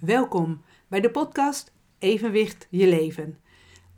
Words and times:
Welkom 0.00 0.62
bij 0.88 1.00
de 1.00 1.10
podcast 1.10 1.72
Evenwicht 1.98 2.66
je 2.70 2.86
leven. 2.86 3.38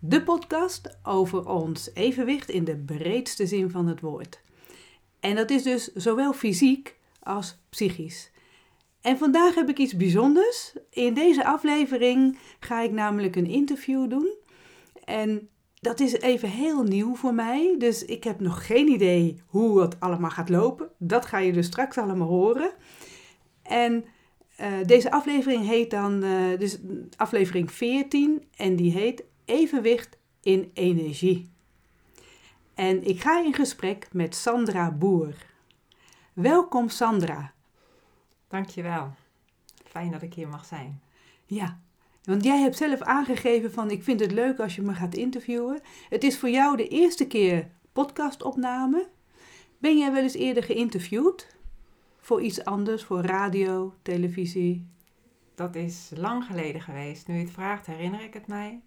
De 0.01 0.23
podcast 0.23 0.99
over 1.03 1.49
ons 1.49 1.91
evenwicht 1.95 2.49
in 2.49 2.65
de 2.65 2.77
breedste 2.77 3.47
zin 3.47 3.71
van 3.71 3.87
het 3.87 4.01
woord. 4.01 4.41
En 5.21 5.35
dat 5.35 5.51
is 5.51 5.63
dus 5.63 5.93
zowel 5.93 6.33
fysiek 6.33 6.97
als 7.23 7.59
psychisch. 7.71 8.31
En 9.01 9.19
vandaag 9.19 9.55
heb 9.55 9.69
ik 9.69 9.79
iets 9.79 9.97
bijzonders. 9.97 10.73
In 10.91 11.15
deze 11.15 11.45
aflevering 11.45 12.39
ga 12.61 12.81
ik 12.81 12.91
namelijk 12.91 13.37
een 13.37 13.51
interview 13.51 14.11
doen. 14.11 14.35
En 15.05 15.49
dat 15.75 16.01
is 16.01 16.13
even 16.13 16.49
heel 16.49 16.83
nieuw 16.83 17.15
voor 17.15 17.35
mij. 17.35 17.75
Dus 17.79 18.05
ik 18.05 18.25
heb 18.25 18.41
nog 18.41 18.67
geen 18.67 18.89
idee 18.89 19.43
hoe 19.47 19.81
het 19.81 20.01
allemaal 20.01 20.31
gaat 20.31 20.49
lopen. 20.49 20.91
Dat 20.99 21.27
ga 21.27 21.39
je 21.39 21.53
dus 21.53 21.67
straks 21.67 21.99
allemaal 21.99 22.29
horen. 22.29 22.71
En 23.63 24.05
uh, 24.61 24.85
deze 24.87 25.11
aflevering 25.11 25.67
heet 25.67 25.91
dan, 25.91 26.25
uh, 26.25 26.59
dus 26.59 26.79
aflevering 27.17 27.73
14, 27.73 28.45
en 28.57 28.77
die 28.77 28.93
heet 28.93 29.25
Evenwicht 29.45 30.19
in 30.43 30.71
Energie. 30.75 31.51
En 32.75 33.05
ik 33.05 33.21
ga 33.21 33.45
in 33.45 33.55
gesprek 33.55 34.09
met 34.13 34.35
Sandra 34.35 34.91
Boer. 34.91 35.35
Welkom 36.33 36.89
Sandra. 36.89 37.53
Dankjewel. 38.49 39.15
Fijn 39.85 40.11
dat 40.11 40.23
ik 40.23 40.35
hier 40.35 40.49
mag 40.49 40.65
zijn. 40.65 41.03
Ja, 41.47 41.79
want 42.23 42.45
jij 42.45 42.59
hebt 42.59 42.77
zelf 42.77 43.01
aangegeven 43.01 43.73
van 43.73 43.91
ik 43.91 44.03
vind 44.03 44.21
het 44.21 44.33
leuk 44.33 44.59
als 44.59 44.77
je 44.77 44.83
me 44.83 44.95
gaat 44.95 45.15
interviewen. 45.15 45.81
Het 46.09 46.25
is 46.25 46.39
voor 46.39 46.51
jou 46.51 46.77
de 46.77 46.89
eerste 46.89 47.27
keer 47.27 47.71
podcastopname. 47.93 49.09
Ben 49.79 49.99
jij 49.99 50.13
wel 50.13 50.23
eens 50.23 50.35
eerder 50.35 50.63
geïnterviewd? 50.63 51.58
Voor 52.29 52.43
iets 52.43 52.65
anders, 52.65 53.05
voor 53.05 53.21
radio, 53.21 53.95
televisie? 54.03 54.89
Dat 55.55 55.75
is 55.75 56.13
lang 56.17 56.45
geleden 56.45 56.81
geweest. 56.81 57.27
Nu 57.27 57.35
je 57.35 57.41
het 57.41 57.51
vraagt, 57.51 57.87
herinner 57.87 58.21
ik 58.21 58.35
het 58.35 58.47
mij. 58.47 58.83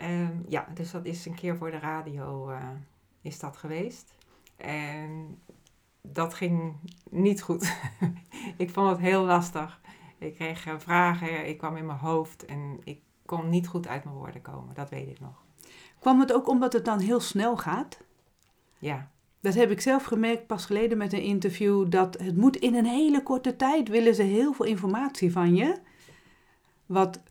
Um, 0.00 0.44
ja, 0.48 0.68
dus 0.74 0.90
dat 0.90 1.04
is 1.04 1.26
een 1.26 1.34
keer 1.34 1.56
voor 1.56 1.70
de 1.70 1.78
radio 1.78 2.50
uh, 2.50 2.68
is 3.22 3.38
dat 3.38 3.56
geweest. 3.56 4.14
En 4.56 5.38
dat 6.00 6.34
ging 6.34 6.76
niet 7.10 7.42
goed. 7.42 7.76
ik 8.56 8.70
vond 8.70 8.90
het 8.90 9.00
heel 9.00 9.24
lastig. 9.24 9.80
Ik 10.18 10.34
kreeg 10.34 10.66
uh, 10.66 10.74
vragen, 10.78 11.48
ik 11.48 11.58
kwam 11.58 11.76
in 11.76 11.86
mijn 11.86 11.98
hoofd 11.98 12.44
en 12.44 12.80
ik 12.84 13.00
kon 13.26 13.48
niet 13.48 13.68
goed 13.68 13.86
uit 13.86 14.04
mijn 14.04 14.16
woorden 14.16 14.42
komen. 14.42 14.74
Dat 14.74 14.90
weet 14.90 15.08
ik 15.08 15.20
nog. 15.20 15.44
Kwam 15.98 16.20
het 16.20 16.32
ook 16.32 16.48
omdat 16.48 16.72
het 16.72 16.84
dan 16.84 16.98
heel 16.98 17.20
snel 17.20 17.56
gaat? 17.56 18.00
Ja. 18.78 19.10
Dat 19.42 19.54
heb 19.54 19.70
ik 19.70 19.80
zelf 19.80 20.04
gemerkt 20.04 20.46
pas 20.46 20.66
geleden 20.66 20.98
met 20.98 21.12
een 21.12 21.22
interview. 21.22 21.90
Dat 21.90 22.18
het 22.18 22.36
moet 22.36 22.56
in 22.56 22.74
een 22.74 22.86
hele 22.86 23.22
korte 23.22 23.56
tijd 23.56 23.88
willen 23.88 24.14
ze 24.14 24.22
heel 24.22 24.52
veel 24.52 24.66
informatie 24.66 25.32
van 25.32 25.54
je. 25.54 25.78
Wat 26.86 27.22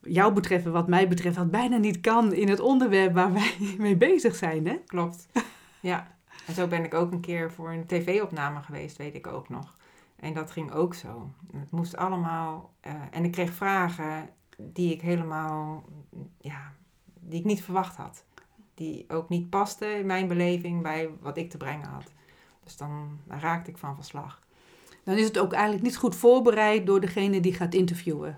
jou 0.00 0.32
betreft 0.32 0.64
en 0.64 0.72
wat 0.72 0.88
mij 0.88 1.08
betreft, 1.08 1.36
wat 1.36 1.50
bijna 1.50 1.76
niet 1.76 2.00
kan 2.00 2.32
in 2.32 2.48
het 2.48 2.60
onderwerp 2.60 3.14
waar 3.14 3.32
wij 3.32 3.54
mee 3.78 3.96
bezig 3.96 4.34
zijn. 4.34 4.66
Hè? 4.66 4.76
Klopt. 4.86 5.28
Ja. 5.80 6.16
En 6.46 6.54
zo 6.54 6.66
ben 6.66 6.84
ik 6.84 6.94
ook 6.94 7.12
een 7.12 7.20
keer 7.20 7.52
voor 7.52 7.70
een 7.72 7.86
tv-opname 7.86 8.62
geweest, 8.62 8.96
weet 8.96 9.14
ik 9.14 9.26
ook 9.26 9.48
nog. 9.48 9.76
En 10.16 10.34
dat 10.34 10.50
ging 10.50 10.72
ook 10.72 10.94
zo. 10.94 11.30
Het 11.52 11.70
moest 11.70 11.96
allemaal. 11.96 12.74
Uh, 12.86 12.92
en 13.10 13.24
ik 13.24 13.32
kreeg 13.32 13.52
vragen 13.52 14.28
die 14.56 14.92
ik 14.92 15.00
helemaal. 15.00 15.84
Ja, 16.38 16.72
die 17.20 17.38
ik 17.38 17.44
niet 17.44 17.62
verwacht 17.62 17.96
had 17.96 18.25
die 18.76 19.04
ook 19.08 19.28
niet 19.28 19.50
paste 19.50 19.86
in 19.86 20.06
mijn 20.06 20.28
beleving 20.28 20.82
bij 20.82 21.10
wat 21.20 21.36
ik 21.36 21.50
te 21.50 21.56
brengen 21.56 21.88
had. 21.88 22.12
Dus 22.64 22.76
dan, 22.76 23.18
raakte 23.28 23.70
ik 23.70 23.78
van 23.78 23.94
verslag. 23.94 24.40
Dan 25.04 25.16
is 25.16 25.24
het 25.24 25.38
ook 25.38 25.52
eigenlijk 25.52 25.84
niet 25.84 25.96
goed 25.96 26.14
voorbereid 26.14 26.86
door 26.86 27.00
degene 27.00 27.40
die 27.40 27.54
gaat 27.54 27.74
interviewen. 27.74 28.36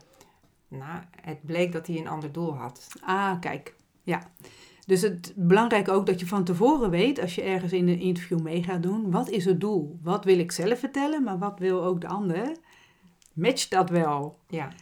Nou, 0.69 1.01
het 1.21 1.47
bleek 1.47 1.73
dat 1.73 1.87
hij 1.87 1.99
een 1.99 2.09
ander 2.09 2.33
doel 2.33 2.55
had. 2.55 2.89
Ah, 3.01 3.41
kijk. 3.41 3.75
Ja. 4.03 4.31
Dus 4.87 5.03
het 5.03 5.33
belangrijk 5.37 5.89
ook 5.89 6.07
dat 6.07 6.21
je 6.21 6.27
van 6.27 6.45
tevoren 6.45 6.91
weet, 6.91 7.21
als 7.21 7.35
je 7.35 7.43
ergens 7.43 7.73
in 7.73 7.89
een 7.89 8.01
interview 8.01 8.41
mee 8.41 8.63
gaat 8.63 8.83
doen, 8.83 9.11
wat 9.11 9.29
is 9.29 9.45
het 9.45 9.61
doel? 9.61 9.99
Wat 10.03 10.25
wil 10.25 10.39
ik 10.39 10.53
zelf 10.53 10.79
vertellen, 10.79 11.23
maar 11.23 11.39
wat 11.39 11.59
wil 11.59 11.85
ook 11.85 12.01
de 12.01 12.09
ander? 12.09 12.53
Match 13.33 13.69
dat 13.69 13.91
wel. 13.91 14.39
Ja. 14.49 14.73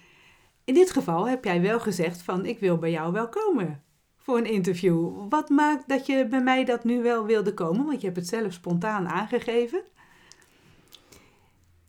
In 0.65 0.75
dit 0.75 0.91
geval 0.91 1.28
heb 1.28 1.44
jij 1.44 1.61
wel 1.61 1.81
gezegd 1.81 2.23
van 2.23 2.47
ik 2.47 2.59
wil 2.59 2.78
bij 2.78 2.91
jou 2.91 3.12
wel 3.12 3.28
komen 3.28 3.84
voor 4.26 4.38
een 4.38 4.47
interview. 4.47 5.28
Wat 5.28 5.48
maakt 5.48 5.88
dat 5.88 6.06
je 6.06 6.26
bij 6.26 6.42
mij 6.42 6.64
dat 6.64 6.84
nu 6.84 7.03
wel 7.03 7.25
wilde 7.25 7.54
komen? 7.54 7.87
Want 7.87 8.00
je 8.00 8.06
hebt 8.06 8.19
het 8.19 8.28
zelf 8.28 8.53
spontaan 8.53 9.09
aangegeven. 9.09 9.82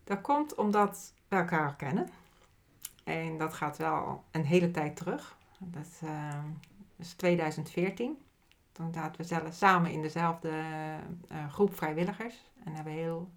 Dat 0.03 0.21
komt 0.21 0.55
omdat 0.55 1.13
we 1.27 1.35
elkaar 1.35 1.75
kennen. 1.75 2.09
En 3.03 3.37
dat 3.37 3.53
gaat 3.53 3.77
wel 3.77 4.23
een 4.31 4.45
hele 4.45 4.71
tijd 4.71 4.95
terug. 4.95 5.37
Dat 5.57 6.01
uh, 6.03 6.43
is 6.95 7.13
2014. 7.13 8.17
Toen 8.71 8.93
zaten 8.93 9.45
we 9.45 9.51
samen 9.51 9.91
in 9.91 10.01
dezelfde 10.01 10.51
uh, 11.31 11.51
groep 11.51 11.75
vrijwilligers. 11.75 12.43
En 12.63 12.73
hebben 12.73 12.93
heel, 12.93 13.29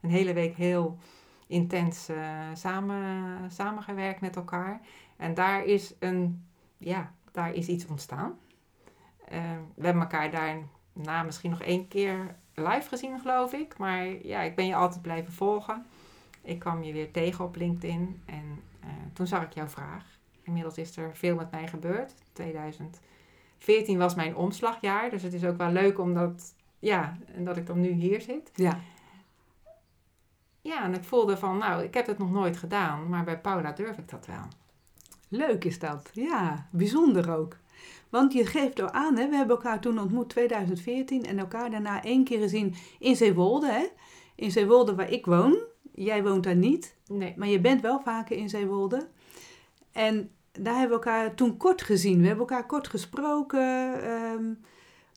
een 0.00 0.10
hele 0.10 0.32
week 0.32 0.56
heel 0.56 0.98
intens 1.46 2.10
uh, 2.10 2.40
samen, 2.54 3.50
samengewerkt 3.50 4.20
met 4.20 4.36
elkaar. 4.36 4.80
En 5.16 5.34
daar 5.34 5.64
is, 5.64 5.94
een, 5.98 6.46
ja, 6.78 7.12
daar 7.32 7.54
is 7.54 7.68
iets 7.68 7.86
ontstaan. 7.86 8.38
Uh, 9.32 9.40
we 9.74 9.84
hebben 9.84 10.02
elkaar 10.02 10.30
daarna 10.30 11.22
misschien 11.22 11.50
nog 11.50 11.62
één 11.62 11.88
keer 11.88 12.34
live 12.54 12.88
gezien, 12.88 13.20
geloof 13.20 13.52
ik. 13.52 13.78
Maar 13.78 14.26
ja, 14.26 14.40
ik 14.40 14.54
ben 14.54 14.66
je 14.66 14.74
altijd 14.74 15.02
blijven 15.02 15.32
volgen. 15.32 15.86
Ik 16.42 16.58
kwam 16.58 16.82
je 16.82 16.92
weer 16.92 17.10
tegen 17.10 17.44
op 17.44 17.56
LinkedIn 17.56 18.22
en 18.26 18.62
uh, 18.84 18.90
toen 19.12 19.26
zag 19.26 19.42
ik 19.42 19.52
jouw 19.52 19.68
vraag. 19.68 20.04
Inmiddels 20.42 20.78
is 20.78 20.96
er 20.96 21.16
veel 21.16 21.36
met 21.36 21.50
mij 21.50 21.68
gebeurd. 21.68 22.14
2014 22.32 23.98
was 23.98 24.14
mijn 24.14 24.36
omslagjaar, 24.36 25.10
dus 25.10 25.22
het 25.22 25.32
is 25.32 25.44
ook 25.44 25.56
wel 25.56 25.70
leuk 25.70 25.98
omdat, 25.98 26.54
ja, 26.78 27.18
en 27.34 27.44
dat 27.44 27.56
ik 27.56 27.66
dan 27.66 27.80
nu 27.80 27.90
hier 27.90 28.20
zit. 28.20 28.50
Ja. 28.54 28.80
Ja, 30.60 30.84
en 30.84 30.94
ik 30.94 31.04
voelde 31.04 31.36
van, 31.36 31.58
nou, 31.58 31.82
ik 31.82 31.94
heb 31.94 32.06
het 32.06 32.18
nog 32.18 32.30
nooit 32.30 32.56
gedaan, 32.56 33.08
maar 33.08 33.24
bij 33.24 33.40
Paula 33.40 33.72
durf 33.72 33.98
ik 33.98 34.08
dat 34.08 34.26
wel. 34.26 34.48
Leuk 35.28 35.64
is 35.64 35.78
dat, 35.78 36.10
ja, 36.12 36.68
bijzonder 36.70 37.36
ook. 37.36 37.56
Want 38.10 38.32
je 38.32 38.46
geeft 38.46 38.78
er 38.78 38.90
aan, 38.90 39.16
hè, 39.16 39.28
we 39.28 39.36
hebben 39.36 39.56
elkaar 39.56 39.80
toen 39.80 39.98
ontmoet 39.98 40.28
2014 40.28 41.24
en 41.24 41.38
elkaar 41.38 41.70
daarna 41.70 42.02
één 42.02 42.24
keer 42.24 42.38
gezien 42.38 42.74
in 42.98 43.16
Zeewolde. 43.16 43.66
Hè? 43.66 43.86
In 44.34 44.50
Zeewolde 44.50 44.94
waar 44.94 45.10
ik 45.10 45.26
woon. 45.26 45.58
Jij 45.94 46.22
woont 46.22 46.44
daar 46.44 46.56
niet, 46.56 46.96
nee. 47.06 47.34
maar 47.36 47.48
je 47.48 47.60
bent 47.60 47.80
wel 47.80 48.00
vaker 48.00 48.36
in 48.36 48.48
Zeewolde. 48.48 49.08
En 49.92 50.30
daar 50.52 50.78
hebben 50.78 50.98
we 50.98 51.04
elkaar 51.04 51.34
toen 51.34 51.56
kort 51.56 51.82
gezien. 51.82 52.20
We 52.20 52.26
hebben 52.26 52.46
elkaar 52.46 52.66
kort 52.66 52.88
gesproken. 52.88 53.60
Um, 54.10 54.60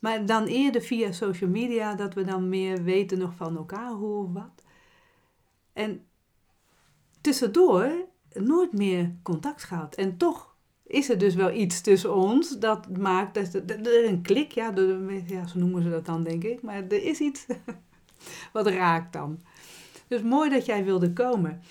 maar 0.00 0.26
dan 0.26 0.44
eerder 0.46 0.82
via 0.82 1.12
social 1.12 1.50
media, 1.50 1.94
dat 1.94 2.14
we 2.14 2.24
dan 2.24 2.48
meer 2.48 2.82
weten 2.82 3.18
nog 3.18 3.34
van 3.34 3.56
elkaar, 3.56 3.90
hoe 3.90 4.24
of 4.24 4.32
wat. 4.32 4.62
En 5.72 6.06
tussendoor 7.20 7.90
nooit 8.32 8.72
meer 8.72 9.16
contact 9.22 9.64
gehad. 9.64 9.94
En 9.94 10.16
toch 10.16 10.51
is 10.92 11.08
er 11.08 11.18
dus 11.18 11.34
wel 11.34 11.52
iets 11.52 11.80
tussen 11.80 12.14
ons 12.14 12.58
dat 12.58 12.98
maakt 12.98 13.34
dat 13.34 13.54
er 13.86 14.04
een 14.08 14.22
klik, 14.22 14.52
ja, 14.52 14.72
zo 15.46 15.58
noemen 15.58 15.82
ze 15.82 15.90
dat 15.90 16.06
dan 16.06 16.22
denk 16.22 16.44
ik, 16.44 16.62
maar 16.62 16.76
er 16.76 17.04
is 17.04 17.20
iets 17.20 17.46
wat 18.52 18.66
raakt 18.66 19.12
dan. 19.12 19.40
Dus 20.08 20.22
mooi 20.22 20.50
dat 20.50 20.66
jij 20.66 20.84
wilde 20.84 21.12
komen. 21.12 21.62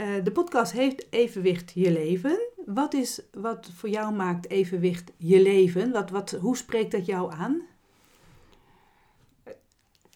Uh, 0.00 0.24
de 0.24 0.32
podcast 0.32 0.72
heeft 0.72 1.06
Evenwicht 1.10 1.72
je 1.74 1.92
leven. 1.92 2.38
Wat 2.66 2.94
is 2.94 3.22
wat 3.32 3.70
voor 3.74 3.88
jou 3.88 4.14
maakt 4.14 4.50
evenwicht 4.50 5.12
je 5.16 5.42
leven? 5.42 5.92
Wat, 5.92 6.10
wat, 6.10 6.30
hoe 6.30 6.56
spreekt 6.56 6.90
dat 6.90 7.06
jou 7.06 7.32
aan? 7.32 7.62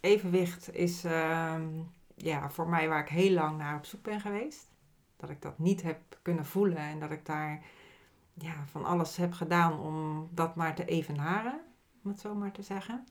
Evenwicht 0.00 0.74
is 0.74 1.04
uh, 1.04 1.54
ja, 2.14 2.50
voor 2.50 2.68
mij 2.68 2.88
waar 2.88 3.02
ik 3.02 3.08
heel 3.08 3.32
lang 3.32 3.58
naar 3.58 3.76
op 3.76 3.84
zoek 3.84 4.02
ben 4.02 4.20
geweest. 4.20 4.70
Dat 5.16 5.30
ik 5.30 5.42
dat 5.42 5.58
niet 5.58 5.82
heb 5.82 5.98
kunnen 6.22 6.46
voelen 6.46 6.76
en 6.76 6.98
dat 6.98 7.10
ik 7.10 7.26
daar 7.26 7.62
ja, 8.34 8.66
van 8.66 8.84
alles 8.84 9.16
heb 9.16 9.32
gedaan 9.32 9.80
om 9.80 10.28
dat 10.30 10.54
maar 10.54 10.74
te 10.74 10.84
evenaren, 10.84 11.60
om 12.04 12.10
het 12.10 12.20
zo 12.20 12.34
maar 12.34 12.52
te 12.52 12.62
zeggen. 12.62 13.06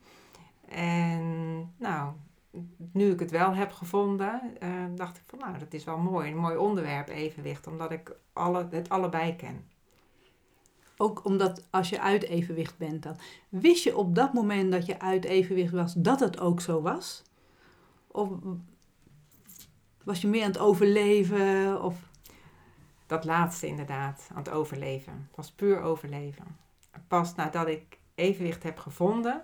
En 0.68 1.74
nou, 1.78 2.14
nu 2.92 3.12
ik 3.12 3.20
het 3.20 3.32
wel 3.32 3.54
heb 3.54 3.72
gevonden, 3.72 4.42
uh, 4.64 4.70
dacht 4.96 5.18
ik 5.18 5.24
van 5.26 5.40
nou, 5.40 5.58
dat 5.58 5.74
is 5.74 5.84
wel 5.84 5.98
mooi. 5.98 6.32
Een 6.32 6.38
mooi 6.38 6.58
onderwerp, 6.58 7.10
evenwicht, 7.10 7.68
omdat 7.68 7.92
ik 7.92 8.16
alle, 8.34 8.68
het 8.72 8.90
allebei 8.90 9.36
ken. 9.36 9.70
Ook 10.98 11.26
omdat 11.26 11.68
als 11.70 11.90
je 11.90 12.02
uit 12.02 12.24
evenwicht 12.24 12.78
bent 12.78 13.04
dan. 13.04 13.16
Wist 13.50 13.84
je 13.84 13.98
op 13.98 14.16
dat 14.16 14.34
moment 14.34 14.72
dat 14.72 14.86
je 14.86 15.00
uit 15.00 15.26
evenwicht 15.26 15.74
was, 15.74 15.94
dat 15.94 16.20
het 16.20 16.40
ook 16.40 16.62
zo 16.62 16.82
was? 16.82 17.24
Of 18.08 18.30
was 20.04 20.22
je 20.22 20.28
meer 20.28 20.44
aan 20.44 20.52
het 20.52 20.60
overleven? 20.60 21.84
Of 21.84 22.11
dat 23.12 23.26
laatste 23.26 23.68
inderdaad, 23.68 24.28
aan 24.32 24.44
het 24.44 24.50
overleven. 24.50 25.14
Het 25.28 25.36
was 25.36 25.52
puur 25.52 25.82
overleven. 25.82 26.58
Pas 27.08 27.36
nadat 27.36 27.68
ik 27.68 27.98
evenwicht 28.16 28.64
heb 28.64 28.78
gevonden, 28.78 29.44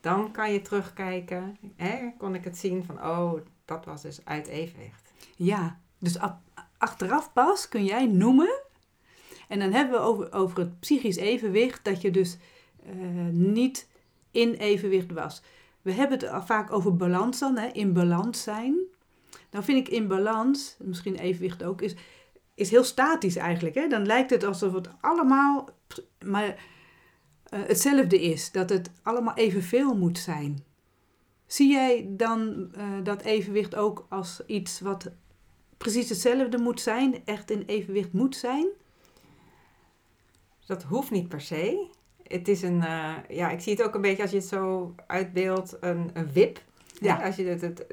dan 0.00 0.32
kan 0.32 0.52
je 0.52 0.62
terugkijken. 0.62 1.58
Hè, 1.76 2.10
kon 2.18 2.34
ik 2.34 2.44
het 2.44 2.58
zien 2.58 2.84
van, 2.84 3.04
oh, 3.04 3.40
dat 3.64 3.84
was 3.84 4.02
dus 4.02 4.24
uit 4.24 4.46
evenwicht. 4.46 5.12
Ja, 5.36 5.78
dus 5.98 6.16
achteraf 6.78 7.32
pas 7.32 7.68
kun 7.68 7.84
jij 7.84 8.06
noemen. 8.06 8.60
En 9.48 9.58
dan 9.58 9.72
hebben 9.72 10.00
we 10.00 10.30
over, 10.30 10.58
het 10.58 10.80
psychisch 10.80 11.16
evenwicht, 11.16 11.84
dat 11.84 12.00
je 12.00 12.10
dus 12.10 12.36
eh, 12.86 12.94
niet 13.30 13.88
in 14.30 14.52
evenwicht 14.52 15.12
was. 15.12 15.42
We 15.82 15.92
hebben 15.92 16.18
het 16.18 16.44
vaak 16.44 16.72
over 16.72 16.96
balans 16.96 17.38
dan, 17.38 17.58
hè, 17.58 17.66
in 17.66 17.92
balans 17.92 18.42
zijn. 18.42 18.76
Nou 19.50 19.64
vind 19.64 19.86
ik 19.86 19.94
in 19.94 20.08
balans, 20.08 20.76
misschien 20.78 21.16
evenwicht 21.16 21.64
ook, 21.64 21.82
is, 21.82 21.94
is 22.54 22.70
heel 22.70 22.84
statisch 22.84 23.36
eigenlijk. 23.36 23.74
Hè? 23.74 23.88
Dan 23.88 24.06
lijkt 24.06 24.30
het 24.30 24.44
alsof 24.44 24.72
het 24.72 24.88
allemaal 25.00 25.68
maar, 26.24 26.46
uh, 26.46 27.60
hetzelfde 27.66 28.22
is. 28.22 28.52
Dat 28.52 28.70
het 28.70 28.90
allemaal 29.02 29.34
evenveel 29.34 29.94
moet 29.96 30.18
zijn. 30.18 30.64
Zie 31.46 31.70
jij 31.70 32.06
dan 32.08 32.70
uh, 32.76 32.84
dat 33.02 33.22
evenwicht 33.22 33.74
ook 33.74 34.06
als 34.08 34.42
iets 34.46 34.80
wat 34.80 35.10
precies 35.76 36.08
hetzelfde 36.08 36.58
moet 36.58 36.80
zijn, 36.80 37.22
echt 37.24 37.50
in 37.50 37.62
evenwicht 37.66 38.12
moet 38.12 38.36
zijn? 38.36 38.66
Dat 40.66 40.82
hoeft 40.82 41.10
niet 41.10 41.28
per 41.28 41.40
se. 41.40 41.88
Het 42.22 42.48
is 42.48 42.62
een, 42.62 42.76
uh, 42.76 43.14
ja, 43.28 43.50
ik 43.50 43.60
zie 43.60 43.72
het 43.72 43.82
ook 43.82 43.94
een 43.94 44.00
beetje 44.00 44.22
als 44.22 44.30
je 44.30 44.36
het 44.36 44.46
zo 44.46 44.94
uitbeeldt, 45.06 45.76
een, 45.80 46.10
een 46.12 46.32
wip. 46.32 46.62
Ja. 47.00 47.24
Als 47.24 47.36
je, 47.36 47.44
het, 47.44 47.60
het, 47.60 47.86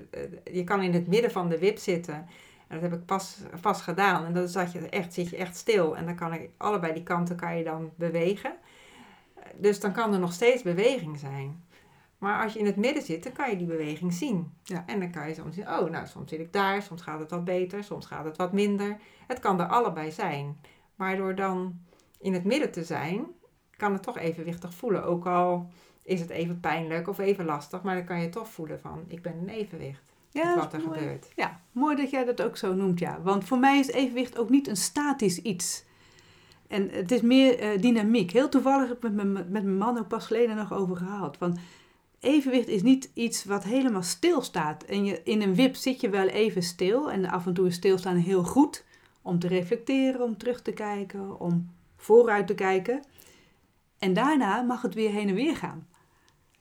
je 0.51 0.63
kan 0.63 0.81
in 0.81 0.93
het 0.93 1.07
midden 1.07 1.31
van 1.31 1.49
de 1.49 1.57
wip 1.57 1.77
zitten. 1.77 2.27
En 2.71 2.79
dat 2.79 2.89
heb 2.89 2.99
ik 2.99 3.05
pas, 3.05 3.37
pas 3.61 3.81
gedaan. 3.81 4.25
En 4.25 4.33
dan 4.33 4.47
zat 4.47 4.71
je 4.71 4.89
echt, 4.89 5.13
zit 5.13 5.29
je 5.29 5.37
echt 5.37 5.55
stil. 5.55 5.97
En 5.97 6.05
dan 6.05 6.15
kan 6.15 6.33
ik 6.33 6.49
allebei 6.57 6.93
die 6.93 7.03
kanten 7.03 7.35
kan 7.35 7.57
je 7.57 7.63
dan 7.63 7.91
bewegen. 7.95 8.53
Dus 9.55 9.79
dan 9.79 9.91
kan 9.91 10.13
er 10.13 10.19
nog 10.19 10.33
steeds 10.33 10.61
beweging 10.61 11.19
zijn. 11.19 11.63
Maar 12.17 12.43
als 12.43 12.53
je 12.53 12.59
in 12.59 12.65
het 12.65 12.75
midden 12.75 13.03
zit, 13.03 13.23
dan 13.23 13.31
kan 13.31 13.49
je 13.49 13.57
die 13.57 13.67
beweging 13.67 14.13
zien. 14.13 14.51
Ja. 14.63 14.83
En 14.87 14.99
dan 14.99 15.11
kan 15.11 15.27
je 15.27 15.33
soms 15.33 15.55
zien, 15.55 15.67
oh, 15.67 15.89
nou, 15.89 16.07
soms 16.07 16.29
zit 16.29 16.39
ik 16.39 16.53
daar, 16.53 16.81
soms 16.81 17.01
gaat 17.01 17.19
het 17.19 17.29
wat 17.29 17.45
beter, 17.45 17.83
soms 17.83 18.05
gaat 18.05 18.25
het 18.25 18.37
wat 18.37 18.53
minder. 18.53 18.97
Het 19.27 19.39
kan 19.39 19.59
er 19.59 19.67
allebei 19.67 20.11
zijn. 20.11 20.59
Maar 20.95 21.17
door 21.17 21.35
dan 21.35 21.79
in 22.19 22.33
het 22.33 22.43
midden 22.43 22.71
te 22.71 22.83
zijn, 22.83 23.25
kan 23.77 23.93
het 23.93 24.03
toch 24.03 24.17
evenwichtig 24.17 24.73
voelen. 24.73 25.03
Ook 25.03 25.25
al 25.25 25.69
is 26.03 26.19
het 26.19 26.29
even 26.29 26.59
pijnlijk 26.59 27.07
of 27.07 27.19
even 27.19 27.45
lastig, 27.45 27.81
maar 27.81 27.95
dan 27.95 28.05
kan 28.05 28.21
je 28.21 28.29
toch 28.29 28.47
voelen 28.47 28.79
van, 28.79 29.03
ik 29.07 29.21
ben 29.21 29.35
in 29.35 29.49
evenwicht. 29.49 30.10
Ja, 30.31 30.55
wat 30.55 30.73
er 30.73 30.81
mooi. 30.85 30.99
gebeurt. 30.99 31.31
Ja, 31.35 31.59
mooi 31.71 31.95
dat 31.95 32.09
jij 32.09 32.25
dat 32.25 32.41
ook 32.41 32.57
zo 32.57 32.73
noemt, 32.73 32.99
ja. 32.99 33.21
Want 33.21 33.43
voor 33.43 33.59
mij 33.59 33.79
is 33.79 33.91
evenwicht 33.91 34.37
ook 34.37 34.49
niet 34.49 34.67
een 34.67 34.77
statisch 34.77 35.37
iets. 35.37 35.83
En 36.67 36.89
het 36.89 37.11
is 37.11 37.21
meer 37.21 37.73
uh, 37.73 37.81
dynamiek. 37.81 38.31
Heel 38.31 38.49
toevallig 38.49 38.87
heb 38.87 39.05
ik 39.05 39.11
met 39.11 39.49
mijn 39.49 39.77
man 39.77 39.97
ook 39.97 40.07
pas 40.07 40.25
geleden 40.25 40.55
nog 40.55 40.73
over 40.73 40.95
gehad. 40.97 41.37
Van, 41.37 41.57
evenwicht 42.19 42.67
is 42.67 42.81
niet 42.81 43.11
iets 43.13 43.45
wat 43.45 43.63
helemaal 43.63 44.03
stil 44.03 44.41
staat. 44.41 44.83
En 44.83 45.05
je, 45.05 45.21
in 45.23 45.41
een 45.41 45.55
wip 45.55 45.75
zit 45.75 46.01
je 46.01 46.09
wel 46.09 46.27
even 46.27 46.63
stil. 46.63 47.11
En 47.11 47.25
af 47.25 47.45
en 47.45 47.53
toe 47.53 47.67
is 47.67 47.75
stilstaan 47.75 48.15
heel 48.15 48.43
goed. 48.43 48.85
Om 49.21 49.39
te 49.39 49.47
reflecteren, 49.47 50.21
om 50.21 50.37
terug 50.37 50.61
te 50.61 50.71
kijken, 50.71 51.39
om 51.39 51.69
vooruit 51.95 52.47
te 52.47 52.55
kijken. 52.55 53.03
En 53.99 54.13
daarna 54.13 54.61
mag 54.61 54.81
het 54.81 54.93
weer 54.93 55.11
heen 55.11 55.27
en 55.27 55.35
weer 55.35 55.55
gaan. 55.55 55.87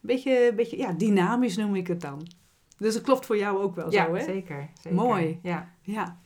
Beetje, 0.00 0.52
beetje 0.56 0.76
ja, 0.76 0.92
dynamisch 0.92 1.56
noem 1.56 1.74
ik 1.74 1.86
het 1.86 2.00
dan. 2.00 2.26
Dus 2.80 2.94
het 2.94 3.02
klopt 3.02 3.26
voor 3.26 3.36
jou 3.36 3.58
ook 3.58 3.74
wel 3.74 3.92
ja, 3.92 4.04
zo, 4.04 4.14
hè? 4.14 4.24
Zeker, 4.24 4.68
zeker. 4.74 4.98
Mooi. 4.98 5.38
Ja. 5.42 5.72
ja. 5.82 6.18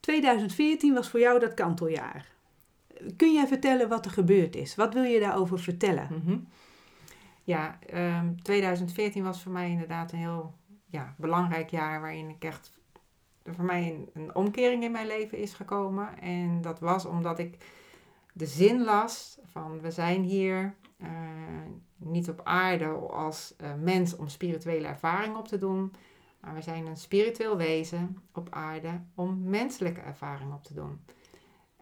2014 0.00 0.94
was 0.94 1.08
voor 1.08 1.20
jou 1.20 1.38
dat 1.38 1.54
kanteljaar. 1.54 2.26
Kun 3.16 3.32
jij 3.32 3.46
vertellen 3.46 3.88
wat 3.88 4.04
er 4.04 4.10
gebeurd 4.10 4.56
is? 4.56 4.74
Wat 4.74 4.94
wil 4.94 5.02
je 5.02 5.20
daarover 5.20 5.58
vertellen? 5.58 6.08
Mm 6.10 6.22
-hmm. 6.24 6.48
Ja, 7.42 7.78
um, 7.94 8.42
2014 8.42 9.24
was 9.24 9.42
voor 9.42 9.52
mij 9.52 9.70
inderdaad 9.70 10.12
een 10.12 10.18
heel 10.18 10.54
ja, 10.86 11.14
belangrijk 11.16 11.70
jaar 11.70 12.00
waarin 12.00 12.28
ik 12.28 12.44
echt 12.44 12.78
voor 13.44 13.64
mij 13.64 13.90
een, 13.90 14.10
een, 14.14 14.34
omkering 14.34 14.82
in 14.82 14.92
mijn 14.92 15.06
leven 15.06 15.38
is 15.38 15.52
gekomen. 15.54 16.20
En 16.20 16.60
dat 16.60 16.80
was 16.80 17.04
omdat 17.04 17.38
ik 17.38 17.56
de 18.32 18.46
zin 18.46 18.84
las 18.84 19.38
van 19.44 19.80
we 19.80 19.90
zijn 19.90 20.22
hier 20.22 20.74
uh, 21.02 21.08
niet 21.96 22.28
op 22.28 22.40
aarde 22.44 22.86
als 23.08 23.54
uh, 23.62 23.74
mens 23.74 24.16
om 24.16 24.28
spirituele 24.28 24.86
ervaring 24.86 25.36
op 25.36 25.48
te 25.48 25.58
doen, 25.58 25.92
maar 26.40 26.54
we 26.54 26.62
zijn 26.62 26.86
een 26.86 26.96
spiritueel 26.96 27.56
wezen 27.56 28.22
op 28.32 28.48
aarde 28.50 29.00
om 29.14 29.42
menselijke 29.42 30.00
ervaring 30.00 30.52
op 30.52 30.64
te 30.64 30.74
doen. 30.74 31.00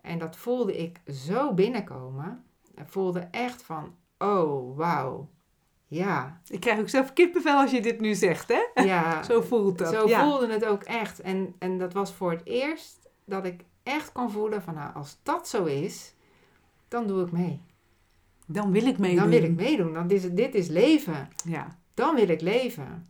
En 0.00 0.18
dat 0.18 0.36
voelde 0.36 0.76
ik 0.76 1.00
zo 1.06 1.54
binnenkomen. 1.54 2.44
Ik 2.74 2.88
voelde 2.88 3.28
echt 3.30 3.62
van, 3.62 3.94
oh 4.18 4.76
wauw, 4.76 5.28
ja. 5.86 6.40
Ik 6.46 6.60
krijg 6.60 6.78
ook 6.78 6.88
zelf 6.88 7.12
kippenvel 7.12 7.60
als 7.60 7.70
je 7.70 7.82
dit 7.82 8.00
nu 8.00 8.14
zegt, 8.14 8.48
hè? 8.48 8.82
Ja. 8.84 9.22
zo 9.30 9.40
voelt 9.40 9.78
dat. 9.78 9.92
Zo 9.92 10.08
ja. 10.08 10.24
voelde 10.24 10.52
het 10.52 10.64
ook 10.64 10.82
echt. 10.82 11.20
En, 11.20 11.54
en 11.58 11.78
dat 11.78 11.92
was 11.92 12.12
voor 12.12 12.30
het 12.30 12.44
eerst 12.44 13.08
dat 13.24 13.44
ik 13.44 13.64
echt 13.82 14.12
kon 14.12 14.30
voelen 14.30 14.62
van, 14.62 14.74
nou, 14.74 14.94
als 14.94 15.18
dat 15.22 15.48
zo 15.48 15.64
is, 15.64 16.14
dan 16.88 17.06
doe 17.06 17.24
ik 17.24 17.32
mee. 17.32 17.60
Dan 18.46 18.72
wil 18.72 18.86
ik 18.86 18.98
meedoen. 18.98 19.18
Dan 19.18 19.28
wil 19.28 19.42
ik 19.42 19.56
meedoen. 19.56 19.92
Dan 19.92 20.10
is 20.10 20.22
het, 20.22 20.36
dit 20.36 20.54
is 20.54 20.68
leven. 20.68 21.28
Ja. 21.44 21.78
Dan 21.94 22.14
wil 22.14 22.28
ik 22.28 22.40
leven. 22.40 23.06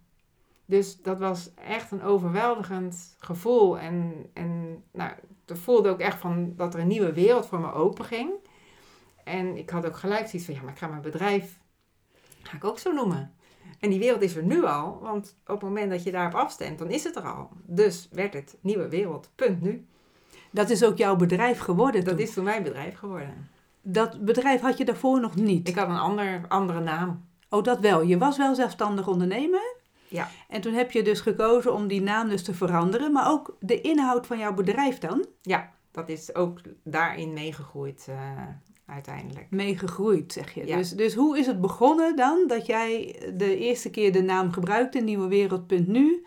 Dus 0.65 1.03
dat 1.03 1.19
was 1.19 1.51
echt 1.55 1.91
een 1.91 2.03
overweldigend 2.03 3.17
gevoel. 3.19 3.79
En, 3.79 4.27
en 4.33 4.83
nou, 4.93 5.11
ik 5.47 5.57
voelde 5.57 5.89
ook 5.89 6.01
echt 6.01 6.19
van 6.19 6.53
dat 6.57 6.75
er 6.75 6.81
een 6.81 6.87
nieuwe 6.87 7.13
wereld 7.13 7.47
voor 7.47 7.61
me 7.61 7.73
open 7.73 8.05
ging. 8.05 8.31
En 9.25 9.57
ik 9.57 9.71
had 9.71 9.87
ook 9.87 9.97
gelijk 9.97 10.29
zoiets 10.29 10.45
van, 10.45 10.55
ja, 10.55 10.63
maar 10.63 10.73
ik 10.73 10.79
ga 10.79 10.87
mijn 10.87 11.03
bedrijf, 11.03 11.59
ga 12.43 12.57
ik 12.57 12.65
ook 12.65 12.79
zo 12.79 12.93
noemen. 12.93 13.35
En 13.81 13.91
die 13.91 13.99
wereld 13.99 14.23
is 14.23 14.37
er 14.37 14.43
nu 14.43 14.65
al, 14.65 14.99
want 15.01 15.37
op 15.43 15.61
het 15.61 15.63
moment 15.63 15.91
dat 15.91 16.03
je 16.03 16.11
daarop 16.11 16.35
afstemt, 16.35 16.79
dan 16.79 16.91
is 16.91 17.05
het 17.05 17.17
er 17.17 17.23
al. 17.23 17.51
Dus 17.65 18.09
werd 18.13 18.35
het 18.35 18.57
nieuwe 18.61 18.89
wereld, 18.89 19.31
punt 19.35 19.61
nu. 19.61 19.87
Dat 20.51 20.71
is 20.71 20.85
ook 20.85 20.97
jouw 20.97 21.17
bedrijf 21.17 21.59
geworden 21.59 22.05
Dat 22.05 22.17
toen. 22.17 22.27
is 22.27 22.33
toen 22.33 22.45
mijn 22.45 22.63
bedrijf 22.63 22.99
geworden. 22.99 23.49
Dat 23.89 24.25
bedrijf 24.25 24.61
had 24.61 24.79
je 24.79 24.85
daarvoor 24.85 25.21
nog 25.21 25.35
niet? 25.35 25.69
Ik 25.69 25.75
had 25.75 25.89
een 25.89 25.99
ander, 25.99 26.45
andere 26.49 26.81
naam. 26.81 27.25
Oh, 27.49 27.63
dat 27.63 27.81
wel. 27.81 28.03
Je 28.03 28.19
was 28.19 28.37
wel 28.37 28.55
zelfstandig 28.55 29.09
ondernemer? 29.09 29.77
Ja. 30.09 30.29
En 30.49 30.61
toen 30.61 30.73
heb 30.73 30.91
je 30.91 31.03
dus 31.03 31.21
gekozen 31.21 31.75
om 31.75 31.87
die 31.87 32.03
naam 32.03 32.29
dus 32.29 32.43
te 32.43 32.55
veranderen, 32.55 33.13
maar 33.13 33.31
ook 33.31 33.57
de 33.61 33.81
inhoud 33.81 34.27
van 34.27 34.39
jouw 34.39 34.55
bedrijf 34.55 34.99
dan? 34.99 35.27
Ja, 35.43 35.73
dat 35.91 36.09
is 36.09 36.35
ook 36.35 36.61
daarin 36.85 37.33
meegegroeid 37.33 38.07
uh, 38.11 38.17
uiteindelijk. 38.87 39.47
Meegegroeid, 39.51 40.33
zeg 40.33 40.55
je. 40.55 40.67
Ja. 40.67 40.77
Dus, 40.77 40.91
dus 40.91 41.15
hoe 41.15 41.39
is 41.39 41.47
het 41.47 41.61
begonnen 41.61 42.17
dan 42.17 42.45
dat 42.47 42.67
jij 42.67 43.23
de 43.35 43.59
eerste 43.59 43.91
keer 43.91 44.13
de 44.13 44.23
naam 44.23 44.53
gebruikte, 44.53 44.99
nieuwewereld.nu, 44.99 46.27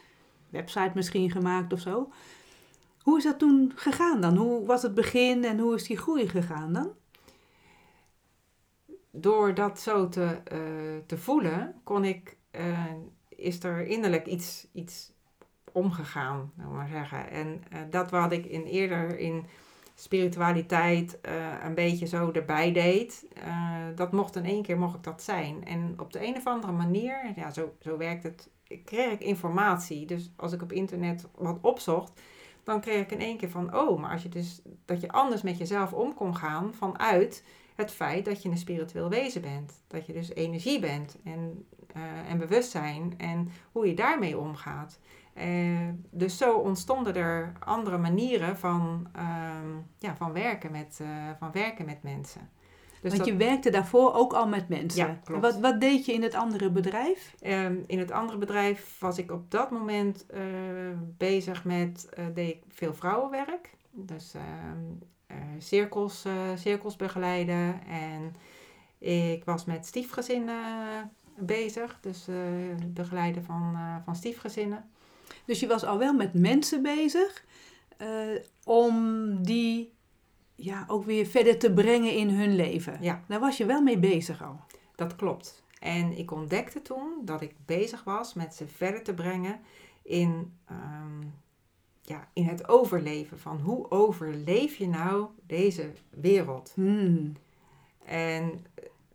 website 0.49 0.91
misschien 0.93 1.31
gemaakt 1.31 1.73
of 1.73 1.79
zo? 1.79 2.11
Hoe 3.01 3.17
is 3.17 3.23
dat 3.23 3.39
toen 3.39 3.71
gegaan 3.75 4.21
dan? 4.21 4.35
Hoe 4.35 4.65
was 4.65 4.81
het 4.81 4.93
begin 4.93 5.43
en 5.43 5.59
hoe 5.59 5.75
is 5.75 5.83
die 5.83 5.97
groei 5.97 6.27
gegaan 6.27 6.73
dan? 6.73 6.91
Door 9.11 9.53
dat 9.53 9.79
zo 9.79 10.09
te, 10.09 10.41
uh, 10.51 10.59
te 11.05 11.17
voelen, 11.17 11.75
kon 11.83 12.05
ik, 12.05 12.37
uh, 12.51 12.85
is 13.29 13.63
er 13.63 13.87
innerlijk 13.87 14.25
iets, 14.25 14.67
iets 14.71 15.11
omgegaan, 15.71 16.51
maar 16.71 16.87
zeggen. 16.87 17.29
En 17.29 17.63
uh, 17.73 17.79
dat 17.89 18.11
wat 18.11 18.31
ik 18.31 18.45
in 18.45 18.63
eerder 18.63 19.17
in 19.17 19.45
spiritualiteit 19.95 21.19
een 21.63 21.73
beetje 21.73 22.05
zo 22.05 22.31
erbij 22.31 22.71
deed, 22.71 23.25
dat 23.95 24.11
mocht 24.11 24.35
in 24.35 24.45
één 24.45 24.63
keer 24.63 24.77
mocht 24.77 24.95
ik 24.95 25.03
dat 25.03 25.23
zijn. 25.23 25.65
En 25.65 25.93
op 25.97 26.13
de 26.13 26.25
een 26.25 26.35
of 26.35 26.47
andere 26.47 26.73
manier, 26.73 27.33
ja, 27.35 27.51
zo, 27.51 27.73
zo 27.79 27.97
werkt 27.97 28.23
het, 28.23 28.49
kreeg 28.85 29.11
ik 29.11 29.21
informatie. 29.21 30.05
Dus 30.05 30.31
als 30.35 30.53
ik 30.53 30.61
op 30.61 30.71
internet 30.71 31.27
wat 31.35 31.57
opzocht, 31.61 32.21
dan 32.63 32.81
kreeg 32.81 33.01
ik 33.01 33.11
in 33.11 33.19
één 33.19 33.37
keer 33.37 33.49
van, 33.49 33.75
oh, 33.75 33.99
maar 33.99 34.11
als 34.11 34.23
je 34.23 34.29
dus 34.29 34.61
dat 34.85 35.01
je 35.01 35.11
anders 35.11 35.41
met 35.41 35.57
jezelf 35.57 35.93
om 35.93 36.13
kon 36.13 36.35
gaan 36.35 36.73
vanuit 36.73 37.43
het 37.79 37.91
feit 37.91 38.25
dat 38.25 38.43
je 38.43 38.49
een 38.49 38.57
spiritueel 38.57 39.09
wezen 39.09 39.41
bent. 39.41 39.83
Dat 39.87 40.05
je 40.05 40.13
dus 40.13 40.33
energie 40.33 40.79
bent 40.79 41.17
en, 41.23 41.65
uh, 41.95 42.31
en 42.31 42.37
bewustzijn 42.37 43.13
en 43.17 43.47
hoe 43.71 43.87
je 43.87 43.93
daarmee 43.93 44.37
omgaat. 44.37 44.99
Uh, 45.37 45.89
dus 46.11 46.37
zo 46.37 46.57
ontstonden 46.57 47.15
er 47.15 47.53
andere 47.59 47.97
manieren 47.97 48.57
van, 48.57 49.07
uh, 49.15 49.21
ja, 49.97 50.15
van, 50.15 50.33
werken, 50.33 50.71
met, 50.71 50.99
uh, 51.01 51.07
van 51.39 51.51
werken 51.51 51.85
met 51.85 52.03
mensen. 52.03 52.49
Dus 53.01 53.11
Want 53.11 53.17
dat, 53.17 53.25
je 53.25 53.35
werkte 53.35 53.69
daarvoor 53.69 54.13
ook 54.13 54.33
al 54.33 54.47
met 54.47 54.69
mensen. 54.69 55.07
Ja, 55.07 55.19
klopt. 55.23 55.41
Wat, 55.41 55.59
wat 55.59 55.81
deed 55.81 56.05
je 56.05 56.13
in 56.13 56.23
het 56.23 56.33
andere 56.33 56.71
bedrijf? 56.71 57.35
Um, 57.41 57.83
in 57.87 57.99
het 57.99 58.11
andere 58.11 58.37
bedrijf 58.37 58.99
was 58.99 59.17
ik 59.17 59.31
op 59.31 59.51
dat 59.51 59.71
moment 59.71 60.25
bezig 61.17 61.63
met, 61.63 62.09
deed 62.33 62.49
ik 62.49 62.63
veel 62.67 62.93
vrouwenwerk. 62.93 63.77
Dus 63.91 64.35
uh, 64.35 64.41
cirkels, 65.57 66.25
cirkels 66.55 66.95
begeleiden. 66.95 67.81
En 67.87 68.35
ik 68.97 69.43
was 69.43 69.65
met 69.65 69.85
stiefgezinnen 69.85 71.11
bezig. 71.37 71.97
Dus 72.01 72.27
begeleiden 72.85 73.43
van, 73.43 73.77
van 74.05 74.15
stiefgezinnen. 74.15 74.89
Dus 75.45 75.59
je 75.59 75.67
was 75.67 75.85
al 75.85 75.97
wel 75.97 76.13
met 76.13 76.33
mensen 76.33 76.81
bezig 76.81 77.45
om 78.63 79.43
die 79.43 79.93
ja, 80.55 80.83
ook 80.87 81.05
weer 81.05 81.25
verder 81.25 81.59
te 81.59 81.73
brengen 81.73 82.13
in 82.13 82.29
hun 82.29 82.55
leven. 82.55 82.97
Ja. 83.01 83.23
Daar 83.27 83.39
was 83.39 83.57
je 83.57 83.65
wel 83.65 83.81
mee 83.81 83.99
bezig 83.99 84.43
al. 84.43 84.59
Dat 84.95 85.15
klopt. 85.15 85.63
En 85.79 86.17
ik 86.17 86.31
ontdekte 86.31 86.81
toen 86.81 87.21
dat 87.25 87.41
ik 87.41 87.55
bezig 87.65 88.03
was 88.03 88.33
met 88.33 88.55
ze 88.55 88.67
verder 88.67 89.03
te 89.03 89.13
brengen 89.13 89.59
in, 90.03 90.57
um, 90.71 91.33
ja, 92.09 92.27
in 92.33 92.43
het 92.43 92.67
overleven. 92.67 93.39
Van 93.39 93.59
hoe 93.59 93.91
overleef 93.91 94.75
je 94.75 94.87
nou 94.87 95.27
deze 95.45 95.91
wereld? 96.09 96.71
Hmm. 96.75 97.33
En 98.05 98.65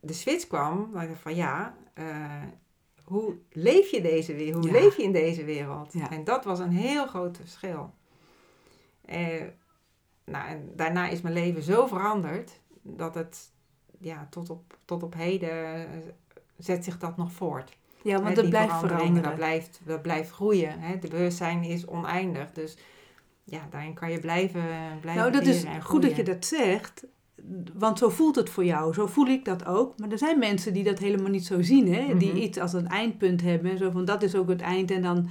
de 0.00 0.12
switch 0.12 0.46
kwam, 0.46 0.90
van 1.14 1.34
ja, 1.34 1.76
eh, 1.94 2.42
hoe 3.04 3.36
leef 3.52 3.90
je 3.90 4.00
deze 4.00 4.34
wereld? 4.34 4.64
Hoe 4.64 4.74
Ja. 4.74 4.80
leef 4.80 4.96
je 4.96 5.02
in 5.02 5.12
deze 5.12 5.44
wereld? 5.44 5.92
Ja. 5.92 6.10
En 6.10 6.24
dat 6.24 6.44
was 6.44 6.58
een 6.58 6.72
heel 6.72 7.06
groot 7.06 7.36
verschil. 7.36 7.90
Eh, 9.04 9.42
nou, 10.24 10.46
en 10.48 10.72
daarna 10.76 11.08
is 11.08 11.20
mijn 11.20 11.34
leven 11.34 11.62
zo 11.62 11.86
veranderd 11.86 12.60
dat 12.82 13.14
het 13.14 13.52
ja, 13.98 14.26
tot, 14.30 14.50
op, 14.50 14.78
tot 14.84 15.02
op 15.02 15.14
heden 15.14 15.74
eh, 15.76 15.98
zet 16.58 16.84
zich 16.84 16.98
dat 16.98 17.16
nog 17.16 17.32
voort. 17.32 17.76
Ja, 18.04 18.22
want 18.22 18.36
Hè, 18.36 18.40
het 18.42 18.50
blijft 18.50 18.78
veranderen. 18.78 19.22
Dat 19.22 19.34
blijft, 19.34 19.80
dat 19.84 20.02
blijft 20.02 20.30
groeien. 20.30 20.80
Hè? 20.80 20.98
De 20.98 21.08
bewustzijn 21.08 21.62
is 21.62 21.86
oneindig. 21.86 22.52
Dus 22.52 22.76
ja, 23.44 23.66
daarin 23.70 23.94
kan 23.94 24.10
je 24.10 24.18
blijven, 24.18 24.62
blijven 25.00 25.22
Nou, 25.22 25.32
dat 25.32 25.46
is 25.46 25.64
goed 25.82 26.02
dat 26.02 26.16
je 26.16 26.22
dat 26.22 26.44
zegt. 26.44 27.04
Want 27.74 27.98
zo 27.98 28.08
voelt 28.08 28.36
het 28.36 28.50
voor 28.50 28.64
jou. 28.64 28.94
Zo 28.94 29.06
voel 29.06 29.26
ik 29.26 29.44
dat 29.44 29.66
ook. 29.66 29.98
Maar 29.98 30.10
er 30.10 30.18
zijn 30.18 30.38
mensen 30.38 30.72
die 30.72 30.84
dat 30.84 30.98
helemaal 30.98 31.30
niet 31.30 31.46
zo 31.46 31.62
zien. 31.62 31.94
Hè? 31.94 32.16
Die 32.16 32.28
Mhm. 32.32 32.36
iets 32.40 32.58
als 32.58 32.72
een 32.72 32.88
eindpunt 32.88 33.42
hebben. 33.42 33.78
Zo 33.78 33.90
van, 33.90 34.04
dat 34.04 34.22
is 34.22 34.34
ook 34.34 34.48
het 34.48 34.60
eind. 34.60 34.90
En 34.90 35.02
dan 35.02 35.28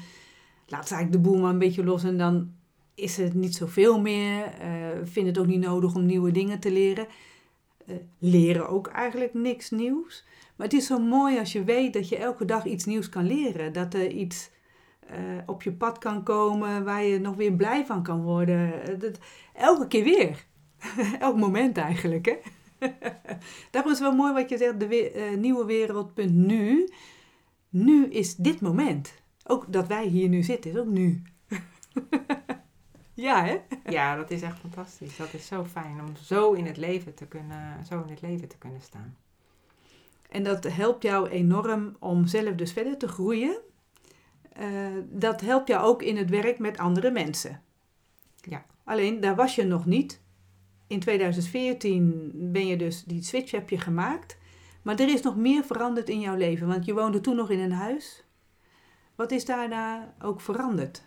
laat 0.67 0.87
ze 0.87 0.93
eigenlijk 0.95 1.23
de 1.23 1.29
boel 1.29 1.41
maar 1.41 1.51
een 1.51 1.59
beetje 1.59 1.83
los. 1.83 2.03
En 2.03 2.17
dan 2.17 2.51
is 2.95 3.17
het 3.17 3.33
niet 3.33 3.55
zoveel 3.55 3.99
meer. 4.01 4.43
eh 4.59 4.69
vind 5.03 5.27
het 5.27 5.37
ook 5.37 5.47
niet 5.47 5.61
nodig 5.61 5.95
om 5.95 6.05
nieuwe 6.05 6.31
dingen 6.31 6.59
te 6.59 6.71
leren. 6.71 7.07
Eh, 7.85 7.95
leren 8.19 8.69
ook 8.69 8.87
eigenlijk 8.87 9.33
niks 9.33 9.69
nieuws. 9.71 10.25
Maar 10.63 10.71
het 10.71 10.81
is 10.81 10.87
zo 10.87 10.99
mooi 10.99 11.39
als 11.39 11.51
je 11.51 11.63
weet 11.63 11.93
dat 11.93 12.09
je 12.09 12.17
elke 12.17 12.45
dag 12.45 12.65
iets 12.65 12.85
nieuws 12.85 13.09
kan 13.09 13.27
leren. 13.27 13.73
Dat 13.73 13.93
er 13.93 14.11
iets 14.11 14.49
eh, 15.07 15.17
op 15.45 15.63
je 15.63 15.73
pad 15.73 15.97
kan 15.97 16.23
komen 16.23 16.83
waar 16.83 17.03
je 17.03 17.19
nog 17.19 17.35
weer 17.35 17.51
blij 17.51 17.85
van 17.85 18.03
kan 18.03 18.21
worden. 18.21 18.83
Eh, 18.83 18.99
dat, 18.99 19.19
elke 19.53 19.87
keer 19.87 20.03
weer. 20.03 20.45
Elk 21.19 21.37
moment 21.37 21.77
eigenlijk, 21.77 22.25
hè? 22.25 22.37
Daarom 23.71 23.91
is 23.91 23.99
wel 23.99 24.15
mooi 24.15 24.33
wat 24.33 24.49
je 24.49 24.57
zegt, 24.57 24.79
de 24.79 25.11
eh, 25.11 25.37
nieuwe 25.37 25.65
wereld, 25.65 26.15
nu. 26.31 26.89
Nu 27.69 28.05
is 28.05 28.35
dit 28.35 28.61
moment. 28.61 29.13
Ook 29.45 29.73
dat 29.73 29.87
wij 29.87 30.05
hier 30.05 30.29
nu 30.29 30.43
zitten, 30.43 30.71
is 30.71 30.77
ook 30.77 30.87
nu. 30.87 31.21
ja, 33.13 33.45
hè? 33.45 33.57
Ja, 33.85 34.15
dat 34.15 34.31
is 34.31 34.41
echt 34.41 34.59
fantastisch. 34.59 35.17
Dat 35.17 35.33
is 35.33 35.47
zo 35.47 35.63
fijn 35.63 36.01
om 36.01 36.15
zo 36.15 36.51
in 36.51 36.65
het 36.65 36.77
leven 36.77 37.13
te 37.13 37.25
kunnen, 37.25 37.85
zo 37.85 38.01
in 38.01 38.09
het 38.09 38.21
leven 38.21 38.47
te 38.47 38.57
kunnen 38.57 38.81
staan. 38.81 39.17
En 40.33 40.43
dat 40.43 40.63
helpt 40.63 41.03
jou 41.03 41.29
enorm 41.29 41.95
om 41.99 42.27
zelf 42.27 42.55
dus 42.55 42.71
verder 42.71 42.97
te 42.97 43.07
groeien. 43.07 43.57
Eh, 44.53 44.67
dat 45.09 45.41
helpt 45.41 45.67
jou 45.67 45.85
ook 45.85 46.01
in 46.01 46.17
het 46.17 46.29
werk 46.29 46.59
met 46.59 46.77
andere 46.77 47.11
mensen. 47.11 47.61
Ja. 48.41 48.65
Alleen, 48.83 49.19
daar 49.19 49.35
was 49.35 49.55
je 49.55 49.63
nog 49.63 49.85
niet. 49.85 50.21
In 50.87 50.99
2014 50.99 52.31
ben 52.33 52.67
je 52.67 52.77
dus, 52.77 53.03
die 53.03 53.23
switch 53.23 53.51
heb 53.51 53.69
je 53.69 53.77
gemaakt. 53.77 54.37
Maar 54.81 54.99
er 54.99 55.09
is 55.09 55.21
nog 55.21 55.35
meer 55.35 55.63
veranderd 55.63 56.09
in 56.09 56.19
jouw 56.19 56.35
leven. 56.35 56.67
Want 56.67 56.85
je 56.85 56.93
woonde 56.93 57.21
toen 57.21 57.35
nog 57.35 57.49
in 57.49 57.59
een 57.59 57.71
huis. 57.71 58.23
Wat 59.15 59.31
is 59.31 59.45
daarna 59.45 60.13
ook 60.21 60.41
veranderd? 60.41 61.03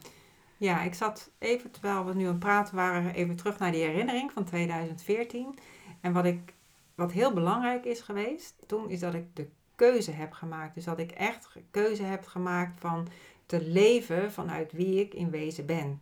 Ja, 0.57 0.83
ik 0.83 0.95
zat 0.95 1.31
even, 1.39 1.71
terwijl 1.71 2.05
we 2.05 2.15
nu 2.15 2.25
aan 2.25 2.31
het 2.31 2.39
praten 2.39 2.75
waren, 2.75 3.15
even 3.15 3.37
terug 3.37 3.59
naar 3.59 3.73
die 3.73 3.85
herinnering 3.85 4.33
van 4.33 4.45
2014. 4.45 5.59
En 6.01 6.13
wat, 6.13 6.25
ik, 6.25 6.55
wat 6.97 7.13
heel 7.13 7.33
belangrijk 7.33 7.85
is 7.85 8.01
geweest 8.01 8.63
toen, 8.67 8.91
is 8.91 9.01
dat 9.01 9.15
ik 9.15 9.37
de 9.37 9.49
keuze 9.75 10.11
heb 10.11 10.33
gemaakt. 10.33 10.75
Dus 10.75 10.85
dat 10.85 10.99
ik 10.99 11.11
echt 11.11 11.57
keuze 11.71 12.03
heb 12.03 12.27
gemaakt 12.27 12.81
van 12.81 13.09
te 13.47 13.63
leven 13.63 14.33
vanuit 14.33 14.73
wie 14.73 15.01
ik 15.01 15.15
in 15.15 15.31
wezen 15.31 15.67
ben. 15.67 16.01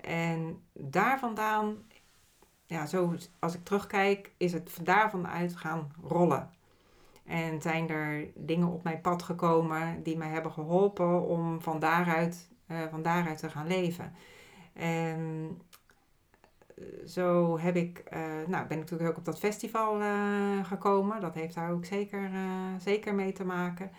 En 0.00 0.62
daar 0.72 1.18
vandaan, 1.18 1.76
ja, 2.66 2.86
zo 2.86 3.14
als 3.38 3.54
ik 3.54 3.64
terugkijk, 3.64 4.32
is 4.36 4.52
het 4.52 4.78
daar 4.82 5.10
vanuit 5.10 5.56
gaan 5.56 5.92
rollen. 6.02 6.50
En 7.24 7.62
zijn 7.62 7.88
er 7.88 8.26
dingen 8.34 8.68
op 8.68 8.82
mijn 8.82 9.00
pad 9.00 9.22
gekomen 9.22 10.02
die 10.02 10.16
mij 10.16 10.28
hebben 10.28 10.52
geholpen 10.52 11.22
om 11.22 11.60
van 11.60 11.78
daaruit, 11.78 12.48
eh, 12.66 12.78
van 12.90 13.02
daaruit 13.02 13.38
te 13.38 13.50
gaan 13.50 13.66
leven. 13.66 14.14
En 14.72 15.60
zo 17.06 17.58
heb 17.58 17.76
ik, 17.76 18.02
eh, 18.04 18.20
nou, 18.46 18.66
ben 18.66 18.78
ik 18.78 18.82
natuurlijk 18.82 19.10
ook 19.10 19.16
op 19.16 19.24
dat 19.24 19.38
festival 19.38 20.00
eh, 20.00 20.64
gekomen. 20.64 21.20
Dat 21.20 21.34
heeft 21.34 21.54
daar 21.54 21.72
ook 21.72 21.84
zeker, 21.84 22.24
eh, 22.24 22.40
zeker 22.78 23.14
mee 23.14 23.32
te 23.32 23.44
maken. 23.44 23.90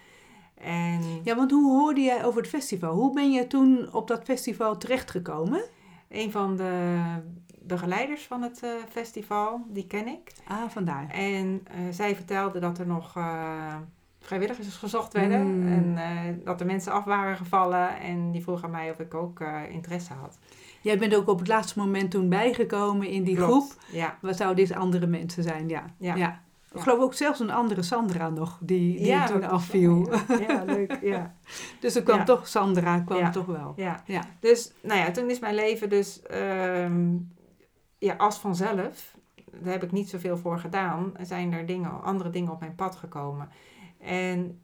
En 0.53 1.01
Ja, 1.23 1.35
want 1.35 1.51
hoe 1.51 1.79
hoorde 1.79 2.01
jij 2.01 2.25
over 2.25 2.41
het 2.41 2.49
festival? 2.49 2.95
Hoe 2.95 3.13
ben 3.13 3.31
je 3.31 3.47
toen 3.47 3.93
op 3.93 4.07
dat 4.07 4.23
festival 4.23 4.77
terechtgekomen? 4.77 5.63
een 6.09 6.31
van 6.31 6.55
de 6.55 6.99
begeleiders 7.59 8.25
van 8.25 8.41
het 8.41 8.61
festival, 8.89 9.65
die 9.67 9.87
ken 9.87 10.07
ik. 10.07 10.31
Ah, 10.47 10.69
vandaar. 10.69 11.09
En 11.09 11.67
zij 11.91 12.15
vertelde 12.15 12.59
dat 12.59 12.77
er 12.77 12.87
nog 12.87 13.13
vrijwilligers 14.19 14.75
gezocht 14.75 15.13
werden. 15.13 15.59
Mm. 15.61 15.67
En 15.67 16.41
dat 16.43 16.59
er 16.59 16.65
mensen 16.65 16.91
af 16.91 17.03
waren 17.03 17.37
gevallen. 17.37 17.99
En 17.99 18.31
die 18.31 18.41
vroeg 18.41 18.63
aan 18.63 18.71
mij 18.71 18.91
of 18.91 18.99
ik 18.99 19.13
ook 19.13 19.43
interesse 19.69 20.13
had. 20.13 20.37
Jij 20.83 20.97
bent 20.97 21.15
ook 21.15 21.27
op 21.27 21.39
het 21.39 21.47
laatste 21.47 21.79
moment 21.79 22.11
toen 22.11 22.29
bijgekomen 22.29 23.07
in 23.07 23.23
die 23.23 23.35
Klopt. 23.35 23.51
groep. 23.51 23.81
Ja. 23.91 24.17
Wat 24.21 24.37
zouden 24.37 24.57
deze 24.57 24.75
andere 24.75 25.07
mensen 25.07 25.43
zijn? 25.43 25.69
Ja. 25.69 25.85
Ja. 25.97 26.41
Ik 26.73 26.79
geloof 26.81 26.99
ook 26.99 27.13
zelfs 27.13 27.39
een 27.39 27.51
andere 27.51 27.81
Sandra 27.81 28.29
nog, 28.29 28.57
die, 28.61 28.97
die 28.97 29.05
ja, 29.05 29.25
toen 29.25 29.43
afviel. 29.43 30.09
Ja, 30.47 30.63
leuk. 30.65 30.97
Ja. 31.01 31.35
Dus 31.79 31.95
er 31.95 32.03
kwam 32.03 32.25
toch, 32.25 32.47
Sandra 32.47 32.99
kwam 32.99 33.31
toch 33.31 33.45
wel. 33.45 33.73
ja. 33.75 34.03
Ja. 34.05 34.23
Dus, 34.39 34.71
nou 34.81 34.99
ja, 34.99 35.11
toen 35.11 35.29
is 35.29 35.39
mijn 35.39 35.55
leven 35.55 35.89
dus 35.89 36.21
ehm, 36.21 37.15
ja, 37.97 38.13
als 38.17 38.37
vanzelf. 38.37 39.17
Daar 39.51 39.71
heb 39.73 39.83
ik 39.83 39.91
niet 39.91 40.09
zoveel 40.09 40.37
voor 40.37 40.59
gedaan. 40.59 41.11
Er 41.17 41.25
zijn 41.25 41.53
er 41.53 41.65
dingen, 41.65 42.03
andere 42.03 42.29
dingen 42.29 42.51
op 42.51 42.59
mijn 42.59 42.75
pad 42.75 42.95
gekomen. 42.95 43.49
En, 43.99 44.59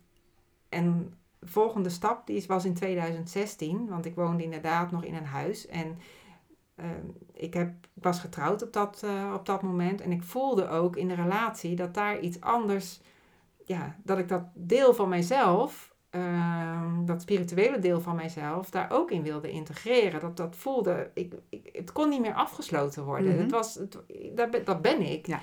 en 0.70 1.14
de 1.40 1.48
volgende 1.48 1.90
stap 1.90 2.28
die 2.28 2.44
was 2.48 2.66
in 2.66 2.74
2016. 2.74 3.88
Want 3.88 4.06
ik 4.06 4.16
woonde 4.16 4.44
inderdaad 4.44 4.92
nog 4.92 5.04
in 5.04 5.16
een 5.16 5.26
huis. 5.26 5.68
En 5.68 5.98
ehm, 6.76 7.06
ik, 7.34 7.54
heb, 7.54 7.68
ik 7.96 8.04
was 8.04 8.20
getrouwd 8.20 8.64
op 8.64 8.74
dat, 8.74 9.02
eh, 9.04 9.34
op 9.36 9.46
dat 9.46 9.62
moment. 9.62 10.02
En 10.02 10.12
ik 10.12 10.24
voelde 10.24 10.68
ook 10.68 10.96
in 10.96 11.08
de 11.08 11.16
relatie 11.16 11.76
dat 11.76 11.94
daar 11.94 12.20
iets 12.20 12.42
anders... 12.42 13.02
Ja, 13.66 13.96
dat 14.04 14.18
ik 14.18 14.28
dat 14.28 14.44
deel 14.54 14.94
van 14.94 15.10
mijzelf 15.10 15.96
ehm, 16.10 17.06
dat 17.06 17.22
spirituele 17.22 17.80
deel 17.80 18.02
van 18.02 18.16
mijzelf 18.16 18.70
daar 18.70 18.92
ook 18.92 19.12
in 19.12 19.24
wilde 19.24 19.52
integreren. 19.52 20.20
Dat, 20.20 20.38
dat 20.38 20.56
voelde, 20.56 21.12
ik, 21.14 21.34
ik, 21.50 21.70
het 21.74 21.92
kon 21.92 22.10
niet 22.10 22.22
meer 22.22 22.34
afgesloten 22.34 23.04
worden. 23.04 23.32
Mhm. 23.32 23.42
het 23.42 23.52
was, 23.52 23.76
het, 23.76 23.98
dat, 24.36 24.52
ben, 24.52 24.66
dat 24.66 24.82
ben 24.82 25.02
ik. 25.02 25.28
Ja. 25.28 25.42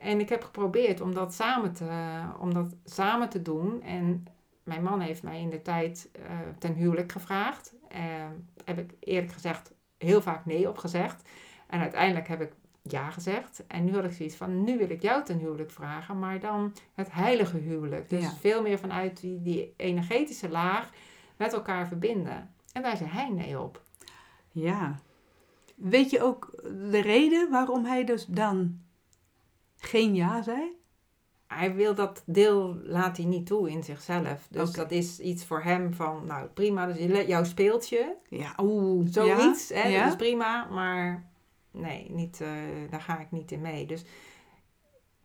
En 0.00 0.20
ik 0.20 0.28
heb 0.28 0.44
geprobeerd 0.44 1.00
om 1.00 1.14
dat, 1.14 1.34
samen 1.34 1.72
te, 1.72 2.20
om 2.40 2.54
dat 2.54 2.74
samen 2.84 3.28
te 3.28 3.42
doen. 3.42 3.82
En 3.82 4.26
mijn 4.62 4.82
man 4.82 5.00
heeft 5.00 5.22
mij 5.22 5.40
in 5.40 5.50
de 5.50 5.62
tijd 5.62 6.08
eh, 6.12 6.22
ten 6.58 6.74
huwelijk 6.74 7.12
gevraagd. 7.12 7.74
Eh, 7.88 8.00
heb 8.64 8.78
ik 8.78 8.94
eerlijk 9.00 9.32
gezegd 9.32 9.72
heel 9.98 10.22
vaak 10.22 10.46
nee 10.46 10.68
op 10.68 10.78
gezegd. 10.78 11.28
En 11.66 11.80
uiteindelijk 11.80 12.28
heb 12.28 12.40
ik 12.40 12.52
ja 12.82 13.10
gezegd. 13.10 13.66
En 13.66 13.84
nu 13.84 13.94
had 13.94 14.04
ik 14.04 14.12
zoiets 14.12 14.34
van, 14.36 14.64
nu 14.64 14.78
wil 14.78 14.90
ik 14.90 15.02
jou 15.02 15.24
ten 15.24 15.38
huwelijk 15.38 15.70
vragen, 15.70 16.18
maar 16.18 16.40
dan 16.40 16.72
het 16.94 17.12
heilige 17.12 17.56
huwelijk. 17.58 18.08
Dus 18.08 18.22
Ja. 18.22 18.30
veel 18.32 18.62
meer 18.62 18.78
vanuit 18.78 19.20
die, 19.20 19.42
die 19.42 19.74
energetische 19.76 20.48
laag 20.48 20.90
met 21.36 21.52
elkaar 21.52 21.86
verbinden. 21.88 22.54
En 22.72 22.82
daar 22.82 22.96
zei 22.96 23.08
hij 23.10 23.28
nee 23.28 23.60
op. 23.60 23.82
Ja. 24.50 24.98
Weet 25.74 26.10
je 26.10 26.22
ook 26.22 26.50
de 26.90 27.00
reden 27.00 27.50
waarom 27.50 27.84
hij 27.84 28.04
dus 28.04 28.26
dan 28.26 28.80
geen 29.76 30.14
ja 30.14 30.42
zei? 30.42 30.78
Hij 31.54 31.74
wil 31.74 31.94
dat 31.94 32.22
deel, 32.26 32.76
laat 32.82 33.16
hij 33.16 33.26
niet 33.26 33.46
toe 33.46 33.70
in 33.70 33.82
zichzelf. 33.84 34.46
Dus 34.50 34.72
dat 34.72 34.90
is 34.90 35.20
iets 35.20 35.44
voor 35.44 35.62
hem 35.62 35.94
van, 35.94 36.26
nou 36.26 36.46
prima, 36.48 36.86
dus 36.86 36.96
je- 36.96 37.26
jouw 37.26 37.44
speeltje, 37.44 38.16
Ja, 38.28 38.54
oeh. 38.62 39.06
zoiets, 39.10 39.68
ja? 39.68 39.76
hè, 39.76 39.88
Ja? 39.88 40.02
dat 40.02 40.08
is 40.12 40.16
prima, 40.16 40.64
maar 40.70 41.24
nee, 41.70 42.06
niet, 42.10 42.40
eh, 42.40 42.48
daar 42.90 43.00
ga 43.00 43.18
ik 43.20 43.30
niet 43.30 43.50
in 43.52 43.60
mee. 43.60 43.86
Dus 43.86 44.04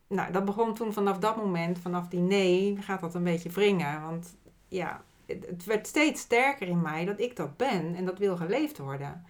nou, 0.07 0.31
dat 0.31 0.45
begon 0.45 0.73
toen 0.73 0.93
vanaf 0.93 1.17
dat 1.17 1.35
moment, 1.37 1.79
vanaf 1.79 2.07
die 2.07 2.19
nee, 2.19 2.77
gaat 2.79 3.01
dat 3.01 3.15
een 3.15 3.23
beetje 3.23 3.49
wringen. 3.49 4.01
Want 4.01 4.35
ja, 4.67 5.03
het, 5.25 5.45
het 5.47 5.65
werd 5.65 5.87
steeds 5.87 6.21
sterker 6.21 6.67
in 6.67 6.81
mij 6.81 7.05
dat 7.05 7.19
ik 7.19 7.35
dat 7.35 7.57
ben 7.57 7.95
en 7.95 8.05
dat 8.05 8.17
wil 8.19 8.37
geleefd 8.37 8.77
worden. 8.77 9.25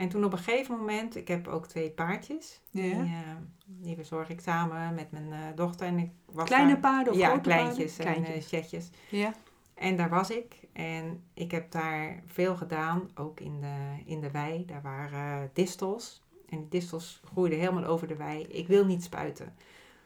En 0.00 0.08
toen 0.08 0.24
op 0.24 0.32
een 0.32 0.38
gegeven 0.38 0.76
moment, 0.76 1.16
ik 1.16 1.28
heb 1.28 1.48
ook 1.48 1.66
twee 1.66 1.90
paardjes. 1.90 2.60
Ja. 2.70 2.82
Die, 2.82 2.92
eh, 2.94 3.36
die 3.66 3.94
verzorg 3.94 4.28
ik 4.28 4.40
samen 4.40 4.94
met 4.94 5.10
mijn 5.10 5.32
eh, 5.32 5.38
dochter. 5.54 5.86
En 5.86 5.98
ik 5.98 6.10
was 6.32 6.44
Kleine 6.48 6.70
daar- 6.72 6.80
paarden 6.80 7.12
of 7.12 7.18
ja, 7.18 7.26
grote 7.26 7.40
kleintjes 7.40 7.96
paarden? 7.96 8.14
en 8.14 8.22
Kleintjes. 8.22 8.52
eh, 8.52 8.60
chatjes. 8.60 8.90
Ja. 9.10 9.34
En 9.74 9.96
daar 9.96 10.08
was 10.08 10.30
ik. 10.30 10.56
En 10.72 11.22
ik 11.34 11.50
heb 11.50 11.70
daar 11.70 12.22
veel 12.26 12.56
gedaan, 12.56 13.10
ook 13.14 13.40
in 13.40 13.60
de, 13.60 13.96
in 14.04 14.20
de 14.20 14.30
wei. 14.30 14.64
Daar 14.66 14.82
waren 14.82 15.50
distels. 15.52 16.22
En 16.48 16.58
die 16.58 16.68
distels 16.68 17.20
groeiden 17.24 17.58
helemaal 17.58 17.84
over 17.84 18.06
de 18.08 18.16
wei. 18.16 18.42
Ik 18.42 18.66
wil 18.66 18.84
niet 18.86 19.02
spuiten. 19.02 19.54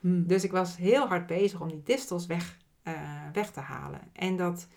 Hm. 0.00 0.26
Dus 0.26 0.44
ik 0.44 0.52
was 0.52 0.76
heel 0.76 1.06
hard 1.06 1.26
bezig 1.26 1.60
om 1.60 1.68
die 1.68 1.82
distels 1.82 2.26
weg, 2.26 2.58
weg 3.32 3.50
te 3.50 3.60
halen. 3.60 4.00
En 4.12 4.36
dat, 4.36 4.68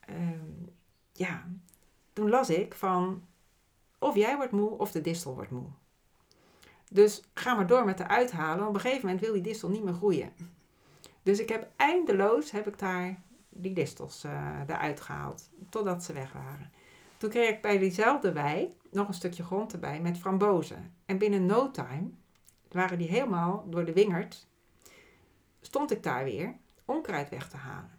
ehm, 0.00 0.44
ja, 1.12 1.48
toen 2.12 2.28
las 2.30 2.50
ik 2.50 2.74
van 2.74 3.22
of 3.98 4.14
jij 4.14 4.36
wordt 4.36 4.52
moe 4.52 4.70
of 4.70 4.90
de 4.90 5.00
distel 5.00 5.34
wordt 5.34 5.50
moe. 5.50 5.68
Dus 6.90 7.22
ga 7.34 7.54
maar 7.54 7.66
door 7.66 7.84
met 7.84 7.98
de 7.98 8.08
uithalen. 8.08 8.66
Op 8.66 8.74
een 8.74 8.80
gegeven 8.80 9.06
moment 9.06 9.24
wil 9.24 9.32
die 9.32 9.42
distel 9.42 9.68
niet 9.68 9.84
meer 9.84 9.94
groeien. 9.94 10.32
Dus 11.22 11.38
ik 11.38 11.48
heb 11.48 11.68
eindeloos 11.76 12.50
heb 12.50 12.66
ik 12.66 12.78
daar 12.78 13.22
die 13.48 13.72
distels 13.72 14.24
uh, 14.24 14.60
eruit 14.66 15.00
gehaald. 15.00 15.50
Totdat 15.68 16.04
ze 16.04 16.12
weg 16.12 16.32
waren. 16.32 16.72
Toen 17.16 17.30
kreeg 17.30 17.48
ik 17.48 17.62
bij 17.62 17.78
diezelfde 17.78 18.32
wei 18.32 18.76
nog 18.90 19.08
een 19.08 19.14
stukje 19.14 19.44
grond 19.44 19.72
erbij 19.72 20.00
met 20.00 20.18
frambozen. 20.18 20.94
En 21.06 21.18
binnen 21.18 21.46
no 21.46 21.70
time 21.70 22.10
waren 22.68 22.98
die 22.98 23.08
helemaal 23.08 23.64
door 23.70 23.84
de 23.84 23.92
wingerd. 23.92 24.46
Stond 25.60 25.90
ik 25.90 26.02
daar 26.02 26.24
weer 26.24 26.56
onkruid 26.84 27.28
weg 27.28 27.48
te 27.48 27.56
halen. 27.56 27.98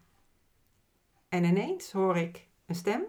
En 1.29 1.43
ineens 1.43 1.91
hoor 1.91 2.17
ik 2.17 2.47
een 2.65 2.75
stem. 2.75 3.03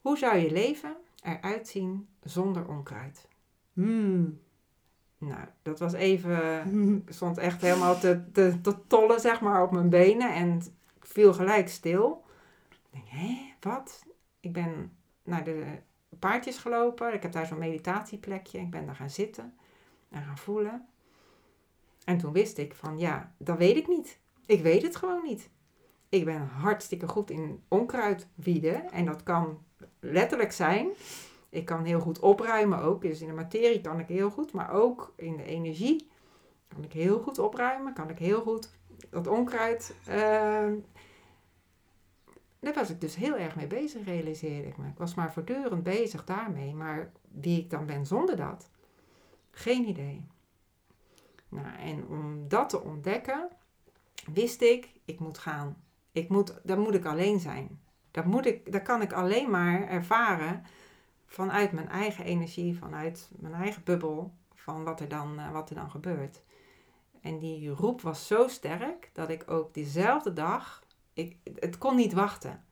Hoe 0.00 0.18
zou 0.18 0.36
je 0.36 0.52
leven 0.52 0.96
eruit 1.22 1.68
zien 1.68 2.08
zonder 2.22 2.68
onkruid? 2.68 3.28
Hmm. 3.72 4.40
Nou, 5.18 5.44
dat 5.62 5.78
was 5.78 5.92
even. 5.92 6.68
Ik 7.06 7.12
stond 7.14 7.38
echt 7.38 7.60
helemaal 7.60 7.98
te, 7.98 8.30
te, 8.32 8.60
te 8.60 8.86
tollen, 8.86 9.20
zeg 9.20 9.40
maar, 9.40 9.62
op 9.62 9.70
mijn 9.70 9.88
benen. 9.88 10.34
En 10.34 10.62
viel 11.00 11.32
gelijk 11.32 11.68
stil. 11.68 12.24
Ik 12.70 12.90
denk, 12.90 13.08
hé, 13.08 13.54
wat? 13.60 14.04
Ik 14.40 14.52
ben 14.52 14.92
naar 15.22 15.44
de 15.44 15.78
paardjes 16.18 16.58
gelopen. 16.58 17.14
Ik 17.14 17.22
heb 17.22 17.32
daar 17.32 17.46
zo'n 17.46 17.58
meditatieplekje. 17.58 18.58
Ik 18.58 18.70
ben 18.70 18.86
daar 18.86 18.96
gaan 18.96 19.10
zitten 19.10 19.54
en 20.08 20.22
gaan 20.22 20.38
voelen. 20.38 20.88
En 22.04 22.18
toen 22.18 22.32
wist 22.32 22.58
ik 22.58 22.74
van, 22.74 22.98
ja, 22.98 23.34
dat 23.38 23.58
weet 23.58 23.76
ik 23.76 23.88
niet. 23.88 24.18
Ik 24.46 24.62
weet 24.62 24.82
het 24.82 24.96
gewoon 24.96 25.22
niet. 25.22 25.50
Ik 26.08 26.24
ben 26.24 26.46
hartstikke 26.46 27.08
goed 27.08 27.30
in 27.30 27.62
onkruid 27.68 28.28
wieden. 28.34 28.90
En 28.90 29.04
dat 29.04 29.22
kan 29.22 29.64
letterlijk 30.00 30.52
zijn 30.52 30.88
ik 31.50 31.64
kan 31.64 31.84
heel 31.84 32.00
goed 32.00 32.18
opruimen 32.18 32.78
ook. 32.78 33.02
Dus 33.02 33.20
in 33.20 33.26
de 33.26 33.34
materie 33.34 33.80
kan 33.80 34.00
ik 34.00 34.08
heel 34.08 34.30
goed, 34.30 34.52
maar 34.52 34.70
ook 34.70 35.12
in 35.16 35.36
de 35.36 35.44
energie 35.44 36.08
kan 36.68 36.84
ik 36.84 36.92
heel 36.92 37.20
goed 37.20 37.38
opruimen. 37.38 37.92
Kan 37.92 38.10
ik 38.10 38.18
heel 38.18 38.40
goed 38.40 38.70
dat 39.10 39.26
onkruid. 39.26 39.94
Uh, 40.08 40.14
daar 42.58 42.74
was 42.74 42.90
ik 42.90 43.00
dus 43.00 43.14
heel 43.14 43.36
erg 43.36 43.56
mee 43.56 43.66
bezig, 43.66 44.04
realiseerde 44.04 44.68
ik 44.68 44.76
me. 44.76 44.88
Ik 44.88 44.98
was 44.98 45.14
maar 45.14 45.32
voortdurend 45.32 45.82
bezig 45.82 46.24
daarmee. 46.24 46.74
Maar 46.74 47.12
wie 47.28 47.58
ik 47.58 47.70
dan 47.70 47.86
ben 47.86 48.06
zonder 48.06 48.36
dat, 48.36 48.70
geen 49.50 49.88
idee. 49.88 50.26
Nou, 51.48 51.76
en 51.78 52.06
om 52.06 52.48
dat 52.48 52.68
te 52.68 52.80
ontdekken, 52.80 53.48
wist 54.32 54.60
ik, 54.60 54.92
ik 55.04 55.18
moet 55.18 55.38
gaan. 55.38 55.82
Ik 56.12 56.28
moet, 56.28 56.60
daar 56.62 56.78
moet 56.78 56.94
ik 56.94 57.04
alleen 57.04 57.40
zijn. 57.40 57.80
Dat, 58.10 58.24
moet 58.24 58.46
ik, 58.46 58.72
dat 58.72 58.82
kan 58.82 59.02
ik 59.02 59.12
alleen 59.12 59.50
maar 59.50 59.88
ervaren 59.88 60.64
vanuit 61.26 61.72
mijn 61.72 61.88
eigen 61.88 62.24
energie, 62.24 62.78
vanuit 62.78 63.30
mijn 63.36 63.54
eigen 63.54 63.82
bubbel, 63.84 64.32
van 64.54 64.84
wat 64.84 65.00
er 65.00 65.08
dan, 65.08 65.38
uh, 65.38 65.50
wat 65.50 65.70
er 65.70 65.76
dan 65.76 65.90
gebeurt. 65.90 66.42
En 67.20 67.38
die 67.38 67.68
roep 67.68 68.00
was 68.00 68.26
zo 68.26 68.48
sterk 68.48 69.10
dat 69.12 69.28
ik 69.28 69.50
ook 69.50 69.74
diezelfde 69.74 70.32
dag, 70.32 70.82
ik, 71.12 71.36
het 71.54 71.78
kon 71.78 71.96
niet 71.96 72.12
wachten. 72.12 72.64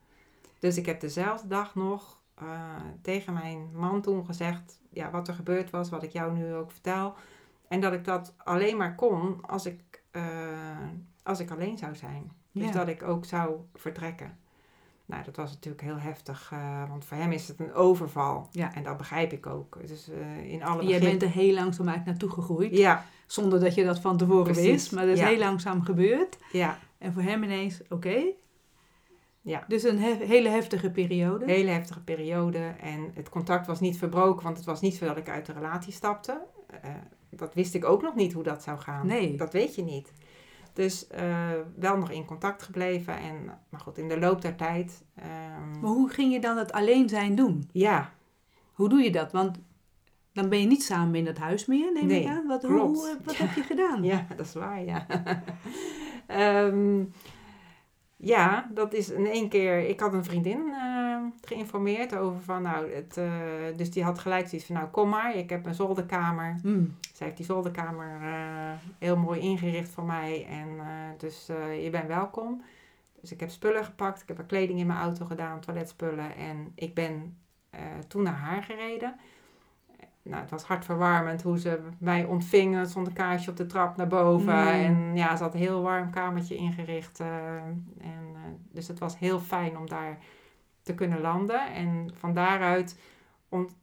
Dus 0.59 0.77
ik 0.77 0.87
heb 0.87 1.01
dezelfde 1.01 1.49
dag 1.49 1.75
nog 1.75 2.21
uh, 2.43 2.75
tegen 3.03 3.33
mijn 3.33 3.71
man 3.73 4.01
toen 4.01 4.25
gezegd, 4.25 4.81
ja, 4.91 5.11
wat 5.11 5.29
er 5.29 5.35
gebeurd 5.35 5.71
was, 5.71 5.89
wat 5.89 6.03
ik 6.03 6.13
jou 6.13 6.33
nu 6.33 6.55
ook 6.55 6.71
vertel. 6.71 7.15
En 7.69 7.81
dat 7.81 7.93
ik 7.93 8.05
dat 8.05 8.35
alleen 8.37 8.77
maar 8.77 8.95
kon 8.95 9.47
als 9.47 9.67
ik, 9.67 10.03
uh, 10.13 10.89
als 11.23 11.41
ik 11.41 11.51
alleen 11.51 11.79
zou 11.79 11.95
zijn. 11.95 12.33
Dus 12.53 12.65
ja. 12.67 12.73
dat 12.73 12.89
ik 12.89 13.03
ook 13.03 13.25
zou 13.25 13.61
vertrekken. 13.75 14.39
Nou, 15.09 15.25
dat 15.25 15.37
was 15.37 15.51
natuurlijk 15.51 15.83
heel 15.83 15.99
heftig, 15.99 16.51
uh, 16.55 16.89
want 16.89 17.05
voor 17.05 17.17
hem 17.17 17.33
is 17.33 17.49
het 17.49 17.61
een 17.61 17.75
overval. 17.75 18.49
Ja. 18.51 18.75
En 18.75 18.83
dat 18.83 18.97
begrijp 18.97 19.33
ik 19.33 19.47
ook. 19.47 19.79
Dus 19.87 20.09
uh, 20.09 20.53
in 20.53 20.63
alle 20.63 20.85
Jij 20.85 21.01
bent 21.01 21.23
er 21.23 21.31
heel 21.31 21.55
langzaam 21.55 21.89
uit 21.89 22.05
naartoe 22.05 22.31
gegroeid. 22.31 22.77
Ja. 22.77 23.05
Zonder 23.27 23.61
dat 23.61 23.75
je 23.75 23.85
dat 23.85 24.01
van 24.01 24.17
tevoren 24.17 24.53
Precies. 24.53 24.65
wist. 24.65 24.93
Maar 24.93 25.05
dat 25.05 25.15
is 25.15 25.21
ja. 25.21 25.27
heel 25.27 25.39
langzaam 25.39 25.83
gebeurd. 25.83 26.39
Ja. 26.53 26.79
En 26.99 27.13
voor 27.13 27.23
hem 27.23 27.43
ineens, 27.43 27.83
oké. 27.83 27.95
Okay. 27.95 28.35
Ja. 29.41 29.65
Dus 29.69 29.83
een 29.83 29.99
hef 29.99 30.19
hele 30.19 30.49
heftige 30.49 30.91
periode. 30.91 31.45
Hele 31.45 31.71
heftige 31.71 32.01
periode. 32.01 32.75
En 32.81 33.11
het 33.15 33.29
contact 33.29 33.67
was 33.67 33.81
niet 33.81 33.99
verbroken, 33.99 34.45
want 34.45 34.57
het 34.57 34.67
was 34.67 34.81
niet 34.81 34.95
zo 34.95 35.07
dat 35.07 35.17
ik 35.17 35.29
uit 35.29 35.47
de 35.47 35.53
relatie 35.53 35.93
stapte. 35.93 36.41
Uh, 36.85 36.91
dat 37.31 37.55
wist 37.55 37.75
ik 37.75 37.85
ook 37.85 38.03
nog 38.03 38.15
niet 38.15 38.33
hoe 38.33 38.43
dat 38.43 38.63
zou 38.63 38.79
gaan. 38.79 39.07
Nee. 39.07 39.37
Dat 39.37 39.53
weet 39.53 39.75
je 39.75 39.83
niet. 39.83 40.13
Dus 40.79 41.07
uh, 41.21 41.51
wel 41.77 41.97
nog 41.97 42.11
in 42.11 42.25
contact 42.25 42.63
gebleven. 42.63 43.19
En, 43.19 43.59
maar 43.69 43.81
goed, 43.81 43.99
in 43.99 44.09
de 44.09 44.19
loop 44.19 44.43
der 44.43 44.57
tijd. 44.57 45.05
Um... 45.19 45.81
Maar 45.81 45.91
hoe 45.91 46.09
ging 46.09 46.33
je 46.33 46.41
dan 46.41 46.57
het 46.57 46.73
alleen 46.73 47.09
zijn 47.09 47.35
doen? 47.35 47.69
Ja. 47.73 48.13
Hoe 48.73 48.89
doe 48.89 49.03
je 49.03 49.11
dat? 49.11 49.33
Want 49.33 49.59
dan 50.33 50.49
ben 50.49 50.61
je 50.61 50.67
niet 50.67 50.83
samen 50.83 51.15
in 51.15 51.27
het 51.27 51.39
huis 51.39 51.67
meer, 51.67 51.93
neem 51.93 52.07
nee, 52.07 52.21
ik 52.21 52.29
aan. 52.29 52.47
Wat, 52.47 52.61
klopt. 52.61 52.99
hoe, 52.99 53.19
wat 53.25 53.37
heb 53.37 53.55
je 53.55 53.63
gedaan? 53.63 54.05
Ja, 54.05 54.27
dat 54.37 54.47
is 54.47 54.55
waar, 54.55 54.85
ja. 54.85 55.07
um, 56.67 57.13
ja, 58.17 58.71
dat 58.75 58.93
is 58.93 59.11
in 59.11 59.27
één 59.27 59.49
keer. 59.49 59.89
Ik 59.89 60.01
had 60.01 60.13
een 60.13 60.25
vriendin 60.25 60.59
uh, 60.67 60.98
geïnformeerd 61.45 62.17
over 62.17 62.43
van, 62.43 62.63
nou, 62.63 62.93
het, 62.93 63.17
uh, 63.17 63.33
dus 63.77 63.91
die 63.91 64.05
had 64.05 64.19
gelijk 64.19 64.49
zoiets 64.49 64.67
van, 64.67 64.77
nou, 64.77 64.89
kom 64.89 65.09
maar, 65.09 65.37
ik 65.37 65.51
heb 65.51 65.67
een 65.67 65.75
zolderkamer. 65.75 66.57
Mm. 66.63 66.97
Zij 67.15 67.27
heeft 67.27 67.39
die 67.39 67.47
zolderkamer 67.47 68.21
uh, 68.23 68.31
heel 68.99 69.17
mooi 69.17 69.41
ingericht 69.41 69.91
voor 69.91 70.05
mij 70.05 70.47
en 70.47 70.69
dus 71.19 71.47
je 71.83 71.89
bent 71.91 72.07
welkom. 72.07 72.63
Dus 73.21 73.33
ik 73.33 73.41
heb 73.41 73.51
spullen 73.51 73.85
gepakt, 73.85 74.23
ik 74.23 74.29
heb 74.29 74.37
haar 74.37 74.47
kleding 74.47 74.79
in 74.79 74.87
mijn 74.87 74.99
auto 74.99 75.25
gedaan, 75.25 75.61
toiletspullen 75.61 76.37
en 76.37 76.73
ik 76.75 76.95
ben 76.95 77.37
toen 78.09 78.23
naar 78.23 78.39
haar 78.39 78.63
gereden. 78.63 79.15
Nou, 80.23 80.41
het 80.41 80.51
was 80.51 80.65
hartverwarmend 80.65 81.43
hoe 81.43 81.59
ze 81.59 81.81
mij 81.99 82.25
ontvingen. 82.25 82.81
Er 82.81 82.87
stond 82.89 83.07
een 83.07 83.13
kaarsje 83.13 83.51
op 83.51 83.57
de 83.57 83.67
trap 83.67 83.97
naar 83.97 84.07
boven. 84.07 84.55
Mm. 84.55 84.69
En 84.69 85.17
ja, 85.17 85.37
ze 85.37 85.43
had 85.43 85.55
een 85.55 85.61
heel 85.61 85.83
warm 85.83 86.11
kamertje 86.11 86.57
ingericht. 86.57 87.21
En, 87.21 88.37
dus 88.73 88.89
het 88.89 88.99
was 88.99 89.19
heel 89.19 89.39
fijn 89.39 89.79
om 89.79 89.89
daar 89.89 90.19
te 90.89 90.95
kunnen 90.95 91.21
landen. 91.21 91.73
En 91.73 92.11
van 92.15 92.35
daaruit 92.35 92.99
ont 93.49 93.77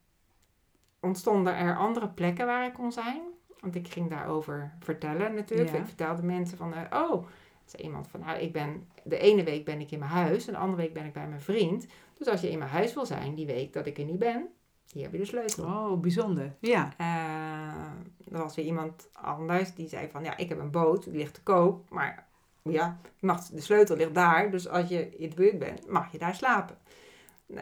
ontstonden 0.99 1.55
er 1.55 1.77
andere 1.77 2.09
plekken 2.09 2.45
waar 2.45 2.65
ik 2.65 2.73
kon 2.73 2.91
zijn. 2.91 3.21
Want 3.59 3.75
ik 3.75 3.87
ging 3.87 4.09
daarover 4.09 4.73
vertellen 4.79 5.33
natuurlijk. 5.33 5.71
Ja. 5.71 5.77
Ik 5.77 5.85
vertelde 5.85 6.23
mensen 6.23 6.57
van, 6.57 6.73
uh, 6.73 6.81
oh, 6.91 7.25
zei 7.65 7.83
iemand 7.83 8.07
van, 8.07 8.19
nou, 8.19 8.39
ik 8.39 8.53
ben, 8.53 8.89
de 9.03 9.17
ene 9.17 9.43
week 9.43 9.65
ben 9.65 9.79
ik 9.79 9.91
in 9.91 9.99
mijn 9.99 10.11
huis. 10.11 10.47
En 10.47 10.53
de 10.53 10.59
andere 10.59 10.81
week 10.81 10.93
ben 10.93 11.05
ik 11.05 11.13
bij 11.13 11.27
mijn 11.27 11.41
vriend. 11.41 11.87
Dus 12.17 12.27
als 12.27 12.41
je 12.41 12.51
in 12.51 12.57
mijn 12.57 12.69
huis 12.69 12.93
wil 12.93 13.05
zijn, 13.05 13.35
die 13.35 13.45
week 13.45 13.73
dat 13.73 13.85
ik 13.85 13.97
er 13.97 14.05
niet 14.05 14.19
ben, 14.19 14.47
hier 14.91 15.03
heb 15.03 15.11
je 15.11 15.17
de 15.17 15.25
sleutel. 15.25 15.65
Oh, 15.65 15.99
bijzonder. 15.99 16.55
Ja. 16.59 16.93
Uh, 17.01 18.33
er 18.33 18.41
was 18.41 18.55
weer 18.55 18.65
iemand 18.65 19.09
anders 19.13 19.73
die 19.73 19.87
zei 19.87 20.09
van, 20.09 20.23
ja, 20.23 20.37
ik 20.37 20.49
heb 20.49 20.59
een 20.59 20.71
boot, 20.71 21.03
die 21.03 21.13
ligt 21.13 21.33
te 21.33 21.43
koop. 21.43 21.89
Maar 21.89 22.24
ja, 22.71 22.97
mag, 23.19 23.45
de 23.45 23.61
sleutel 23.61 23.95
ligt 23.95 24.15
daar. 24.15 24.51
Dus 24.51 24.67
als 24.67 24.89
je 24.89 25.17
in 25.17 25.29
de 25.29 25.35
buurt 25.35 25.59
bent, 25.59 25.87
mag 25.87 26.11
je 26.11 26.17
daar 26.17 26.35
slapen. 26.35 26.77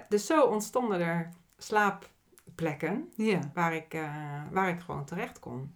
Dus 0.09 0.25
zo 0.25 0.43
ontstonden 0.43 0.99
er 0.99 1.29
slaapplekken 1.57 3.11
ja. 3.15 3.39
waar, 3.53 3.75
ik, 3.75 3.93
uh, 3.93 4.41
waar 4.51 4.69
ik 4.69 4.79
gewoon 4.79 5.05
terecht 5.05 5.39
kon. 5.39 5.75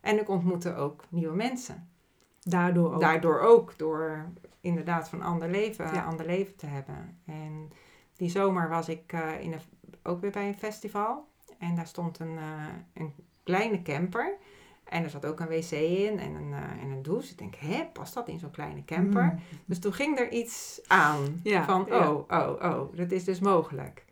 En 0.00 0.20
ik 0.20 0.28
ontmoette 0.28 0.74
ook 0.74 1.04
nieuwe 1.08 1.36
mensen. 1.36 1.88
Daardoor 2.40 2.94
ook. 2.94 3.00
Daardoor 3.00 3.40
ook, 3.40 3.78
door 3.78 4.28
inderdaad 4.60 5.08
van 5.08 5.22
ander 5.22 5.50
leven, 5.50 5.94
Ja. 5.94 6.04
ander 6.04 6.26
leven 6.26 6.56
te 6.56 6.66
hebben. 6.66 7.18
En 7.26 7.70
die 8.16 8.30
zomer 8.30 8.68
was 8.68 8.88
ik 8.88 9.12
uh, 9.12 9.40
in 9.40 9.52
een, 9.52 9.60
ook 10.02 10.20
weer 10.20 10.30
bij 10.30 10.48
een 10.48 10.58
festival. 10.58 11.28
En 11.58 11.74
daar 11.74 11.86
stond 11.86 12.18
een, 12.18 12.36
uh, 12.36 12.66
een 12.94 13.14
kleine 13.42 13.82
camper. 13.82 14.36
En 14.92 15.04
er 15.04 15.10
zat 15.10 15.26
ook 15.26 15.40
een 15.40 15.48
wc 15.48 15.70
in 15.70 16.18
en 16.18 16.34
een, 16.34 16.50
uh, 16.50 16.82
en 16.82 16.90
een 16.90 17.02
douche. 17.02 17.30
Ik 17.30 17.38
denk, 17.38 17.54
hè, 17.54 17.84
past 17.92 18.14
dat 18.14 18.28
in 18.28 18.38
zo'n 18.38 18.50
kleine 18.50 18.84
camper? 18.84 19.24
Mm. 19.24 19.38
Dus 19.64 19.78
toen 19.78 19.92
ging 19.92 20.18
er 20.18 20.30
iets 20.30 20.80
aan. 20.86 21.40
Ja, 21.42 21.64
van, 21.64 21.86
ja. 21.88 22.10
oh, 22.10 22.24
oh, 22.28 22.62
oh, 22.62 22.96
dat 22.96 23.10
is 23.10 23.24
dus 23.24 23.40
mogelijk. 23.40 24.04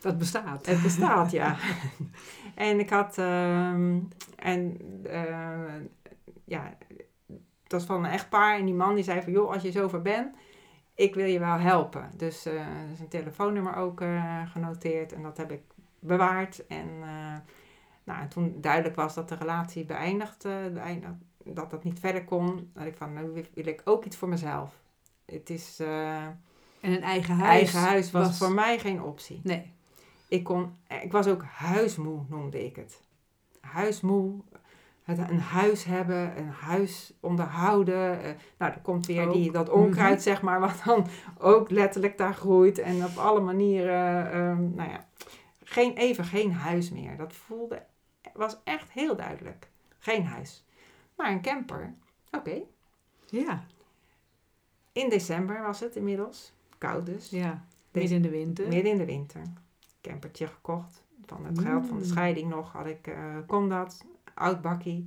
Dat 0.00 0.18
bestaat. 0.18 0.66
Het 0.66 0.82
bestaat, 0.82 1.30
ja. 1.30 1.56
en 2.54 2.78
ik 2.78 2.90
had... 2.90 3.18
Um, 3.18 4.08
en 4.36 4.76
uh, 5.06 5.74
ja, 6.44 6.76
het 7.62 7.72
was 7.72 7.84
van 7.84 8.04
een 8.04 8.10
echtpaar. 8.10 8.58
En 8.58 8.64
die 8.64 8.74
man 8.74 8.94
die 8.94 9.04
zei 9.04 9.22
van, 9.22 9.32
joh, 9.32 9.52
als 9.52 9.62
je 9.62 9.72
zover 9.72 10.02
bent 10.02 10.36
ik 10.94 11.14
wil 11.14 11.26
je 11.26 11.38
wel 11.38 11.58
helpen. 11.58 12.10
Dus 12.16 12.46
uh, 12.46 12.52
er 12.52 12.90
is 12.92 13.00
een 13.00 13.08
telefoonnummer 13.08 13.76
ook 13.76 14.02
genoteerd 14.52 15.12
en 15.12 15.22
dat 15.22 15.36
heb 15.36 15.52
ik 15.52 15.62
bewaard. 15.98 16.66
En 16.66 16.88
nou, 18.08 18.28
toen 18.28 18.60
duidelijk 18.60 18.96
was 18.96 19.14
dat 19.14 19.28
de 19.28 19.34
relatie 19.34 19.84
beëindigd, 19.84 20.42
beëindigd 20.72 21.14
dat 21.44 21.70
dat 21.70 21.84
niet 21.84 22.00
verder 22.00 22.24
kon, 22.24 22.70
dat 22.74 22.86
ik 22.86 22.96
van, 22.96 23.12
nu 23.14 23.44
wil 23.54 23.66
ik 23.66 23.80
ook 23.84 24.04
iets 24.04 24.16
voor 24.16 24.28
mezelf. 24.28 24.74
Het 25.24 25.50
is... 25.50 25.80
en 25.80 26.38
een 26.80 27.02
eigen 27.02 27.34
huis? 27.34 27.58
Eigen 27.58 27.80
huis 27.80 28.10
was, 28.10 28.26
was, 28.26 28.38
voor 28.38 28.52
mij 28.52 28.78
geen 28.78 29.02
optie. 29.02 29.40
Nee. 29.42 29.72
Ik, 30.28 30.44
kon, 30.44 30.76
ik 31.02 31.12
was 31.12 31.26
ook 31.26 31.42
huismoe, 31.42 32.20
noemde 32.28 32.64
ik 32.64 32.76
het. 32.76 33.00
Huismoe, 33.60 34.40
het, 35.16 35.30
een 35.30 35.40
huis 35.40 35.84
hebben, 35.84 36.38
een 36.38 36.48
huis 36.48 37.12
onderhouden. 37.20 38.18
Uh, 38.24 38.30
nou, 38.58 38.72
er 38.72 38.80
komt 38.82 39.06
weer 39.06 39.30
die, 39.30 39.52
dat 39.52 39.68
onkruid, 39.68 40.12
-hmm. 40.12 40.22
zeg 40.22 40.42
maar, 40.42 40.60
wat 40.68 40.82
dan 40.84 41.06
ook 41.38 41.70
letterlijk 41.70 42.18
daar 42.18 42.34
groeit. 42.34 42.78
En 42.78 43.04
op 43.04 43.16
alle 43.16 43.40
manieren, 43.40 44.36
um, 44.36 44.72
nou 44.74 44.90
ja, 44.90 45.06
geen, 45.64 45.96
even 45.96 46.24
geen 46.24 46.52
huis 46.52 46.90
meer. 46.90 47.16
Dat 47.16 47.32
voelde, 47.32 47.82
was 48.34 48.56
echt 48.64 48.90
heel 48.92 49.16
duidelijk. 49.16 49.68
Geen 49.98 50.24
huis. 50.24 50.64
Maar 51.16 51.30
een 51.32 51.42
camper, 51.42 51.94
oké. 52.30 52.60
Ja, 53.26 53.64
In 54.92 55.08
december 55.08 55.62
was 55.62 55.80
het 55.80 55.96
inmiddels. 55.96 56.52
Koud 56.78 57.06
dus. 57.06 57.30
ja. 57.30 57.64
Midden 57.92 58.16
in 58.16 58.22
de 58.22 58.30
winter. 58.30 58.68
Midden 58.68 58.92
in 58.92 58.98
de 58.98 59.04
winter. 59.04 59.42
Campertje 60.00 60.46
gekocht. 60.46 61.02
Van 61.26 61.44
het 61.46 61.58
geld 61.58 61.86
van 61.86 61.98
de 61.98 62.04
Mm. 62.04 62.10
scheiding 62.10 62.48
nog 62.48 62.72
had 62.72 62.86
ik, 62.86 63.06
eh 63.06 63.36
kon 63.46 63.68
dat. 63.68 64.04
Oud 64.34 64.62
bakkie. 64.62 65.06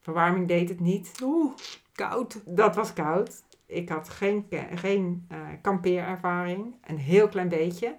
Verwarming 0.00 0.48
deed 0.48 0.68
het 0.68 0.80
niet. 0.80 1.12
Oeh, 1.22 1.52
koud. 1.92 2.42
Dat 2.56 2.74
was 2.74 2.92
koud. 2.92 3.42
Ik 3.66 3.88
had 3.88 4.08
geen, 4.08 4.46
geen 4.74 5.24
eh, 5.28 5.38
kampeerervaring. 5.62 6.74
Een 6.84 6.98
heel 6.98 7.28
klein 7.28 7.48
beetje. 7.48 7.96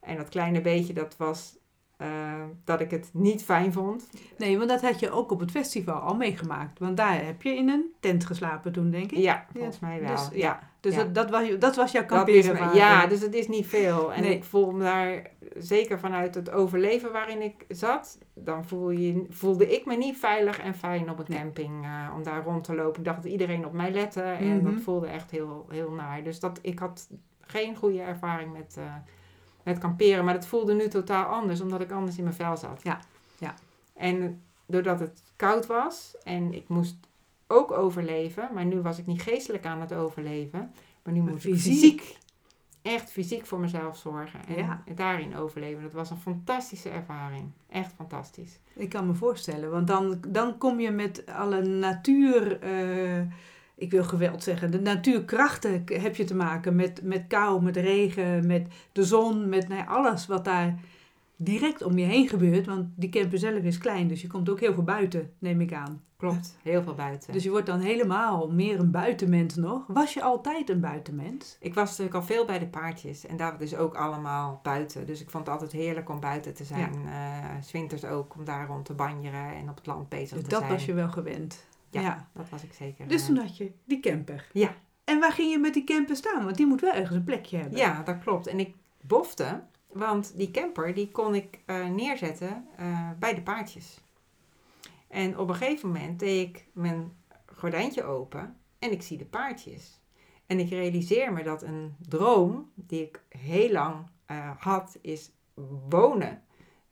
En 0.00 0.16
dat 0.16 0.28
kleine 0.28 0.60
beetje, 0.60 0.92
dat 0.92 1.16
was 1.16 1.56
eh, 1.96 2.42
dat 2.64 2.80
ik 2.80 2.90
het 2.90 3.10
niet 3.12 3.44
fijn 3.44 3.72
vond. 3.72 4.08
Nee, 4.38 4.56
want 4.58 4.68
dat 4.70 4.82
had 4.82 5.00
je 5.00 5.10
ook 5.10 5.30
op 5.30 5.40
het 5.40 5.50
festival 5.50 5.94
al 6.00 6.14
meegemaakt. 6.16 6.78
Want 6.78 6.96
daar 6.96 7.24
heb 7.24 7.42
je 7.42 7.56
in 7.56 7.68
een 7.68 7.92
tent 8.00 8.24
geslapen 8.24 8.72
toen, 8.72 8.90
denk 8.90 9.10
ik. 9.12 9.18
Ja, 9.18 9.46
volgens 9.52 9.78
mij 9.78 10.00
wel. 10.00 10.10
Dus, 10.10 10.28
ja. 10.32 10.36
ja. 10.36 10.60
Dus 10.80 10.94
Ja. 10.94 11.02
Dat, 11.04 11.14
dat, 11.14 11.30
was, 11.30 11.58
dat 11.58 11.76
was 11.76 11.92
jouw 11.92 12.06
Dat 12.06 12.28
is, 12.28 12.46
ja, 12.74 13.06
dus 13.06 13.20
het 13.20 13.34
is 13.34 13.48
niet 13.48 13.66
veel. 13.66 14.12
En 14.12 14.22
Nee. 14.22 14.34
ik 14.34 14.44
voel 14.44 14.70
me 14.70 14.82
daar, 14.82 15.30
zeker 15.56 15.98
vanuit 15.98 16.34
het 16.34 16.50
overleven 16.50 17.12
waarin 17.12 17.42
ik 17.42 17.64
zat, 17.68 18.18
dan 18.34 18.64
voel 18.64 18.90
je, 18.90 19.24
voelde 19.28 19.74
ik 19.74 19.86
me 19.86 19.96
niet 19.96 20.16
veilig 20.16 20.58
en 20.60 20.74
fijn 20.74 21.10
op 21.10 21.18
een 21.18 21.36
camping 21.36 21.84
eh, 21.84 22.14
om 22.16 22.22
daar 22.22 22.44
rond 22.44 22.64
te 22.64 22.74
lopen. 22.74 22.98
Ik 22.98 23.04
dacht 23.04 23.22
dat 23.22 23.32
iedereen 23.32 23.66
op 23.66 23.72
mij 23.72 23.90
lette 23.90 24.22
en 24.22 24.56
Mhm. 24.56 24.64
dat 24.64 24.82
voelde 24.82 25.06
echt 25.06 25.30
heel, 25.30 25.66
heel 25.70 25.90
naar. 25.90 26.22
Dus 26.22 26.40
dat, 26.40 26.58
ik 26.62 26.78
had 26.78 27.08
geen 27.40 27.76
goede 27.76 28.00
ervaring 28.00 28.52
met, 28.52 28.74
eh, 28.78 28.84
met 29.66 29.78
kamperen, 29.78 30.24
maar 30.24 30.34
dat 30.34 30.46
voelde 30.46 30.74
nu 30.74 30.88
totaal 30.88 31.24
anders, 31.24 31.60
omdat 31.60 31.80
ik 31.80 31.90
anders 31.90 32.16
in 32.16 32.22
mijn 32.24 32.36
vel 32.36 32.56
zat. 32.56 32.80
Ja, 32.82 33.00
ja. 33.38 33.54
En 33.94 34.42
doordat 34.66 35.00
het 35.00 35.22
koud 35.36 35.66
was 35.66 36.14
en 36.22 36.54
ik 36.54 36.68
moest 36.68 36.96
ook 37.46 37.70
overleven, 37.72 38.48
maar 38.54 38.64
nu 38.64 38.80
was 38.80 38.98
ik 38.98 39.06
niet 39.06 39.22
geestelijk 39.22 39.66
aan 39.66 39.80
het 39.80 39.92
overleven, 39.92 40.72
maar 41.02 41.14
nu 41.14 41.20
moest 41.20 41.44
ik 41.44 41.52
fysiek. 41.52 41.72
fysiek, 42.00 42.16
echt 42.82 43.10
fysiek 43.10 43.46
voor 43.46 43.58
mezelf 43.60 43.96
zorgen 43.96 44.40
en 44.46 44.56
Ja. 44.56 44.82
daarin 44.94 45.36
overleven. 45.36 45.82
Dat 45.82 45.92
was 45.92 46.10
een 46.10 46.16
fantastische 46.16 46.88
ervaring, 46.88 47.50
echt 47.68 47.92
fantastisch. 47.92 48.58
Ik 48.74 48.88
kan 48.88 49.06
me 49.06 49.14
voorstellen, 49.14 49.70
want 49.70 49.86
dan, 49.86 50.18
dan 50.28 50.58
kom 50.58 50.80
je 50.80 50.90
met 50.90 51.26
alle 51.26 51.62
natuur, 51.62 52.60
eh, 52.60 53.22
ik 53.78 53.90
wil 53.90 54.04
geweld 54.04 54.42
zeggen, 54.42 54.70
de 54.70 54.80
natuurkrachten 54.80 55.84
heb 55.92 56.16
je 56.16 56.24
te 56.24 56.34
maken 56.34 56.76
met, 56.76 57.02
met 57.02 57.24
kou, 57.28 57.62
met 57.62 57.76
regen, 57.76 58.46
met 58.46 58.68
de 58.92 59.04
zon, 59.04 59.48
met 59.48 59.68
nou 59.68 59.80
ja, 59.80 59.86
alles 59.86 60.26
wat 60.26 60.44
daar 60.44 60.78
direct 61.36 61.82
om 61.82 61.98
je 61.98 62.04
heen 62.04 62.28
gebeurt. 62.28 62.66
Want 62.66 62.86
die 62.94 63.08
camper 63.10 63.38
zelf 63.38 63.62
is 63.62 63.78
klein, 63.78 64.08
dus 64.08 64.22
je 64.22 64.28
komt 64.28 64.48
ook 64.48 64.60
heel 64.60 64.74
veel 64.74 64.82
buiten, 64.82 65.32
neem 65.38 65.60
ik 65.60 65.72
aan. 65.72 66.04
Klopt, 66.16 66.56
heel 66.62 66.82
veel 66.82 66.94
buiten. 66.94 67.32
Dus 67.32 67.42
je 67.42 67.50
wordt 67.50 67.66
dan 67.66 67.80
helemaal 67.80 68.50
meer 68.50 68.78
een 68.78 68.90
buitenmens 68.90 69.54
nog. 69.54 69.84
Was 69.86 70.14
je 70.14 70.22
altijd 70.22 70.70
een 70.70 70.80
buitenmens? 70.80 71.56
ik 71.60 71.74
was 71.74 71.88
natuurlijk 71.88 72.16
al 72.16 72.22
veel 72.22 72.44
bij 72.44 72.58
de 72.58 72.66
paardjes 72.66 73.26
en 73.26 73.36
daar 73.36 73.58
dus 73.58 73.76
ook 73.76 73.94
allemaal 73.94 74.60
buiten. 74.62 75.06
Dus 75.06 75.20
ik 75.20 75.30
vond 75.30 75.44
het 75.46 75.52
altijd 75.54 75.72
heerlijk 75.72 76.08
om 76.08 76.20
buiten 76.20 76.54
te 76.54 76.64
zijn. 76.64 76.92
Eh, 77.06 77.62
's 77.62 77.72
winters 77.72 78.04
ook 78.04 78.34
om 78.36 78.44
daar 78.44 78.66
rond 78.66 78.84
te 78.84 78.94
banjeren 78.94 79.54
en 79.54 79.68
op 79.68 79.76
het 79.76 79.86
land 79.86 80.08
bezig 80.08 80.36
Dus 80.36 80.42
te 80.42 80.48
dat 80.48 80.58
zijn. 80.58 80.72
was 80.72 80.84
je 80.84 80.94
wel 80.94 81.08
gewend. 81.08 81.66
Ja. 82.00 82.08
ja. 82.08 82.28
Dat 82.32 82.48
was 82.48 82.62
ik 82.62 82.72
zeker. 82.72 83.08
Dus 83.08 83.26
toen 83.26 83.36
had 83.36 83.56
je 83.56 83.72
die 83.84 84.00
camper. 84.00 84.48
Ja. 84.52 84.74
En 85.04 85.20
waar 85.20 85.32
ging 85.32 85.50
je 85.50 85.58
met 85.58 85.74
die 85.74 85.84
camper 85.84 86.16
staan? 86.16 86.44
Want 86.44 86.56
die 86.56 86.66
moet 86.66 86.80
wel 86.80 86.92
ergens 86.92 87.16
een 87.16 87.24
plekje 87.24 87.56
hebben. 87.56 87.78
Ja, 87.78 88.02
dat 88.02 88.18
klopt. 88.18 88.46
En 88.46 88.58
ik 88.58 88.74
bofte, 89.00 89.62
want 89.86 90.36
die 90.36 90.50
camper 90.50 90.94
die 90.94 91.10
kon 91.10 91.34
ik 91.34 91.60
eh, 91.66 91.86
neerzetten 91.88 92.66
eh, 92.76 93.10
bij 93.18 93.34
de 93.34 93.42
paardjes. 93.42 94.00
En 95.08 95.38
op 95.38 95.48
een 95.48 95.54
gegeven 95.54 95.88
moment 95.88 96.18
deed 96.18 96.48
ik 96.48 96.66
mijn 96.72 97.12
gordijntje 97.46 98.04
open 98.04 98.56
en 98.78 98.92
ik 98.92 99.02
zie 99.02 99.18
de 99.18 99.24
paardjes. 99.24 100.00
En 100.46 100.58
ik 100.58 100.70
realiseer 100.70 101.32
me 101.32 101.42
dat 101.42 101.62
een 101.62 101.94
droom 101.98 102.70
die 102.74 103.02
ik 103.02 103.22
heel 103.28 103.72
lang 103.72 104.06
eh, 104.26 104.50
had, 104.58 104.98
is 105.00 105.30
wonen, 105.88 106.42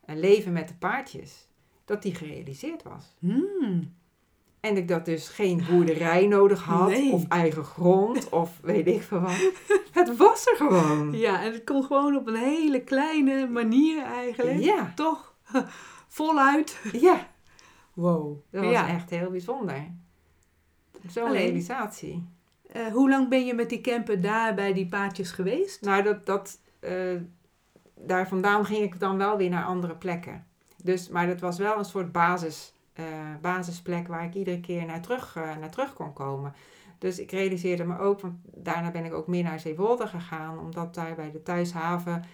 een 0.04 0.20
leven 0.20 0.52
met 0.52 0.68
de 0.68 0.74
paardjes, 0.74 1.48
dat 1.84 2.02
die 2.02 2.14
gerealiseerd 2.14 2.82
was. 2.82 3.14
Hmm. 3.18 3.94
En 4.64 4.76
ik 4.76 4.88
dat 4.88 5.04
dus 5.04 5.28
geen 5.28 5.64
boerderij 5.70 6.26
nodig 6.26 6.62
had, 6.62 6.88
Nee. 6.88 7.12
of 7.12 7.28
eigen 7.28 7.64
grond, 7.64 8.28
of 8.28 8.50
weet 8.62 8.86
ik 8.86 9.02
veel 9.02 9.20
wat. 9.20 9.50
Het 9.92 10.16
was 10.16 10.46
er 10.46 10.56
gewoon. 10.56 11.12
Ja, 11.12 11.42
en 11.42 11.52
het 11.52 11.64
kon 11.64 11.84
gewoon 11.84 12.16
op 12.16 12.26
een 12.26 12.36
hele 12.36 12.80
kleine 12.80 13.46
manier 13.48 14.02
eigenlijk. 14.02 14.58
Ja, 14.58 14.92
Toch? 14.94 15.34
Voluit. 16.08 16.80
ja, 16.92 17.28
Wow. 17.92 18.38
dat 18.50 18.62
was 18.64 18.72
ja. 18.72 18.88
echt 18.88 19.10
heel 19.10 19.30
bijzonder. 19.30 19.90
Zo'n 21.08 21.32
realisatie. 21.32 22.28
Eh, 22.72 22.86
hoe 22.86 23.10
lang 23.10 23.28
ben 23.28 23.46
je 23.46 23.54
met 23.54 23.68
die 23.68 23.80
camper 23.80 24.20
daar 24.20 24.54
bij 24.54 24.72
die 24.72 24.88
paardjes 24.88 25.30
geweest? 25.30 25.80
Nou, 25.80 26.02
dat, 26.02 26.26
dat, 26.26 26.58
eh, 26.80 26.92
daar 28.00 28.28
vandaan 28.28 28.64
ging 28.66 28.82
ik 28.82 29.00
dan 29.00 29.18
wel 29.18 29.36
weer 29.36 29.50
naar 29.50 29.64
andere 29.64 29.94
plekken. 29.94 30.46
Dus, 30.82 31.08
maar 31.08 31.26
dat 31.26 31.40
was 31.40 31.58
wel 31.58 31.78
een 31.78 31.84
soort 31.84 32.12
basis, 32.12 32.73
eh, 32.94 33.04
basisplek 33.40 34.08
waar 34.08 34.24
ik 34.24 34.34
iedere 34.34 34.60
keer 34.60 34.84
naar 34.84 35.00
terug, 35.00 35.36
eh, 35.36 35.56
naar 35.56 35.70
terug 35.70 35.92
kon 35.92 36.12
komen. 36.12 36.54
Dus 36.98 37.18
ik 37.18 37.30
realiseerde 37.30 37.84
me 37.84 37.98
ook, 37.98 38.20
want 38.20 38.34
daarna 38.44 38.90
ben 38.90 39.04
ik 39.04 39.12
ook 39.12 39.26
meer 39.26 39.42
naar 39.42 39.60
Zeewolde 39.60 40.06
gegaan, 40.06 40.58
omdat 40.58 40.94
daar 40.94 41.14
bij 41.14 41.30
de 41.30 41.42
thuishaven, 41.42 42.24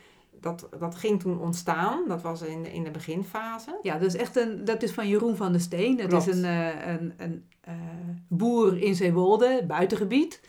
dat, 0.40 0.68
dat 0.78 0.94
ging 0.94 1.20
toen 1.20 1.40
ontstaan. 1.40 2.08
Dat 2.08 2.22
was 2.22 2.42
in 2.42 2.62
de, 2.62 2.72
in 2.72 2.84
de 2.84 2.90
beginfase. 2.90 3.78
Ja, 3.82 3.98
dat 3.98 4.14
is 4.14 4.16
echt 4.16 4.36
een, 4.36 4.64
dat 4.64 4.82
is 4.82 4.92
van 4.92 5.08
Jeroen 5.08 5.36
van 5.36 5.52
der 5.52 5.60
Steen. 5.60 5.96
Dat 5.96 6.06
Klopt. 6.08 6.26
is 6.26 6.36
een, 6.36 6.44
eh, 6.44 6.86
een, 6.86 7.12
een 7.16 7.44
eh, 7.60 7.74
boer 8.28 8.78
in 8.78 8.94
Zeewolde, 8.94 9.64
buitengebied. 9.66 10.40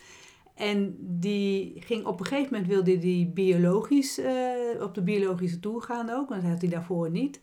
En 0.55 0.95
die 0.99 1.81
ging 1.85 2.05
op 2.05 2.19
een 2.19 2.25
gegeven 2.25 2.53
moment 2.53 2.69
wilde 2.71 2.97
die 2.97 3.27
biologisch, 3.27 4.21
op 4.79 4.93
de 4.93 5.01
biologische 5.01 5.59
toer 5.59 5.81
gaan 5.81 6.09
ook, 6.09 6.29
want 6.29 6.41
dat 6.41 6.51
had 6.51 6.61
hij 6.61 6.69
daarvoor 6.69 7.09
niet. 7.09 7.41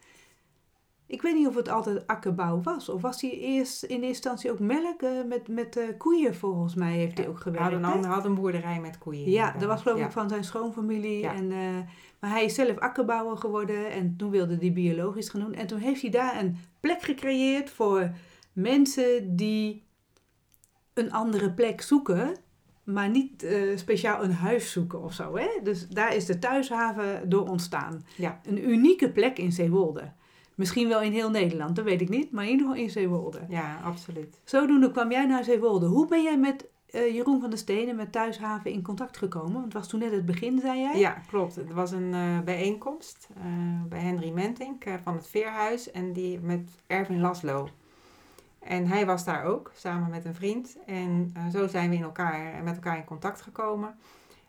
Ik 1.10 1.22
weet 1.22 1.34
niet 1.34 1.46
of 1.46 1.54
het 1.54 1.68
altijd 1.68 2.06
akkerbouw 2.06 2.60
was. 2.62 2.88
Of 2.88 3.02
was 3.02 3.20
hij 3.20 3.30
eerst 3.30 3.82
in 3.82 3.90
eerste 3.90 4.06
instantie 4.06 4.50
ook 4.50 4.58
melk 4.58 5.02
eh, 5.02 5.10
met, 5.28 5.48
met 5.48 5.76
eh, 5.76 5.84
koeien 5.98 6.34
volgens 6.34 6.74
mij 6.74 6.92
heeft 6.92 7.18
hij 7.18 7.28
ook 7.28 7.34
Hij 7.34 7.42
gewerkt. 7.42 7.64
had 7.64 7.72
een, 7.74 7.84
hè? 7.84 7.90
ander- 7.92 8.10
had 8.10 8.24
een 8.24 8.34
boerderij 8.34 8.80
met 8.80 8.98
koeien. 8.98 9.30
Ja, 9.30 9.52
dat 9.58 9.68
was 9.68 9.82
geloof 9.82 9.98
Ja. 9.98 10.04
ik 10.06 10.12
van 10.12 10.28
zijn 10.28 10.44
schoonfamilie. 10.44 11.18
Ja. 11.18 11.34
En, 11.34 11.52
eh, 11.52 11.58
maar 12.20 12.30
hij 12.30 12.44
is 12.44 12.54
zelf 12.54 12.78
akkerbouwer 12.78 13.36
geworden 13.36 13.90
en 13.90 14.16
toen 14.16 14.30
wilde 14.30 14.56
hij 14.60 14.72
biologisch 14.72 15.28
gaan 15.28 15.40
doen. 15.40 15.54
En 15.54 15.66
toen 15.66 15.78
heeft 15.78 16.00
hij 16.02 16.10
daar 16.10 16.40
een 16.40 16.56
plek 16.80 17.02
gecreëerd 17.02 17.70
voor 17.70 18.10
mensen 18.52 19.36
die 19.36 19.82
een 20.94 21.12
andere 21.12 21.52
plek 21.52 21.80
zoeken, 21.80 22.32
maar 22.84 23.08
niet 23.10 23.42
eh, 23.42 23.76
speciaal 23.76 24.24
een 24.24 24.32
huis 24.32 24.72
zoeken 24.72 25.02
of 25.02 25.12
zo. 25.12 25.36
Hè? 25.36 25.48
Dus 25.62 25.88
daar 25.88 26.14
is 26.14 26.26
de 26.26 26.38
thuishaven 26.38 27.28
door 27.28 27.48
ontstaan. 27.48 28.04
Ja. 28.16 28.40
Een 28.44 28.70
unieke 28.70 29.10
plek 29.12 29.38
in 29.38 29.52
Zeewolde. 29.52 30.12
Misschien 30.58 30.88
wel 30.88 31.02
in 31.02 31.12
heel 31.12 31.30
Nederland, 31.30 31.76
dat 31.76 31.84
weet 31.84 32.00
ik 32.00 32.08
niet, 32.08 32.32
maar 32.32 32.44
in 32.44 32.50
ieder 32.50 32.66
geval 32.66 32.82
in 32.82 32.90
Zeewolde. 32.90 33.40
Ja, 33.48 33.80
absoluut. 33.84 34.40
Zodoende 34.44 34.90
kwam 34.90 35.10
jij 35.10 35.26
naar 35.26 35.44
Zeewolde. 35.44 35.86
Hoe 35.86 36.06
ben 36.06 36.22
jij 36.22 36.38
met 36.38 36.66
eh, 36.86 37.14
Jeroen 37.14 37.40
van 37.40 37.50
der 37.50 37.58
Stenen, 37.58 37.96
met 37.96 38.12
Thuishaven, 38.12 38.70
in 38.70 38.82
contact 38.82 39.16
gekomen? 39.16 39.52
Want 39.52 39.64
het 39.64 39.72
was 39.72 39.88
toen 39.88 40.00
net 40.00 40.12
het 40.12 40.26
begin, 40.26 40.60
zei 40.60 40.80
jij? 40.80 40.98
Ja, 40.98 41.22
klopt. 41.28 41.56
Het 41.56 41.72
was 41.72 41.90
een 41.90 42.14
eh, 42.14 42.40
bijeenkomst 42.40 43.28
eh, 43.36 43.42
bij 43.88 43.98
Henry 43.98 44.30
Mentink 44.30 44.84
van 45.02 45.14
het 45.14 45.28
Veerhuis 45.28 45.90
en 45.90 46.12
die 46.12 46.40
met 46.40 46.70
Erwin 46.86 47.20
Laslo. 47.20 47.68
En 48.58 48.86
hij 48.86 49.06
was 49.06 49.24
daar 49.24 49.44
ook, 49.44 49.70
samen 49.74 50.10
met 50.10 50.24
een 50.24 50.34
vriend. 50.34 50.76
En 50.86 51.32
zo 51.52 51.66
zijn 51.66 51.90
we 51.90 51.96
in 51.96 52.02
elkaar, 52.02 52.62
met 52.62 52.74
elkaar 52.74 52.96
in 52.96 53.04
contact 53.04 53.40
gekomen. 53.40 53.94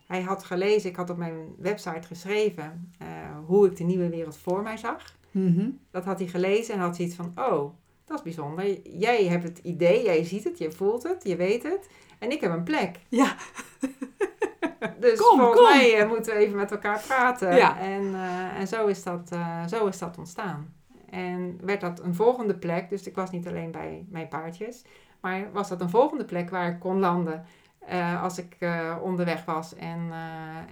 Hij 0.06 0.22
had 0.22 0.44
gelezen, 0.44 0.90
ik 0.90 0.96
had 0.96 1.10
op 1.10 1.16
mijn 1.16 1.54
website 1.58 2.06
geschreven 2.06 2.92
hoe 3.46 3.66
ik 3.66 3.76
de 3.76 3.84
nieuwe 3.84 4.08
wereld 4.08 4.36
voor 4.36 4.62
mij 4.62 4.76
zag. 4.76 5.18
Mhm. 5.30 5.70
Dat 5.90 6.04
had 6.04 6.18
hij 6.18 6.28
gelezen 6.28 6.74
en 6.74 6.80
had 6.80 6.96
zoiets 6.96 7.14
van, 7.14 7.32
oh, 7.36 7.72
dat 8.04 8.16
is 8.16 8.22
bijzonder. 8.22 8.88
Jij 8.88 9.26
hebt 9.26 9.44
het 9.44 9.58
idee, 9.58 10.04
jij 10.04 10.24
ziet 10.24 10.44
het, 10.44 10.58
je 10.58 10.72
voelt 10.72 11.02
het, 11.02 11.24
je 11.24 11.36
weet 11.36 11.62
het. 11.62 11.88
En 12.18 12.30
ik 12.30 12.40
heb 12.40 12.52
een 12.52 12.62
plek. 12.62 12.98
Ja. 13.08 13.34
Dus 14.98 15.18
Kom, 15.18 15.38
volgens 15.38 15.60
kom. 15.60 15.76
mij 15.76 15.98
eh, 15.98 16.08
moeten 16.08 16.34
we 16.34 16.38
even 16.38 16.56
met 16.56 16.70
elkaar 16.70 17.02
praten. 17.06 17.56
Ja. 17.56 17.78
En, 17.78 18.14
eh, 18.14 18.58
en 18.58 18.66
zo, 18.66 18.86
is 18.86 19.02
dat, 19.02 19.28
eh, 19.32 19.66
zo 19.66 19.86
is 19.86 19.98
dat 19.98 20.18
ontstaan. 20.18 20.74
En 21.10 21.58
werd 21.64 21.80
dat 21.80 22.00
een 22.00 22.14
volgende 22.14 22.54
plek, 22.54 22.88
dus 22.88 23.06
ik 23.06 23.14
was 23.14 23.30
niet 23.30 23.46
alleen 23.46 23.70
bij 23.70 24.06
mijn 24.08 24.28
paardjes, 24.28 24.84
maar 25.20 25.52
was 25.52 25.68
dat 25.68 25.80
een 25.80 25.90
volgende 25.90 26.24
plek 26.24 26.50
waar 26.50 26.68
ik 26.68 26.80
kon 26.80 26.98
landen 26.98 27.44
als 28.22 28.38
ik 28.38 28.56
onderweg 29.02 29.44
was. 29.44 29.74
En, 29.74 30.12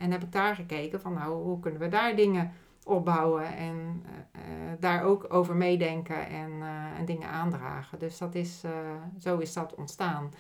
en 0.01 0.11
heb 0.11 0.23
ik 0.23 0.33
daar 0.33 0.55
gekeken 0.55 1.01
van, 1.01 1.13
nou, 1.13 1.43
hoe 1.43 1.61
kunnen 1.61 1.81
we 1.81 1.89
daar 1.89 2.17
dingen 2.17 2.53
opbouwen 2.89 3.57
en 3.57 4.03
eh, 4.05 4.41
eh, 4.43 4.79
daar 4.81 5.03
ook 5.03 5.27
over 5.29 5.57
meedenken 5.57 6.29
en, 6.29 6.51
eh, 6.61 6.99
en 6.99 7.05
dingen 7.05 7.29
aandragen. 7.29 7.99
Dus 7.99 8.19
dat 8.19 8.35
is, 8.35 8.63
zo 9.19 9.39
is 9.39 9.53
dat 9.53 9.75
ontstaan. 9.75 10.33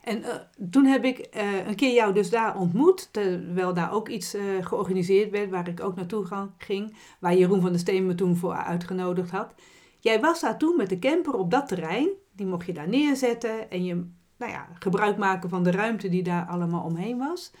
En 0.00 0.24
toen 0.70 0.84
heb 0.84 1.04
ik 1.04 1.28
een 1.66 1.74
keer 1.74 1.94
jou 1.94 2.14
dus 2.14 2.30
daar 2.30 2.56
ontmoet, 2.56 3.12
terwijl 3.12 3.74
daar 3.74 3.92
ook 3.92 4.08
iets 4.08 4.36
georganiseerd 4.60 5.30
werd, 5.30 5.50
waar 5.50 5.68
ik 5.68 5.82
ook 5.82 5.94
naartoe 5.94 6.26
ging, 6.58 6.96
waar 7.18 7.34
Jeroen 7.34 7.60
van 7.60 7.70
der 7.70 7.80
Steen 7.80 8.06
me 8.06 8.14
toen 8.14 8.36
voor 8.36 8.54
uitgenodigd 8.54 9.30
had. 9.30 9.54
Jij 9.98 10.20
was 10.20 10.40
daar 10.40 10.58
toen 10.58 10.76
met 10.76 10.88
de 10.88 10.98
camper 10.98 11.34
op 11.34 11.50
dat 11.50 11.68
terrein, 11.68 12.08
die 12.32 12.46
mocht 12.46 12.66
je 12.66 12.72
daar 12.72 12.88
neerzetten 12.88 13.70
en 13.70 13.84
je 13.84 13.94
nou 14.36 14.52
ja, 14.52 14.68
gebruik 14.78 15.16
maken 15.16 15.48
van 15.48 15.62
de 15.62 15.70
ruimte 15.70 16.08
die 16.08 16.22
daar 16.22 16.46
allemaal 16.46 16.84
omheen 16.84 17.18
was. 17.18 17.52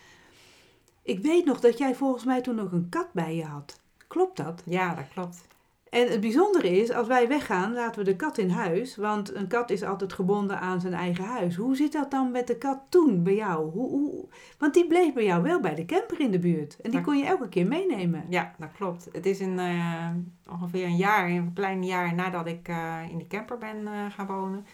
Ik 1.02 1.20
weet 1.20 1.44
nog 1.44 1.60
dat 1.60 1.78
jij 1.78 1.94
volgens 1.94 2.24
mij 2.24 2.40
toen 2.40 2.54
nog 2.54 2.72
een 2.72 2.88
kat 2.88 3.12
bij 3.12 3.36
je 3.36 3.44
had. 3.44 3.79
Klopt 4.10 4.36
dat? 4.36 4.62
Ja, 4.64 4.94
dat 4.94 5.08
klopt. 5.12 5.48
En 5.90 6.10
het 6.10 6.20
bijzondere 6.20 6.80
is, 6.80 6.92
als 6.92 7.06
wij 7.06 7.28
weggaan, 7.28 7.72
laten 7.72 8.04
we 8.04 8.10
de 8.10 8.16
kat 8.16 8.38
in 8.38 8.50
huis. 8.50 8.96
Want 8.96 9.34
een 9.34 9.46
kat 9.46 9.70
is 9.70 9.82
altijd 9.82 10.12
gebonden 10.12 10.60
aan 10.60 10.80
zijn 10.80 10.94
eigen 10.94 11.24
huis. 11.24 11.56
Hoe 11.56 11.76
zit 11.76 11.92
dat 11.92 12.10
dan 12.10 12.30
met 12.30 12.46
de 12.46 12.58
kat 12.58 12.78
toen 12.88 13.22
bij 13.22 13.34
jou? 13.34 13.70
Hoe, 13.70 13.90
hoe, 13.90 14.28
want 14.58 14.74
die 14.74 14.86
bleef 14.86 15.12
bij 15.12 15.24
jou 15.24 15.42
wel 15.42 15.60
bij 15.60 15.74
de 15.74 15.84
camper 15.84 16.20
in 16.20 16.30
de 16.30 16.38
buurt. 16.38 16.80
En 16.80 16.90
die 16.90 17.00
kon 17.00 17.18
je 17.18 17.24
elke 17.24 17.48
keer 17.48 17.66
meenemen. 17.66 18.24
Ja, 18.28 18.54
dat 18.58 18.72
klopt. 18.72 19.08
Het 19.12 19.26
is 19.26 19.40
een, 19.40 19.58
eh, 19.58 20.10
ongeveer 20.50 20.84
een 20.84 20.96
jaar, 20.96 21.28
een 21.28 21.52
klein 21.52 21.84
jaar 21.84 22.14
nadat 22.14 22.46
ik 22.46 22.68
eh, 22.68 22.98
in 23.10 23.18
die 23.18 23.26
camper 23.26 23.58
ben 23.58 23.86
eh, 23.86 24.06
gaan 24.10 24.26
wonen, 24.26 24.66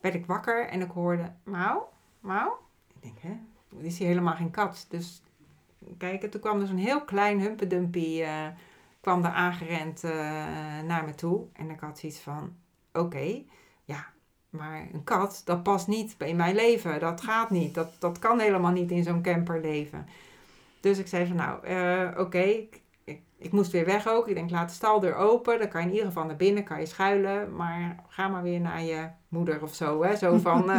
werd 0.00 0.14
ik 0.14 0.26
wakker 0.26 0.68
en 0.68 0.80
ik 0.80 0.90
hoorde 0.90 1.32
Mauw, 1.44 1.88
Mauw. 2.20 2.58
Ik 2.94 3.02
denk, 3.02 3.18
hè, 3.20 3.36
is 3.86 3.98
hier 3.98 4.08
helemaal 4.08 4.34
geen 4.34 4.50
kat. 4.50 4.86
Dus 4.88 5.22
kijk, 5.98 6.22
en 6.22 6.30
toen 6.30 6.40
kwam 6.40 6.60
er 6.60 6.66
zo'n 6.66 6.76
heel 6.76 7.04
klein 7.04 7.40
humpedumpie, 7.40 8.22
eh 8.22 8.46
kwam 9.00 9.24
er 9.24 9.30
aangerend 9.30 10.04
eh, 10.04 10.10
naar 10.86 11.04
me 11.04 11.14
toe. 11.14 11.46
En 11.52 11.70
ik 11.70 11.80
had 11.80 11.98
zoiets 11.98 12.18
van, 12.18 12.56
oké, 12.92 13.42
ja, 13.84 14.06
maar 14.50 14.88
een 14.92 15.04
kat, 15.04 15.42
dat 15.44 15.62
past 15.62 15.86
niet 15.86 16.14
in 16.18 16.36
mijn 16.36 16.54
leven. 16.54 17.00
Dat 17.00 17.20
gaat 17.20 17.50
niet. 17.50 17.74
Dat, 17.74 17.92
dat 17.98 18.18
kan 18.18 18.40
helemaal 18.40 18.70
niet 18.70 18.90
in 18.90 19.02
zo'n 19.02 19.22
camper 19.22 19.60
leven. 19.60 20.06
Dus 20.80 20.98
ik 20.98 21.06
zei 21.06 21.26
van, 21.26 21.36
nou, 21.36 21.64
eh, 21.64 22.18
oké, 22.18 22.38
ik, 22.38 22.80
ik, 23.04 23.20
ik 23.38 23.52
moest 23.52 23.70
weer 23.70 23.84
weg 23.84 24.08
ook. 24.08 24.28
Ik 24.28 24.34
denk, 24.34 24.50
laat 24.50 24.68
de 24.68 24.74
staldeur 24.74 25.14
open. 25.14 25.58
Dan 25.58 25.68
kan 25.68 25.80
je 25.80 25.86
in 25.86 25.92
ieder 25.92 26.08
geval 26.08 26.24
naar 26.24 26.36
binnen, 26.36 26.64
kan 26.64 26.80
je 26.80 26.86
schuilen. 26.86 27.56
Maar 27.56 28.04
ga 28.08 28.28
maar 28.28 28.42
weer 28.42 28.60
naar 28.60 28.82
je 28.82 29.08
moeder 29.28 29.62
of 29.62 29.74
zo, 29.74 30.02
hè. 30.02 30.16
Zo 30.16 30.38
van... 30.38 30.70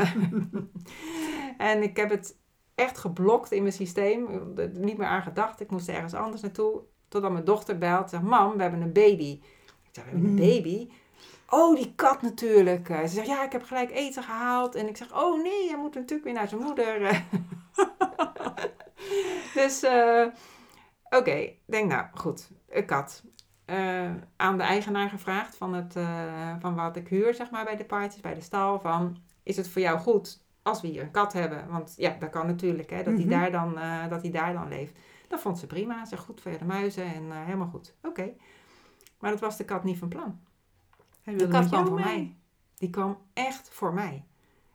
en 1.58 1.84
ik 1.84 1.98
heb 1.98 2.10
het 2.10 2.36
echt 2.76 2.98
geblokt 2.98 3.52
in 3.52 3.62
mijn 3.62 3.74
systeem. 3.74 4.54
Niet 4.74 4.98
meer 4.98 5.08
aan 5.08 5.22
gedacht. 5.22 5.60
Ik 5.60 5.72
moest 5.72 5.88
ergens 5.90 6.14
anders 6.14 6.42
naartoe. 6.42 6.82
Totdat 7.08 7.32
mijn 7.32 7.44
dochter 7.46 7.78
belt. 7.78 8.10
Zegt, 8.10 8.24
mam, 8.24 8.56
we 8.56 8.62
hebben 8.62 8.82
een 8.82 8.94
baby. 8.94 9.40
Ik 9.84 9.90
zeg, 9.92 10.04
we 10.04 10.10
hebben 10.10 10.30
een 10.30 10.36
Mm. 10.36 10.40
baby? 10.42 10.90
Oh, 11.50 11.76
die 11.76 11.94
kat 11.96 12.22
natuurlijk. 12.22 12.90
Eh, 12.90 13.02
Ze 13.02 13.08
zegt, 13.08 13.28
ja, 13.28 13.44
ik 13.44 13.52
heb 13.52 13.64
gelijk 13.64 13.92
eten 13.92 14.24
gehaald. 14.24 14.76
En 14.76 14.88
ik 14.88 14.98
zeg, 14.98 15.14
oh 15.22 15.44
nee, 15.44 15.68
hij 15.68 15.78
moet 15.78 15.94
natuurlijk 15.96 16.24
weer 16.24 16.34
naar 16.34 16.48
zijn 16.48 16.62
moeder. 16.62 17.24
dus, 19.54 19.84
eh, 19.84 20.26
oké. 21.10 21.32
Ik 21.32 21.58
denk, 21.66 21.92
nou, 21.92 22.06
goed. 22.14 22.50
Een 22.70 22.86
kat. 22.86 23.24
Eh, 23.66 24.12
aan 24.38 24.58
de 24.58 24.64
eigenaar 24.64 25.10
gevraagd 25.10 25.56
van, 25.58 25.74
het, 25.74 25.94
van 26.60 26.76
wat 26.76 26.96
ik 26.96 27.08
huur, 27.08 27.34
zeg 27.34 27.52
maar, 27.52 27.64
bij 27.66 27.76
de 27.76 27.86
parties, 27.86 28.22
bij 28.22 28.34
de 28.34 28.42
stal. 28.42 28.80
Van, 28.80 29.18
is 29.44 29.58
het 29.58 29.70
voor 29.70 29.82
jou 29.82 30.00
goed 30.00 30.40
als 30.64 30.82
we 30.82 30.88
hier 30.88 31.02
een 31.02 31.12
kat 31.12 31.34
hebben? 31.34 31.68
Want 31.70 31.94
ja, 31.98 32.16
dat 32.20 32.30
kan 32.30 32.46
natuurlijk, 32.48 32.90
hè, 32.90 33.04
dat 33.04 33.14
hij 33.14 33.26
Mhm. 33.26 33.30
daar, 33.30 33.52
dan, 33.52 33.78
eh, 33.78 34.08
dat 34.10 34.22
hij 34.22 34.32
daar 34.32 34.54
dan 34.54 34.68
leeft. 34.68 34.98
Dat 35.28 35.42
vond 35.42 35.60
ze 35.60 35.68
prima. 35.68 36.06
Ze 36.06 36.18
goed 36.18 36.42
voor 36.42 36.58
de 36.58 36.66
muizen 36.66 37.04
en 37.14 37.32
eh, 37.32 37.44
helemaal 37.46 37.68
goed. 37.68 37.96
Oké. 38.02 38.30
Maar 39.20 39.32
dat 39.32 39.40
was 39.40 39.58
de 39.58 39.66
kat 39.66 39.84
niet 39.84 39.98
van 39.98 40.10
plan. 40.10 40.40
Hij 41.22 41.34
De 41.34 41.40
wilde 41.40 41.60
kat 41.60 41.68
kwam 41.68 41.88
voor 41.88 41.96
mee. 41.96 42.04
mij. 42.06 42.36
Die 42.78 42.90
kwam 42.90 43.18
echt 43.34 43.70
voor 43.70 43.94
mij. 43.94 44.26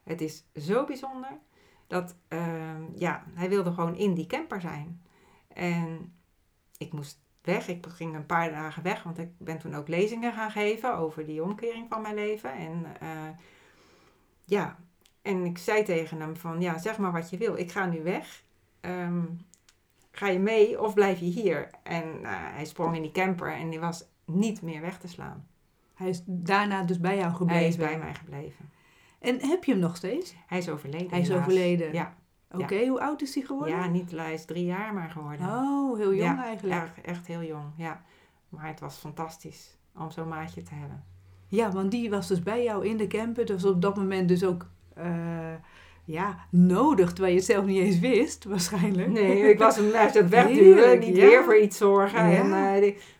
Het 0.02 0.20
is 0.20 0.44
zo 0.54 0.84
bijzonder 0.84 1.38
dat, 1.86 2.16
ehm, 2.28 2.82
ja, 2.94 3.24
hij 3.34 3.48
wilde 3.48 3.72
gewoon 3.72 3.94
in 3.96 4.14
die 4.14 4.26
camper 4.26 4.60
zijn. 4.60 5.02
En 5.48 6.14
ik 6.78 6.92
moest 6.92 7.20
weg. 7.42 7.68
Ik 7.68 7.86
ging 7.88 8.14
een 8.14 8.26
paar 8.26 8.50
dagen 8.50 8.82
weg, 8.82 9.02
want 9.02 9.18
ik 9.18 9.38
ben 9.38 9.58
toen 9.58 9.74
ook 9.74 9.88
lezingen 9.88 10.32
gaan 10.32 10.50
geven 10.50 10.96
over 10.96 11.26
die 11.26 11.42
omkering 11.42 11.86
van 11.88 12.02
mijn 12.02 12.14
leven. 12.14 12.52
En 12.52 12.84
eh, 13.00 13.28
ja, 14.44 14.76
en 15.26 15.44
ik 15.44 15.58
zei 15.58 15.82
tegen 15.82 16.20
hem 16.20 16.36
van, 16.36 16.60
ja, 16.60 16.78
zeg 16.78 16.98
maar 16.98 17.12
wat 17.12 17.30
je 17.30 17.36
wil. 17.36 17.56
Ik 17.56 17.72
ga 17.72 17.86
nu 17.86 18.02
weg. 18.02 18.42
Ehm, 18.80 19.22
ga 20.10 20.28
je 20.28 20.38
mee 20.38 20.82
of 20.82 20.94
blijf 20.94 21.18
je 21.18 21.24
hier? 21.24 21.70
En 21.82 22.04
eh, 22.22 22.30
hij 22.32 22.64
sprong 22.64 22.96
in 22.96 23.02
die 23.02 23.12
camper 23.12 23.52
en 23.52 23.70
die 23.70 23.80
was 23.80 24.04
niet 24.24 24.62
meer 24.62 24.80
weg 24.80 24.98
te 24.98 25.08
slaan. 25.08 25.46
Hij 25.94 26.08
is 26.08 26.22
daarna 26.26 26.82
dus 26.82 27.00
bij 27.00 27.16
jou 27.16 27.32
gebleven. 27.34 27.60
Hij 27.62 27.68
is 27.68 27.76
bij 27.76 27.98
mij 27.98 28.14
gebleven. 28.14 28.70
En 29.18 29.40
heb 29.40 29.64
je 29.64 29.72
hem 29.72 29.80
nog 29.80 29.96
steeds? 29.96 30.34
Hij 30.46 30.58
is 30.58 30.68
overleden. 30.68 31.10
Hij 31.10 31.20
is 31.20 31.28
helaas. 31.28 31.42
overleden. 31.42 31.92
Ja, 31.92 32.14
Oké, 32.50 32.86
hoe 32.86 33.00
oud 33.00 33.22
is 33.22 33.34
hij 33.34 33.44
geworden? 33.44 33.76
ja 33.76 33.86
niet 33.86 34.10
hij 34.10 34.34
is 34.34 34.44
drie 34.44 34.64
jaar 34.64 34.94
maar 34.94 35.10
geworden. 35.10 35.46
Oh, 35.46 35.96
heel 35.98 36.14
jong 36.14 36.36
Ja, 36.38 36.44
eigenlijk. 36.44 36.80
Erg, 36.80 37.00
echt 37.00 37.26
heel 37.26 37.42
jong, 37.42 37.64
ja. 37.76 38.02
Maar 38.48 38.66
het 38.66 38.80
was 38.80 38.96
fantastisch 38.96 39.76
om 39.94 40.10
zo'n 40.10 40.28
maatje 40.28 40.62
te 40.62 40.74
hebben. 40.74 41.04
Ja, 41.46 41.70
want 41.70 41.90
die 41.90 42.10
was 42.10 42.26
dus 42.28 42.42
bij 42.42 42.62
jou 42.62 42.86
in 42.86 42.96
de 42.96 43.06
camper. 43.06 43.46
Dus 43.46 43.64
op 43.64 43.82
dat 43.82 43.96
moment 43.96 44.28
dus 44.28 44.44
ook 44.44 44.66
eh, 44.96 45.54
ja, 46.04 46.36
nodig, 46.50 47.08
terwijl 47.12 47.32
je 47.32 47.38
het 47.38 47.48
zelf 47.48 47.64
niet 47.64 47.82
eens 47.82 47.98
wist, 47.98 48.44
waarschijnlijk. 48.44 49.08
Nee, 49.08 49.50
ik 49.50 49.58
was 49.58 49.76
hem 49.76 49.90
naast 49.90 50.14
het 50.14 50.28
wegduwen, 50.28 50.98
niet 50.98 51.16
ja. 51.16 51.26
weer 51.26 51.44
voor 51.44 51.58
iets 51.58 51.76
zorgen. 51.76 52.28
Ja. 52.30 52.36
En, 52.36 52.44
eh, 52.44 52.50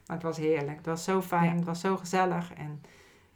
maar 0.07 0.17
het 0.17 0.23
was 0.23 0.37
heerlijk. 0.37 0.77
Het 0.77 0.87
was 0.87 1.05
zo 1.05 1.23
fijn, 1.23 1.45
Ja. 1.45 1.55
het 1.55 1.65
was 1.65 1.81
zo 1.81 1.97
gezellig. 1.97 2.53
En 2.55 2.83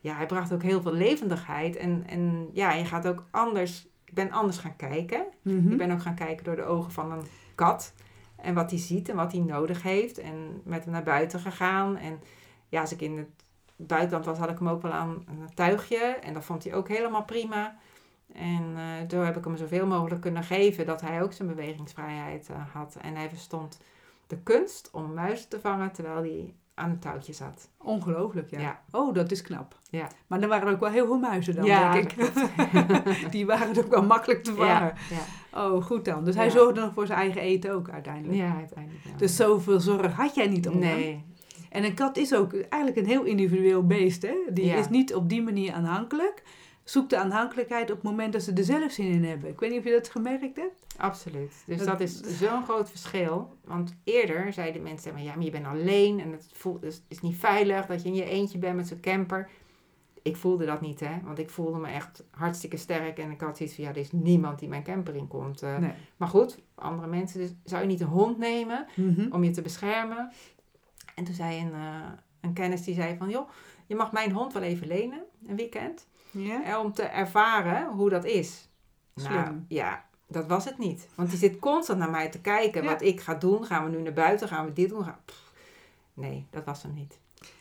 ja, 0.00 0.14
hij 0.14 0.26
bracht 0.26 0.52
ook 0.52 0.62
heel 0.62 0.82
veel 0.82 0.92
levendigheid. 0.92 1.76
En, 1.76 2.04
en 2.06 2.48
ja, 2.52 2.72
je 2.72 2.84
gaat 2.84 3.06
ook 3.06 3.24
anders... 3.30 3.88
Ik 4.04 4.16
ben 4.16 4.30
anders 4.30 4.58
gaan 4.58 4.76
kijken. 4.76 5.24
Mhm. 5.42 5.70
Ik 5.72 5.78
ben 5.78 5.90
ook 5.90 6.02
gaan 6.02 6.14
kijken 6.14 6.44
door 6.44 6.56
de 6.56 6.64
ogen 6.64 6.92
van 6.92 7.12
een 7.12 7.24
kat. 7.54 7.94
En 8.36 8.54
wat 8.54 8.70
hij 8.70 8.80
ziet 8.80 9.08
en 9.08 9.16
wat 9.16 9.32
hij 9.32 9.40
nodig 9.40 9.82
heeft. 9.82 10.18
En 10.18 10.60
met 10.64 10.84
hem 10.84 10.92
naar 10.92 11.02
buiten 11.02 11.40
gegaan. 11.40 11.96
En 11.96 12.20
ja, 12.68 12.80
als 12.80 12.92
ik 12.92 13.00
in 13.00 13.16
het 13.16 13.28
buitenland 13.76 14.24
was, 14.24 14.38
had 14.38 14.50
ik 14.50 14.58
hem 14.58 14.68
ook 14.68 14.82
wel 14.82 14.92
aan 14.92 15.24
een 15.28 15.54
tuigje. 15.54 15.98
En 15.98 16.34
dat 16.34 16.44
vond 16.44 16.64
hij 16.64 16.74
ook 16.74 16.88
helemaal 16.88 17.24
prima. 17.24 17.76
En 18.32 18.72
eh 18.76 19.06
toen 19.08 19.24
heb 19.24 19.36
ik 19.36 19.44
hem 19.44 19.56
zoveel 19.56 19.86
mogelijk 19.86 20.20
kunnen 20.20 20.44
geven 20.44 20.86
dat 20.86 21.00
hij 21.00 21.22
ook 21.22 21.32
zijn 21.32 21.48
bewegingsvrijheid 21.48 22.48
eh, 22.48 22.56
had. 22.72 22.96
En 23.00 23.16
hij 23.16 23.28
verstond 23.28 23.80
de 24.26 24.38
kunst 24.42 24.88
om 24.92 25.14
muizen 25.14 25.48
te 25.48 25.60
vangen 25.60 25.92
terwijl 25.92 26.16
hij 26.16 26.54
aan 26.74 26.90
een 26.90 26.98
touwtje 26.98 27.32
zat. 27.32 27.68
Ongelooflijk, 27.76 28.50
ja. 28.50 28.60
Ja. 28.60 28.80
Oh, 28.90 29.14
dat 29.14 29.30
is 29.30 29.42
knap. 29.42 29.78
Ja. 29.90 30.08
Maar 30.26 30.40
er 30.40 30.48
waren 30.48 30.72
ook 30.72 30.80
wel 30.80 30.90
heel 30.90 31.06
veel 31.06 31.18
muizen 31.18 31.54
dan, 31.54 31.64
Ja, 31.64 31.92
denk 31.92 32.12
ik. 32.12 32.32
Die 33.32 33.46
waren 33.46 33.78
ook 33.78 33.90
wel 33.90 34.02
makkelijk 34.02 34.44
te 34.44 34.54
vangen. 34.54 34.68
Ja, 34.70 34.94
ja. 35.10 35.64
Oh, 35.64 35.84
goed 35.84 36.04
dan. 36.04 36.24
Dus 36.24 36.34
hij 36.34 36.50
zorgde 36.50 36.80
nog 36.80 36.92
voor 36.92 37.06
zijn 37.06 37.18
eigen 37.18 37.40
eten 37.40 37.72
ook 37.72 37.90
uiteindelijk. 37.90 38.38
ja 38.38 38.56
uiteindelijk 38.56 39.04
wel. 39.04 39.16
Dus 39.16 39.36
zoveel 39.36 39.80
zorg 39.80 40.12
had 40.12 40.34
jij 40.34 40.46
niet 40.46 40.68
om 40.68 40.78
nee, 40.78 41.24
En 41.70 41.84
een 41.84 41.94
kat 41.94 42.16
is 42.16 42.34
ook 42.34 42.54
eigenlijk 42.54 42.96
een 42.96 43.12
heel 43.12 43.24
individueel 43.24 43.86
beest. 43.86 44.22
Hè? 44.22 44.34
Die 44.52 44.72
is 44.72 44.88
niet 44.88 45.14
op 45.14 45.28
die 45.28 45.42
manier 45.42 45.72
aanhankelijk. 45.72 46.42
Zoekt 46.90 47.10
de 47.10 47.16
aanhankelijkheid 47.18 47.90
op 47.90 47.96
het 47.96 48.04
moment 48.04 48.32
dat 48.32 48.42
ze 48.42 48.52
er 48.52 48.64
zelf 48.64 48.92
zin 48.92 49.06
in 49.06 49.24
hebben. 49.24 49.50
Ik 49.50 49.60
weet 49.60 49.70
niet 49.70 49.78
of 49.78 49.84
je 49.84 49.90
dat 49.90 50.08
gemerkt 50.08 50.56
hebt. 50.56 50.86
Absoluut. 50.96 51.62
Dus 51.66 51.78
Dat- 51.78 51.86
dat 51.86 52.00
is 52.00 52.20
zo'n 52.20 52.64
groot 52.64 52.90
verschil. 52.90 53.56
Want 53.64 53.94
eerder 54.04 54.52
zeiden 54.52 54.82
mensen, 54.82 55.12
maar 55.12 55.22
ja, 55.22 55.34
maar 55.34 55.44
je 55.44 55.50
bent 55.50 55.66
alleen 55.66 56.20
en 56.20 56.32
het 56.32 56.48
voelt, 56.52 56.82
is, 56.82 57.02
is 57.08 57.20
niet 57.20 57.36
veilig 57.36 57.86
dat 57.86 58.02
je 58.02 58.08
in 58.08 58.14
je 58.14 58.24
eentje 58.24 58.58
bent 58.58 58.76
met 58.76 58.88
zo'n 58.88 59.00
camper. 59.00 59.48
Ik 60.22 60.36
voelde 60.36 60.64
dat 60.66 60.80
niet, 60.80 61.00
hè. 61.00 61.20
Want 61.24 61.38
ik 61.38 61.50
voelde 61.50 61.78
me 61.78 61.88
echt 61.88 62.24
hartstikke 62.30 62.76
sterk 62.76 63.18
en 63.18 63.30
ik 63.30 63.40
had 63.40 63.56
zoiets 63.56 63.74
van, 63.74 63.84
ja, 63.84 63.90
er 63.90 63.96
is 63.96 64.12
niemand 64.12 64.58
die 64.58 64.68
mijn 64.68 64.82
camper 64.82 65.14
in 65.16 65.28
komt. 65.28 65.62
Eh, 65.62 65.78
Nee. 65.78 65.92
Maar 66.16 66.28
goed, 66.28 66.58
andere 66.74 67.08
mensen, 67.08 67.40
dus 67.40 67.50
zou 67.64 67.82
je 67.82 67.88
niet 67.88 68.00
een 68.00 68.06
hond 68.06 68.38
nemen 68.38 68.86
Mhm. 68.96 69.32
om 69.32 69.44
je 69.44 69.50
te 69.50 69.62
beschermen? 69.62 70.32
En 71.14 71.24
toen 71.24 71.34
zei 71.34 71.60
een, 71.60 71.72
eh, 71.72 72.10
een 72.40 72.52
kennis, 72.52 72.82
die 72.84 72.94
zei 72.94 73.16
van, 73.16 73.28
joh, 73.30 73.48
je 73.86 73.94
mag 73.94 74.12
mijn 74.12 74.32
hond 74.32 74.52
wel 74.52 74.62
even 74.62 74.86
lenen, 74.86 75.22
een 75.46 75.56
weekend. 75.56 76.08
Ja? 76.30 76.80
Om 76.80 76.92
te 76.92 77.02
ervaren 77.02 77.88
hoe 77.88 78.10
dat 78.10 78.24
is. 78.24 78.68
Nou, 79.14 79.28
Slim. 79.28 79.64
ja, 79.68 80.04
dat 80.28 80.46
was 80.46 80.64
het 80.64 80.78
niet. 80.78 81.08
Want 81.14 81.30
die 81.30 81.38
zit 81.38 81.58
constant 81.58 81.98
naar 81.98 82.10
mij 82.10 82.28
te 82.28 82.40
kijken. 82.40 82.82
Ja. 82.82 82.88
Wat 82.90 83.02
ik 83.02 83.20
ga 83.20 83.34
doen. 83.34 83.64
Gaan 83.64 83.84
we 83.84 83.90
nu 83.96 84.02
naar 84.02 84.12
buiten? 84.12 84.48
Gaan 84.48 84.64
we 84.64 84.72
dit 84.72 84.88
doen? 84.88 85.04
Gaan... 85.04 85.18
Nee, 86.14 86.46
dat 86.50 86.64
was 86.64 86.82
hem 86.82 86.94
niet. 86.94 87.18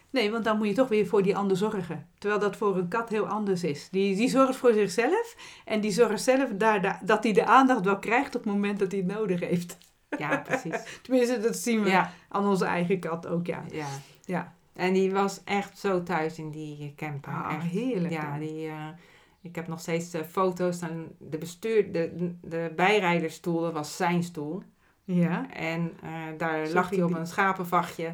Nee, 0.10 0.32
want 0.32 0.43
dan 0.43 0.58
moet 0.58 0.67
je 0.67 0.73
toch 0.73 0.88
weer 0.88 1.08
voor 1.08 1.23
die 1.23 1.38
ander 1.38 1.58
zorgen. 1.58 2.08
Terwijl 2.17 2.41
dat 2.41 2.55
voor 2.58 2.77
een 2.77 2.88
kat 2.88 3.10
heel 3.10 3.25
anders 3.27 3.63
is. 3.63 3.88
Die, 3.91 4.15
die 4.15 4.29
zorgt 4.29 4.55
voor 4.55 4.73
zichzelf. 4.73 5.36
En 5.65 5.82
die 5.82 5.91
zorgt 5.91 6.21
zelf 6.23 6.49
daar, 6.53 6.82
daar- 6.82 6.99
dat 7.03 7.23
hij 7.23 7.34
de 7.34 7.45
aandacht 7.45 7.86
wel 7.86 7.99
krijgt 7.99 8.36
op 8.36 8.43
het 8.43 8.53
moment 8.53 8.79
dat 8.79 8.91
hij 8.91 8.99
het 9.01 9.12
nodig 9.17 9.39
heeft. 9.39 9.77
Ja, 10.17 10.38
precies. 10.38 10.75
Tenminste, 11.03 11.39
dat 11.39 11.55
zien 11.55 11.84
we 11.84 11.89
Ja, 11.89 12.12
aan 12.29 12.47
onze 12.47 12.65
eigen 12.65 12.99
kat 12.99 13.27
ook, 13.27 13.45
ja. 13.45 13.63
ja. 13.71 13.86
Ja, 14.25 14.53
En 14.80 14.94
die 14.94 15.12
was 15.12 15.44
echt 15.44 15.78
zo 15.78 16.04
thuis 16.04 16.38
in 16.39 16.50
die 16.52 16.94
camper. 16.96 17.34
ah, 17.34 17.54
echt. 17.56 17.63
heerlijk. 17.65 18.13
Ja, 18.13 18.30
dan. 18.30 18.39
die, 18.39 18.68
eh, 18.68 18.88
ik 19.42 19.56
heb 19.56 19.68
nog 19.68 19.80
steeds 19.80 20.13
eh, 20.13 20.22
foto's 20.24 20.78
van 20.80 21.08
de 21.18 21.38
bestuur, 21.38 21.92
de, 21.92 22.36
de 22.42 22.74
bijrijdersstoel, 22.76 23.62
dat 23.62 23.74
was 23.74 23.96
zijn 23.96 24.24
stoel. 24.24 24.63
ja. 25.04 25.52
En 25.54 25.92
eh, 26.04 26.12
daar 26.38 26.65
Zo 26.65 26.74
lag 26.74 26.89
hij 26.89 27.02
op 27.04 27.08
die. 27.10 27.18
een 27.18 27.28
schapenvachtje. 27.28 28.13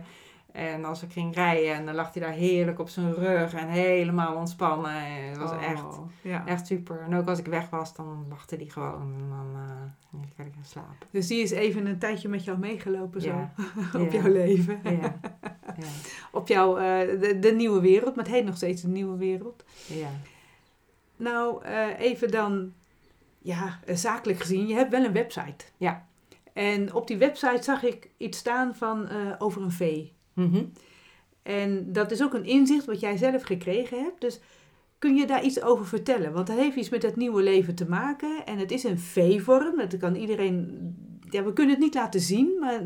En 0.55 0.85
als 0.85 1.03
ik 1.03 1.11
ging 1.11 1.35
rijden, 1.35 1.73
en 1.73 1.85
dan 1.85 1.95
lag 1.95 2.13
hij 2.13 2.21
daar 2.21 2.31
heerlijk 2.31 2.79
op 2.79 2.89
zijn 2.89 3.13
rug 3.13 3.53
en 3.53 3.67
helemaal 3.67 4.35
ontspannen. 4.35 4.91
En 4.91 5.23
het 5.29 5.37
was 5.37 5.51
Oh, 5.51 5.63
echt, 5.63 5.83
Ja. 6.21 6.45
echt 6.47 6.67
super. 6.67 6.99
En 7.01 7.15
ook 7.15 7.27
als 7.27 7.39
ik 7.39 7.45
weg 7.45 7.69
was, 7.69 7.93
dan 7.95 8.25
wachtte 8.29 8.55
hij 8.55 8.65
gewoon. 8.65 9.01
En 9.01 9.29
dan 9.29 9.47
eh, 9.53 10.19
ja, 10.19 10.27
kan 10.37 10.45
ik 10.45 10.53
gaan 10.53 10.65
slapen. 10.65 11.07
Dus 11.11 11.27
die 11.27 11.41
is 11.41 11.51
even 11.51 11.85
een 11.85 11.99
tijdje 11.99 12.29
met 12.29 12.43
jou 12.43 12.57
meegelopen 12.57 13.21
zo, 13.21 13.27
Ja. 13.27 13.53
op 14.03 14.11
Ja. 14.11 14.19
jouw 14.21 14.31
leven. 14.31 14.79
Ja. 14.83 14.91
ja. 14.91 15.15
Op 16.31 16.47
jouw, 16.47 16.77
eh, 16.77 17.19
de, 17.21 17.37
de 17.39 17.51
nieuwe 17.51 17.81
wereld, 17.81 18.15
maar 18.15 18.25
het 18.25 18.33
heet 18.33 18.45
nog 18.45 18.55
steeds 18.55 18.81
de 18.81 18.87
nieuwe 18.87 19.17
wereld. 19.17 19.63
ja. 19.87 20.09
Nou, 21.17 21.63
eh, 21.63 21.99
even 21.99 22.31
dan, 22.31 22.73
ja, 23.39 23.79
eh, 23.85 23.95
zakelijk 23.95 24.39
gezien, 24.39 24.67
je 24.67 24.73
hebt 24.73 24.91
wel 24.91 25.03
een 25.03 25.13
website. 25.13 25.65
Ja. 25.77 26.07
En 26.53 26.93
op 26.93 27.07
die 27.07 27.17
website 27.17 27.63
zag 27.63 27.83
ik 27.83 28.09
iets 28.17 28.37
staan 28.37 28.75
van 28.75 29.07
eh, 29.07 29.17
over 29.37 29.61
een 29.61 29.71
vee. 29.71 30.13
Mhm. 30.35 30.63
En 31.43 31.93
dat 31.93 32.11
is 32.11 32.23
ook 32.23 32.33
een 32.33 32.45
inzicht 32.45 32.85
wat 32.85 32.99
jij 32.99 33.17
zelf 33.17 33.43
gekregen 33.43 34.03
hebt. 34.03 34.21
Dus 34.21 34.39
kun 34.99 35.15
je 35.15 35.25
daar 35.27 35.43
iets 35.43 35.61
over 35.61 35.85
vertellen? 35.87 36.33
Want 36.33 36.47
dat 36.47 36.57
heeft 36.57 36.75
iets 36.75 36.89
met 36.89 37.01
het 37.03 37.15
nieuwe 37.15 37.43
leven 37.43 37.75
te 37.75 37.89
maken. 37.89 38.45
En 38.45 38.57
het 38.57 38.71
is 38.71 38.83
een 38.83 38.99
V-vorm. 38.99 39.77
Dat 39.77 39.97
kan 39.97 40.15
iedereen. 40.15 40.79
Ja, 41.29 41.43
we 41.43 41.53
kunnen 41.53 41.73
het 41.75 41.83
niet 41.83 41.93
laten 41.93 42.19
zien, 42.19 42.57
maar 42.59 42.81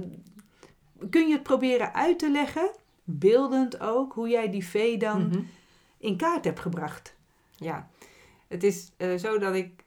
kun 1.09 1.27
je 1.27 1.33
het 1.33 1.43
proberen 1.43 1.93
uit 1.93 2.19
te 2.19 2.31
leggen, 2.31 2.71
beeldend 3.03 3.79
ook, 3.79 4.13
hoe 4.13 4.29
jij 4.29 4.49
die 4.51 4.65
V 4.67 4.97
dan 4.97 5.27
Mhm. 5.27 5.39
in 5.97 6.17
kaart 6.17 6.45
hebt 6.45 6.59
gebracht? 6.59 7.15
Ja, 7.55 7.89
het 8.47 8.63
is 8.63 8.91
eh, 8.97 9.15
zo 9.15 9.37
dat 9.37 9.55
ik 9.55 9.83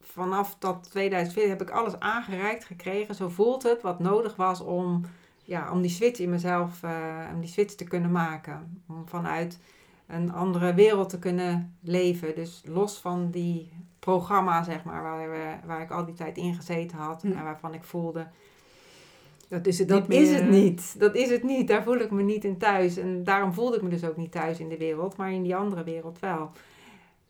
vanaf 0.00 0.56
dat 0.58 0.90
2014 0.90 1.50
heb 1.50 1.62
ik 1.62 1.70
alles 1.70 1.98
aangereikt 1.98 2.64
gekregen. 2.64 3.14
Zo 3.14 3.28
voelt 3.28 3.62
het 3.62 3.82
wat 3.82 3.98
nodig 3.98 4.36
was 4.36 4.60
om, 4.60 5.02
ja, 5.46 5.72
om 5.72 5.82
die 5.82 5.90
switch 5.90 6.20
in 6.20 6.30
mezelf, 6.30 6.82
eh, 6.82 7.30
om 7.34 7.40
die 7.40 7.48
switch 7.48 7.74
te 7.74 7.84
kunnen 7.84 8.10
maken. 8.10 8.82
Om 8.88 9.08
vanuit 9.08 9.58
een 10.06 10.32
andere 10.32 10.74
wereld 10.74 11.08
te 11.08 11.18
kunnen 11.18 11.76
leven. 11.80 12.34
Dus 12.34 12.62
los 12.64 12.98
van 12.98 13.30
die 13.30 13.72
programma, 13.98 14.62
zeg 14.62 14.84
maar, 14.84 15.02
waar, 15.02 15.30
we, 15.30 15.54
waar 15.66 15.80
ik 15.80 15.90
al 15.90 16.04
die 16.04 16.14
tijd 16.14 16.36
in 16.36 16.54
gezeten 16.54 16.98
had. 16.98 17.22
En 17.22 17.42
waarvan 17.44 17.74
ik 17.74 17.84
voelde, 17.84 18.26
Dat 19.48 19.66
is 19.66 19.78
het 19.78 19.88
dat 19.88 20.08
niet 20.08 20.20
is 20.20 20.34
het 20.34 20.48
niet. 20.48 21.00
Dat 21.00 21.14
is 21.14 21.30
het 21.30 21.42
niet. 21.42 21.68
Daar 21.68 21.82
voel 21.82 21.98
ik 21.98 22.10
me 22.10 22.22
niet 22.22 22.44
in 22.44 22.58
thuis. 22.58 22.96
En 22.96 23.24
daarom 23.24 23.52
voelde 23.52 23.76
ik 23.76 23.82
me 23.82 23.88
dus 23.88 24.04
ook 24.04 24.16
niet 24.16 24.32
thuis 24.32 24.58
in 24.58 24.68
de 24.68 24.78
wereld, 24.78 25.16
maar 25.16 25.32
in 25.32 25.42
die 25.42 25.56
andere 25.56 25.84
wereld 25.84 26.18
wel. 26.18 26.50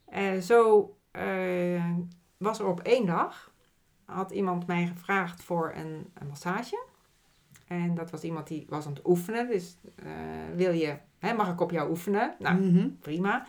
Eh, 0.05 0.37
zo 0.39 0.91
eh, 1.11 1.85
was 2.37 2.59
er 2.59 2.67
op 2.67 2.81
één 2.81 3.07
dag, 3.07 3.53
had 4.05 4.31
iemand 4.31 4.67
mij 4.67 4.87
gevraagd 4.87 5.43
voor 5.43 5.73
een, 5.75 6.11
een 6.15 6.27
massage. 6.29 6.85
En 7.67 7.95
dat 7.95 8.11
was 8.11 8.23
iemand 8.23 8.47
die 8.47 8.67
was 8.69 8.87
aan 8.87 8.93
het 8.93 9.07
oefenen. 9.07 9.49
Dus 9.49 9.77
eh, 9.97 10.11
wil 10.55 10.73
je, 10.73 10.97
hè, 11.19 11.35
mag 11.35 11.53
ik 11.53 11.61
op 11.61 11.71
jou 11.71 11.91
oefenen? 11.91 12.35
Nou, 12.39 12.61
mhm. 12.61 12.89
prima. 13.01 13.47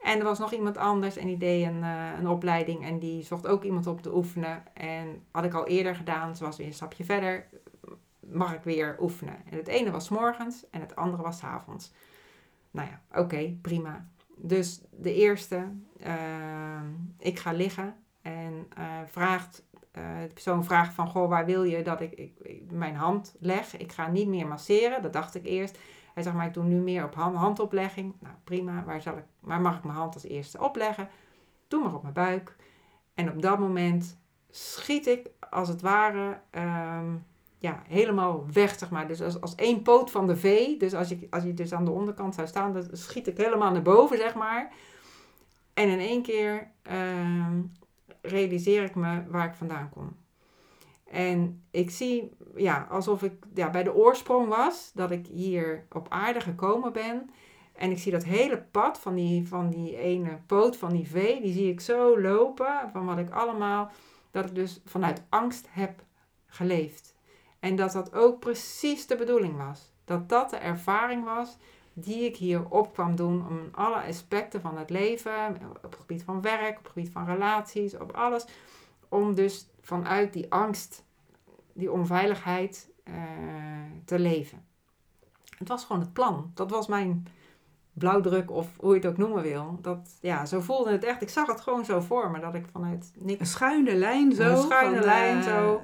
En 0.00 0.18
er 0.18 0.24
was 0.24 0.38
nog 0.38 0.52
iemand 0.52 0.76
anders 0.76 1.16
en 1.16 1.26
die 1.26 1.36
deed 1.36 1.66
een, 1.66 1.82
eh, 1.82 2.18
een 2.18 2.28
opleiding 2.28 2.84
en 2.84 2.98
die 2.98 3.22
zocht 3.22 3.46
ook 3.46 3.64
iemand 3.64 3.86
op 3.86 4.02
te 4.02 4.16
oefenen. 4.16 4.62
En 4.74 5.22
had 5.30 5.44
ik 5.44 5.54
al 5.54 5.66
eerder 5.66 5.94
gedaan, 5.94 6.36
ze 6.36 6.44
was 6.44 6.56
weer 6.56 6.66
een 6.66 6.72
stapje 6.72 7.04
verder, 7.04 7.46
mag 8.20 8.54
ik 8.54 8.62
weer 8.62 8.96
oefenen. 9.00 9.36
En 9.50 9.56
het 9.56 9.68
ene 9.68 9.90
was 9.90 10.08
morgens 10.08 10.70
en 10.70 10.80
het 10.80 10.96
andere 10.96 11.22
was 11.22 11.42
avonds. 11.42 11.92
Nou 12.70 12.88
ja, 12.88 13.20
oké, 13.20 13.56
prima. 13.62 14.08
Dus 14.36 14.80
de 14.90 15.14
eerste, 15.14 15.68
eh, 16.00 16.82
ik 17.18 17.38
ga 17.38 17.52
liggen 17.52 17.94
en 18.22 18.66
eh, 18.76 18.84
vraagt, 19.06 19.64
de 19.92 20.30
persoon 20.32 20.64
vraagt 20.64 20.94
van, 20.94 21.08
goh, 21.08 21.28
waar 21.28 21.46
wil 21.46 21.62
je 21.62 21.82
dat 21.82 22.00
ik, 22.00 22.12
ik, 22.12 22.38
ik 22.38 22.70
mijn 22.70 22.94
hand 22.96 23.36
leg? 23.40 23.76
Ik 23.76 23.92
ga 23.92 24.08
niet 24.08 24.28
meer 24.28 24.46
masseren, 24.46 25.02
dat 25.02 25.12
dacht 25.12 25.34
ik 25.34 25.46
eerst. 25.46 25.78
Hij 26.14 26.22
zegt, 26.22 26.36
maar 26.36 26.46
ik 26.46 26.54
doe 26.54 26.64
nu 26.64 26.76
meer 26.76 27.04
op 27.04 27.14
hand, 27.14 27.36
handoplegging. 27.36 28.14
Nou, 28.20 28.34
prima. 28.44 28.84
Waar, 28.84 29.00
zal 29.00 29.16
ik, 29.16 29.24
waar 29.40 29.60
mag 29.60 29.76
ik 29.76 29.84
mijn 29.84 29.96
hand 29.96 30.14
als 30.14 30.24
eerste 30.24 30.60
opleggen? 30.60 31.08
Doe 31.68 31.82
maar 31.82 31.94
op 31.94 32.02
mijn 32.02 32.14
buik. 32.14 32.56
En 33.14 33.30
op 33.30 33.42
dat 33.42 33.58
moment 33.58 34.18
schiet 34.50 35.06
ik, 35.06 35.30
als 35.50 35.68
het 35.68 35.80
ware, 35.80 36.40
ehm, 36.50 37.14
ja, 37.58 37.82
helemaal 37.88 38.46
weg, 38.52 38.78
zeg 38.78 38.90
maar. 38.90 39.08
Dus 39.08 39.22
als, 39.22 39.40
als 39.40 39.54
één 39.54 39.82
poot 39.82 40.10
van 40.10 40.26
de 40.26 40.36
V. 40.36 40.76
Dus 40.78 40.94
als 40.94 41.08
je, 41.08 41.26
als 41.30 41.42
je 41.42 41.54
dus 41.54 41.72
aan 41.72 41.84
de 41.84 41.90
onderkant 41.90 42.34
zou 42.34 42.46
staan, 42.46 42.72
dan 42.72 42.88
schiet 42.92 43.26
ik 43.26 43.36
helemaal 43.36 43.72
naar 43.72 43.82
boven, 43.82 44.18
zeg 44.18 44.34
maar. 44.34 44.72
En 45.74 45.88
in 45.88 45.98
één 45.98 46.22
keer 46.22 46.70
ehm, 46.82 47.60
realiseer 48.22 48.82
ik 48.82 48.94
me 48.94 49.22
waar 49.28 49.46
ik 49.46 49.54
vandaan 49.54 49.90
kom. 49.90 50.16
En 51.04 51.62
ik 51.70 51.90
zie, 51.90 52.36
ja, 52.56 52.86
alsof 52.90 53.22
ik 53.22 53.32
ja, 53.54 53.70
bij 53.70 53.82
de 53.82 53.94
oorsprong 53.94 54.48
was, 54.48 54.90
dat 54.94 55.10
ik 55.10 55.26
hier 55.26 55.86
op 55.92 56.06
aarde 56.08 56.40
gekomen 56.40 56.92
ben. 56.92 57.30
En 57.72 57.90
ik 57.90 57.98
zie 57.98 58.12
dat 58.12 58.24
hele 58.24 58.62
pad 58.70 58.98
van 58.98 59.14
die, 59.14 59.48
van 59.48 59.70
die 59.70 59.96
ene 59.96 60.38
poot 60.46 60.76
van 60.76 60.92
die 60.92 61.08
vee, 61.08 61.40
die 61.40 61.52
zie 61.52 61.70
ik 61.70 61.80
zo 61.80 62.20
lopen, 62.20 62.90
van 62.92 63.06
wat 63.06 63.18
ik 63.18 63.30
allemaal, 63.30 63.90
dat 64.30 64.44
ik 64.44 64.54
dus 64.54 64.80
vanuit 64.84 65.22
angst 65.28 65.66
heb 65.70 66.02
geleefd. 66.46 67.14
En 67.60 67.76
dat 67.76 67.92
dat 67.92 68.14
ook 68.14 68.40
precies 68.40 69.06
de 69.06 69.16
bedoeling 69.16 69.56
was. 69.56 69.92
Dat 70.04 70.28
dat 70.28 70.50
de 70.50 70.56
ervaring 70.56 71.24
was 71.24 71.56
die 71.92 72.24
ik 72.24 72.36
hier 72.36 72.68
op 72.68 72.92
kwam 72.92 73.16
doen 73.16 73.46
om 73.48 73.60
alle 73.72 74.02
aspecten 74.02 74.60
van 74.60 74.78
het 74.78 74.90
leven, 74.90 75.58
op 75.76 75.82
het 75.82 75.96
gebied 76.00 76.22
van 76.22 76.40
werk, 76.40 76.76
op 76.78 76.82
het 76.84 76.92
gebied 76.92 77.10
van 77.12 77.24
relaties, 77.26 77.96
op 77.98 78.12
alles, 78.12 78.44
om 79.08 79.34
dus 79.34 79.66
vanuit 79.80 80.32
die 80.32 80.52
angst, 80.52 81.04
die 81.72 81.92
onveiligheid 81.92 82.90
eh, 83.04 83.14
te 84.04 84.18
leven. 84.18 84.64
Het 85.58 85.68
was 85.68 85.84
gewoon 85.84 86.02
het 86.02 86.12
plan. 86.12 86.50
Dat 86.54 86.70
was 86.70 86.86
mijn 86.86 87.26
blauwdruk 87.92 88.50
of 88.50 88.68
hoe 88.76 88.90
je 88.94 89.00
het 89.00 89.06
ook 89.10 89.16
noemen 89.16 89.42
wil. 89.42 89.78
Dat, 89.82 90.18
ja, 90.20 90.46
zo 90.46 90.60
voelde 90.60 90.90
het 90.92 91.04
echt. 91.04 91.22
Ik 91.22 91.28
zag 91.28 91.46
het 91.46 91.60
gewoon 91.60 91.84
zo 91.84 92.00
voor 92.00 92.30
me, 92.30 92.40
dat 92.40 92.54
ik 92.54 92.64
vanuit 92.72 93.12
Een 93.20 93.26
niks... 93.26 93.50
schuine 93.50 93.94
lijn 93.94 94.32
zo. 94.32 94.42
Een 94.50 94.56
schuine 94.56 95.00
lijn 95.00 95.36
eh, 95.36 95.42
zo. 95.42 95.80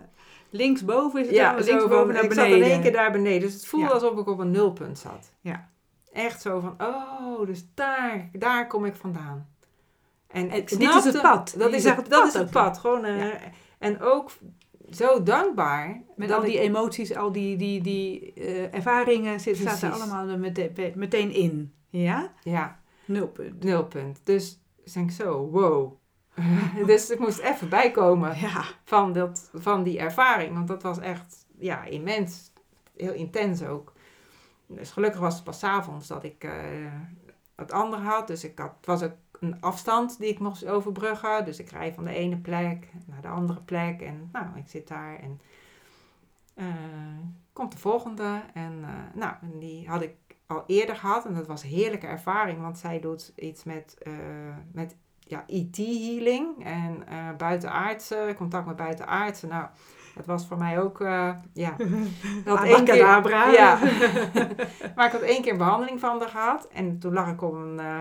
Linksboven 0.50 1.20
is 1.20 1.26
het 1.26 1.36
Ja, 1.36 1.54
linksboven 1.54 2.14
naar 2.14 2.22
ik 2.22 2.28
beneden. 2.28 2.50
zat 2.58 2.66
in 2.66 2.72
één 2.72 2.82
keer 2.82 2.92
daar 2.92 3.12
beneden. 3.12 3.40
Dus 3.40 3.52
het 3.54 3.66
voelde 3.66 3.86
Ja. 3.86 3.92
alsof 3.92 4.18
ik 4.18 4.26
op 4.26 4.38
een 4.38 4.50
nulpunt 4.50 4.98
zat. 4.98 5.32
Ja. 5.40 5.68
Echt 6.16 6.40
zo 6.40 6.60
van, 6.60 6.74
oh, 6.78 7.46
dus 7.46 7.66
daar, 7.74 8.28
daar 8.32 8.66
kom 8.66 8.84
ik 8.84 8.96
vandaan. 8.96 9.48
En, 10.26 10.48
dit 10.48 10.70
is 10.70 11.04
het 11.04 11.20
pad. 11.22 11.54
Dat 11.58 11.72
is 11.72 11.84
het 11.84 11.96
dat 11.96 12.08
pad 12.08 12.26
is 12.26 12.32
het 12.34 12.50
pad. 12.50 12.78
Gewoon, 12.78 13.04
eh, 13.04 13.18
Ja. 13.18 13.38
En 13.78 14.00
ook 14.00 14.30
zo 14.90 15.22
dankbaar. 15.22 16.02
Met 16.16 16.30
al 16.32 16.40
die 16.40 16.54
ik- 16.54 16.60
emoties, 16.60 17.16
al 17.16 17.32
die, 17.32 17.56
die, 17.56 17.82
die 17.82 18.32
eh, 18.34 18.74
ervaringen 18.74 19.40
zit, 19.40 19.56
staat 19.56 19.82
er 19.82 19.88
Precies. 19.88 20.00
allemaal 20.02 20.28
er 20.28 20.38
meteen, 20.38 20.92
meteen 20.94 21.30
in. 21.34 21.72
Ja? 21.88 22.32
Ja, 22.42 22.80
Nulpunt. 23.04 23.64
nulpunt. 23.64 24.20
Dus 24.24 24.60
denk 24.92 25.10
ik 25.10 25.16
zo, 25.16 25.48
wow. 25.50 25.92
dus 26.86 27.10
ik 27.10 27.18
moest 27.18 27.38
even 27.38 27.68
bijkomen 27.68 28.38
Ja. 28.38 28.64
van, 28.84 29.12
dat, 29.12 29.50
van 29.54 29.82
die 29.82 29.98
ervaring. 29.98 30.54
Want 30.54 30.68
dat 30.68 30.82
was 30.82 30.98
echt 30.98 31.46
ja, 31.58 31.84
immens. 31.84 32.52
Heel 32.96 33.12
intens 33.12 33.62
ook. 33.64 33.92
Dus 34.66 34.90
gelukkig 34.90 35.20
was 35.20 35.34
het 35.34 35.44
pas 35.44 35.62
avonds 35.62 36.06
dat 36.06 36.24
ik 36.24 36.44
eh, 36.44 36.52
het 37.56 37.72
andere 37.72 38.02
had. 38.02 38.26
Dus 38.26 38.44
ik 38.44 38.58
had, 38.58 38.72
het 38.76 38.86
was 38.86 39.02
ook 39.02 39.16
een 39.40 39.60
afstand 39.60 40.18
die 40.18 40.28
ik 40.28 40.38
moest 40.38 40.66
overbruggen. 40.66 41.44
Dus 41.44 41.58
ik 41.58 41.70
rij 41.70 41.94
van 41.94 42.04
de 42.04 42.14
ene 42.14 42.36
plek 42.36 42.92
naar 43.06 43.22
de 43.22 43.28
andere 43.28 43.60
plek. 43.60 44.00
En 44.00 44.28
nou, 44.32 44.46
ik 44.56 44.68
zit 44.68 44.88
daar 44.88 45.18
en 45.18 45.40
eh, 46.54 46.66
komt 47.52 47.72
de 47.72 47.78
volgende. 47.78 48.42
En 48.54 48.78
eh, 48.82 48.90
nou, 49.14 49.34
die 49.58 49.88
had 49.88 50.02
ik 50.02 50.14
al 50.46 50.64
eerder 50.66 50.96
gehad. 50.96 51.24
En 51.24 51.34
dat 51.34 51.46
was 51.46 51.62
een 51.62 51.68
heerlijke 51.68 52.06
ervaring. 52.06 52.60
Want 52.60 52.78
zij 52.78 53.00
doet 53.00 53.32
iets 53.36 53.64
met, 53.64 53.98
met 54.72 54.96
ja, 55.18 55.44
IT-healing 55.46 56.64
en 56.64 57.08
eh 57.08 57.36
buitenaardse, 57.36 58.34
contact 58.36 58.66
met 58.66 58.76
buitenaardse. 58.76 59.46
Nou, 59.46 59.68
dat 60.16 60.26
was 60.26 60.46
voor 60.46 60.58
mij 60.58 60.80
ook, 60.80 61.00
eh, 61.00 61.30
ja. 61.52 61.76
Dat 62.44 62.62
één 62.62 62.84
keer-. 62.84 62.96
Ja. 62.96 63.78
maar 64.96 65.06
ik 65.06 65.12
had 65.12 65.20
één 65.20 65.42
keer 65.42 65.52
een 65.52 65.58
behandeling 65.58 66.00
van 66.00 66.18
haar 66.20 66.28
gehad. 66.28 66.68
En 66.68 66.98
toen 66.98 67.12
lag 67.12 67.28
ik 67.28 67.42
op 67.42 67.52
een, 67.54 67.80
eh, 67.80 68.00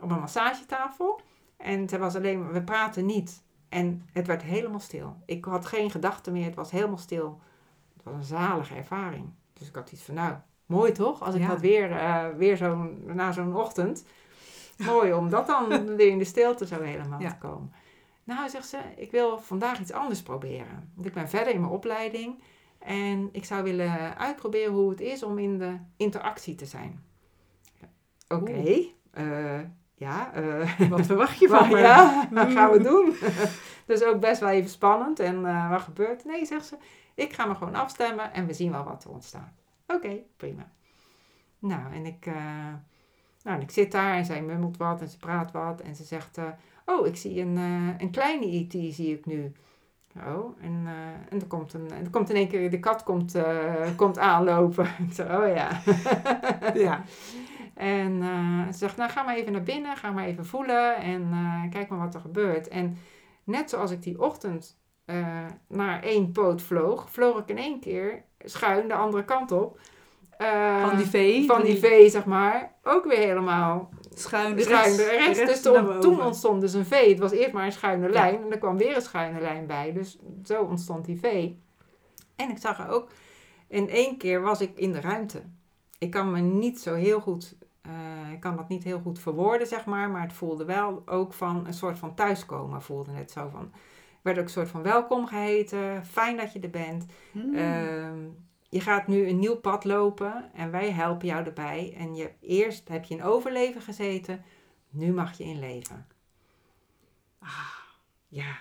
op 0.00 0.10
een 0.10 0.20
massagetafel. 0.20 1.20
En 1.56 1.88
ze 1.88 1.98
was 1.98 2.16
alleen, 2.16 2.42
maar- 2.42 2.52
we 2.52 2.62
praten 2.62 3.06
niet. 3.06 3.42
En 3.68 4.06
het 4.12 4.26
werd 4.26 4.42
helemaal 4.42 4.80
stil. 4.80 5.16
Ik 5.26 5.44
had 5.44 5.66
geen 5.66 5.90
gedachten 5.90 6.32
meer, 6.32 6.44
het 6.44 6.54
was 6.54 6.70
helemaal 6.70 6.98
stil. 6.98 7.40
Het 7.94 8.02
was 8.04 8.14
een 8.14 8.36
zalige 8.38 8.74
ervaring. 8.74 9.30
Dus 9.52 9.68
ik 9.68 9.74
had 9.74 9.92
iets 9.92 10.02
van, 10.02 10.14
nou, 10.14 10.34
mooi 10.66 10.92
toch? 10.92 11.22
Als 11.22 11.34
ik 11.34 11.40
Ja. 11.40 11.48
dat 11.48 11.60
weer, 11.60 11.92
eh, 11.92 12.24
weer 12.36 12.56
zo'n, 12.56 13.02
na 13.06 13.32
zo'n 13.32 13.56
ochtend. 13.56 14.04
Mooi 14.78 15.12
om 15.12 15.30
dat 15.30 15.46
dan 15.46 15.86
weer 15.96 16.08
in 16.08 16.18
de 16.18 16.24
stilte 16.24 16.66
zo 16.66 16.80
helemaal 16.80 17.20
Ja. 17.20 17.28
te 17.30 17.36
komen. 17.38 17.72
Nou, 18.24 18.48
zegt 18.48 18.68
ze, 18.68 18.78
ik 18.96 19.10
wil 19.10 19.38
vandaag 19.38 19.80
iets 19.80 19.92
anders 19.92 20.22
proberen. 20.22 20.90
Want 20.94 21.06
ik 21.06 21.12
ben 21.14 21.28
verder 21.28 21.54
in 21.54 21.60
mijn 21.60 21.72
opleiding. 21.72 22.42
En 22.78 23.28
ik 23.32 23.44
zou 23.44 23.62
willen 23.62 24.18
uitproberen 24.18 24.72
hoe 24.72 24.90
het 24.90 25.00
is 25.00 25.22
om 25.22 25.38
in 25.38 25.58
de 25.58 25.76
interactie 25.96 26.54
te 26.54 26.66
zijn. 26.66 27.04
Oké, 28.28 28.84
eh, 29.10 29.60
ja. 29.94 30.32
eh, 30.34 30.88
Wat 30.90 31.06
verwacht 31.06 31.38
je 31.38 31.48
van 31.58 31.68
me? 31.70 31.78
ja, 31.78 32.28
wat 32.30 32.52
gaan 32.52 32.70
we 32.70 32.82
doen? 32.82 33.14
dus 33.86 34.02
ook 34.04 34.20
best 34.20 34.40
wel 34.40 34.48
even 34.48 34.70
spannend. 34.70 35.18
En 35.20 35.46
eh, 35.46 35.70
wat 35.70 35.80
gebeurt? 35.80 36.24
Nee, 36.24 36.44
zegt 36.44 36.66
ze, 36.66 36.76
ik 37.14 37.32
ga 37.32 37.44
me 37.46 37.54
gewoon 37.54 37.74
afstemmen 37.74 38.32
en 38.32 38.46
we 38.46 38.52
zien 38.52 38.70
wel 38.72 38.84
wat 38.84 39.04
er 39.04 39.10
ontstaat. 39.10 39.52
Oké, 39.86 40.16
prima. 40.36 40.72
Nou, 41.58 41.92
en 41.92 42.06
ik, 42.06 42.26
nou, 43.42 43.56
en 43.56 43.60
ik 43.60 43.70
zit 43.70 43.92
daar 43.92 44.14
en 44.14 44.24
zij 44.24 44.42
mummelt 44.42 44.76
wat 44.76 45.00
en 45.00 45.08
ze 45.08 45.18
praat 45.18 45.52
wat. 45.52 45.80
En 45.80 45.94
ze 45.96 46.04
zegt, 46.04 46.38
oh, 46.84 47.06
ik 47.06 47.16
zie 47.16 47.40
een, 47.40 47.56
eh, 47.56 47.98
een 47.98 48.10
kleine 48.10 48.46
IT, 48.46 48.94
zie 48.94 49.16
ik 49.18 49.26
nu. 49.26 49.52
Oh, 50.16 50.56
en, 50.60 50.82
eh, 50.86 51.32
en 51.32 51.40
er 51.40 51.46
komt, 51.46 51.72
een, 51.72 51.90
en 51.90 52.04
er 52.04 52.10
komt 52.10 52.30
in 52.30 52.36
één 52.36 52.48
keer, 52.48 52.70
de 52.70 52.80
kat 52.80 53.02
komt, 53.02 53.34
eh, 53.34 53.96
komt 53.96 54.18
aanlopen. 54.18 54.84
ik 55.08 55.12
zeg, 55.12 55.26
oh 55.38 55.54
ja. 55.54 55.80
Ja. 56.74 57.02
En 57.74 58.22
ze 58.72 58.78
zegt, 58.78 58.96
nou 58.96 59.10
ga 59.10 59.22
maar 59.22 59.36
even 59.36 59.52
naar 59.52 59.62
binnen, 59.62 59.96
ga 59.96 60.10
maar 60.10 60.24
even 60.24 60.46
voelen 60.46 60.96
en 60.96 61.30
kijk 61.70 61.88
maar 61.88 61.98
wat 61.98 62.14
er 62.14 62.20
gebeurt. 62.20 62.68
En 62.68 62.98
net 63.44 63.70
zoals 63.70 63.90
ik 63.90 64.02
die 64.02 64.20
ochtend 64.20 64.78
naar 65.68 66.02
één 66.02 66.32
poot 66.32 66.62
vloog, 66.62 67.10
vloog 67.10 67.38
ik 67.38 67.48
in 67.48 67.58
één 67.58 67.80
keer 67.80 68.22
schuin 68.38 68.88
de 68.88 68.94
andere 68.94 69.24
kant 69.24 69.52
op. 69.52 69.80
Van 70.80 70.96
die 70.96 71.06
V. 71.06 71.46
van 71.46 71.62
die 71.62 71.78
V, 71.78 72.10
zeg 72.10 72.24
maar, 72.24 72.72
ook 72.82 73.04
weer 73.04 73.18
helemaal 73.18 73.90
Schuin 74.14 74.56
de 74.56 74.62
schuin 74.62 74.84
rest. 74.84 74.96
de 74.96 75.04
rest. 75.04 75.38
de 75.64 75.70
Dus 75.72 76.00
toen, 76.02 76.22
ontstond 76.22 76.60
dus 76.60 76.72
een 76.72 76.84
V. 76.86 77.08
Het 77.08 77.18
was 77.18 77.30
eerst 77.32 77.52
maar 77.52 77.64
een 77.66 77.72
schuine 77.72 78.06
Ja. 78.06 78.12
lijn 78.12 78.42
en 78.44 78.50
er 78.52 78.58
kwam 78.58 78.76
weer 78.76 78.96
een 78.96 79.02
schuine 79.02 79.40
lijn 79.40 79.66
bij. 79.66 79.92
Dus 79.92 80.18
zo 80.44 80.62
ontstond 80.62 81.04
die 81.04 81.18
V. 81.18 81.50
En 82.36 82.50
ik 82.50 82.58
zag 82.58 82.78
er 82.78 82.88
ook, 82.88 83.10
in 83.68 83.88
één 83.88 84.16
keer 84.18 84.40
was 84.42 84.60
ik 84.60 84.78
in 84.78 84.92
de 84.92 85.00
ruimte. 85.00 85.42
Ik 85.98 86.10
kan 86.10 86.30
me 86.30 86.40
niet 86.40 86.80
zo 86.80 86.94
heel 86.94 87.20
goed, 87.20 87.56
eh, 87.82 87.92
ik 88.32 88.40
kan 88.40 88.56
dat 88.56 88.68
niet 88.68 88.84
heel 88.84 89.00
goed 89.00 89.18
verwoorden, 89.18 89.66
zeg 89.66 89.84
maar. 89.84 90.10
Maar 90.10 90.22
het 90.22 90.32
voelde 90.32 90.64
wel 90.64 91.02
ook 91.06 91.32
van 91.32 91.66
een 91.66 91.74
soort 91.74 91.98
van 91.98 92.14
thuiskomen. 92.14 92.82
Voelde 92.82 93.10
het 93.12 93.30
zo 93.30 93.48
van, 93.52 93.62
ik 94.10 94.18
werd 94.22 94.38
ook 94.38 94.44
een 94.44 94.50
soort 94.50 94.68
van 94.68 94.82
welkom 94.82 95.26
geheten. 95.26 96.04
Fijn 96.06 96.36
dat 96.36 96.52
je 96.52 96.60
er 96.60 96.70
bent. 96.70 97.06
Ehm, 97.54 98.18
je 98.72 98.80
gaat 98.80 99.06
nu 99.06 99.28
een 99.28 99.38
nieuw 99.38 99.56
pad 99.56 99.84
lopen 99.84 100.50
en 100.54 100.70
wij 100.70 100.90
helpen 100.90 101.26
jou 101.26 101.44
erbij. 101.44 101.94
En 101.96 102.14
je, 102.14 102.30
eerst 102.40 102.88
heb 102.88 103.04
je 103.04 103.14
in 103.14 103.22
overleven 103.22 103.82
gezeten, 103.82 104.44
nu 104.90 105.12
mag 105.12 105.38
je 105.38 105.44
in 105.44 105.58
leven. 105.58 106.06
Ah, 107.38 107.76
ja. 108.28 108.58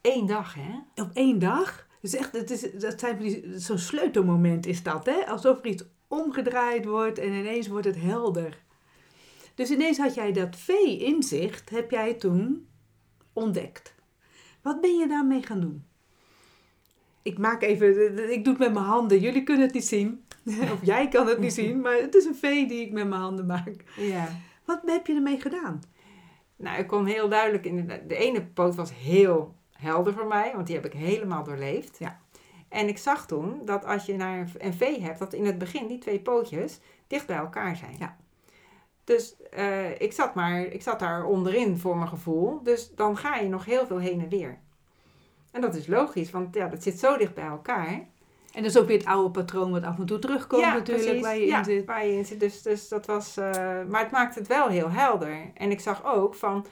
Eén 0.00 0.26
dag, 0.26 0.54
hè? 0.54 1.02
Op 1.02 1.10
één 1.14 1.38
dag? 1.38 1.86
Dus 2.00 2.14
echt, 2.14 2.32
het 2.32 2.50
is, 2.50 2.72
dat 2.72 3.00
zijn 3.00 3.42
zo'n 3.60 3.78
sleutelmoment 3.78 4.66
is 4.66 4.82
dat, 4.82 5.06
hè? 5.06 5.26
Alsof 5.26 5.58
er 5.58 5.66
iets 5.66 5.84
omgedraaid 6.08 6.84
wordt 6.84 7.18
en 7.18 7.32
ineens 7.32 7.68
wordt 7.68 7.86
het 7.86 8.00
helder. 8.00 8.62
Dus 9.54 9.70
ineens 9.70 9.98
had 9.98 10.14
jij 10.14 10.32
dat 10.32 10.56
V-inzicht, 10.56 11.70
heb 11.70 11.90
jij 11.90 12.14
toen 12.14 12.68
ontdekt. 13.32 13.94
Wat 14.62 14.80
ben 14.80 14.96
je 14.96 15.08
daarmee 15.08 15.42
gaan 15.42 15.60
doen? 15.60 15.84
Ik 17.24 17.38
maak 17.38 17.62
even, 17.62 18.32
ik 18.32 18.44
doe 18.44 18.52
het 18.52 18.62
met 18.62 18.72
mijn 18.72 18.84
handen. 18.84 19.20
Jullie 19.20 19.42
kunnen 19.42 19.64
het 19.64 19.74
niet 19.74 19.86
zien. 19.86 20.24
Of 20.74 20.78
jij 20.82 21.08
kan 21.08 21.26
het 21.26 21.38
niet 21.38 21.52
zien, 21.62 21.80
maar 21.80 21.96
het 21.96 22.14
is 22.14 22.24
een 22.24 22.34
V 22.34 22.68
die 22.68 22.86
ik 22.86 22.92
met 22.92 23.08
mijn 23.08 23.20
handen 23.20 23.46
maak. 23.46 23.84
Ja. 23.96 24.28
Wat 24.64 24.80
heb 24.86 25.06
je 25.06 25.14
ermee 25.14 25.40
gedaan? 25.40 25.82
Nou, 26.56 26.78
ik 26.78 26.86
kon 26.86 27.06
heel 27.06 27.28
duidelijk, 27.28 27.64
in 27.64 27.86
de, 27.86 28.06
de 28.06 28.16
ene 28.16 28.46
poot 28.46 28.74
was 28.74 28.94
heel 28.94 29.54
helder 29.72 30.12
voor 30.12 30.26
mij, 30.26 30.52
want 30.54 30.66
die 30.66 30.76
heb 30.76 30.84
ik 30.84 30.92
helemaal 30.92 31.44
doorleefd. 31.44 31.98
Ja. 31.98 32.20
En 32.68 32.88
ik 32.88 32.98
zag 32.98 33.26
toen 33.26 33.60
dat 33.64 33.84
als 33.84 34.06
je 34.06 34.16
naar 34.16 34.50
een 34.58 34.74
V 34.74 35.00
hebt, 35.00 35.18
dat 35.18 35.32
in 35.32 35.44
het 35.44 35.58
begin 35.58 35.86
die 35.86 35.98
twee 35.98 36.20
pootjes 36.20 36.80
dicht 37.06 37.26
bij 37.26 37.36
elkaar 37.36 37.76
zijn. 37.76 37.96
Ja. 37.98 38.16
Dus 39.04 39.36
eh, 39.50 40.00
ik, 40.00 40.12
zat 40.12 40.34
maar, 40.34 40.60
ik 40.60 40.82
zat 40.82 40.98
daar 40.98 41.24
onderin 41.24 41.78
voor 41.78 41.96
mijn 41.96 42.08
gevoel. 42.08 42.62
Dus 42.62 42.94
dan 42.94 43.16
ga 43.16 43.36
je 43.36 43.48
nog 43.48 43.64
heel 43.64 43.86
veel 43.86 43.98
heen 43.98 44.20
en 44.20 44.28
weer. 44.28 44.58
En 45.54 45.60
dat 45.60 45.74
is 45.74 45.86
logisch, 45.86 46.30
want 46.30 46.54
ja, 46.54 46.68
dat 46.68 46.82
zit 46.82 46.98
zo 46.98 47.16
dicht 47.16 47.34
bij 47.34 47.44
elkaar. 47.44 47.88
En 48.52 48.62
dat 48.62 48.64
is 48.64 48.78
ook 48.78 48.86
weer 48.86 48.98
het 48.98 49.06
oude 49.06 49.30
patroon 49.30 49.70
wat 49.70 49.82
af 49.82 49.98
en 49.98 50.06
toe 50.06 50.18
terugkomt 50.18 50.62
natuurlijk, 50.62 51.04
precies. 51.04 51.22
waar 51.22 51.36
je 51.36 51.46
ja, 51.46 51.58
in 51.58 51.64
zit. 51.64 51.84
Waar 51.84 52.06
je 52.06 52.12
in 52.12 52.24
zit. 52.24 52.40
Dus, 52.40 52.62
dus 52.62 52.88
dat 52.88 53.06
was. 53.06 53.36
eh, 53.36 53.84
maar 53.88 54.02
het 54.02 54.10
maakt 54.10 54.34
het 54.34 54.46
wel 54.46 54.68
heel 54.68 54.90
helder. 54.90 55.50
En 55.54 55.70
ik 55.70 55.80
zag 55.80 56.04
ook 56.04 56.34
van 56.34 56.66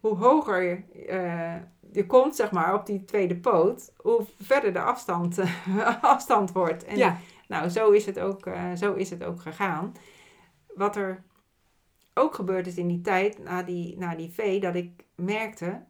hoe 0.00 0.16
hoger 0.16 0.84
eh, 1.08 1.54
je 1.92 2.06
komt, 2.06 2.36
zeg 2.36 2.50
maar, 2.50 2.74
op 2.74 2.86
die 2.86 3.04
tweede 3.04 3.36
poot, 3.36 3.92
hoe 3.96 4.26
verder 4.42 4.72
de 4.72 4.80
afstand, 4.80 5.38
afstand 6.00 6.52
wordt. 6.52 6.84
En 6.84 6.96
ja, 6.96 7.18
nou, 7.48 7.68
zo 7.68 7.90
is, 7.90 8.06
het 8.06 8.18
ook, 8.18 8.46
eh, 8.46 8.72
zo 8.72 8.94
is 8.94 9.10
het 9.10 9.24
ook 9.24 9.40
gegaan. 9.40 9.94
Wat 10.74 10.96
er 10.96 11.22
ook 12.14 12.34
gebeurd 12.34 12.66
is 12.66 12.76
in 12.76 12.88
die 12.88 13.00
tijd, 13.00 13.38
na 13.38 13.62
die, 13.62 13.98
na 13.98 14.14
die 14.14 14.32
V, 14.32 14.60
dat 14.60 14.74
ik 14.74 15.04
merkte, 15.14 15.80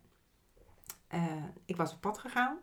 eh, 1.10 1.44
ik 1.64 1.76
was 1.76 1.92
op 1.92 2.00
pad 2.00 2.18
gegaan 2.18 2.58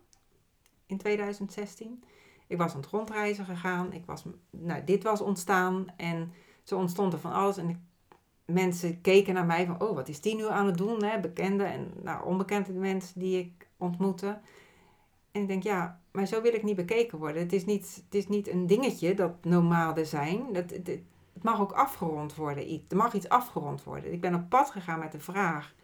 in 0.86 0.98
2016. 0.98 2.04
Ik 2.48 2.58
was 2.58 2.74
aan 2.74 2.82
het 2.82 2.90
rondreizen 2.90 3.46
gegaan. 3.46 3.94
Ik 3.94 4.06
was, 4.06 4.24
nou, 4.50 4.84
dit 4.84 5.04
was 5.04 5.22
ontstaan 5.22 5.86
en 5.98 6.32
zo 6.64 6.78
ontstond 6.78 7.14
er 7.14 7.20
van 7.20 7.32
alles. 7.32 7.58
En 7.58 7.70
ik, 7.70 7.78
mensen 8.46 9.02
keken 9.02 9.34
naar 9.34 9.46
mij 9.46 9.66
van, 9.66 9.82
oh, 9.82 9.96
wat 9.96 10.08
is 10.08 10.22
die 10.22 10.36
nu 10.36 10.48
aan 10.48 10.66
het 10.66 10.78
doen? 10.78 11.04
Hè? 11.04 11.20
Bekende 11.20 11.64
en 11.64 11.92
nou, 12.02 12.26
onbekende 12.26 12.74
mensen 12.74 13.20
die 13.20 13.40
ik 13.40 13.68
ontmoette. 13.78 14.40
En 15.32 15.42
ik 15.42 15.48
denk, 15.48 15.64
ja, 15.64 16.02
maar 16.12 16.26
zo 16.26 16.42
wil 16.42 16.54
ik 16.54 16.64
niet 16.64 16.76
bekeken 16.76 17.18
worden. 17.18 17.42
Het 17.42 17.54
is 17.54 17.66
niet, 17.66 18.02
het 18.06 18.16
is 18.16 18.28
niet 18.28 18.48
een 18.48 18.68
dingetje 18.68 19.14
dat 19.14 19.46
nomaden 19.46 20.06
zijn. 20.06 20.54
Dat, 20.54 20.70
het, 20.70 20.88
het 20.88 21.44
mag 21.44 21.60
ook 21.60 21.72
afgerond 21.72 22.36
worden. 22.36 22.84
Er 22.88 22.98
mag 22.98 23.14
iets 23.14 23.30
afgerond 23.30 23.84
worden. 23.84 24.14
Ik 24.14 24.22
ben 24.22 24.36
op 24.36 24.50
pad 24.50 24.72
gegaan 24.72 25.00
met 25.00 25.12
de 25.12 25.20
vraag, 25.20 25.76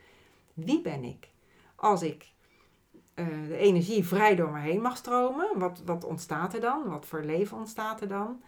wie 0.54 0.82
ben 0.82 1.04
ik? 1.04 1.30
Als 1.76 2.02
ik 2.02 2.33
eh, 3.14 3.26
de 3.48 3.58
energie 3.58 4.06
vrij 4.06 4.36
door 4.36 4.52
me 4.52 4.60
heen 4.60 4.82
mag 4.82 4.98
stromen, 4.98 5.60
wat, 5.60 5.82
wat 5.86 6.04
ontstaat 6.04 6.54
er 6.54 6.60
dan? 6.62 6.90
Wat 6.90 7.06
voor 7.06 7.24
leven 7.24 7.58
ontstaat 7.58 8.02
er 8.02 8.08
dan? 8.08 8.42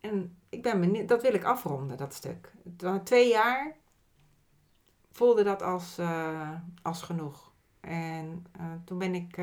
En 0.00 0.36
ik 0.48 0.62
ben 0.62 0.80
benieuwd, 0.80 1.08
dat 1.08 1.22
wil 1.22 1.34
ik 1.34 1.44
afronden, 1.44 1.96
dat 1.96 2.14
stuk. 2.14 2.52
Na 2.78 3.00
twee 3.00 3.28
jaar 3.28 3.76
voelde 5.12 5.42
dat 5.42 5.62
als, 5.62 5.98
eh, 5.98 6.50
als 6.82 7.02
genoeg. 7.02 7.52
En 7.80 8.46
eh, 8.52 8.64
toen 8.84 8.98
ben 8.98 9.14
ik 9.14 9.36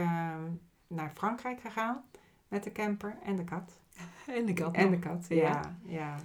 naar 0.87 1.11
Frankrijk 1.13 1.59
gegaan 1.61 2.03
met 2.47 2.63
de 2.63 2.71
camper 2.71 3.17
en 3.23 3.35
de 3.35 3.43
kat. 3.43 3.79
en 4.27 4.47
ik 4.47 4.59
had 4.59 4.75
En 4.75 4.91
nog. 4.91 4.99
de 4.99 5.07
kat, 5.07 5.25
Ja. 5.29 5.75
ja. 5.85 6.15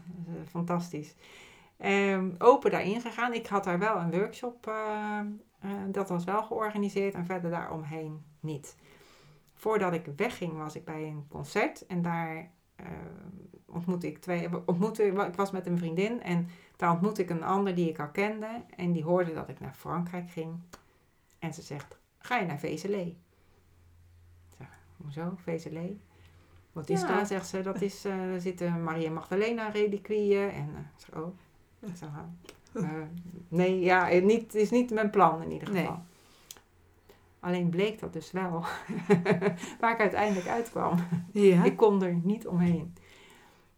Fantastisch. 0.48 1.14
Ehm, 1.76 2.30
open 2.38 2.70
daarin 2.70 3.00
gegaan. 3.00 3.32
Ik 3.32 3.46
had 3.46 3.64
daar 3.64 3.78
wel 3.78 3.96
een 3.96 4.10
workshop, 4.10 4.66
eh, 5.60 5.70
eh, 5.70 5.78
dat 5.92 6.08
was 6.08 6.24
wel 6.24 6.42
georganiseerd 6.42 7.14
en 7.14 7.24
verder 7.24 7.50
daaromheen 7.50 8.24
niet. 8.40 8.76
Voordat 9.54 9.92
ik 9.92 10.06
wegging 10.16 10.56
was 10.56 10.76
ik 10.76 10.84
bij 10.84 11.06
een 11.06 11.26
concert 11.28 11.86
en 11.86 12.02
daar 12.02 12.50
eh, 12.76 12.86
ontmoette 13.66 14.06
ik 14.06 14.18
twee, 14.18 14.48
ontmoette, 14.66 15.04
ik 15.04 15.34
was 15.34 15.50
met 15.50 15.66
een 15.66 15.78
vriendin 15.78 16.22
en 16.22 16.48
daar 16.76 16.90
ontmoette 16.90 17.22
ik 17.22 17.30
een 17.30 17.42
ander 17.42 17.74
die 17.74 17.88
ik 17.88 17.98
al 17.98 18.10
kende 18.10 18.64
en 18.76 18.92
die 18.92 19.04
hoorde 19.04 19.34
dat 19.34 19.48
ik 19.48 19.60
naar 19.60 19.74
Frankrijk 19.74 20.30
ging. 20.30 20.60
En 21.38 21.54
ze 21.54 21.62
zegt, 21.62 21.98
ga 22.18 22.38
je 22.38 22.46
naar 22.46 22.58
zeg, 24.58 24.68
hoezo, 24.96 25.32
Vézelé? 25.36 25.96
Wat 26.72 26.88
is 26.88 27.00
ja, 27.00 27.16
dat? 27.16 27.28
zegt 27.28 27.48
ze, 27.48 27.62
dat 27.62 27.80
is, 27.80 28.04
eh 28.04 28.16
daar 28.16 28.40
zitten 28.40 28.82
Maria 28.82 29.10
Magdalena 29.10 29.68
reliquieën. 29.68 30.50
En 30.50 30.68
eh, 30.74 30.80
ik 30.80 31.04
zeg, 31.06 31.14
oh. 31.14 31.38
Ik 31.80 31.96
zeg, 31.96 32.08
eh, 32.76 32.90
nee, 33.48 33.80
ja, 33.80 34.06
het 34.06 34.24
niet, 34.24 34.54
is 34.54 34.70
niet 34.70 34.90
mijn 34.90 35.10
plan 35.10 35.42
in 35.42 35.50
ieder 35.52 35.70
Nee. 35.72 35.80
geval. 35.82 36.04
Alleen 37.40 37.68
bleek 37.68 38.00
dat 38.00 38.12
dus 38.12 38.30
wel. 38.32 38.50
waar 39.80 39.92
ik 39.92 40.00
uiteindelijk 40.00 40.48
uitkwam. 40.48 40.98
Ja. 41.32 41.64
Ik 41.64 41.76
kon 41.76 42.02
er 42.02 42.14
niet 42.22 42.46
omheen. 42.46 42.94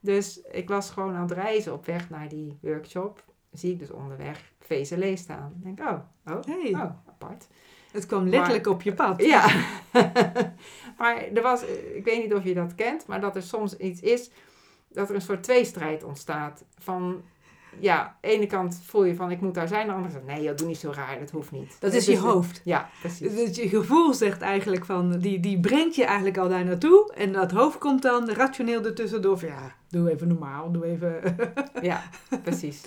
Dus 0.01 0.41
ik 0.51 0.69
was 0.69 0.91
gewoon 0.91 1.15
aan 1.15 1.23
het 1.23 1.31
reizen 1.31 1.73
op 1.73 1.87
weg 1.87 2.11
naar 2.11 2.29
die 2.29 2.59
workshop. 2.61 3.25
Zie 3.53 3.73
ik 3.73 3.79
dus 3.79 3.91
onderweg 3.91 4.53
VZL 4.61 5.15
staan. 5.17 5.53
Ik 5.57 5.63
denk, 5.63 5.81
oh, 5.91 5.99
oh, 6.27 6.43
Hey, 6.47 6.73
oh, 6.73 6.91
apart. 7.09 7.47
het 7.93 8.07
kwam 8.07 8.29
letterlijk 8.29 8.67
op 8.67 8.83
je 8.83 8.95
pad. 8.95 9.23
Ja. 9.23 9.47
maar 10.99 11.17
er 11.35 11.43
was, 11.43 11.63
ik 11.95 12.05
weet 12.05 12.23
niet 12.23 12.35
of 12.35 12.45
je 12.45 12.55
dat 12.55 12.75
kent, 12.75 13.07
maar 13.07 13.21
dat 13.21 13.37
er 13.37 13.43
soms 13.43 13.77
iets 13.77 14.01
is, 14.01 14.31
dat 14.89 15.09
er 15.09 15.15
een 15.15 15.21
soort 15.21 15.43
tweestrijd 15.43 16.05
ontstaat. 16.05 16.65
Van, 16.79 17.23
ja, 17.81 17.99
aan 18.01 18.15
de 18.21 18.29
ene 18.29 18.47
kant 18.47 18.81
voel 18.85 19.05
je 19.05 19.15
van, 19.15 19.31
ik 19.31 19.41
moet 19.41 19.55
daar 19.55 19.69
zijn, 19.69 19.81
aan 19.81 19.87
de 19.87 19.93
andere 19.93 20.13
kant, 20.15 20.27
nee, 20.27 20.43
joh, 20.43 20.57
doe 20.57 20.67
niet 20.67 20.79
zo 20.79 20.91
raar, 20.95 21.19
dat 21.19 21.31
hoeft 21.31 21.51
niet. 21.51 21.77
Dat 21.81 21.93
is 21.93 22.05
je 22.07 22.11
dus- 22.11 22.21
hoofd. 22.21 22.61
Ja, 22.65 22.89
precies. 23.01 23.35
Dus 23.35 23.57
je 23.57 23.69
gevoel 23.69 24.15
zegt 24.15 24.41
eigenlijk 24.41 24.85
van, 24.85 25.19
die, 25.19 25.41
die 25.41 25.61
brengt 25.61 25.95
je 25.95 26.05
eigenlijk 26.05 26.39
al 26.39 26.49
daar 26.49 26.65
naartoe. 26.65 27.13
En 27.15 27.33
dat 27.33 27.51
hoofd 27.51 27.79
komt 27.79 28.03
dan 28.03 28.31
rationeel 28.31 28.85
ertussendoor 28.85 29.39
van, 29.39 29.49
ja, 29.49 29.75
doe 29.89 30.11
even 30.11 30.29
normaal, 30.29 30.73
doe 30.73 30.85
even... 30.85 31.37
Ja, 31.83 32.03
precies. 32.43 32.83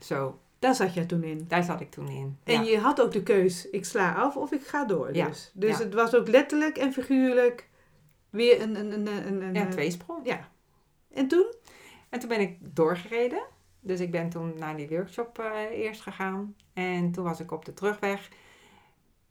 Zo, 0.00 0.38
daar 0.58 0.74
zat 0.74 0.94
jij 0.94 1.04
toen 1.04 1.22
in. 1.24 1.44
daar 1.48 1.62
zat 1.62 1.80
ik 1.80 1.90
toen 1.90 2.08
in. 2.08 2.38
En 2.44 2.64
Ja. 2.64 2.70
je 2.70 2.78
had 2.78 3.00
ook 3.00 3.12
de 3.12 3.22
keus, 3.22 3.70
ik 3.70 3.84
sla 3.84 4.12
af 4.14 4.36
of 4.36 4.52
ik 4.52 4.66
ga 4.66 4.84
door. 4.84 5.14
Ja, 5.14 5.26
Dus, 5.26 5.50
dus 5.54 5.78
ja. 5.78 5.84
het 5.84 5.94
was 5.94 6.14
ook 6.14 6.28
letterlijk 6.28 6.76
en 6.78 6.92
figuurlijk 6.92 7.68
weer 8.30 8.60
een... 8.62 8.76
een, 8.76 8.92
een, 8.92 9.06
een, 9.26 9.42
een 9.42 9.54
Ja, 9.54 9.60
een- 9.60 9.70
tweesprong. 9.70 10.20
Ja. 10.26 10.48
En 11.14 11.28
toen? 11.28 11.46
En 12.08 12.18
toen 12.20 12.28
ben 12.28 12.40
ik 12.40 12.56
doorgereden. 12.60 13.42
Dus 13.86 14.00
ik 14.00 14.10
ben 14.10 14.28
toen 14.28 14.52
naar 14.58 14.76
die 14.76 14.88
workshop 14.88 15.38
eh, 15.38 15.78
eerst 15.78 16.00
gegaan. 16.00 16.54
En 16.72 17.12
toen 17.12 17.24
was 17.24 17.40
ik 17.40 17.50
op 17.50 17.64
de 17.64 17.74
terugweg. 17.74 18.28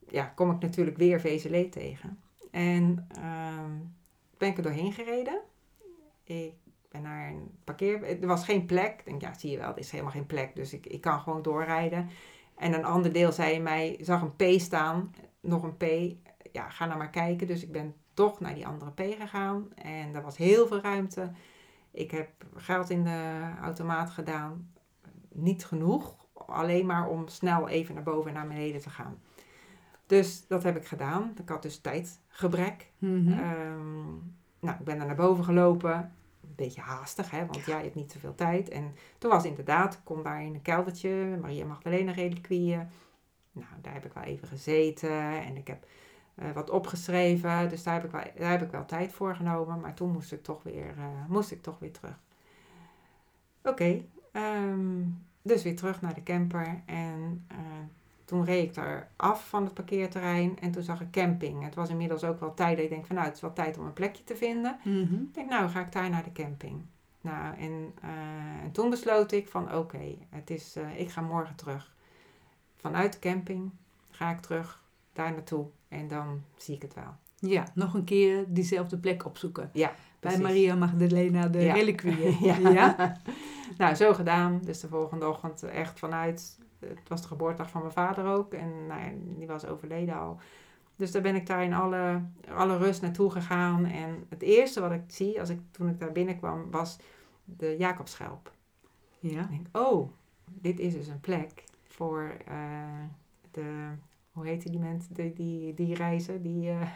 Ja, 0.09 0.25
kom 0.25 0.51
ik 0.51 0.59
natuurlijk 0.59 0.97
weer 0.97 1.21
VZL 1.21 1.69
tegen. 1.69 2.19
En 2.51 3.07
ehm, 3.15 3.71
ben 4.37 4.49
ik 4.49 4.57
er 4.57 4.63
doorheen 4.63 4.93
gereden. 4.93 5.41
Ik 6.23 6.53
ben 6.89 7.01
naar 7.01 7.27
een 7.27 7.51
parkeer... 7.63 8.21
Er 8.21 8.27
was 8.27 8.45
geen 8.45 8.65
plek. 8.65 8.99
Ik 8.99 9.05
denk, 9.05 9.21
ja, 9.21 9.33
zie 9.33 9.51
je 9.51 9.57
wel, 9.57 9.69
er 9.69 9.77
is 9.77 9.91
helemaal 9.91 10.11
geen 10.11 10.25
plek. 10.25 10.55
Dus 10.55 10.73
ik, 10.73 10.85
ik 10.85 11.01
kan 11.01 11.19
gewoon 11.19 11.41
doorrijden. 11.41 12.09
En 12.55 12.73
een 12.73 12.85
ander 12.85 13.13
deel 13.13 13.31
zei 13.31 13.59
mij, 13.59 13.97
zag 14.01 14.21
een 14.21 14.35
P 14.35 14.59
staan. 14.59 15.15
Nog 15.39 15.63
een 15.63 15.77
P. 15.77 16.15
Ja, 16.51 16.69
ga 16.69 16.85
nou 16.85 16.97
maar 16.97 17.09
kijken. 17.09 17.47
Dus 17.47 17.63
ik 17.63 17.71
ben 17.71 17.95
toch 18.13 18.39
naar 18.39 18.53
die 18.53 18.67
andere 18.67 18.91
P 18.91 19.01
gegaan. 19.19 19.73
En 19.75 20.15
er 20.15 20.21
was 20.21 20.37
heel 20.37 20.67
veel 20.67 20.81
ruimte. 20.81 21.31
Ik 21.95 22.11
heb 22.11 22.29
geld 22.55 22.89
in 22.89 23.03
de 23.03 23.51
automaat 23.61 24.09
gedaan. 24.09 24.71
Niet 25.29 25.65
genoeg. 25.65 26.15
Alleen 26.33 26.85
maar 26.85 27.07
om 27.07 27.27
snel 27.27 27.67
even 27.67 27.95
naar 27.95 28.03
boven 28.03 28.29
en 28.29 28.35
naar 28.35 28.47
beneden 28.47 28.81
te 28.81 28.89
gaan. 28.89 29.17
Dus 30.05 30.47
dat 30.47 30.63
heb 30.63 30.75
ik 30.75 30.85
gedaan. 30.85 31.33
Ik 31.41 31.49
had 31.49 31.61
dus 31.61 31.79
tijdgebrek. 31.79 32.91
Mhm. 32.97 33.31
Ehm, 33.31 34.03
nou, 34.59 34.77
ik 34.79 34.85
ben 34.85 34.97
daar 34.97 35.07
naar 35.07 35.15
boven 35.15 35.43
gelopen. 35.43 35.93
Een 36.41 36.55
beetje 36.55 36.81
haastig, 36.81 37.31
hè, 37.31 37.45
want 37.45 37.65
ja, 37.65 37.77
je 37.77 37.83
hebt 37.83 37.95
niet 37.95 38.11
zoveel 38.11 38.35
tijd. 38.35 38.69
En 38.69 38.95
toen 39.17 39.31
was 39.31 39.45
inderdaad, 39.45 39.93
ik 39.93 39.99
kom 40.03 40.23
daar 40.23 40.43
in 40.43 40.53
een 40.53 40.61
keldertje, 40.61 41.37
Maria 41.41 41.65
Magdalena 41.65 42.11
reliquieën. 42.11 42.87
Nou, 43.51 43.67
daar 43.81 43.93
heb 43.93 44.05
ik 44.05 44.13
wel 44.13 44.23
even 44.23 44.47
gezeten 44.47 45.43
en 45.43 45.57
ik 45.57 45.67
heb 45.67 45.85
eh, 46.35 46.51
wat 46.51 46.69
opgeschreven. 46.69 47.69
Dus 47.69 47.83
daar 47.83 47.93
heb, 47.93 48.03
ik 48.03 48.11
wel, 48.11 48.21
daar 48.37 48.51
heb 48.51 48.61
ik 48.61 48.71
wel 48.71 48.85
tijd 48.85 49.11
voor 49.13 49.35
genomen. 49.35 49.79
Maar 49.79 49.93
toen 49.93 50.11
moest 50.11 50.31
ik 50.31 50.43
toch 50.43 50.63
weer, 50.63 50.93
eh, 50.97 51.05
moest 51.27 51.51
ik 51.51 51.61
toch 51.61 51.79
weer 51.79 51.91
terug. 51.91 52.19
Oké, 53.63 54.01
ehm, 54.31 55.01
dus 55.41 55.63
weer 55.63 55.75
terug 55.75 56.01
naar 56.01 56.13
de 56.13 56.23
camper. 56.23 56.81
En 56.85 57.45
eh, 57.47 57.57
toen 58.25 58.45
reed 58.45 58.63
ik 58.63 58.73
daar 58.73 59.09
af 59.15 59.49
van 59.49 59.63
het 59.63 59.73
parkeerterrein. 59.73 60.59
En 60.59 60.71
toen 60.71 60.83
zag 60.83 61.01
ik 61.01 61.11
camping. 61.11 61.63
Het 61.63 61.75
was 61.75 61.89
inmiddels 61.89 62.23
ook 62.23 62.39
wel 62.39 62.53
tijd 62.53 62.75
dat 62.75 62.85
ik 62.85 62.91
denk 62.91 63.05
van 63.05 63.15
nou, 63.15 63.27
het 63.27 63.35
is 63.35 63.41
wel 63.41 63.53
tijd 63.53 63.77
om 63.77 63.85
een 63.85 63.93
plekje 63.93 64.23
te 64.23 64.35
vinden. 64.35 64.79
Mhm. 64.83 65.13
Ik 65.13 65.33
denk, 65.33 65.49
nou, 65.49 65.69
ga 65.69 65.81
ik 65.81 65.91
daar 65.91 66.09
naar 66.09 66.23
de 66.23 66.31
camping. 66.31 66.81
Nou, 67.21 67.57
en, 67.57 67.93
en 68.63 68.71
toen 68.71 68.89
besloot 68.89 69.31
ik 69.31 69.47
van, 69.47 69.75
oké, 69.75 70.17
het 70.29 70.49
is, 70.49 70.77
ik 70.95 71.09
ga 71.09 71.21
morgen 71.21 71.55
terug. 71.55 71.93
Vanuit 72.75 73.13
de 73.13 73.19
camping 73.19 73.71
ga 74.09 74.31
ik 74.31 74.39
terug 74.41 74.83
daar 75.15 75.31
naartoe 75.31 75.67
en 75.95 76.07
dan 76.07 76.41
zie 76.57 76.75
ik 76.75 76.81
het 76.81 76.93
wel. 76.93 77.15
Ja, 77.39 77.67
nog 77.73 77.93
een 77.93 78.03
keer 78.03 78.45
diezelfde 78.47 78.97
plek 78.97 79.25
opzoeken. 79.25 79.69
Ja, 79.73 79.93
Bij. 80.19 80.39
Maria 80.39 80.75
Magdalena 80.75 81.47
de 81.47 81.59
Ja. 81.59 81.73
reliquieën. 81.73 82.37
ja. 82.49 82.69
ja? 82.69 83.17
nou, 83.77 83.95
zo 83.95 84.13
gedaan. 84.13 84.61
Dus 84.63 84.79
de 84.79 84.87
volgende 84.87 85.27
ochtend 85.27 85.63
echt 85.63 85.99
vanuit, 85.99 86.59
het 86.79 87.07
was 87.09 87.21
de 87.21 87.27
geboortedag 87.27 87.69
van 87.69 87.81
mijn 87.81 87.93
vader 87.93 88.25
ook 88.25 88.53
en 88.53 88.87
nou, 88.87 89.01
die 89.37 89.47
was 89.47 89.65
overleden 89.65 90.19
al. 90.19 90.39
Dus 90.95 91.11
daar 91.11 91.21
ben 91.21 91.35
ik 91.35 91.47
daar 91.47 91.63
in 91.63 91.73
alle, 91.73 92.21
alle 92.55 92.77
rust 92.77 93.01
naartoe 93.01 93.31
gegaan. 93.31 93.85
En 93.85 94.25
het 94.29 94.41
eerste 94.41 94.81
wat 94.81 94.91
ik 94.91 95.03
zie 95.07 95.39
als 95.39 95.49
ik, 95.49 95.59
toen 95.71 95.89
ik 95.89 95.99
daar 95.99 96.11
binnenkwam 96.11 96.71
was 96.71 96.97
de 97.43 97.75
Jacobschelp. 97.77 98.51
Ja. 99.19 99.41
Ik 99.41 99.49
denk, 99.49 99.67
oh, 99.71 100.09
dit 100.45 100.79
is 100.79 100.93
dus 100.93 101.07
een 101.07 101.19
plek 101.19 101.63
voor 101.83 102.31
eh, 102.45 102.55
de, 103.51 103.89
hoe 104.35 104.45
heet 104.47 104.67
die 104.69 104.79
mensen, 104.79 105.13
die, 105.13 105.33
die, 105.33 105.73
die 105.73 105.95
reizen, 105.95 106.41
die, 106.41 106.69
eh, 106.69 106.81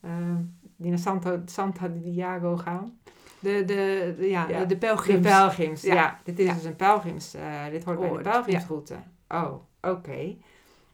eh, 0.00 0.36
die 0.76 0.90
naar 0.90 0.98
Santo, 0.98 1.42
Santa 1.44 1.88
Diago 1.88 2.56
gaan. 2.56 2.98
De, 3.38 3.64
de, 3.64 4.14
de- 4.18 4.28
ja, 4.28 4.48
Ja. 4.48 4.58
de 4.58 4.66
De 4.66 4.76
pelgrims. 4.76 5.26
pelgrims, 5.26 5.82
ja. 5.82 5.94
Ja. 5.94 6.20
dit 6.24 6.38
is 6.38 6.46
Ja. 6.46 6.54
dus 6.54 6.64
een 6.64 6.76
pelgrims, 6.76 7.34
eh, 7.34 7.66
dit 7.70 7.84
hoort 7.84 7.98
bij 8.00 8.08
de 8.10 8.20
pelgrimsroute. 8.20 8.96
Oh, 9.28 9.52
oké. 9.80 10.36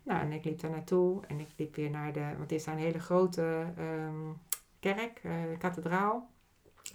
Nou, 0.03 0.21
en 0.21 0.33
ik 0.33 0.45
liep 0.45 0.61
daar 0.61 0.71
naartoe 0.71 1.27
en 1.27 1.41
ik 1.41 1.49
liep 1.57 1.75
weer 1.75 1.91
naar 1.91 2.13
de, 2.13 2.21
want 2.21 2.39
het 2.41 2.53
is 2.53 2.65
daar 2.65 2.75
een 2.75 2.81
hele 2.81 2.99
grote 2.99 3.65
ehm, 3.77 4.33
kerk, 4.81 5.23
kathedraal. 5.59 6.31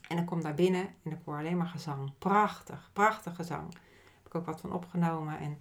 En 0.08 0.18
ik 0.18 0.26
kom 0.26 0.42
daar 0.42 0.54
binnen 0.54 0.88
en 1.04 1.12
ik 1.12 1.18
hoor 1.26 1.38
alleen 1.38 1.58
maar 1.58 1.68
gezang. 1.68 2.12
Prachtig, 2.20 2.90
prachtig 2.94 3.36
gezang. 3.36 3.72
Daar 3.72 3.82
heb 4.18 4.26
ik 4.26 4.36
ook 4.36 4.46
wat 4.46 4.62
van 4.62 4.74
opgenomen. 4.74 5.40
En, 5.40 5.58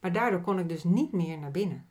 maar 0.00 0.12
daardoor 0.12 0.40
kon 0.40 0.58
ik 0.58 0.68
dus 0.68 0.84
niet 0.84 1.12
meer 1.12 1.38
naar 1.38 1.50
binnen. 1.50 1.86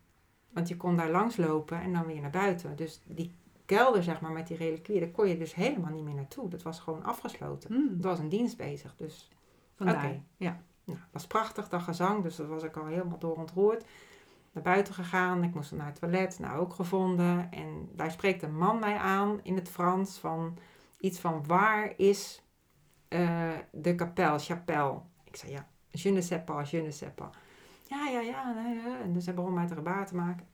Want 0.54 0.68
je 0.68 0.78
kon 0.78 0.95
daar 0.95 1.10
langs 1.10 1.38
lopen 1.38 1.82
en 1.82 1.93
dan 1.93 2.06
weer 2.06 2.22
naar 2.22 2.30
buiten. 2.30 2.76
Dus 2.76 3.02
die 3.06 3.36
kelder, 3.66 4.04
zeg 4.04 4.22
maar, 4.22 4.32
met 4.32 4.47
die 4.47 4.58
reliquieën, 4.58 4.99
daar 4.99 5.10
kon 5.10 5.28
je 5.28 5.38
dus 5.38 5.56
helemaal 5.56 5.91
niet 5.91 6.04
meer 6.04 6.14
naartoe. 6.14 6.49
Dat 6.49 6.62
was 6.62 6.80
gewoon 6.80 7.04
afgesloten. 7.04 7.74
Hmm, 7.74 7.97
Er 8.02 8.08
was 8.08 8.20
een 8.20 8.30
dienst 8.30 8.58
bezig, 8.58 8.95
dus 8.97 9.30
vandaar. 9.76 10.06
Oké. 10.06 10.22
Ja. 10.38 10.62
nou, 10.84 10.99
het 10.99 11.12
was 11.12 11.28
prachtig, 11.28 11.70
dat 11.70 11.82
gezang, 11.82 12.24
dus 12.24 12.36
dat 12.36 12.47
was 12.47 12.64
ik 12.64 12.78
al 12.78 12.86
helemaal 12.86 13.20
door 13.20 13.36
ontroerd. 13.36 13.86
Naar 14.52 14.64
buiten 14.64 14.93
gegaan, 14.93 15.43
ik 15.43 15.54
moest 15.54 15.72
naar 15.72 15.86
het 15.86 15.99
toilet, 15.99 16.39
nou 16.39 16.60
ook 16.60 16.74
gevonden. 16.74 17.52
En 17.52 17.89
daar 17.95 18.12
spreekt 18.12 18.43
een 18.43 18.58
man 18.58 18.80
mij 18.80 18.97
aan 18.97 19.39
in 19.43 19.56
het 19.56 19.70
Frans 19.70 20.18
van 20.18 20.58
iets 20.99 21.20
van 21.20 21.45
waar 21.47 21.93
is 21.97 22.41
eh, 23.08 23.49
de 23.72 23.95
kapel, 23.95 24.39
chapelle. 24.39 24.99
Ik 25.24 25.36
zei 25.36 25.52
ja, 25.52 25.68
je 25.89 26.12
ne 26.12 26.22
sais 26.22 26.43
pas, 26.43 26.72
je 26.72 26.82
ne 26.82 26.91
sais 26.91 27.12
pas. 27.16 27.30
Ja, 27.92 28.08
ja, 28.08 28.20
ja. 28.20 28.56
En 29.04 29.14
dus 29.14 29.26
hij 29.26 29.34
begon 29.36 29.54
mij 29.54 29.68
te 29.68 29.74
gebaar 29.76 30.08
te 30.08 30.16
maken. 30.16 30.48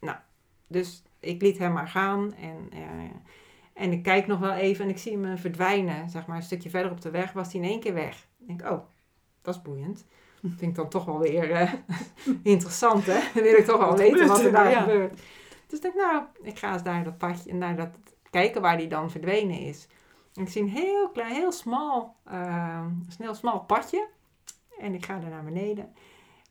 Nou, 0.00 0.16
dus 0.68 1.02
ik 1.20 1.42
liet 1.42 1.58
hem 1.58 1.72
maar 1.72 1.88
gaan 1.88 2.34
en... 2.34 2.68
eh, 2.72 3.10
en 3.74 3.92
ik 3.92 4.02
kijk 4.02 4.26
nog 4.26 4.38
wel 4.38 4.52
even 4.52 4.84
en 4.84 4.90
ik 4.90 4.98
zie 4.98 5.18
hem 5.18 5.38
verdwijnen. 5.38 6.10
Zeg 6.10 6.26
maar 6.26 6.36
een 6.36 6.42
stukje 6.42 6.70
verder 6.70 6.90
op 6.90 7.00
de 7.00 7.10
weg 7.10 7.32
was 7.32 7.52
hij 7.52 7.62
in 7.62 7.68
één 7.68 7.80
keer 7.80 7.94
weg. 7.94 8.28
Ik 8.38 8.46
denk, 8.46 8.62
oh, 8.72 8.80
dat 9.42 9.54
is 9.54 9.62
boeiend. 9.62 10.06
Dat 10.42 10.50
vind 10.56 10.70
ik 10.70 10.74
dan 10.74 10.88
toch 10.88 11.04
wel 11.04 11.18
weer 11.18 11.50
eh, 11.50 11.72
interessant, 12.42 13.06
hè? 13.06 13.20
Dan 13.34 13.42
wil 13.42 13.54
ik 13.56 13.64
toch 13.64 13.78
wel 13.78 13.96
weten 13.96 14.26
wat 14.26 14.38
er 14.38 14.46
er? 14.46 14.52
daar 14.52 14.70
Ja. 14.70 14.80
gebeurt. 14.80 15.20
Dus 15.66 15.78
ik 15.78 15.82
denk, 15.82 15.94
nou, 15.94 16.22
ik 16.42 16.58
ga 16.58 16.72
eens 16.72 16.82
daar 16.82 17.04
dat 17.04 17.18
padje, 17.18 17.54
naar 17.54 17.76
dat 17.76 17.88
kijken 18.30 18.60
waar 18.62 18.76
die 18.78 18.88
dan 18.88 19.10
verdwenen 19.10 19.58
is. 19.58 19.88
En 20.34 20.42
ik 20.42 20.48
zie 20.48 20.62
een 20.62 20.68
heel 20.68 21.08
klein, 21.10 21.34
heel 21.34 21.52
smal, 21.52 22.16
eh, 22.24 22.84
een 23.08 23.14
heel 23.18 23.34
smal 23.34 23.60
padje. 23.60 24.06
En 24.80 24.94
ik 24.94 25.04
ga 25.06 25.18
daar 25.18 25.30
naar 25.30 25.44
beneden. 25.44 25.92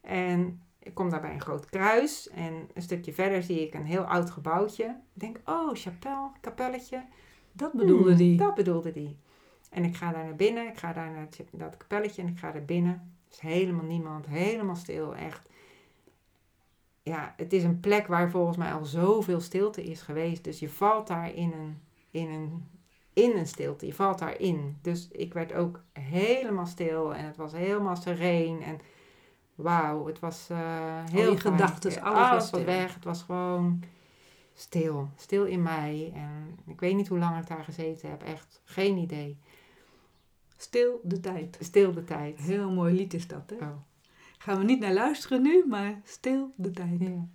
En 0.06 0.62
ik 0.80 0.94
kom 0.94 1.10
daar 1.10 1.22
bij 1.22 1.34
een 1.34 1.42
groot 1.42 1.66
kruis. 1.66 2.30
En 2.30 2.70
een 2.74 2.82
stukje 2.82 3.14
verder 3.14 3.44
zie 3.44 3.62
ik 3.68 3.74
een 3.74 3.86
heel 3.86 4.04
oud 4.04 4.30
gebouwtje. 4.30 4.84
Ik 4.86 5.20
denk, 5.22 5.40
oh, 5.46 5.70
chapel, 5.74 6.32
kapelletje. 6.42 7.04
Dat 7.52 7.74
bedoelde 7.74 8.10
Hmm, 8.10 8.18
die. 8.18 8.38
Dat 8.38 8.56
bedoelde 8.56 8.92
die. 8.92 9.18
En 9.70 9.84
ik 9.84 9.96
ga 9.96 10.12
daar 10.12 10.24
naar 10.26 10.36
binnen, 10.36 10.68
ik 10.68 10.78
ga 10.78 10.94
daar 10.94 11.12
naar 11.12 11.22
het- 11.22 11.44
dat 11.52 11.78
kapelletje 11.78 12.22
en 12.22 12.28
ik 12.28 12.38
ga 12.40 12.54
er 12.54 12.66
binnen. 12.66 12.94
Er 12.94 13.34
is 13.34 13.40
helemaal 13.40 13.86
niemand, 13.86 14.26
helemaal 14.26 14.76
stil, 14.76 15.16
echt. 15.16 15.50
Ja, 17.04 17.34
het 17.38 17.54
is 17.54 17.64
een 17.64 17.80
plek 17.80 18.08
waar 18.08 18.30
volgens 18.32 18.58
mij 18.58 18.74
al 18.74 18.86
zoveel 18.86 19.40
stilte 19.40 19.84
is 19.84 20.02
geweest. 20.02 20.44
Dus 20.44 20.60
je 20.60 20.70
valt 20.70 21.08
daar 21.08 21.34
in 21.34 21.52
een, 21.54 21.78
in 22.12 22.30
een, 22.30 22.68
in 23.14 23.38
een 23.38 23.48
stilte, 23.48 23.86
je 23.86 23.94
valt 23.94 24.20
daarin. 24.20 24.78
Dus 24.82 25.08
ik 25.12 25.34
werd 25.34 25.54
ook 25.54 25.82
helemaal 25.94 26.66
stil 26.66 27.16
en 27.16 27.26
het 27.26 27.38
was 27.38 27.52
helemaal 27.52 27.96
sereen. 27.96 28.62
En 28.62 28.80
wauw, 29.56 30.06
het 30.06 30.20
was 30.20 30.50
eh, 30.50 31.04
heel 31.12 31.38
gedachtes, 31.38 31.94
Ja, 31.94 32.02
alles 32.02 32.50
was 32.50 32.64
weg. 32.64 32.94
Het 32.94 33.04
was 33.04 33.24
gewoon 33.24 33.84
stil, 34.54 35.10
stil 35.16 35.46
in 35.46 35.62
mij. 35.62 36.12
En 36.16 36.60
ik 36.68 36.80
weet 36.80 36.96
niet 36.96 37.08
hoe 37.08 37.20
lang 37.20 37.42
ik 37.42 37.48
daar 37.48 37.64
gezeten 37.64 38.10
heb, 38.10 38.24
echt 38.24 38.62
geen 38.64 38.98
idee. 38.98 39.40
Stil 40.58 41.00
de 41.04 41.20
tijd. 41.20 41.58
Stil 41.60 41.94
de 41.94 42.04
tijd. 42.04 42.40
Heel 42.40 42.72
mooi 42.72 42.96
lied 42.96 43.14
is 43.14 43.28
dat, 43.28 43.54
hè? 43.60 43.66
Oh. 43.66 43.78
Gaan 44.38 44.58
we 44.58 44.64
niet 44.64 44.80
naar 44.80 44.94
luisteren 44.94 45.42
nu, 45.42 45.66
maar 45.68 46.02
stil 46.04 46.54
de 46.56 46.72
tijd. 46.72 47.00
Ja. 47.00 47.28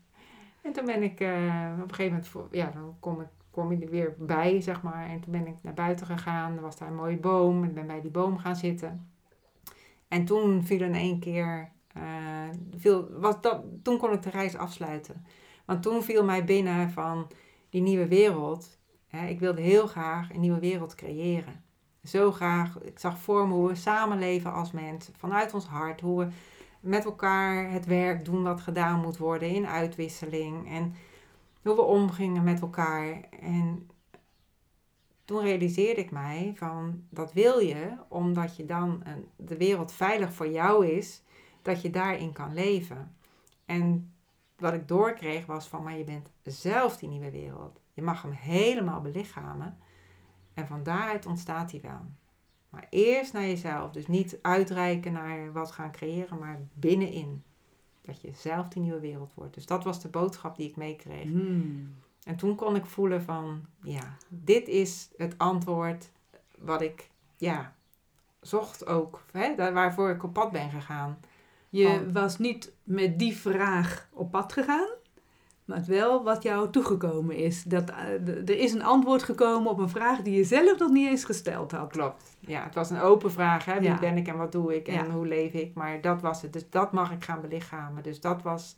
En 0.62 0.72
toen 0.72 0.84
ben 0.84 1.02
ik 1.02 1.20
eh, 1.20 1.72
op 1.76 1.82
een 1.82 1.94
gegeven 1.94 2.04
moment, 2.04 2.28
voor, 2.28 2.48
ja, 2.50 2.70
dan 2.70 2.96
kom 3.00 3.20
ik, 3.20 3.28
kom 3.50 3.72
ik 3.72 3.82
er 3.82 3.90
weer 3.90 4.14
bij, 4.18 4.60
zeg 4.60 4.82
maar. 4.82 5.08
En 5.08 5.20
toen 5.20 5.32
ben 5.32 5.46
ik 5.46 5.56
naar 5.62 5.74
buiten 5.74 6.06
gegaan. 6.06 6.56
Er 6.56 6.62
was 6.62 6.76
daar 6.76 6.88
een 6.88 6.94
mooie 6.94 7.18
boom. 7.18 7.64
Ik 7.64 7.74
ben 7.74 7.86
bij 7.86 8.00
die 8.00 8.10
boom 8.10 8.38
gaan 8.38 8.56
zitten. 8.56 9.08
En 10.08 10.24
toen 10.24 10.64
viel 10.64 10.80
in 10.80 10.94
één 10.94 11.18
keer, 11.18 11.70
eh, 11.92 12.02
viel, 12.76 13.08
was 13.20 13.40
dat, 13.40 13.62
toen 13.82 13.98
kon 13.98 14.12
ik 14.12 14.22
de 14.22 14.30
reis 14.30 14.56
afsluiten. 14.56 15.26
Want 15.64 15.82
toen 15.82 16.02
viel 16.02 16.24
mij 16.24 16.44
binnen 16.44 16.90
van 16.90 17.30
die 17.68 17.82
nieuwe 17.82 18.08
wereld. 18.08 18.78
Hè, 19.06 19.26
ik 19.26 19.40
wilde 19.40 19.60
heel 19.60 19.86
graag 19.86 20.32
een 20.32 20.40
nieuwe 20.40 20.60
wereld 20.60 20.94
creëren. 20.94 21.64
Zo 22.04 22.32
graag. 22.32 22.78
Ik 22.82 22.98
zag 22.98 23.18
voor 23.18 23.48
me 23.48 23.54
hoe 23.54 23.68
we 23.68 23.74
samenleven 23.74 24.52
als 24.52 24.72
mens. 24.72 25.10
Vanuit 25.16 25.54
ons 25.54 25.66
hart. 25.66 26.00
Hoe 26.00 26.24
we 26.24 26.30
met 26.80 27.04
elkaar 27.04 27.70
het 27.70 27.86
werk 27.86 28.24
doen 28.24 28.42
wat 28.42 28.60
gedaan 28.60 29.00
moet 29.00 29.16
worden 29.16 29.48
in 29.48 29.66
uitwisseling. 29.66 30.68
En 30.68 30.94
hoe 31.62 31.74
we 31.74 31.82
omgingen 31.82 32.44
met 32.44 32.60
elkaar. 32.60 33.20
En 33.40 33.88
toen 35.24 35.40
realiseerde 35.40 36.00
ik 36.00 36.10
mij 36.10 36.52
van 36.56 37.02
dat 37.10 37.32
wil 37.32 37.58
je 37.58 37.96
omdat 38.08 38.56
je 38.56 38.64
dan 38.64 39.00
een, 39.04 39.28
de 39.36 39.56
wereld 39.56 39.92
veilig 39.92 40.32
voor 40.32 40.48
jou 40.48 40.86
is, 40.86 41.22
dat 41.62 41.82
je 41.82 41.90
daarin 41.90 42.32
kan 42.32 42.54
leven. 42.54 43.14
En 43.64 44.12
wat 44.56 44.72
ik 44.72 44.88
doorkreeg 44.88 45.46
was 45.46 45.68
van, 45.68 45.82
maar 45.82 45.96
je 45.96 46.04
bent 46.04 46.30
zelf 46.42 46.96
die 46.96 47.08
nieuwe 47.08 47.30
wereld. 47.30 47.80
Je 47.92 48.02
mag 48.02 48.22
hem 48.22 48.32
helemaal 48.32 49.00
belichamen. 49.00 49.78
En 50.54 50.66
van 50.66 50.82
daaruit 50.82 51.26
ontstaat 51.26 51.70
hij 51.70 51.80
wel. 51.80 52.00
Maar 52.70 52.86
eerst 52.90 53.32
naar 53.32 53.46
jezelf. 53.46 53.90
Dus 53.92 54.06
niet 54.06 54.38
uitreiken 54.42 55.12
naar 55.12 55.52
wat 55.52 55.70
gaan 55.70 55.92
creëren, 55.92 56.38
maar 56.38 56.58
binnenin. 56.72 57.42
Dat 58.02 58.20
je 58.20 58.32
zelf 58.34 58.68
die 58.68 58.82
nieuwe 58.82 59.00
wereld 59.00 59.34
wordt. 59.34 59.54
Dus 59.54 59.66
dat 59.66 59.84
was 59.84 60.00
de 60.00 60.08
boodschap 60.08 60.56
die 60.56 60.68
ik 60.68 60.76
meekreeg. 60.76 61.22
Hmm. 61.22 61.94
En 62.24 62.36
toen 62.36 62.54
kon 62.54 62.76
ik 62.76 62.86
voelen 62.86 63.22
van, 63.22 63.64
ja, 63.82 64.16
dit 64.28 64.68
is 64.68 65.10
het 65.16 65.38
antwoord 65.38 66.10
wat 66.58 66.80
ik, 66.80 67.10
ja, 67.36 67.74
zocht 68.40 68.86
ook, 68.86 69.24
hè, 69.32 69.54
daar 69.54 69.72
waarvoor 69.72 70.10
ik 70.10 70.22
op 70.22 70.32
pad 70.32 70.50
ben 70.50 70.70
gegaan. 70.70 71.18
Je 71.70 72.10
was 72.12 72.38
niet 72.38 72.72
met 72.84 73.18
die 73.18 73.36
vraag 73.36 74.08
op 74.12 74.30
pad 74.30 74.52
gegaan, 74.52 74.88
maar 75.64 75.84
wel 75.86 76.22
wat 76.24 76.42
jou 76.42 76.70
toegekomen 76.70 77.36
is. 77.36 77.62
Dat, 77.62 77.90
eh, 77.90 78.28
er 78.28 78.58
is 78.58 78.72
een 78.72 78.82
antwoord 78.82 79.22
gekomen 79.22 79.70
op 79.70 79.78
een 79.78 79.88
vraag 79.88 80.22
die 80.22 80.36
je 80.36 80.44
zelf 80.44 80.78
nog 80.78 80.90
niet 80.90 81.08
eens 81.08 81.24
gesteld 81.24 81.72
had. 81.72 81.90
Klopt. 81.92 82.36
Ja, 82.40 82.62
het 82.64 82.74
was 82.74 82.90
een 82.90 83.00
open 83.00 83.32
vraag. 83.32 83.64
Hè? 83.64 83.78
Wie 83.78 83.88
Ja. 83.88 83.98
ben 83.98 84.16
ik 84.16 84.28
en 84.28 84.36
wat 84.36 84.52
doe 84.52 84.76
ik 84.76 84.88
en 84.88 84.94
Ja. 84.94 85.10
hoe 85.10 85.26
leef 85.26 85.52
ik? 85.52 85.74
Maar 85.74 86.00
dat 86.00 86.20
was 86.20 86.42
het. 86.42 86.52
Dus 86.52 86.70
dat 86.70 86.92
mag 86.92 87.12
ik 87.12 87.24
gaan 87.24 87.40
belichamen. 87.40 88.02
Dus 88.02 88.20
dat 88.20 88.42
was, 88.42 88.76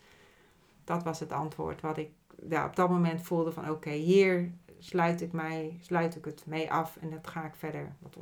dat 0.84 1.03
was 1.03 1.20
het 1.20 1.32
antwoord 1.32 1.80
wat 1.80 1.97
ik 1.97 2.11
ja, 2.49 2.64
op 2.66 2.76
dat 2.76 2.88
moment 2.90 3.22
voelde 3.22 3.53
van... 3.53 3.70
Oké, 3.70 3.90
hier 3.90 4.53
sluit 4.78 5.20
ik, 5.20 5.32
mij, 5.32 5.78
sluit 5.80 6.16
ik 6.16 6.24
het 6.24 6.43
mee 6.47 6.72
af 6.72 6.97
en 7.01 7.11
dat 7.11 7.26
ga 7.26 7.45
ik 7.45 7.55
verder. 7.55 7.95
Dat, 7.99 8.16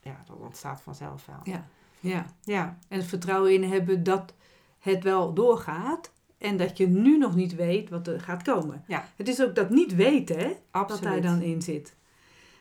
ja, 0.00 0.22
dat 0.26 0.36
ontstaat 0.36 0.80
vanzelf 0.80 1.26
wel. 1.26 1.40
Ja. 1.42 1.66
Ja. 2.08 2.26
Ja, 2.42 2.78
En 2.88 2.98
het 2.98 3.08
vertrouwen 3.08 3.52
in 3.52 3.62
hebben 3.62 4.02
dat 4.02 4.34
het 4.78 5.02
wel 5.02 5.34
doorgaat 5.34 6.12
en 6.38 6.56
dat 6.56 6.76
je 6.78 6.86
nu 6.86 7.18
nog 7.18 7.34
niet 7.34 7.54
weet 7.54 7.90
wat 7.90 8.06
er 8.06 8.20
gaat 8.20 8.42
komen. 8.42 8.84
Ja. 8.86 9.08
Het 9.16 9.28
is 9.28 9.42
ook 9.42 9.54
dat 9.54 9.70
niet 9.70 9.94
weten 9.94 10.38
hè, 10.38 10.52
absoluut. 10.70 11.02
wat 11.02 11.12
daar 11.12 11.22
dan 11.22 11.42
in 11.42 11.62
zit. 11.62 11.96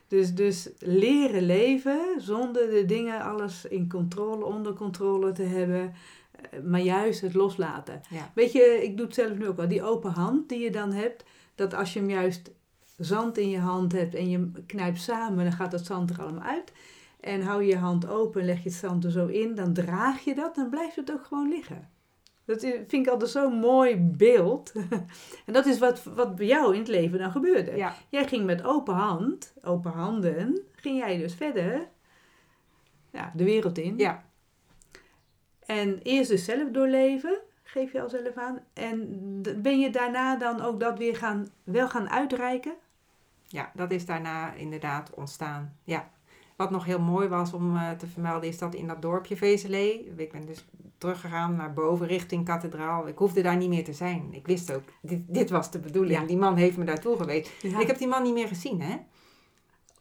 Dus, 0.08 0.34
dus 0.34 0.70
leren 0.80 1.46
leven 1.46 2.00
zonder 2.18 2.70
de 2.70 2.86
dingen 2.86 3.22
alles 3.22 3.66
in 3.66 3.90
controle, 3.90 4.46
onder 4.46 4.74
controle 4.74 5.32
te 5.32 5.44
hebben, 5.44 5.94
eh, 6.32 6.60
maar 6.62 6.82
juist 6.82 7.22
het 7.22 7.34
loslaten. 7.34 8.02
Ja. 8.10 8.32
Weet 8.36 8.52
je, 8.52 8.80
ik 8.84 8.98
doe 8.98 9.06
het 9.06 9.16
zelf 9.16 9.38
nu 9.38 9.48
ook 9.48 9.58
wel, 9.58 9.68
die 9.68 9.84
open 9.84 10.12
hand 10.12 10.50
die 10.50 10.60
je 10.60 10.72
dan 10.72 10.92
hebt, 10.92 11.24
dat 11.56 11.74
als 11.74 11.94
je 11.94 12.00
hem 12.00 12.10
juist 12.10 12.52
zand 12.98 13.38
in 13.38 13.50
je 13.50 13.60
hand 13.60 13.92
hebt 13.92 14.16
en 14.16 14.30
je 14.30 14.52
knijpt 14.66 15.02
samen, 15.02 15.44
dan 15.44 15.54
gaat 15.54 15.72
dat 15.72 15.86
zand 15.86 16.10
er 16.10 16.22
allemaal 16.22 16.44
uit. 16.44 16.72
En 17.24 17.42
hou 17.42 17.62
je 17.62 17.68
je 17.68 17.78
hand 17.78 18.08
open 18.08 18.42
en 18.42 18.48
leg 18.48 18.58
je 18.58 18.70
het 18.70 18.78
zand 18.78 19.04
er 19.04 19.12
zo 19.12 19.26
in, 19.26 19.56
dan 19.56 19.74
draag 19.74 20.24
je 20.24 20.36
dat, 20.36 20.56
dan 20.56 20.70
blijft 20.70 20.96
het 20.96 21.12
ook 21.12 21.26
gewoon 21.26 21.50
liggen. 21.50 21.90
Dat 22.46 22.60
vind 22.60 22.94
ik 22.94 23.08
altijd 23.08 23.30
zo'n 23.30 23.54
mooi 23.60 23.98
beeld. 23.98 24.72
en 25.46 25.54
dat 25.54 25.66
is 25.66 25.80
wat, 25.80 26.04
wat 26.04 26.36
bij 26.36 26.46
jou 26.46 26.74
in 26.74 26.80
het 26.80 26.88
leven 26.88 27.20
dan 27.20 27.32
gebeurde. 27.32 27.76
Ja, 27.76 27.96
Jij 28.10 28.28
ging 28.28 28.46
met 28.46 28.64
open 28.64 28.94
hand, 28.94 29.54
open 29.62 29.92
handen, 29.92 30.60
ging 30.76 30.98
jij 30.98 31.18
dus 31.18 31.34
verder 31.34 31.88
ja, 33.12 33.32
de 33.36 33.44
wereld 33.44 33.78
in. 33.78 33.98
ja, 33.98 34.24
En 35.66 36.00
eerst 36.02 36.30
dus 36.30 36.46
zelf 36.46 36.72
doorleven, 36.72 37.40
geef 37.64 37.92
je 37.92 38.02
al 38.02 38.10
zelf 38.10 38.38
aan. 38.38 38.60
En 38.74 39.42
ben 39.58 39.80
je 39.80 39.90
daarna 39.90 40.38
dan 40.38 40.62
ook 40.62 40.80
dat 40.80 40.98
weer 40.98 41.16
gaan, 41.16 41.48
wel 41.64 41.90
gaan 41.90 42.10
uitreiken? 42.10 42.74
ja, 43.54 43.72
dat 43.74 43.92
is 43.92 44.06
daarna 44.06 44.54
inderdaad 44.54 45.14
ontstaan. 45.14 45.78
Ja. 45.84 46.12
Wat 46.56 46.72
nog 46.72 46.86
heel 46.86 47.00
mooi 47.00 47.28
was 47.28 47.54
om 47.54 47.78
eh, 47.78 47.92
te 47.92 48.08
vermelden 48.08 48.50
is 48.50 48.58
dat 48.58 48.76
in 48.76 48.88
dat 48.88 49.02
dorpje 49.02 49.38
Vezelé, 49.38 50.04
ik 50.16 50.32
ben 50.32 50.46
dus 50.46 50.66
teruggegaan 50.98 51.56
naar 51.56 51.74
boven 51.74 52.08
richting 52.08 52.46
kathedraal. 52.46 53.08
Ik 53.08 53.18
hoefde 53.18 53.42
daar 53.42 53.58
niet 53.58 53.70
meer 53.70 53.84
te 53.84 53.94
zijn. 53.94 54.28
Ik 54.32 54.48
wist 54.48 54.74
ook, 54.74 54.84
dit, 55.02 55.22
dit 55.28 55.50
was 55.50 55.72
de 55.72 55.80
bedoeling. 55.80 56.20
Ja. 56.20 56.26
Die 56.26 56.38
man 56.38 56.56
heeft 56.56 56.78
me 56.78 56.84
daartoe 56.84 57.18
geweest. 57.18 57.52
Ja. 57.62 57.80
Ik 57.80 57.88
heb 57.88 57.98
die 57.98 58.08
man 58.08 58.24
niet 58.24 58.34
meer 58.34 58.48
gezien, 58.48 58.82
hè? 58.82 58.96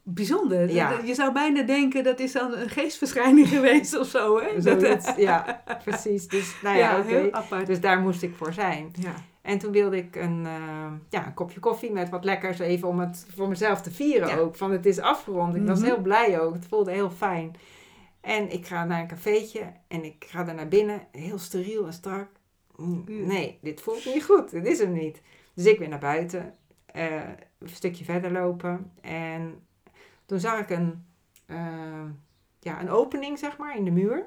Bijzonder. 0.02 0.70
Ja. 0.70 0.98
Je 1.04 1.14
zou 1.14 1.32
bijna 1.32 1.62
denken 1.62 2.04
dat 2.04 2.20
is 2.20 2.32
dan 2.32 2.52
een 2.52 2.68
geestverschijning 2.68 3.48
geweest 3.56 3.98
of 3.98 4.06
zo. 4.06 4.40
Hè? 4.40 4.60
Dat, 4.60 4.80
Zoiets, 4.80 5.14
ja, 5.16 5.62
precies. 5.82 6.28
Dus, 6.28 6.56
nou 6.62 6.76
ja, 6.76 6.98
oké. 6.98 7.08
heel 7.08 7.32
apart. 7.32 7.66
Dus 7.66 7.80
daar 7.80 8.00
moest 8.00 8.22
ik 8.22 8.34
voor 8.34 8.52
zijn. 8.52 8.92
ja. 8.98 9.14
En 9.42 9.58
toen 9.58 9.72
wilde 9.72 9.96
ik 9.96 10.16
een, 10.16 10.46
eh, 10.46 10.92
ja, 11.08 11.26
een 11.26 11.34
kopje 11.34 11.60
koffie 11.60 11.92
met 11.92 12.08
wat 12.08 12.24
lekkers, 12.24 12.58
even 12.58 12.88
om 12.88 12.98
het 13.00 13.26
voor 13.34 13.48
mezelf 13.48 13.80
te 13.82 13.90
vieren 13.90 14.28
Ja. 14.28 14.36
ook. 14.36 14.56
Van 14.56 14.70
het 14.70 14.86
is 14.86 14.98
afgerond. 14.98 15.54
Ik 15.54 15.66
was 15.66 15.78
Mhm. 15.78 15.88
heel 15.88 16.00
blij 16.00 16.40
ook. 16.40 16.54
Het 16.54 16.66
voelde 16.66 16.90
heel 16.92 17.10
fijn. 17.10 17.54
En 18.20 18.52
ik 18.52 18.66
ga 18.66 18.84
naar 18.84 19.00
een 19.00 19.06
cafeetje 19.06 19.72
en 19.88 20.04
ik 20.04 20.24
ga 20.28 20.44
daar 20.44 20.54
naar 20.54 20.68
binnen. 20.68 21.06
Heel 21.12 21.38
steriel 21.38 21.86
en 21.86 21.92
strak. 21.92 22.28
Mm, 22.76 23.04
Mm. 23.08 23.26
Nee, 23.26 23.58
dit 23.62 23.80
voelt 23.80 24.04
niet 24.04 24.24
goed. 24.24 24.50
Dit 24.50 24.66
is 24.66 24.78
hem 24.78 24.92
niet. 24.92 25.22
Dus 25.54 25.64
ik 25.66 25.78
weer 25.78 25.88
naar 25.88 25.98
buiten. 25.98 26.54
eh, 26.86 27.14
een 27.58 27.68
stukje 27.68 28.04
verder 28.04 28.30
lopen. 28.32 28.92
En 29.00 29.66
toen 30.26 30.40
zag 30.40 30.60
ik 30.60 30.70
een, 30.70 31.04
eh, 31.46 32.04
ja, 32.60 32.80
een 32.80 32.90
opening, 32.90 33.38
zeg 33.38 33.56
maar, 33.58 33.76
in 33.76 33.84
de 33.84 33.90
muur. 33.90 34.26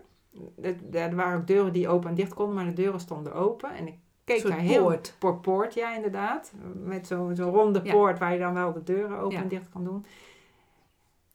Er, 0.61 0.75
er 0.91 1.15
waren 1.15 1.39
ook 1.39 1.47
deuren 1.47 1.73
die 1.73 1.87
open 1.87 2.09
en 2.09 2.15
dicht 2.15 2.33
konden, 2.33 2.55
maar 2.55 2.65
de 2.65 2.73
deuren 2.73 2.99
stonden 2.99 3.33
open. 3.33 3.75
En 3.75 3.87
ik 3.87 3.97
keek 4.25 4.39
soort 4.39 4.53
daar 4.53 4.61
heel... 4.61 4.83
poort. 4.83 5.15
Poort, 5.19 5.41
poort, 5.41 5.73
ja, 5.73 5.95
inderdaad. 5.95 6.53
Met 6.73 7.07
zo'n 7.07 7.35
zo'n 7.35 7.51
ronde 7.51 7.81
Ja. 7.83 7.91
poort 7.91 8.19
waar 8.19 8.33
je 8.33 8.39
dan 8.39 8.53
wel 8.53 8.73
de 8.73 8.83
deuren 8.83 9.17
open 9.19 9.37
Ja. 9.37 9.41
en 9.41 9.47
dicht 9.47 9.69
kan 9.69 9.83
doen. 9.83 10.05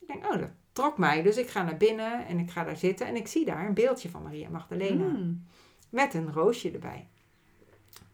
Ik 0.01 0.07
denk, 0.07 0.25
oh, 0.33 0.39
dat 0.39 0.51
trok 0.73 0.99
mij. 0.99 1.23
Dus 1.23 1.37
ik 1.37 1.49
ga 1.49 1.63
naar 1.63 1.77
binnen 1.77 2.27
en 2.27 2.39
ik 2.39 2.51
ga 2.51 2.65
daar 2.65 2.77
zitten. 2.77 3.07
En 3.07 3.17
ik 3.17 3.27
zie 3.29 3.45
daar 3.45 3.67
een 3.67 3.75
beeldje 3.75 4.11
van 4.11 4.23
Maria 4.23 4.49
Magdalena. 4.49 5.05
Mm. 5.07 5.45
Met 5.89 6.15
een 6.15 6.33
roosje 6.33 6.71
erbij. 6.71 7.09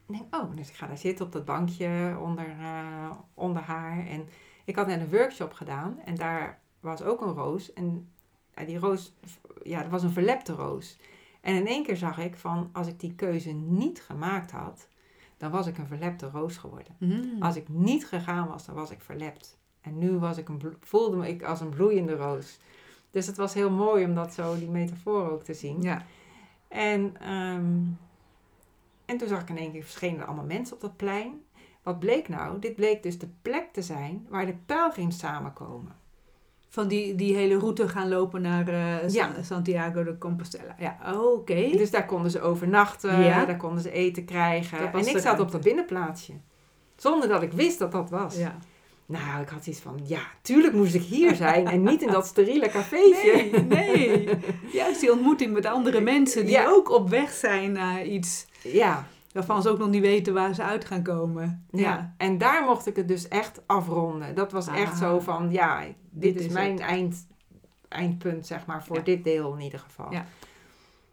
Ik 0.07 0.17
denk, 0.19 0.35
oh, 0.35 0.57
dus 0.57 0.69
ik 0.69 0.75
ga 0.75 0.87
daar 0.87 0.99
zitten 0.99 1.27
op 1.27 1.33
dat 1.33 1.45
bankje 1.45 2.17
onder, 2.21 2.49
eh, 2.61 3.11
onder 3.35 3.63
haar. 3.63 4.07
En 4.07 4.29
ik 4.65 4.77
had 4.77 4.87
net 4.87 5.01
een 5.01 5.11
workshop 5.11 5.53
gedaan 5.53 6.01
en 6.05 6.15
daar 6.15 6.61
was 6.81 7.03
ook 7.03 7.21
een 7.21 7.33
roos. 7.33 7.73
En 7.73 8.11
ja, 8.55 8.65
die 8.65 8.79
roos, 8.79 9.13
ja, 9.63 9.81
dat 9.83 9.91
was 9.91 10.03
een 10.03 10.11
verlepte 10.11 10.53
roos. 10.53 10.99
En 11.47 11.55
in 11.55 11.67
één 11.67 11.83
keer 11.83 11.97
zag 11.97 12.19
ik 12.19 12.37
van, 12.37 12.71
als 12.73 12.87
ik 12.87 13.01
die 13.01 13.15
keuze 13.15 13.51
niet 13.53 14.01
gemaakt 14.01 14.51
had, 14.51 14.89
dan 15.37 15.51
was 15.51 15.67
ik 15.67 15.79
een 15.79 15.87
verlepte 15.87 16.31
roos 16.31 16.57
geworden. 16.57 16.97
Mm. 16.99 17.43
Als 17.43 17.57
ik 17.57 17.69
niet 17.69 18.07
gegaan 18.07 18.49
was, 18.49 18.67
dan 18.67 18.75
was 18.75 18.91
ik 18.91 19.01
verlept. 19.01 19.59
En 19.81 19.99
nu 19.99 20.19
was 20.19 20.39
ik 20.39 20.49
een 20.49 20.77
voelde 20.81 21.17
me 21.17 21.29
ik 21.29 21.43
als 21.43 21.61
een 21.61 21.69
bloeiende 21.69 22.17
roos. 22.17 22.59
Dus 23.11 23.27
het 23.27 23.37
was 23.37 23.55
heel 23.55 23.71
mooi 23.71 24.05
om 24.05 24.15
dat 24.15 24.35
zo, 24.35 24.59
die 24.59 24.69
metafoor 24.69 25.31
ook 25.31 25.43
te 25.43 25.55
zien. 25.55 25.83
Ja. 25.83 26.05
En, 26.69 27.17
ehm, 27.21 27.83
en 29.05 29.17
toen 29.17 29.29
zag 29.29 29.41
ik 29.41 29.49
in 29.49 29.59
één 29.59 29.73
keer 29.73 29.83
verschenen 29.83 30.21
er 30.21 30.27
allemaal 30.27 30.45
mensen 30.45 30.75
op 30.75 30.81
dat 30.81 30.97
plein. 30.97 31.43
Wat 31.83 31.99
bleek 31.99 32.29
nou? 32.29 32.59
Dit 32.59 32.75
bleek 32.75 33.03
dus 33.03 33.19
de 33.19 33.29
plek 33.43 33.73
te 33.73 33.83
zijn 33.83 34.27
waar 34.29 34.47
de 34.47 34.57
pelgrims 34.67 35.19
samenkomen. 35.19 35.97
Van 36.69 36.89
die, 36.89 37.15
die 37.15 37.35
hele 37.37 37.59
route 37.59 37.89
gaan 37.89 38.09
lopen 38.09 38.43
naar 38.43 38.69
eh, 38.69 39.09
Ja. 39.09 39.31
Santiago 39.43 40.05
de 40.05 40.19
Compostela. 40.19 40.75
Ja, 40.79 40.97
oké. 41.15 41.71
Dus 41.77 41.91
daar 41.91 42.07
konden 42.07 42.31
ze 42.31 42.41
overnachten, 42.41 43.23
Ja. 43.23 43.45
daar 43.45 43.57
konden 43.57 43.83
ze 43.83 43.91
eten 43.91 44.25
krijgen. 44.25 44.93
En 44.93 45.07
ik 45.09 45.19
zat 45.19 45.41
op 45.41 45.51
dat 45.53 45.61
binnenplaatsje. 45.61 46.33
Zonder 46.97 47.29
dat 47.29 47.43
ik 47.43 47.53
wist 47.53 47.79
dat 47.79 47.93
dat 47.93 48.11
was. 48.11 48.37
Ja. 48.37 48.57
Nou, 49.07 49.43
ik 49.43 49.49
had 49.49 49.67
iets 49.67 49.81
van, 49.81 50.01
ja, 50.05 50.21
tuurlijk 50.43 50.75
moest 50.75 50.95
ik 50.95 51.03
hier 51.03 51.35
zijn 51.45 51.67
en 51.67 51.83
niet 51.83 52.03
in 52.03 52.11
dat 52.11 52.27
steriele 52.27 52.69
cafeetje. 52.69 53.33
Nee, 53.33 53.63
nee. 53.97 54.29
Juist 54.73 55.01
die 55.01 55.13
ontmoeting 55.13 55.53
met 55.53 55.67
andere 55.67 56.01
mensen 56.15 56.43
die 56.45 56.55
Ja. 56.55 56.67
ook 56.69 56.91
op 56.91 57.09
weg 57.09 57.31
zijn 57.33 57.73
naar 57.73 58.05
iets 58.05 58.47
Ja, 58.63 59.07
waarvan 59.37 59.63
ze 59.63 59.69
ook 59.71 59.79
nog 59.79 59.89
niet 59.89 60.01
weten 60.03 60.35
waar 60.35 60.55
ze 60.55 60.63
uit 60.63 60.85
gaan 60.85 61.03
komen. 61.03 61.67
ja, 61.71 62.15
en 62.17 62.39
daar 62.39 62.65
mocht 62.65 62.87
ik 62.87 62.97
het 62.97 63.09
dus 63.09 63.29
echt 63.29 63.61
afronden. 63.67 64.35
Dat 64.35 64.53
was 64.53 64.67
echt 64.67 64.93
Ah. 64.93 64.99
zo 64.99 65.21
van, 65.21 65.51
ja, 65.51 65.81
dit, 65.81 65.95
Dit 66.11 66.35
is, 66.41 66.47
is 66.47 66.53
mijn 66.53 66.71
het. 66.73 66.81
eind, 66.81 67.27
eindpunt, 67.89 68.47
zeg 68.47 68.67
maar, 68.67 68.85
voor 68.85 68.97
Ja. 68.97 69.03
dit 69.03 69.25
deel 69.25 69.55
in 69.55 69.61
ieder 69.61 69.79
geval. 69.79 70.13
Ja. 70.13 70.25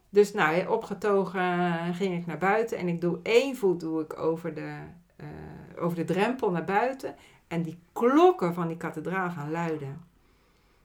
Dus 0.09 0.33
nou, 0.33 0.67
opgetogen 0.67 1.73
ging 1.93 2.15
ik 2.15 2.25
naar 2.25 2.37
buiten 2.37 2.77
en 2.77 2.87
ik 2.87 3.01
doe 3.01 3.19
één 3.23 3.55
voet 3.55 3.79
doe 3.79 4.01
ik 4.01 4.19
over 4.19 4.53
de, 4.53 4.75
eh, 5.15 5.25
over 5.79 5.95
de 5.97 6.03
drempel 6.03 6.51
naar 6.51 6.63
buiten. 6.63 7.15
En 7.47 7.61
die 7.61 7.79
klokken 7.93 8.53
van 8.53 8.67
die 8.67 8.77
kathedraal 8.77 9.29
gaan 9.29 9.51
luiden. 9.51 10.01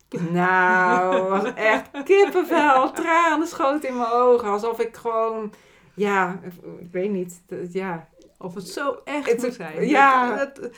Nou, 0.30 1.28
was 1.28 1.54
echt 1.54 1.90
kippenvel, 2.04 2.92
tranen 2.92 3.46
schoten 3.46 3.88
in 3.88 3.96
mijn 3.96 4.10
ogen. 4.10 4.48
Alsof 4.48 4.80
ik 4.80 4.96
gewoon, 4.96 5.52
ja, 5.98 6.40
ik 6.80 6.90
weet 6.92 7.10
niet, 7.10 7.40
ja, 7.72 8.08
Of 8.38 8.54
het 8.54 8.68
zo 8.68 9.00
echt 9.04 9.30
Het- 9.30 9.42
moet 9.42 9.54
zijn. 9.54 9.88
ja. 9.88 10.36
Dat- 10.36 10.70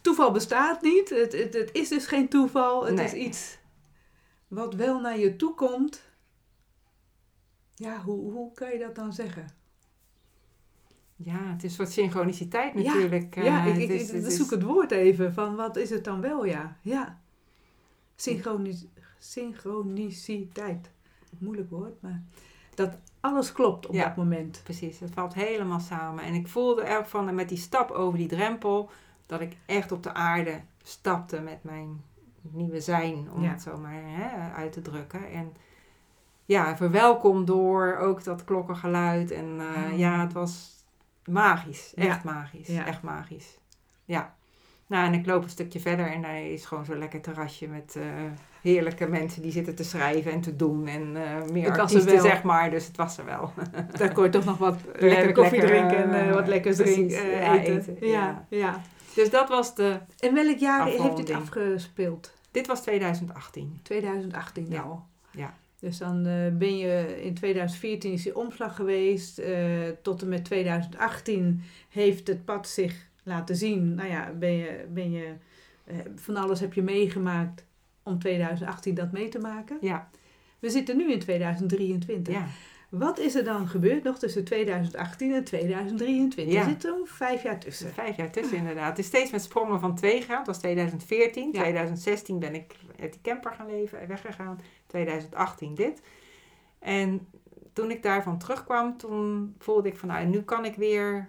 toeval 0.00 0.30
bestaat 0.32 0.82
niet. 0.82 1.10
Het, 1.10 1.32
het, 1.32 1.54
het 1.54 1.70
is 1.72 1.88
dus 1.88 2.06
geen 2.06 2.28
toeval. 2.28 2.84
Het 2.86 2.94
Nee. 2.94 3.04
is 3.04 3.12
iets 3.12 3.58
wat 4.48 4.74
wel 4.74 5.00
naar 5.00 5.18
je 5.18 5.36
toe 5.36 5.54
komt. 5.54 6.02
Ja, 7.74 8.00
hoe, 8.00 8.32
hoe 8.32 8.52
kan 8.52 8.70
je 8.72 8.78
dat 8.78 8.94
dan 8.94 9.12
zeggen? 9.12 9.46
Ja, 11.16 11.52
het 11.52 11.64
is 11.64 11.70
een 11.70 11.76
soort 11.76 11.92
synchroniciteit 11.92 12.72
Ja, 12.74 12.80
natuurlijk. 12.82 13.34
ja, 13.34 13.60
eh, 13.60 13.66
ik, 13.66 13.72
het 13.72 13.82
ik, 13.82 13.90
is- 14.00 14.08
ik 14.08 14.14
het 14.14 14.26
is- 14.26 14.36
zoek 14.36 14.50
het 14.50 14.62
woord 14.62 14.90
even 14.90 15.34
van 15.34 15.56
wat 15.56 15.76
is 15.76 15.90
het 15.90 16.04
dan 16.04 16.20
wel, 16.20 16.44
ja. 16.44 16.76
Ja. 16.82 17.20
Synchroni- 18.16 18.90
synchroniciteit. 19.18 20.90
Moeilijk 21.38 21.70
woord, 21.70 22.02
maar 22.02 22.22
dat 22.74 22.96
alles 23.20 23.52
klopt 23.52 23.86
op 23.86 23.94
Ja. 23.94 24.04
dat 24.04 24.16
moment. 24.16 24.60
Precies, 24.64 25.00
het 25.00 25.10
valt 25.14 25.34
helemaal 25.34 25.80
samen. 25.80 26.24
En 26.24 26.34
ik 26.34 26.48
voelde 26.48 26.82
erg 26.82 27.08
van 27.08 27.34
met 27.34 27.48
die 27.48 27.58
stap 27.58 27.90
over 27.90 28.18
die 28.18 28.28
drempel, 28.28 28.90
dat 29.26 29.40
ik 29.40 29.56
echt 29.66 29.92
op 29.92 30.02
de 30.02 30.14
aarde 30.14 30.60
stapte 30.82 31.40
met 31.40 31.64
mijn 31.64 32.02
nieuwe 32.40 32.80
zijn, 32.80 33.30
om 33.34 33.42
Ja. 33.42 33.48
het 33.50 33.62
zo 33.62 33.76
maar 33.78 33.92
hè, 34.04 34.52
uit 34.54 34.72
te 34.72 34.82
drukken. 34.82 35.30
En 35.30 35.56
ja, 36.44 36.76
verwelkomd 36.76 37.46
door 37.46 37.96
ook 37.96 38.24
dat 38.24 38.44
klokkengeluid. 38.44 39.30
En 39.30 39.60
eh, 39.60 39.92
Oh. 39.92 39.98
ja, 39.98 40.20
het 40.20 40.32
was 40.32 40.84
magisch, 41.24 41.92
Ja. 41.96 42.04
echt 42.04 42.24
magisch, 42.24 42.68
echt 42.68 43.02
magisch. 43.02 43.58
Ja. 44.04 44.36
Nou, 44.86 45.06
en 45.06 45.12
ik 45.14 45.26
loop 45.26 45.42
een 45.42 45.50
stukje 45.50 45.80
verder 45.80 46.12
en 46.12 46.22
daar 46.22 46.40
is 46.40 46.64
gewoon 46.66 46.84
zo'n 46.84 46.98
lekker 46.98 47.20
terrasje 47.20 47.66
met 47.66 47.96
eh, 47.96 48.04
heerlijke 48.68 49.06
mensen 49.06 49.42
die 49.42 49.52
zitten 49.52 49.74
te 49.74 49.84
schrijven 49.84 50.32
en 50.32 50.40
te 50.40 50.56
doen. 50.56 50.86
En 50.86 51.16
eh, 51.16 51.50
meer 51.52 51.70
Het 51.70 51.78
artiesten, 51.78 52.12
wel. 52.14 52.22
zeg 52.22 52.42
maar. 52.42 52.70
Dus 52.70 52.86
het 52.86 52.96
was 52.96 53.18
er 53.18 53.24
wel. 53.24 53.52
Daar 53.98 54.12
kon 54.12 54.24
je 54.24 54.30
toch 54.30 54.44
nog 54.44 54.58
wat 54.58 54.76
lekker 54.98 55.32
koffie 55.32 55.60
lekker, 55.60 55.76
drinken 55.76 55.96
en 56.04 56.12
eh, 56.14 56.28
eh, 56.28 56.34
wat 56.34 56.48
lekkers 56.48 56.76
drinken, 56.76 57.22
eh, 57.22 57.40
ja, 57.40 57.58
eten. 57.60 57.78
eten, 57.78 57.96
Ja, 58.08 58.46
ja. 58.48 58.58
ja. 58.58 58.82
Dus 59.14 59.30
dat 59.30 59.48
was 59.48 59.74
de... 59.74 59.98
En 60.18 60.34
welk 60.34 60.58
jaar 60.58 60.86
heeft 60.86 61.16
dit 61.16 61.30
afgespeeld? 61.30 62.32
Dit 62.50 62.66
was 62.66 62.82
2018. 62.82 63.80
2018 63.82 64.66
Ja. 64.68 64.82
nou. 64.84 64.98
Ja. 65.30 65.54
Dus 65.80 65.98
dan 65.98 66.26
eh, 66.26 66.32
ben 66.52 66.78
je 66.78 67.22
in 67.22 67.34
2014 67.34 68.12
is 68.12 68.22
die 68.22 68.36
omslag 68.36 68.76
geweest. 68.76 69.38
eh, 69.38 69.58
tot 70.02 70.22
en 70.22 70.28
met 70.28 70.44
2018 70.44 71.62
heeft 71.88 72.26
het 72.28 72.44
pad 72.44 72.68
zich 72.68 73.06
laten 73.22 73.56
zien. 73.56 73.94
Nou 73.94 74.08
ja, 74.08 74.32
ben 74.38 74.52
je, 74.56 74.84
ben 74.92 75.10
je 75.10 75.32
eh, 75.84 75.96
van 76.16 76.36
alles 76.36 76.60
heb 76.60 76.72
je 76.72 76.82
meegemaakt 76.82 77.64
om 78.08 78.18
2018 78.18 78.94
dat 78.94 79.12
mee 79.12 79.28
te 79.28 79.38
maken. 79.38 79.78
Ja, 79.80 80.08
We 80.58 80.70
zitten 80.70 80.96
nu 80.96 81.12
in 81.12 81.18
2023. 81.18 82.34
ja. 82.34 82.46
Wat 82.90 83.18
is 83.18 83.34
er 83.34 83.44
dan 83.44 83.68
gebeurd 83.68 84.02
nog 84.02 84.18
tussen 84.18 84.44
2018 84.44 85.32
en 85.34 85.44
2023? 85.44 86.54
Ja. 86.54 86.60
Er 86.60 86.68
zit 86.68 86.82
zo'n 86.82 87.06
vijf 87.06 87.42
jaar 87.42 87.52
Er 87.54 87.58
tussen. 87.58 87.92
vijf 87.92 88.16
jaar 88.16 88.30
tussen 88.30 88.56
inderdaad. 88.56 88.88
Het 88.88 88.98
is 88.98 89.06
steeds 89.06 89.30
met 89.30 89.42
sprongen 89.42 89.80
van 89.80 89.94
twee 89.94 90.20
gegaan. 90.20 90.36
Dat 90.36 90.46
was 90.46 90.58
2014. 90.58 91.44
Ja. 91.52 91.58
2016 91.60 92.38
ben 92.38 92.54
ik 92.54 92.74
uit 93.00 93.12
die 93.12 93.20
camper 93.22 93.52
gaan 93.52 93.66
leven 93.66 94.00
en 94.00 94.08
weggegaan. 94.08 94.60
2018 94.86 95.74
dit. 95.74 96.02
En 96.78 97.26
toen 97.72 97.90
ik 97.90 98.02
daarvan 98.02 98.38
terugkwam, 98.38 98.96
toen 98.96 99.54
voelde 99.58 99.88
ik 99.88 99.96
van 99.96 100.08
nou, 100.08 100.26
nu 100.26 100.42
kan 100.42 100.64
ik 100.64 100.74
weer 100.74 101.28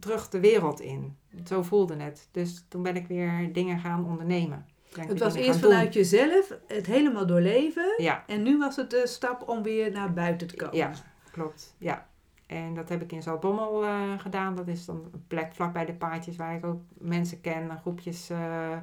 terug 0.00 0.28
de 0.28 0.40
wereld 0.40 0.80
in. 0.80 1.16
Zo 1.46 1.62
voelde 1.62 1.96
het. 1.96 2.28
Dus 2.32 2.64
toen 2.68 2.82
ben 2.82 2.96
ik 2.96 3.06
weer 3.06 3.52
dingen 3.52 3.78
gaan 3.78 4.04
ondernemen. 4.06 4.66
Het 4.94 5.18
was 5.18 5.34
eerst 5.34 5.60
doen. 5.60 5.70
vanuit 5.70 5.94
jezelf, 5.94 6.52
het 6.66 6.86
helemaal 6.86 7.26
doorleven. 7.26 7.94
Ja, 7.96 8.24
En 8.26 8.42
nu 8.42 8.58
was 8.58 8.76
het 8.76 8.90
de 8.90 9.06
stap 9.06 9.48
om 9.48 9.62
weer 9.62 9.90
naar 9.90 10.12
buiten 10.12 10.46
te 10.46 10.56
komen. 10.56 10.76
Ja, 10.76 10.92
klopt. 11.32 11.74
Ja. 11.78 12.06
En 12.46 12.74
dat 12.74 12.88
heb 12.88 13.02
ik 13.02 13.12
in 13.12 13.22
Zaltbommel 13.22 13.84
eh 13.84 14.18
gedaan. 14.18 14.56
Dat 14.56 14.68
is 14.68 14.84
dan 14.84 14.96
een 15.12 15.24
plek 15.26 15.54
vlakbij 15.54 15.84
de 15.84 15.94
paardjes 15.94 16.36
waar 16.36 16.56
ik 16.56 16.64
ook 16.64 16.80
mensen 16.98 17.40
ken, 17.40 17.78
groepjes, 17.78 18.30
eh, 18.30 18.72
eh, 18.72 18.80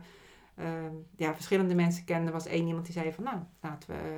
ja, 1.15 1.33
verschillende 1.33 1.75
mensen 1.75 2.05
ken. 2.05 2.25
Er 2.25 2.31
was 2.31 2.45
één 2.45 2.67
iemand 2.67 2.85
die 2.85 2.93
zei 2.93 3.13
van, 3.13 3.23
nou, 3.23 3.37
laten 3.61 3.89
we... 3.89 4.17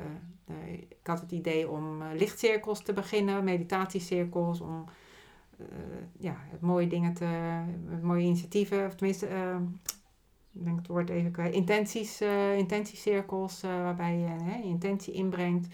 ik 0.79 1.07
had 1.07 1.19
het 1.19 1.31
idee 1.31 1.69
om 1.69 2.03
lichtcirkels 2.13 2.81
te 2.81 2.93
beginnen, 2.93 3.43
meditatiecirkels, 3.43 4.61
om 4.61 4.85
ja, 6.19 6.35
mooie 6.59 6.87
dingen 6.87 7.13
te... 7.13 7.61
mooie 8.01 8.23
initiatieven, 8.23 8.85
of 8.85 8.95
tenminste... 8.95 9.27
ik 10.57 10.65
denk 10.65 10.77
het 10.77 10.87
woord 10.87 11.09
even 11.09 11.31
kwijt. 11.31 11.53
Intenties, 11.53 12.21
eh, 12.21 12.57
intentiecirkels, 12.57 13.63
eh, 13.63 13.69
waarbij 13.69 14.17
je 14.17 14.43
hè, 14.43 14.61
intentie 14.61 15.13
inbrengt. 15.13 15.67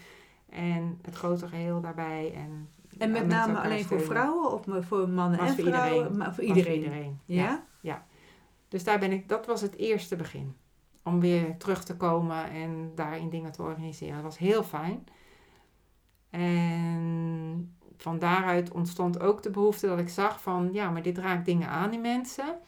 En 0.48 0.98
het 1.02 1.14
grote 1.14 1.48
geheel 1.48 1.80
daarbij. 1.80 2.32
En, 2.34 2.68
En 2.98 3.10
met 3.10 3.26
name 3.26 3.58
alleen 3.60 3.84
voor 3.84 4.00
vrouwen 4.00 4.52
of 4.52 4.86
voor 4.86 5.08
mannen 5.08 5.38
Was 5.38 5.48
en 5.48 5.54
voor 5.54 5.64
vrouwen? 5.64 5.94
iedereen. 5.94 6.16
Maar 6.18 6.34
voor 6.34 6.46
Was 6.46 6.56
iedereen. 6.56 6.82
voor 6.82 6.92
iedereen. 6.92 7.20
Ja? 7.24 7.64
Ja. 7.80 8.06
Dus 8.68 8.84
daar 8.84 8.98
ben 8.98 9.12
ik, 9.12 9.28
dat 9.28 9.46
was 9.46 9.60
het 9.60 9.76
eerste 9.76 10.16
begin. 10.16 10.56
Om 11.02 11.20
weer 11.20 11.56
terug 11.56 11.84
te 11.84 11.96
komen 11.96 12.50
en 12.50 12.92
daarin 12.94 13.30
dingen 13.30 13.52
te 13.52 13.62
organiseren. 13.62 14.14
Dat 14.14 14.22
was 14.22 14.38
heel 14.38 14.62
fijn. 14.62 15.04
En 16.30 17.76
van 17.96 18.18
daaruit 18.18 18.72
ontstond 18.72 19.20
ook 19.20 19.42
de 19.42 19.50
behoefte 19.50 19.86
dat 19.86 19.98
ik 19.98 20.08
zag 20.08 20.42
van... 20.42 20.72
Ja, 20.72 20.90
maar 20.90 21.02
dit 21.02 21.18
raakt 21.18 21.44
dingen 21.44 21.68
aan 21.68 21.92
in 21.92 22.00
mensen. 22.00 22.58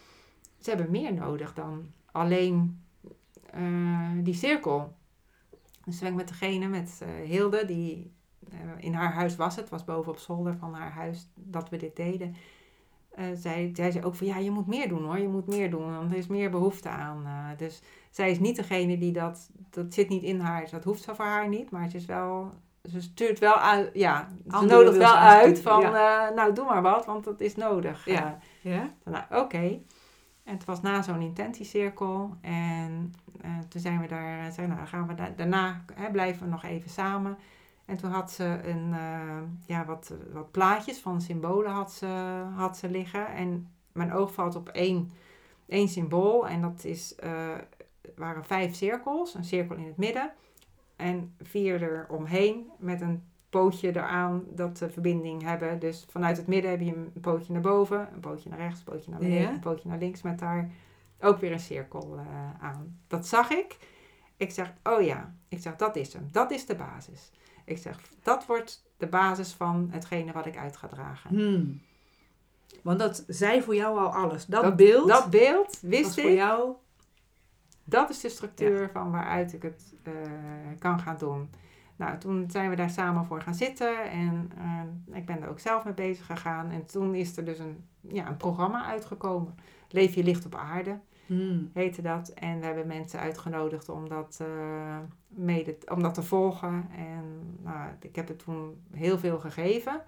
Ze 0.58 0.70
hebben 0.70 0.90
meer 0.90 1.14
nodig 1.14 1.54
dan 1.54 1.92
alleen 2.16 2.84
eh, 3.50 4.10
die 4.22 4.34
cirkel. 4.34 4.94
Dus 5.84 5.98
ben 5.98 6.08
ik 6.08 6.14
met 6.14 6.28
degene, 6.28 6.66
met 6.66 7.00
eh, 7.02 7.28
Hilde, 7.28 7.64
die 7.64 8.12
eh, 8.50 8.58
in 8.78 8.94
haar 8.94 9.12
huis 9.12 9.36
was 9.36 9.56
het, 9.56 9.68
was 9.68 9.84
boven 9.84 10.12
op 10.12 10.18
zolder 10.18 10.56
van 10.56 10.74
haar 10.74 10.90
huis 10.90 11.28
dat 11.34 11.68
we 11.68 11.76
dit 11.76 11.96
deden. 11.96 12.36
Zij, 13.34 13.70
zei 13.74 14.02
ook 14.02 14.14
van 14.14 14.26
ja, 14.26 14.36
je 14.36 14.50
moet 14.50 14.66
meer 14.66 14.88
doen 14.88 15.04
hoor, 15.04 15.18
je 15.18 15.28
moet 15.28 15.46
meer 15.46 15.70
doen, 15.70 15.96
want 15.96 16.12
er 16.12 16.18
is 16.18 16.26
meer 16.26 16.50
behoefte 16.50 16.88
aan. 16.88 17.26
dus 17.56 17.82
zij 18.10 18.30
is 18.30 18.38
niet 18.38 18.56
degene 18.56 18.98
die 18.98 19.12
dat, 19.12 19.50
dat 19.70 19.94
zit 19.94 20.08
niet 20.08 20.22
in 20.22 20.40
haar, 20.40 20.70
dat 20.70 20.84
hoeft 20.84 21.02
zo 21.02 21.14
voor 21.14 21.24
haar 21.24 21.48
niet, 21.48 21.70
maar 21.70 21.90
ze 21.90 21.96
is 21.96 22.04
wel, 22.04 22.52
ze 22.90 23.00
stuurt 23.00 23.38
wel 23.38 23.54
uit, 23.54 23.90
ja, 23.94 24.28
ze 24.50 24.64
nodigt 24.64 24.96
wel 24.96 25.08
ze 25.08 25.18
uit 25.18 25.60
van 25.60 25.82
nou 26.34 26.52
doe 26.52 26.64
maar 26.64 26.82
wat, 26.82 27.06
want 27.06 27.24
dat 27.24 27.40
is 27.40 27.56
nodig. 27.56 28.04
Ja. 28.04 28.38
Ja? 28.60 28.94
nou, 29.04 29.24
oké. 29.30 29.80
En 30.46 30.54
het 30.54 30.64
was 30.64 30.80
na 30.80 31.02
zo'n 31.02 31.20
intentiecirkel. 31.20 32.36
En 32.40 33.14
eh, 33.40 33.58
toen 33.68 33.80
zijn 33.80 34.00
we 34.00 34.06
daar, 34.06 34.46
eh, 34.46 34.52
zei, 34.52 34.66
nou, 34.66 34.86
gaan 34.86 35.06
we 35.06 35.14
da- 35.14 35.32
daarna 35.36 35.84
hè, 35.94 36.10
blijven 36.10 36.42
we 36.42 36.50
nog 36.50 36.64
even 36.64 36.90
samen. 36.90 37.38
En 37.84 37.96
toen 37.96 38.10
had 38.10 38.30
ze 38.30 38.60
een, 38.64 38.92
eh, 38.94 39.42
ja, 39.66 39.84
wat, 39.84 40.14
wat 40.32 40.50
plaatjes 40.50 40.98
van 41.00 41.20
symbolen 41.20 41.70
had 41.72 41.92
ze, 41.92 42.06
had 42.54 42.76
ze 42.76 42.90
liggen. 42.90 43.26
En 43.28 43.70
mijn 43.92 44.12
oog 44.12 44.32
valt 44.32 44.56
op 44.56 44.68
één, 44.68 45.10
één 45.68 45.88
symbool. 45.88 46.48
En 46.48 46.60
dat 46.60 46.84
is, 46.84 47.14
waren 48.16 48.44
vijf 48.44 48.74
cirkels. 48.74 49.34
Een 49.34 49.44
cirkel 49.44 49.76
in 49.76 49.86
het 49.86 49.96
midden. 49.96 50.32
En 50.96 51.34
vier 51.42 51.82
er 51.82 52.06
omheen 52.08 52.70
met 52.78 53.00
een 53.00 53.22
pootje 53.58 53.88
eraan 53.88 54.44
dat 54.50 54.78
ze 54.78 54.90
verbinding 54.90 55.42
hebben. 55.42 55.78
Dus 55.78 56.06
vanuit 56.10 56.36
het 56.36 56.46
midden 56.46 56.70
heb 56.70 56.80
je 56.80 56.94
een 56.94 57.20
pootje 57.20 57.52
naar 57.52 57.62
boven, 57.62 58.08
een 58.12 58.20
pootje 58.20 58.48
naar 58.48 58.58
rechts, 58.58 58.78
een 58.78 58.92
pootje 58.92 59.10
naar 59.10 59.18
beneden, 59.20 59.40
Ja. 59.42 59.50
een 59.50 59.60
pootje 59.60 59.88
naar 59.88 59.98
links 59.98 60.22
met 60.22 60.38
daar 60.38 60.70
ook 61.20 61.38
weer 61.38 61.52
een 61.52 61.60
cirkel 61.60 62.16
eh, 62.18 62.64
aan. 62.64 62.98
Dat 63.06 63.26
zag 63.26 63.50
ik. 63.50 63.76
Ik 64.36 64.50
zeg, 64.50 64.72
oh 64.82 65.02
ja, 65.02 65.34
ik 65.48 65.60
zeg, 65.60 65.76
dat 65.76 65.96
is 65.96 66.12
hem. 66.12 66.28
Dat 66.32 66.50
is 66.50 66.66
de 66.66 66.74
basis. 66.74 67.30
Ik 67.64 67.78
zeg, 67.78 68.00
dat 68.22 68.46
wordt 68.46 68.84
de 68.96 69.06
basis 69.06 69.52
van 69.52 69.88
hetgene 69.90 70.32
wat 70.32 70.46
ik 70.46 70.56
uit 70.56 70.76
ga 70.76 70.86
dragen. 70.86 71.30
Hmm. 71.30 71.80
Want 72.82 72.98
dat 72.98 73.24
zei 73.26 73.62
voor 73.62 73.74
jou 73.74 73.98
al 73.98 74.12
alles. 74.12 74.46
Dat, 74.46 74.76
beeld 74.76 75.08
Dat 75.08 75.30
beeld, 75.30 75.78
wist 75.80 76.20
voor 76.20 76.30
ik, 76.30 76.36
jou... 76.36 76.72
dat 77.84 78.10
is 78.10 78.20
de 78.20 78.28
structuur 78.28 78.90
van 78.92 79.10
waaruit 79.10 79.52
ik 79.52 79.62
het 79.62 79.94
eh, 80.02 80.12
kan 80.78 81.00
gaan 81.00 81.16
doen. 81.18 81.50
Nou, 81.96 82.18
toen 82.18 82.50
zijn 82.50 82.70
we 82.70 82.76
daar 82.76 82.90
samen 82.90 83.24
voor 83.24 83.40
gaan 83.40 83.54
zitten 83.54 84.10
en 84.10 84.50
eh, 84.58 85.16
ik 85.16 85.26
ben 85.26 85.42
er 85.42 85.48
ook 85.48 85.60
zelf 85.60 85.84
mee 85.84 85.94
bezig 85.94 86.26
gegaan. 86.26 86.70
En 86.70 86.86
toen 86.86 87.14
is 87.14 87.36
er 87.36 87.44
dus 87.44 87.58
een, 87.58 87.84
ja, 88.00 88.28
een 88.28 88.36
programma 88.36 88.84
uitgekomen. 88.86 89.54
Leef 89.88 90.14
je 90.14 90.24
licht 90.24 90.46
op 90.46 90.54
aarde, 90.54 90.98
Hmm. 91.26 91.70
heette 91.72 92.02
dat. 92.02 92.28
En 92.28 92.60
we 92.60 92.66
hebben 92.66 92.86
mensen 92.86 93.20
uitgenodigd 93.20 93.88
om 93.88 94.08
dat, 94.08 94.38
eh, 94.40 94.98
mede, 95.28 95.76
om 95.88 96.02
dat 96.02 96.14
te 96.14 96.22
volgen. 96.22 96.88
En 96.96 97.56
nou, 97.62 97.88
ik 98.00 98.16
heb 98.16 98.28
het 98.28 98.38
toen 98.38 98.80
heel 98.92 99.18
veel 99.18 99.38
gegeven. 99.38 100.02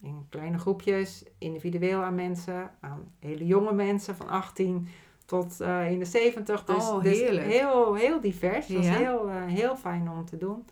In 0.00 0.26
kleine 0.28 0.58
groepjes, 0.58 1.24
individueel 1.38 2.02
aan 2.02 2.14
mensen, 2.14 2.70
aan 2.80 3.12
hele 3.18 3.46
jonge 3.46 3.72
mensen 3.72 4.16
van 4.16 4.28
18 4.28 4.88
tot 5.24 5.60
eh, 5.60 5.90
in 5.90 5.98
de 5.98 6.04
70. 6.04 6.64
Dus, 6.64 6.88
Oh, 6.88 7.02
dus 7.02 7.20
heel, 7.20 7.94
heel 7.94 8.20
divers. 8.20 8.66
Het 8.66 8.76
was 8.76 8.88
heel, 8.88 9.28
heel 9.30 9.76
fijn 9.76 10.10
om 10.10 10.24
te 10.24 10.36
doen. 10.36 10.64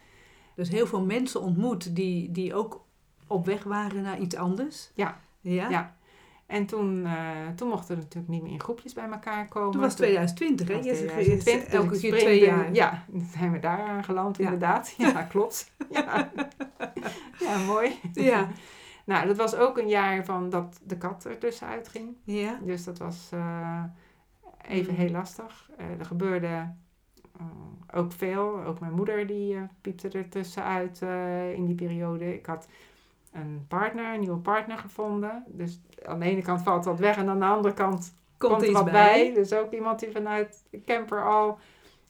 Dus 0.57 0.69
heel 0.69 0.87
veel 0.87 1.05
mensen 1.05 1.41
ontmoet 1.41 1.97
die, 1.97 2.31
die 2.33 2.55
ook 2.55 2.85
op 3.27 3.47
weg 3.47 3.65
waren 3.65 4.03
naar 4.03 4.19
iets 4.19 4.35
anders. 4.37 4.91
Ja. 4.95 5.21
Ja? 5.41 5.69
Ja. 5.69 5.95
En 6.47 6.67
toen, 6.67 7.07
eh, 7.07 7.49
toen 7.57 7.69
mochten 7.69 7.95
we 7.97 8.03
natuurlijk 8.03 8.33
niet 8.33 8.43
meer 8.43 8.53
in 8.53 8.61
groepjes 8.61 8.93
bij 8.93 9.09
elkaar 9.11 9.49
komen. 9.49 9.71
Toen 9.73 9.81
was 9.81 9.89
het 9.91 9.99
2020, 9.99 10.69
hè? 10.69 10.75
Je 10.75 10.83
zegt 10.83 11.09
2020, 11.13 11.65
dus 11.71 11.75
elke 11.81 11.99
keer 11.99 12.19
twee 12.19 12.41
jaar. 12.41 12.73
Ja, 12.75 13.05
dan 13.09 13.27
zijn 13.33 13.53
we 13.53 13.59
daar 13.59 13.79
aangeland 13.81 14.37
Ja. 14.37 14.45
inderdaad. 14.45 14.95
Ja, 14.99 15.23
klopt. 15.23 15.73
Ja. 15.91 16.31
ja, 17.39 17.59
mooi. 17.67 18.01
Ja. 18.13 18.49
Nou, 19.05 19.27
dat 19.27 19.37
was 19.37 19.55
ook 19.55 19.79
een 19.79 19.89
jaar 19.89 20.25
van 20.25 20.51
dat 20.51 20.81
de 20.85 20.97
kat 20.99 21.25
er 21.25 21.39
tussenuit 21.39 21.89
ging. 21.89 22.17
Ja. 22.25 22.59
Dus 22.63 22.85
dat 22.85 22.99
was 22.99 23.29
eh, 23.33 23.83
even 24.69 24.93
Mm. 24.93 24.99
heel 24.99 25.11
lastig. 25.11 25.71
Eh, 25.77 25.99
er 25.99 26.05
gebeurde 26.05 26.75
ook 27.95 28.13
veel. 28.13 28.65
Ook 28.65 28.81
mijn 28.81 28.93
moeder 28.95 29.27
die 29.27 29.55
eh, 29.57 29.63
piepte 29.81 30.09
er 30.09 30.29
tussenuit 30.29 31.03
eh, 31.03 31.53
in 31.53 31.65
die 31.67 31.75
periode. 31.75 32.35
Ik 32.35 32.47
had 32.47 32.69
een 33.33 33.65
partner, 33.69 34.15
een 34.15 34.21
nieuwe 34.21 34.37
partner 34.39 34.79
gevonden. 34.79 35.45
Dus 35.47 35.81
aan 36.05 36.19
de 36.19 36.25
ene 36.25 36.43
kant 36.43 36.63
valt 36.63 36.85
wat 36.85 36.99
weg 36.99 37.17
en 37.17 37.29
aan 37.29 37.39
de 37.39 37.45
andere 37.45 37.75
kant 37.75 38.15
Komt, 38.39 38.53
komt 38.53 38.67
er 38.67 38.73
wat 38.73 38.85
bij? 38.85 38.93
bij. 38.93 39.35
Dus 39.35 39.53
ook 39.53 39.73
iemand 39.73 40.01
die 40.01 40.11
vanuit 40.11 40.65
de 40.71 40.83
camper 40.85 41.25
al, 41.29 41.59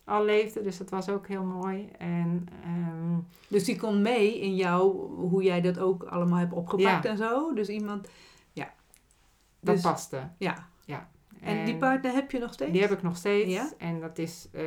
al 0.04 0.24
leefde. 0.24 0.62
Dus 0.62 0.76
dat 0.78 0.90
was 0.90 1.08
ook 1.08 1.26
heel 1.26 1.44
mooi. 1.44 1.88
En 1.98 2.48
ehm, 2.62 3.18
Dus 3.48 3.64
die 3.64 3.76
kon 3.78 4.02
mee 4.02 4.40
in 4.40 4.54
jou, 4.56 4.96
hoe 5.14 5.42
jij 5.42 5.60
dat 5.60 5.78
ook 5.78 6.02
allemaal 6.02 6.38
hebt 6.38 6.52
opgepakt 6.52 7.04
Ja. 7.04 7.10
en 7.10 7.16
zo. 7.16 7.54
Dus 7.54 7.68
iemand, 7.68 8.08
dat 9.60 9.74
Dus- 9.74 9.82
paste. 9.84 10.28
ja. 10.38 10.68
En 11.40 11.64
die 11.64 11.76
partner 11.76 12.12
heb 12.12 12.30
je 12.30 12.38
nog 12.38 12.52
steeds? 12.52 12.72
Die 12.72 12.80
heb 12.80 12.90
ik 12.90 13.02
nog 13.02 13.16
steeds. 13.16 13.52
Ja? 13.52 13.72
En 13.78 14.00
dat 14.00 14.18
is... 14.18 14.48
Uh, 14.52 14.62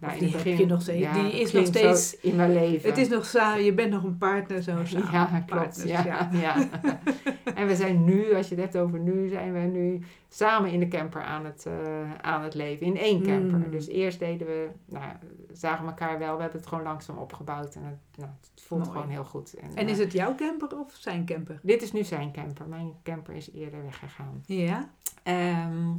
nou, 0.00 0.12
in 0.12 0.18
die 0.18 0.28
het 0.28 0.36
begin, 0.36 0.50
heb 0.50 0.60
je 0.60 0.66
nog 0.66 0.82
steeds. 0.82 1.00
Ja, 1.00 1.12
die 1.12 1.40
is 1.40 1.52
nog 1.52 1.66
steeds... 1.66 2.20
in 2.20 2.36
mijn 2.36 2.52
leven. 2.52 2.88
Het 2.88 2.98
is 2.98 3.08
nog 3.08 3.26
samen. 3.26 3.64
Je 3.64 3.74
bent 3.74 3.90
nog 3.90 4.02
een 4.02 4.18
partner 4.18 4.62
zo 4.62 4.84
samen. 4.84 5.06
Ja, 5.18 5.42
klopt. 5.46 5.82
Ja, 5.86 6.04
ja. 6.04 6.30
ja. 6.46 6.68
en 7.54 7.66
we 7.66 7.76
zijn 7.76 8.04
nu, 8.04 8.34
als 8.34 8.48
je 8.48 8.54
het 8.54 8.64
hebt 8.64 8.76
over 8.76 8.98
nu, 8.98 9.28
zijn 9.28 9.52
we 9.52 9.58
nu 9.58 10.00
samen 10.28 10.70
in 10.70 10.80
de 10.80 10.88
camper 10.88 11.22
aan 11.22 11.44
het, 11.44 11.64
uh, 11.68 12.14
aan 12.20 12.42
het 12.42 12.54
leven. 12.54 12.86
In 12.86 12.96
één 12.96 13.22
camper. 13.22 13.58
Mm. 13.58 13.70
Dus 13.70 13.88
eerst 13.88 14.18
deden 14.18 14.46
we... 14.46 14.68
Nou, 14.86 15.04
zagen 15.52 15.86
elkaar 15.86 16.18
wel. 16.18 16.34
We 16.36 16.42
hebben 16.42 16.60
het 16.60 16.68
gewoon 16.68 16.84
langzaam 16.84 17.18
opgebouwd. 17.18 17.74
En 17.74 17.84
het, 17.84 17.98
nou, 18.14 18.30
het 18.52 18.62
voelt 18.62 18.84
Mooi. 18.84 18.92
gewoon 18.92 19.10
heel 19.10 19.24
goed. 19.24 19.54
En, 19.54 19.74
En 19.74 19.88
is 19.88 19.98
uh, 19.98 20.04
het 20.04 20.12
jouw 20.12 20.34
camper 20.34 20.78
of 20.78 20.92
zijn 20.98 21.24
camper? 21.24 21.60
dit 21.62 21.82
is 21.82 21.92
nu 21.92 22.04
zijn 22.04 22.32
camper. 22.32 22.68
Mijn 22.68 22.94
camper 23.02 23.34
is 23.34 23.52
eerder 23.52 23.82
weggegaan. 23.82 24.42
Ja. 24.46 24.90
Ehm, 25.28 25.96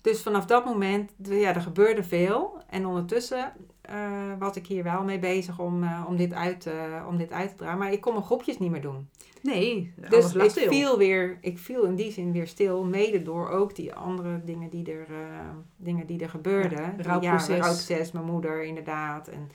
dus 0.00 0.22
vanaf 0.22 0.46
dat 0.46 0.64
moment, 0.64 1.12
ja, 1.22 1.54
er 1.54 1.60
gebeurde 1.60 2.02
veel. 2.02 2.58
En 2.70 2.86
ondertussen 2.86 3.52
uh, 3.90 4.32
was 4.38 4.56
ik 4.56 4.66
hier 4.66 4.82
wel 4.82 5.02
mee 5.02 5.18
bezig 5.18 5.58
om, 5.58 5.82
uh, 5.82 6.04
om, 6.08 6.16
dit 6.16 6.32
uit, 6.32 6.66
uh, 6.66 7.06
om 7.08 7.16
dit 7.16 7.32
uit 7.32 7.50
te 7.50 7.56
dragen. 7.56 7.78
Maar 7.78 7.92
ik 7.92 8.00
kon 8.00 8.12
mijn 8.12 8.24
groepjes 8.24 8.58
niet 8.58 8.70
meer 8.70 8.80
doen. 8.80 9.08
Nee, 9.42 9.92
dus 10.08 10.34
ik 10.34 10.50
stil. 10.50 10.68
viel, 10.68 10.98
weer, 10.98 11.38
ik 11.40 11.58
viel 11.58 11.84
in 11.84 11.94
die 11.94 12.12
zin 12.12 12.32
weer 12.32 12.46
stil. 12.46 12.84
Mede 12.84 13.22
door 13.22 13.48
ook 13.48 13.74
die 13.74 13.94
andere 13.94 14.40
dingen 14.44 14.70
die 14.70 14.92
er, 14.92 15.06
dingen 15.76 16.06
die 16.06 16.20
er 16.20 16.30
gebeurden. 16.30 16.82
Ja, 16.82 16.94
rouwproces. 17.02 17.46
Ja, 17.46 17.62
rouwproces, 17.62 18.12
mijn 18.12 18.24
moeder 18.24 18.64
inderdaad. 18.64 19.28
En 19.28 19.50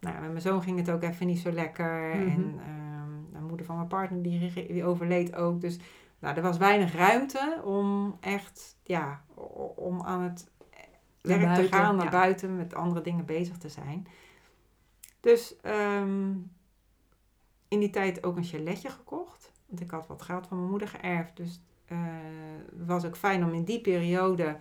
nou, 0.00 0.20
met 0.20 0.30
mijn 0.30 0.42
zoon 0.42 0.62
ging 0.62 0.78
het 0.78 0.90
ook 0.90 1.02
even 1.02 1.26
niet 1.26 1.38
zo 1.38 1.52
lekker. 1.52 2.16
Mhm. 2.16 2.28
En 2.28 2.60
de 3.32 3.40
moeder 3.48 3.66
van 3.66 3.76
mijn 3.76 3.88
partner 3.88 4.22
die, 4.22 4.52
die 4.68 4.84
overleed 4.84 5.34
ook. 5.36 5.60
Dus 5.60 5.78
nou, 6.24 6.36
er 6.36 6.42
was 6.42 6.56
weinig 6.56 6.94
ruimte 6.94 7.60
om 7.64 8.16
echt, 8.20 8.76
ja, 8.82 9.24
om 9.74 10.02
aan 10.02 10.22
het 10.22 10.50
werk 11.20 11.40
buiten, 11.40 11.70
te 11.70 11.76
gaan, 11.76 11.96
naar 11.96 12.04
ja. 12.04 12.10
buiten, 12.10 12.56
met 12.56 12.74
andere 12.74 13.00
dingen 13.00 13.24
bezig 13.24 13.56
te 13.56 13.68
zijn. 13.68 14.06
Dus 15.20 15.54
um, 16.00 16.52
in 17.68 17.78
die 17.78 17.90
tijd 17.90 18.24
ook 18.24 18.36
een 18.36 18.44
chaletje 18.44 18.88
gekocht. 18.88 19.52
Want 19.66 19.80
ik 19.80 19.90
had 19.90 20.06
wat 20.06 20.22
geld 20.22 20.46
van 20.46 20.56
mijn 20.56 20.70
moeder 20.70 20.88
geërfd. 20.88 21.36
Dus 21.36 21.60
uh, 21.88 21.98
het 22.78 22.86
was 22.86 23.04
ook 23.04 23.16
fijn 23.16 23.44
om 23.44 23.52
in 23.52 23.64
die 23.64 23.80
periode 23.80 24.56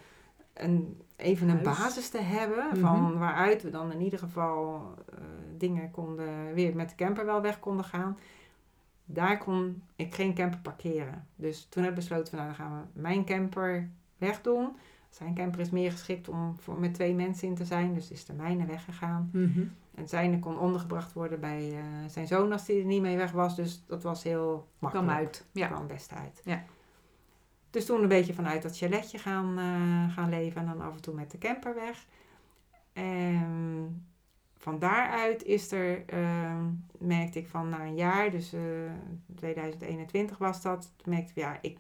een, 0.54 1.02
even 1.16 1.50
een 1.50 1.66
Huis. 1.66 1.78
basis 1.78 2.10
te 2.10 2.22
hebben. 2.22 2.68
Mhm. 2.68 2.80
Van 2.80 3.18
waaruit 3.18 3.64
we 3.64 3.70
dan 3.70 3.92
in 3.92 4.02
ieder 4.02 4.20
geval 4.20 4.94
uh, 5.14 5.20
dingen 5.58 5.92
konden, 5.92 6.54
weer 6.54 6.76
met 6.76 6.90
de 6.90 6.96
camper 6.96 7.26
wel 7.26 7.42
weg 7.42 7.60
konden 7.60 7.86
gaan 7.86 8.18
daar 9.06 9.38
kon 9.38 9.84
ik 9.96 10.16
geen 10.16 10.34
camper 10.34 10.60
parkeren. 10.60 11.28
Dus 11.36 11.68
toen 11.70 11.84
heb 11.84 11.92
ik 11.92 11.98
besloten, 11.98 12.28
van, 12.28 12.38
nou, 12.38 12.48
dan 12.48 12.66
gaan 12.66 12.90
we 12.94 13.02
mijn 13.02 13.26
camper 13.26 13.90
wegdoen. 14.18 14.78
Zijn 15.10 15.36
camper 15.36 15.60
is 15.60 15.70
meer 15.70 15.92
geschikt 15.92 16.30
om 16.30 16.56
voor, 16.60 16.80
met 16.80 16.94
twee 16.94 17.14
mensen 17.14 17.48
in 17.48 17.56
te 17.56 17.66
zijn, 17.66 17.94
dus 17.94 18.12
is 18.12 18.26
de 18.26 18.34
mijne 18.34 18.66
weggegaan. 18.66 19.30
Mhm. 19.34 19.64
En 19.96 20.08
zijne 20.08 20.40
kon 20.40 20.60
ondergebracht 20.60 21.14
worden 21.14 21.40
bij 21.40 21.72
uh, 21.72 21.84
zijn 22.08 22.28
zoon 22.28 22.52
als 22.52 22.68
hij 22.68 22.80
er 22.80 22.86
niet 22.86 23.02
mee 23.02 23.18
weg 23.18 23.32
was. 23.32 23.56
Dus 23.56 23.84
dat 23.86 24.04
was 24.04 24.24
heel 24.24 24.68
makkelijk. 24.80 25.08
Kwam 25.08 25.20
uit. 25.20 25.46
Ja. 25.52 25.68
Kwam 25.68 25.88
best 25.88 26.14
uit. 26.14 26.42
Ja. 26.44 26.64
Dus 27.70 27.86
toen 27.86 28.02
een 28.02 28.08
beetje 28.08 28.34
vanuit 28.34 28.62
dat 28.62 28.78
chaletje 28.78 29.18
gaan, 29.18 29.60
uh, 29.60 30.14
gaan 30.14 30.30
leven 30.30 30.62
en 30.62 30.68
dan 30.68 30.82
af 30.82 30.94
en 30.94 31.02
toe 31.02 31.14
met 31.14 31.32
de 31.32 31.38
camper 31.38 31.76
weg. 31.76 32.06
En 32.94 34.06
van 34.64 34.80
daaruit 34.80 35.44
is 35.44 35.72
er, 35.72 36.04
uh, 36.14 36.58
merkte 36.98 37.40
ik 37.40 37.48
van 37.48 37.70
na 37.70 37.80
een 37.80 37.96
jaar, 37.96 38.32
dus 38.32 38.54
uh, 38.54 38.62
2021 39.36 40.38
was 40.38 40.62
dat, 40.62 40.92
merkte 41.06 41.30
ik, 41.30 41.36
ja, 41.36 41.58
ik, 41.62 41.78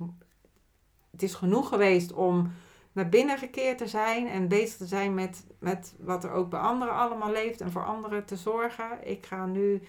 het 1.12 1.24
is 1.24 1.34
genoeg 1.34 1.68
geweest 1.68 2.14
om 2.14 2.52
naar 2.92 3.10
binnen 3.10 3.38
gekeerd 3.38 3.78
te 3.78 3.88
zijn 3.88 4.28
en 4.28 4.48
bezig 4.48 4.78
te 4.78 4.86
zijn 4.86 5.14
met, 5.14 5.46
met 5.60 5.96
wat 6.00 6.24
er 6.24 6.32
ook 6.32 6.50
bij 6.50 6.60
anderen 6.60 6.94
allemaal 6.94 7.32
leeft 7.32 7.62
en 7.62 7.72
voor 7.72 7.86
anderen 7.86 8.26
te 8.26 8.36
zorgen. 8.36 9.10
Ik 9.10 9.26
ga 9.26 9.46
nu 9.46 9.82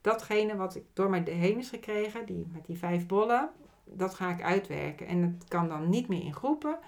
datgene 0.00 0.56
wat 0.56 0.74
ik 0.76 0.84
door 0.92 1.10
mij 1.10 1.22
heen 1.24 1.58
is 1.58 1.68
gekregen, 1.68 2.26
die, 2.26 2.46
met 2.52 2.66
die 2.66 2.78
vijf 2.78 3.06
bollen, 3.06 3.50
dat 3.84 4.14
ga 4.14 4.30
ik 4.30 4.42
uitwerken. 4.42 5.06
En 5.06 5.22
het 5.22 5.48
kan 5.48 5.68
dan 5.68 5.88
niet 5.88 6.08
meer 6.08 6.22
in 6.22 6.34
groepen, 6.34 6.78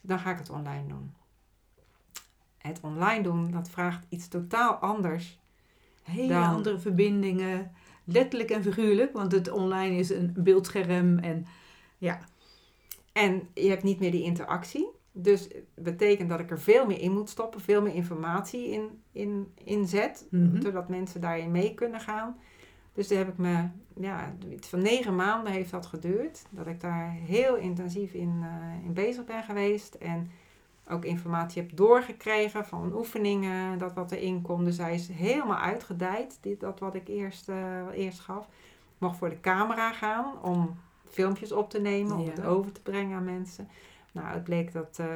dan 0.00 0.18
ga 0.18 0.30
ik 0.30 0.38
het 0.38 0.50
online 0.50 0.86
doen 0.86 1.14
het 2.62 2.80
online 2.82 3.22
doen, 3.22 3.50
dat 3.50 3.70
vraagt 3.70 4.06
iets 4.08 4.28
totaal 4.28 4.74
anders. 4.74 5.40
Hele 6.02 6.28
dan... 6.28 6.42
andere 6.42 6.78
verbindingen, 6.78 7.72
letterlijk 8.04 8.50
en 8.50 8.62
figuurlijk, 8.62 9.12
want 9.12 9.32
het 9.32 9.50
online 9.50 9.96
is 9.96 10.10
een 10.10 10.34
beeldscherm 10.36 11.18
en 11.18 11.46
ja. 11.98 12.18
En 13.12 13.48
je 13.54 13.68
hebt 13.68 13.82
niet 13.82 14.00
meer 14.00 14.10
die 14.10 14.22
interactie. 14.22 14.88
Dus 15.12 15.42
het 15.42 15.84
betekent 15.84 16.28
dat 16.28 16.40
ik 16.40 16.50
er 16.50 16.60
veel 16.60 16.86
meer 16.86 17.00
in 17.00 17.12
moet 17.12 17.30
stoppen, 17.30 17.60
veel 17.60 17.82
meer 17.82 17.94
informatie 17.94 18.68
in, 18.68 18.88
in, 19.12 19.52
in 19.64 19.86
zet, 19.86 20.26
Mhm. 20.30 20.62
zodat 20.62 20.88
mensen 20.88 21.20
daarin 21.20 21.50
mee 21.50 21.74
kunnen 21.74 22.00
gaan. 22.00 22.36
Dus 22.94 23.08
daar 23.08 23.18
heb 23.18 23.28
ik 23.28 23.38
me, 23.38 23.68
ja, 23.96 24.34
van 24.60 24.82
negen 24.82 25.16
maanden 25.16 25.52
heeft 25.52 25.70
dat 25.70 25.86
geduurd, 25.86 26.42
dat 26.50 26.66
ik 26.66 26.80
daar 26.80 27.10
heel 27.10 27.56
intensief 27.56 28.12
in, 28.12 28.40
uh, 28.42 28.84
in 28.84 28.92
bezig 28.92 29.24
ben 29.24 29.42
geweest. 29.42 29.94
En 29.94 30.30
ook 30.92 31.04
informatie 31.04 31.62
heb 31.62 31.76
doorgekregen 31.76 32.64
van 32.66 32.92
oefeningen, 32.94 33.78
dat 33.78 33.92
wat 33.92 34.12
erin 34.12 34.42
komt. 34.42 34.64
Dus 34.64 34.78
hij 34.78 34.94
is 34.94 35.08
helemaal 35.08 35.58
uitgedijd, 35.58 36.38
dit, 36.40 36.60
dat 36.60 36.78
wat 36.80 36.94
ik 36.94 37.08
eerst, 37.08 37.48
uh, 37.48 37.56
eerst 37.94 38.20
gaf. 38.20 38.44
Ik 38.46 38.98
mocht 38.98 39.16
voor 39.16 39.28
de 39.28 39.40
camera 39.40 39.92
gaan 39.92 40.42
om 40.42 40.76
filmpjes 41.04 41.52
op 41.52 41.70
te 41.70 41.80
nemen, 41.80 42.16
om 42.16 42.24
Ja. 42.24 42.30
het 42.30 42.44
over 42.44 42.72
te 42.72 42.82
brengen 42.82 43.16
aan 43.16 43.24
mensen. 43.24 43.68
Nou, 44.12 44.26
het 44.28 44.44
bleek 44.44 44.72
dat, 44.72 44.98
uh, 45.00 45.06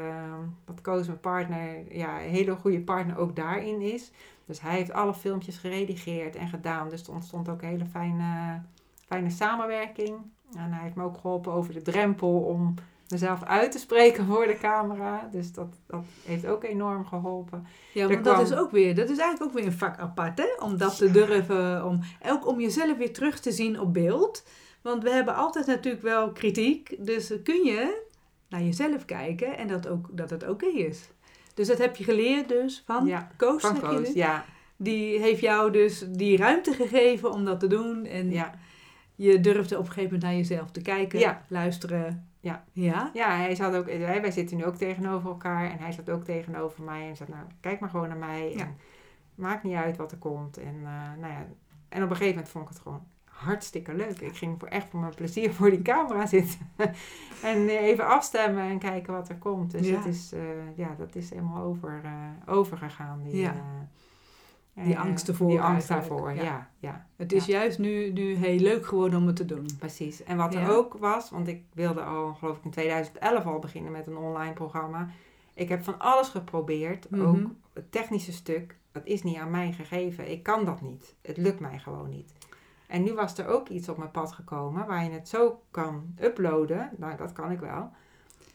dat 0.65 0.81
Koos, 0.81 1.07
mijn 1.07 1.21
partner, 1.21 1.97
ja, 1.97 2.23
een 2.23 2.31
hele 2.31 2.57
goede 2.57 2.81
partner 2.81 3.17
ook 3.19 3.37
daarin 3.37 3.81
is. 3.81 4.13
Dus 4.47 4.61
hij 4.61 4.77
heeft 4.77 4.93
alle 4.93 5.15
filmpjes 5.15 5.59
geredigeerd 5.59 6.37
en 6.37 6.49
gedaan. 6.49 6.89
Dus 6.89 7.07
er 7.07 7.13
ontstond 7.13 7.49
ook 7.49 7.63
een 7.63 7.69
hele 7.69 7.87
fijne, 7.87 8.61
fijne 9.07 9.31
samenwerking. 9.31 10.17
En 10.57 10.73
hij 10.73 10.83
heeft 10.83 10.95
me 10.95 11.05
ook 11.05 11.19
geholpen 11.19 11.53
over 11.53 11.75
de 11.75 11.83
drempel 11.83 12.41
om 12.41 12.75
mezelf 13.09 13.43
uit 13.43 13.73
te 13.73 13.79
spreken 13.79 14.27
voor 14.27 14.47
de 14.47 14.59
camera. 14.59 15.29
Dus 15.31 15.53
dat, 15.53 15.75
dat 15.87 16.05
heeft 16.25 16.47
ook 16.47 16.65
enorm 16.65 17.07
geholpen. 17.07 17.67
Ja, 17.93 18.09
want 18.09 18.25
dat 18.25 18.41
is 18.41 18.55
ook 18.55 18.71
weer, 18.71 18.95
dat 18.95 19.09
is 19.09 19.19
eigenlijk 19.19 19.43
ook 19.43 19.59
weer 19.59 19.67
een 19.67 19.79
vak 19.79 19.99
apart, 19.99 20.39
hè? 20.39 20.65
Om 20.65 20.77
dat 20.77 20.97
te 20.97 21.11
durven, 21.11 21.85
om, 21.85 22.01
ook 22.29 22.47
om 22.47 22.61
jezelf 22.61 22.97
weer 22.97 23.13
terug 23.13 23.41
te 23.41 23.53
zien 23.53 23.81
op 23.81 23.93
beeld. 23.93 24.45
Want 24.83 25.03
we 25.03 25.11
hebben 25.11 25.35
altijd 25.35 25.67
natuurlijk 25.67 26.03
wel 26.03 26.33
kritiek, 26.33 26.97
dus 27.07 27.33
kun 27.43 27.65
je 27.65 28.03
naar 28.49 28.63
jezelf 28.63 29.05
kijken 29.05 29.59
en 29.59 29.69
dat, 29.69 29.89
ook, 29.89 30.09
dat 30.13 30.31
het 30.31 30.49
oké 30.49 30.67
is. 30.67 31.09
Dus 31.55 31.67
dat 31.67 31.79
heb 31.79 31.97
je 31.97 32.05
geleerd 32.05 32.49
dus 32.49 32.83
van 32.87 33.07
Ja, 33.07 33.31
Koos, 33.37 33.63
Van 33.63 33.81
Koos, 33.81 34.13
ja. 34.13 34.45
Die 34.77 35.21
heeft 35.21 35.41
jou 35.41 35.71
dus 35.73 36.05
die 36.09 36.37
ruimte 36.37 36.73
gegeven 36.73 37.33
om 37.33 37.45
dat 37.45 37.61
te 37.61 37.67
doen. 37.67 38.05
En 38.05 38.31
ja. 38.31 38.55
je 39.15 39.41
durfde 39.41 39.75
op 39.75 39.81
een 39.81 39.93
gegeven 39.93 40.05
moment 40.05 40.23
naar 40.23 40.35
jezelf 40.35 40.71
te 40.71 40.83
kijken, 40.83 41.19
Ja. 41.19 41.45
luisteren. 41.49 42.29
Ja. 42.47 42.65
Ja? 42.73 43.11
Ja, 43.15 43.37
hij 43.37 43.55
zat 43.55 43.75
ook, 43.77 43.87
wij, 43.87 44.21
wij 44.21 44.31
zitten 44.31 44.57
nu 44.57 44.65
ook 44.65 44.75
tegenover 44.77 45.29
elkaar 45.29 45.71
en 45.71 45.79
hij 45.79 45.93
zat 45.93 46.11
ook 46.11 46.25
tegenover 46.25 46.83
mij 46.83 47.09
en 47.09 47.17
zei, 47.17 47.29
nou, 47.31 47.45
kijk 47.61 47.81
maar 47.81 47.91
gewoon 47.91 48.09
naar 48.09 48.17
mij. 48.17 48.53
Ja. 48.53 48.59
En 48.61 48.77
maakt 49.35 49.63
niet 49.63 49.75
uit 49.77 49.97
wat 49.97 50.13
er 50.13 50.19
komt. 50.19 50.57
En, 50.59 50.75
eh, 50.85 51.21
nou 51.21 51.33
ja, 51.33 51.47
en 51.89 52.03
op 52.03 52.11
een 52.11 52.17
gegeven 52.17 52.35
moment 52.35 52.49
vond 52.49 52.65
ik 52.65 52.71
het 52.71 52.83
gewoon 52.83 53.07
hartstikke 53.25 53.95
leuk. 53.95 54.21
Ik 54.21 54.37
ging 54.37 54.59
voor, 54.59 54.69
echt 54.69 54.89
voor 54.89 55.01
mijn 55.01 55.15
plezier 55.15 55.53
voor 55.53 55.71
die 55.71 55.83
camera 55.83 56.27
zitten. 56.37 56.59
en 57.43 57.69
eh, 57.69 57.83
even 57.83 58.07
afstemmen 58.07 58.63
en 58.65 58.79
kijken 58.79 59.13
wat 59.13 59.29
er 59.29 59.37
komt. 59.39 59.71
Dus 59.71 59.89
Ja. 59.89 59.97
het 59.97 60.07
is, 60.07 60.33
eh, 60.33 60.77
ja, 60.77 60.95
dat 60.99 61.15
is 61.15 61.31
helemaal 61.31 61.63
over, 61.63 62.01
eh, 62.05 62.55
overgegaan. 62.55 63.23
Die, 63.23 63.37
Ja. 63.37 63.55
Die 64.85 64.95
eh, 64.95 65.01
angst 65.01 65.29
ervoor 65.29 65.49
Die 65.49 65.61
angst 65.61 65.89
daarvoor, 65.89 66.33
ja. 66.35 66.43
ja. 66.43 66.71
ja, 66.79 67.07
Het 67.17 67.33
is 67.33 67.47
juist 67.47 67.79
nu, 67.79 68.13
nu 68.13 68.35
heel 68.35 68.59
leuk 68.59 68.87
geworden 68.87 69.19
om 69.19 69.27
het 69.27 69.37
te 69.37 69.45
doen. 69.45 69.67
Precies. 69.79 70.23
En 70.23 70.37
wat 70.37 70.53
Ja. 70.53 70.61
er 70.61 70.77
ook 70.77 70.97
was, 70.99 71.31
want 71.31 71.49
ik 71.49 71.63
wilde 71.73 72.03
al, 72.03 72.35
geloof 72.35 72.57
ik, 72.57 72.65
in 72.65 72.71
2011 72.71 73.45
al 73.47 73.59
beginnen 73.59 73.93
met 73.93 74.07
een 74.07 74.17
online 74.17 74.53
programma. 74.53 75.09
Ik 75.55 75.69
heb 75.69 75.85
van 75.85 75.99
alles 75.99 76.29
geprobeerd. 76.29 77.11
Mhm. 77.11 77.23
Ook 77.27 77.37
het 77.73 77.93
technische 77.93 78.33
stuk, 78.33 78.77
dat 78.93 79.05
is 79.07 79.23
niet 79.23 79.37
aan 79.37 79.51
mij 79.51 79.73
gegeven. 79.73 80.31
Ik 80.31 80.43
kan 80.43 80.65
dat 80.65 80.81
niet. 80.81 81.15
Het 81.23 81.37
lukt 81.37 81.61
mij 81.61 81.79
gewoon 81.79 82.09
niet. 82.09 82.33
En 82.87 83.03
nu 83.03 83.15
was 83.15 83.39
er 83.39 83.47
ook 83.47 83.69
iets 83.69 83.89
op 83.89 83.97
mijn 83.97 84.11
pad 84.11 84.33
gekomen 84.33 84.87
waar 84.87 85.05
je 85.05 85.11
het 85.11 85.29
zo 85.29 85.61
kan 85.71 86.15
uploaden. 86.21 86.91
Nou, 86.97 87.17
dat 87.17 87.33
kan 87.33 87.51
ik 87.51 87.59
wel. 87.61 87.91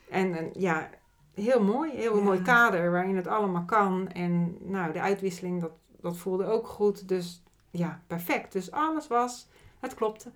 En 0.09 0.37
een, 0.37 0.49
ja, 0.53 0.89
heel 1.33 1.63
mooi. 1.63 1.91
Heel 1.95 2.17
Ja. 2.17 2.23
mooi 2.23 2.41
kader 2.41 2.91
waarin 2.91 3.15
het 3.15 3.27
allemaal 3.27 3.65
kan. 3.65 4.07
En 4.09 4.57
nou, 4.59 4.93
de 4.93 5.01
uitwisseling, 5.01 5.61
dat, 5.61 5.71
dat 6.01 6.17
voelde 6.17 6.45
ook 6.45 6.67
goed. 6.67 7.07
Dus 7.07 7.43
ja, 7.69 8.01
perfect. 8.07 8.51
Dus 8.51 8.71
alles 8.71 9.07
was, 9.07 9.47
het 9.79 9.93
klopte. 9.93 10.31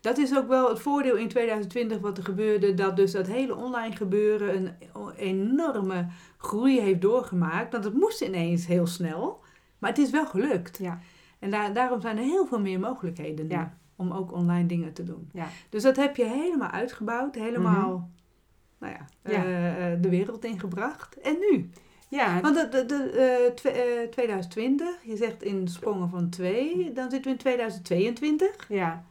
Dat 0.00 0.18
is 0.18 0.36
ook 0.36 0.48
wel 0.48 0.68
het 0.68 0.80
voordeel 0.80 1.16
in 1.16 1.28
2020 1.28 1.98
wat 1.98 2.18
er 2.18 2.24
gebeurde. 2.24 2.74
Dat 2.74 2.96
dus 2.96 3.12
dat 3.12 3.26
hele 3.26 3.54
online 3.54 3.96
gebeuren 3.96 4.56
een 4.56 4.74
enorme 5.16 6.06
groei 6.38 6.80
heeft 6.80 7.00
doorgemaakt. 7.00 7.72
Want 7.72 7.84
het 7.84 7.94
moest 7.94 8.20
ineens 8.20 8.66
heel 8.66 8.86
snel. 8.86 9.42
Maar 9.78 9.90
het 9.90 9.98
is 9.98 10.10
wel 10.10 10.26
gelukt. 10.26 10.78
Ja. 10.78 10.98
En 11.38 11.50
daar, 11.50 11.72
daarom 11.72 12.00
zijn 12.00 12.16
er 12.16 12.22
heel 12.24 12.46
veel 12.46 12.60
meer 12.60 12.80
mogelijkheden 12.80 13.46
nu. 13.46 13.52
Ja. 13.54 13.78
Om 13.96 14.12
ook 14.12 14.32
online 14.32 14.66
dingen 14.66 14.92
te 14.92 15.04
doen. 15.04 15.28
Ja. 15.32 15.46
Dus 15.68 15.82
dat 15.82 15.96
heb 15.96 16.16
je 16.16 16.24
helemaal 16.24 16.70
uitgebouwd. 16.70 17.34
Helemaal, 17.34 18.10
nou 18.78 18.92
ja, 18.92 19.30
Ja. 19.30 19.44
eh, 19.44 20.00
de 20.00 20.08
wereld 20.08 20.44
ingebracht. 20.44 21.20
En 21.20 21.36
nu? 21.38 21.70
Ja, 22.14 22.40
Want 22.40 22.54
de, 22.54 22.68
de, 22.68 22.86
de, 22.86 23.10
eh, 23.10 23.52
twe- 23.54 23.68
eh, 23.68 24.08
2020, 24.08 24.88
je 25.04 25.16
zegt 25.16 25.42
in 25.42 25.68
sprongen 25.68 26.08
van 26.08 26.28
twee, 26.28 26.92
dan 26.92 27.10
zitten 27.10 27.22
we 27.30 27.36
in 27.36 27.42
2022. 27.42 28.66
ja. 28.68 29.04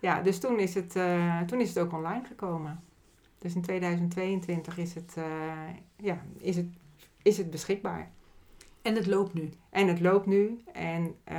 ja 0.00 0.20
dus 0.22 0.38
toen 0.38 0.58
is, 0.58 0.74
het, 0.74 0.96
eh, 0.96 1.40
toen 1.40 1.60
is 1.60 1.68
het 1.68 1.78
ook 1.78 1.92
online 1.92 2.24
gekomen. 2.26 2.80
Dus 3.38 3.54
in 3.54 3.62
2022 3.62 4.78
is 4.78 4.94
het, 4.94 5.14
eh, 5.16 5.24
ja, 5.96 6.22
is 6.38 6.56
het, 6.56 6.66
is 7.22 7.36
het 7.36 7.50
beschikbaar. 7.50 8.10
En 8.82 8.94
het 8.94 9.06
loopt 9.06 9.34
nu. 9.34 9.48
En 9.70 9.88
het 9.88 10.00
loopt 10.00 10.26
nu. 10.26 10.60
En, 10.72 11.14
eh, 11.24 11.36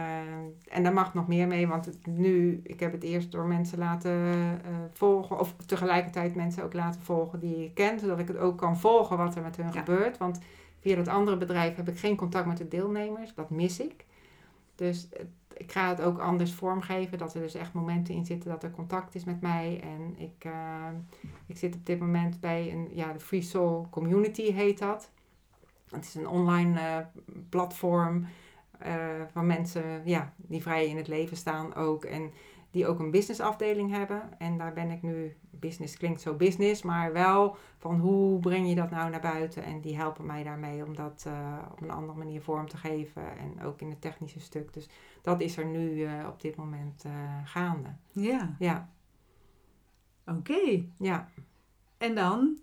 en 0.69 0.84
daar 0.84 0.93
mag 0.93 1.13
nog 1.13 1.28
meer 1.28 1.47
mee. 1.47 1.67
Want 1.67 1.86
het, 1.86 2.05
nu, 2.05 2.59
ik 2.63 2.80
heb 2.80 2.91
het 2.91 3.03
eerst 3.03 3.32
door 3.32 3.45
mensen 3.45 3.78
laten 3.78 4.11
eh, 4.11 4.76
volgen. 4.93 5.39
Of 5.39 5.55
tegelijkertijd 5.65 6.36
mensen 6.36 6.63
ook 6.63 6.74
laten 6.74 7.01
volgen 7.01 7.39
die 7.39 7.63
ik 7.63 7.74
ken. 7.74 7.99
Zodat 7.99 8.19
ik 8.19 8.28
het 8.28 8.38
ook 8.38 8.57
kan 8.57 8.78
volgen 8.78 9.17
wat 9.17 9.36
er 9.36 9.41
met 9.41 9.57
hun 9.57 9.65
Ja. 9.65 9.72
gebeurt. 9.80 10.17
Want 10.17 10.39
via 10.82 10.95
dat 10.95 11.07
andere 11.07 11.38
bedrijf 11.38 11.75
heb 11.75 11.89
ik 11.89 11.97
geen 11.97 12.15
contact 12.15 12.47
met 12.47 12.57
de 12.57 12.67
deelnemers. 12.67 13.34
Dat 13.34 13.49
mis 13.49 13.79
ik. 13.79 14.05
Dus 14.75 15.07
ik 15.53 15.71
ga 15.71 15.89
het 15.89 16.01
ook 16.01 16.19
anders 16.19 16.53
vormgeven. 16.53 17.17
Dat 17.17 17.34
er 17.34 17.41
dus 17.41 17.55
echt 17.55 17.73
momenten 17.73 18.13
in 18.13 18.25
zitten 18.25 18.49
dat 18.49 18.63
er 18.63 18.71
contact 18.71 19.15
is 19.15 19.23
met 19.23 19.41
mij. 19.41 19.79
En 19.84 20.15
ik, 20.17 20.45
eh, 20.45 20.88
ik 21.45 21.57
zit 21.57 21.75
op 21.75 21.86
dit 21.86 21.99
moment 21.99 22.39
bij 22.39 22.71
een, 22.71 22.89
ja, 22.93 23.13
de 23.13 23.19
Free 23.19 23.41
Soul 23.41 23.88
Community 23.89 24.51
heet 24.51 24.79
dat. 24.79 25.09
Het 25.89 26.05
is 26.05 26.15
een 26.15 26.27
online 26.27 26.79
eh, 26.79 26.97
platform 27.49 28.25
eh, 28.79 29.21
van 29.32 29.45
mensen 29.45 30.01
ja, 30.05 30.34
die 30.38 30.61
vrij 30.61 30.88
in 30.88 30.97
het 30.97 31.07
leven 31.07 31.38
staan 31.38 31.75
ook. 31.75 32.05
En 32.05 32.32
die 32.71 32.88
ook 32.88 32.99
een 32.99 33.11
businessafdeling 33.11 33.91
hebben. 33.91 34.21
En 34.38 34.57
daar 34.57 34.73
ben 34.73 34.91
ik 34.91 35.01
nu, 35.01 35.36
business 35.62 35.97
klinkt 35.97 36.22
zo 36.22 36.34
business, 36.34 36.82
maar 36.84 37.14
wel 37.14 37.55
van 37.78 37.99
hoe 37.99 38.39
breng 38.39 38.70
je 38.70 38.76
dat 38.76 38.89
nou 38.89 39.09
naar 39.09 39.22
buiten. 39.22 39.64
En 39.64 39.82
die 39.82 39.95
helpen 39.95 40.26
mij 40.26 40.43
daarmee 40.43 40.86
om 40.86 40.95
dat 40.95 41.24
eh, 41.28 41.57
op 41.72 41.82
een 41.82 41.91
andere 41.91 42.18
manier 42.18 42.41
vorm 42.41 42.70
te 42.70 42.78
geven. 42.78 43.38
En 43.38 43.64
ook 43.64 43.82
in 43.82 43.89
het 43.89 44.01
technische 44.01 44.39
stuk. 44.39 44.74
Dus 44.74 44.89
dat 45.22 45.41
is 45.41 45.57
er 45.57 45.66
nu 45.66 46.03
eh, 46.05 46.14
op 46.28 46.41
dit 46.41 46.55
moment 46.55 47.03
eh, 47.05 47.12
gaande. 47.43 47.89
Ja, 48.12 48.55
Ja, 48.59 48.89
oké. 50.26 50.84
ja. 50.99 51.28
En 51.97 52.16
dan, 52.16 52.57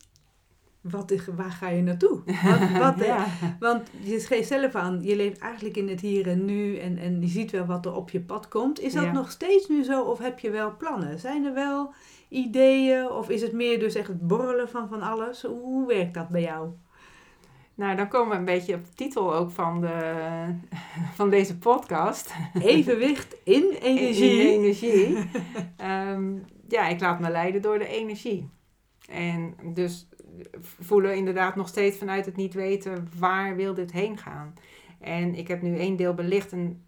wat, 0.80 1.14
waar 1.36 1.50
ga 1.50 1.68
je 1.68 1.82
naartoe? 1.82 2.22
Wat, 2.42 2.70
wat, 2.96 3.04
ja. 3.06 3.26
Want 3.60 3.88
je 4.02 4.20
geeft 4.20 4.48
zelf 4.48 4.74
aan, 4.74 5.02
je 5.02 5.16
leeft 5.16 5.38
eigenlijk 5.38 5.76
in 5.76 5.88
het 5.88 6.00
hier 6.00 6.28
en 6.28 6.44
nu 6.44 6.76
en, 6.78 6.98
en 6.98 7.20
je 7.20 7.26
ziet 7.28 7.50
wel 7.50 7.64
wat 7.64 7.86
er 7.86 7.94
op 7.94 8.10
je 8.10 8.20
pad 8.20 8.48
komt. 8.48 8.80
Is 8.80 8.92
dat 8.92 9.04
Ja. 9.04 9.12
nog 9.12 9.30
steeds 9.30 9.68
nu 9.68 9.82
zo 9.82 10.02
of 10.02 10.18
heb 10.18 10.38
je 10.38 10.50
wel 10.50 10.76
plannen? 10.76 11.18
Zijn 11.18 11.44
er 11.44 11.54
wel 11.54 11.92
ideeën 12.28 13.10
of 13.10 13.28
is 13.28 13.42
het 13.42 13.52
meer 13.52 13.78
dus 13.78 13.94
echt 13.94 14.08
het 14.08 14.26
borrelen 14.26 14.68
van 14.68 14.88
van 14.88 15.02
alles? 15.02 15.42
Hoe 15.42 15.86
werkt 15.86 16.14
dat 16.14 16.28
bij 16.28 16.42
jou? 16.42 16.70
Nou, 17.78 17.96
dan 17.96 18.08
komen 18.08 18.30
we 18.30 18.36
een 18.36 18.44
beetje 18.44 18.74
op 18.74 18.84
de 18.84 18.92
titel 18.94 19.34
ook 19.34 19.50
van, 19.50 19.80
de, 19.80 20.44
van 21.18 21.30
deze 21.30 21.58
podcast. 21.58 22.34
Evenwicht 22.62 23.36
in 23.44 23.70
energie. 23.82 24.40
In 24.40 24.48
energie. 24.48 25.16
Ehm, 25.76 26.36
ja, 26.68 26.88
ik 26.88 27.00
laat 27.00 27.20
me 27.20 27.30
leiden 27.30 27.62
door 27.62 27.78
de 27.78 27.86
energie. 27.86 28.48
En 29.08 29.54
dus 29.74 30.08
voelen 30.80 31.16
inderdaad 31.16 31.56
nog 31.56 31.68
steeds 31.68 31.98
vanuit 31.98 32.26
het 32.26 32.36
niet 32.36 32.54
weten 32.54 33.08
waar 33.18 33.56
wil 33.56 33.74
dit 33.74 33.92
heen 33.92 34.18
gaan. 34.18 34.54
En 35.00 35.34
ik 35.34 35.48
heb 35.48 35.62
nu 35.62 35.78
één 35.78 35.96
deel 35.96 36.14
belicht 36.14 36.52
en 36.52 36.87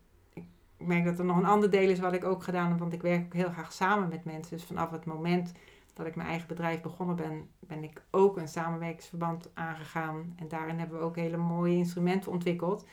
ik 0.81 0.87
merk 0.87 1.05
dat 1.05 1.19
er 1.19 1.25
nog 1.25 1.37
een 1.37 1.45
ander 1.45 1.71
deel 1.71 1.89
is 1.89 2.01
wat 2.01 2.13
ik 2.13 2.25
ook 2.25 2.43
gedaan 2.43 2.69
heb, 2.69 2.79
want 2.79 2.93
ik 2.93 3.03
werk 3.03 3.25
ook 3.25 3.33
heel 3.35 3.51
graag 3.51 3.73
samen 3.73 4.09
met 4.09 4.25
mensen. 4.25 4.57
Dus 4.57 4.67
vanaf 4.67 4.91
het 4.91 5.05
moment 5.05 5.53
dat 5.95 6.07
ik 6.07 6.17
mijn 6.17 6.29
eigen 6.29 6.49
bedrijf 6.49 6.81
begonnen 6.81 7.17
ben, 7.17 7.49
ben 7.59 7.85
ik 7.85 8.03
ook 8.11 8.37
een 8.37 8.49
samenwerkingsverband 8.49 9.51
aangegaan. 9.55 10.35
En 10.37 10.49
daarin 10.49 10.79
hebben 10.79 10.99
we 10.99 11.05
ook 11.05 11.17
hele 11.17 11.37
mooie 11.37 11.77
instrumenten 11.77 12.33
ontwikkeld. 12.33 12.87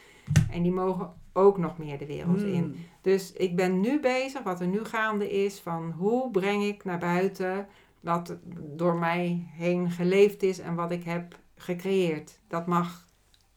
En 0.49 0.61
die 0.61 0.71
mogen 0.71 1.13
ook 1.33 1.57
nog 1.57 1.77
meer 1.77 1.97
de 1.97 2.05
wereld 2.05 2.41
in. 2.41 2.63
Hmm. 2.63 2.75
Dus 3.01 3.33
ik 3.33 3.55
ben 3.55 3.79
nu 3.79 3.99
bezig, 3.99 4.43
wat 4.43 4.61
er 4.61 4.67
nu 4.67 4.85
gaande 4.85 5.31
is, 5.31 5.59
van 5.59 5.91
hoe 5.91 6.31
breng 6.31 6.63
ik 6.63 6.83
naar 6.83 6.99
buiten 6.99 7.67
wat 7.99 8.37
door 8.75 8.95
mij 8.95 9.47
heen 9.51 9.91
geleefd 9.91 10.43
is 10.43 10.59
en 10.59 10.75
wat 10.75 10.91
ik 10.91 11.03
heb 11.03 11.39
gecreëerd. 11.55 12.39
Dat 12.47 12.65
mag, 12.65 13.07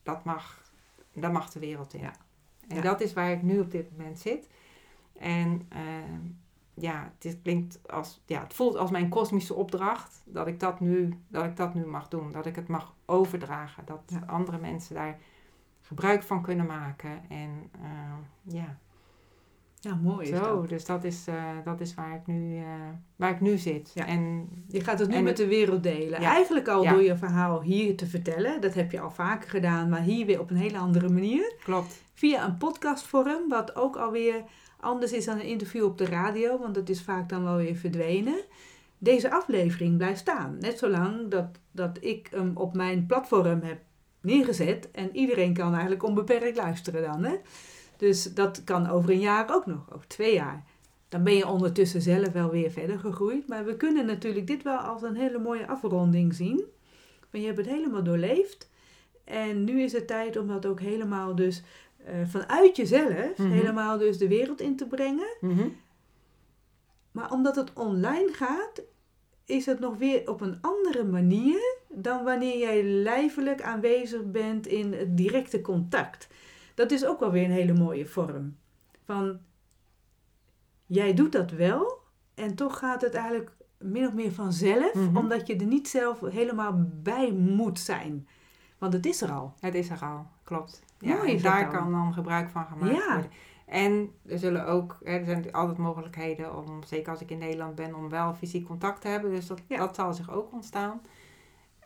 dat 0.02 0.24
mag, 0.24 0.62
daar 1.12 1.32
mag 1.32 1.50
de 1.50 1.60
wereld 1.60 1.94
in. 1.94 2.00
Ja. 2.00 2.12
En 2.70 2.76
Ja. 2.76 2.82
dat 2.82 3.00
is 3.00 3.12
waar 3.12 3.30
ik 3.30 3.42
nu 3.42 3.60
op 3.60 3.70
dit 3.70 3.96
moment 3.96 4.18
zit. 4.18 4.48
En 5.18 5.66
eh, 5.68 5.80
ja, 6.74 7.12
het 7.14 7.24
is- 7.24 7.40
klinkt 7.42 7.78
als, 7.90 8.20
ja, 8.26 8.40
het 8.42 8.54
voelt 8.54 8.76
als 8.76 8.90
mijn 8.90 9.08
kosmische 9.08 9.54
opdracht 9.54 10.22
dat 10.24 10.46
ik 10.46 10.60
dat 10.60 10.80
nu, 10.80 11.18
dat 11.28 11.44
ik 11.44 11.56
dat 11.56 11.74
nu 11.74 11.86
mag 11.86 12.08
doen. 12.08 12.32
Dat 12.32 12.46
ik 12.46 12.56
het 12.56 12.68
mag 12.68 12.94
overdragen. 13.06 13.82
Dat 13.86 14.02
Ja. 14.06 14.22
andere 14.26 14.58
mensen 14.58 14.94
daar 14.94 15.18
gebruik 15.80 16.22
van 16.22 16.42
kunnen 16.42 16.66
maken. 16.66 17.20
En 17.28 17.50
eh, 17.82 18.54
ja. 18.54 18.78
Ja, 19.82 19.94
mooi 19.94 20.28
is 20.30 20.36
Zo, 20.38 20.60
dat. 20.60 20.68
dus 20.68 20.84
dat 20.84 21.04
is, 21.04 21.26
eh, 21.26 21.44
dat 21.64 21.80
is 21.80 21.94
waar, 21.94 22.14
ik 22.14 22.26
nu, 22.26 22.56
eh, 22.58 22.64
waar 23.16 23.30
ik 23.30 23.40
nu 23.40 23.56
zit. 23.58 23.90
Ja. 23.94 24.06
En 24.06 24.48
Je 24.68 24.80
gaat 24.80 24.98
het 24.98 25.08
nu 25.08 25.20
met 25.20 25.36
de 25.36 25.46
wereld 25.46 25.82
delen. 25.82 26.20
Ja. 26.20 26.30
Eigenlijk 26.32 26.68
al 26.68 26.82
Ja. 26.82 26.90
door 26.92 27.02
je 27.02 27.16
verhaal 27.16 27.62
hier 27.62 27.96
te 27.96 28.06
vertellen. 28.06 28.60
Dat 28.60 28.74
heb 28.74 28.90
je 28.92 29.00
al 29.00 29.10
vaker 29.10 29.50
gedaan, 29.50 29.88
maar 29.88 30.00
hier 30.02 30.26
weer 30.26 30.40
op 30.40 30.50
een 30.50 30.56
hele 30.56 30.78
andere 30.78 31.08
manier. 31.08 31.54
klopt. 31.64 32.02
Via 32.20 32.44
een 32.44 32.56
podcastvorm, 32.56 33.48
wat 33.48 33.76
ook 33.76 33.96
alweer 33.96 34.44
anders 34.80 35.12
is 35.12 35.24
dan 35.24 35.38
een 35.38 35.46
interview 35.46 35.84
op 35.84 35.98
de 35.98 36.04
radio, 36.04 36.58
want 36.58 36.74
dat 36.74 36.88
is 36.88 37.02
vaak 37.02 37.28
dan 37.28 37.44
wel 37.44 37.56
weer 37.56 37.76
verdwenen. 37.76 38.40
Deze 38.98 39.30
aflevering 39.30 39.96
blijft 39.96 40.20
staan. 40.20 40.56
Net 40.58 40.78
zolang 40.78 41.30
dat, 41.30 41.46
dat 41.72 41.98
ik 42.00 42.28
hem 42.30 42.56
op 42.56 42.74
mijn 42.74 43.06
platform 43.06 43.60
heb 43.62 43.80
neergezet. 44.20 44.90
En 44.90 45.16
iedereen 45.16 45.54
kan 45.54 45.72
eigenlijk 45.72 46.02
onbeperkt 46.02 46.56
luisteren 46.56 47.02
dan. 47.02 47.24
Hè? 47.24 47.34
Dus 47.96 48.34
dat 48.34 48.64
kan 48.64 48.90
over 48.90 49.10
een 49.10 49.20
jaar 49.20 49.54
ook 49.54 49.66
nog, 49.66 49.94
over 49.94 50.06
twee 50.06 50.34
jaar. 50.34 50.64
Dan 51.08 51.24
ben 51.24 51.36
je 51.36 51.48
ondertussen 51.48 52.02
zelf 52.02 52.32
wel 52.32 52.50
weer 52.50 52.70
verder 52.70 52.98
gegroeid. 52.98 53.48
Maar 53.48 53.64
we 53.64 53.76
kunnen 53.76 54.06
natuurlijk 54.06 54.46
dit 54.46 54.62
wel 54.62 54.78
als 54.78 55.02
een 55.02 55.16
hele 55.16 55.38
mooie 55.38 55.66
afronding 55.66 56.34
zien. 56.34 56.64
Want 57.30 57.42
je 57.42 57.46
hebt 57.46 57.58
het 57.58 57.68
helemaal 57.68 58.02
doorleefd. 58.02 58.68
En 59.24 59.64
nu 59.64 59.82
is 59.82 59.92
het 59.92 60.06
tijd 60.06 60.36
om 60.36 60.46
dat 60.46 60.66
ook 60.66 60.80
helemaal 60.80 61.34
dus 61.34 61.62
eh, 62.04 62.14
vanuit 62.26 62.76
jezelf, 62.76 63.38
Mhm. 63.38 63.50
helemaal 63.50 63.98
dus 63.98 64.18
de 64.18 64.28
wereld 64.28 64.60
in 64.60 64.76
te 64.76 64.86
brengen. 64.86 65.36
Mhm. 65.40 65.68
Maar 67.12 67.30
omdat 67.32 67.56
het 67.56 67.72
online 67.72 68.32
gaat, 68.32 68.82
is 69.44 69.66
het 69.66 69.78
nog 69.80 69.96
weer 69.96 70.28
op 70.30 70.40
een 70.40 70.58
andere 70.60 71.04
manier 71.04 71.76
dan 71.88 72.24
wanneer 72.24 72.58
jij 72.58 72.82
lijfelijk 72.84 73.62
aanwezig 73.62 74.30
bent 74.30 74.66
in 74.66 74.92
het 74.92 75.16
directe 75.16 75.60
contact. 75.60 76.28
Dat 76.74 76.90
is 76.90 77.04
ook 77.04 77.20
wel 77.20 77.30
weer 77.30 77.44
een 77.44 77.50
hele 77.50 77.72
mooie 77.74 78.06
vorm. 78.06 78.56
Van, 79.04 79.40
jij 80.86 81.14
doet 81.14 81.32
dat 81.32 81.50
wel 81.50 81.98
en 82.34 82.54
toch 82.54 82.78
gaat 82.78 83.00
het 83.02 83.14
eigenlijk 83.14 83.50
min 83.78 84.06
of 84.06 84.12
meer 84.12 84.32
vanzelf, 84.32 84.94
Mhm. 84.94 85.16
omdat 85.16 85.46
je 85.46 85.56
er 85.56 85.66
niet 85.66 85.88
zelf 85.88 86.20
helemaal 86.20 86.84
bij 87.02 87.32
moet 87.32 87.78
zijn. 87.78 88.28
Want 88.78 88.92
het 88.92 89.06
is 89.06 89.20
er 89.22 89.30
al. 89.32 89.54
Het 89.60 89.74
is 89.74 89.90
er 89.90 90.00
al, 90.02 90.26
klopt. 90.44 90.82
Ja, 91.00 91.16
Mooi 91.16 91.40
daar 91.40 91.60
dan. 91.62 91.70
kan 91.72 91.92
dan 91.92 92.12
gebruik 92.12 92.50
van 92.50 92.66
gemaakt 92.66 92.96
Ja. 92.96 93.12
worden. 93.12 93.30
En 93.66 94.10
er 94.26 94.38
zullen 94.38 94.66
ook, 94.66 94.98
hè, 95.04 95.18
er 95.18 95.24
zijn 95.24 95.52
altijd 95.52 95.78
mogelijkheden 95.78 96.56
om, 96.56 96.82
zeker 96.84 97.10
als 97.12 97.20
ik 97.20 97.30
in 97.30 97.38
Nederland 97.38 97.74
ben, 97.74 97.94
om 97.94 98.08
wel 98.08 98.34
fysiek 98.34 98.66
contact 98.66 99.00
te 99.00 99.08
hebben. 99.08 99.30
Dus 99.30 99.46
dat, 99.46 99.60
Ja. 99.68 99.78
dat 99.78 99.94
zal 99.94 100.12
zich 100.14 100.30
ook 100.30 100.52
ontstaan. 100.52 101.00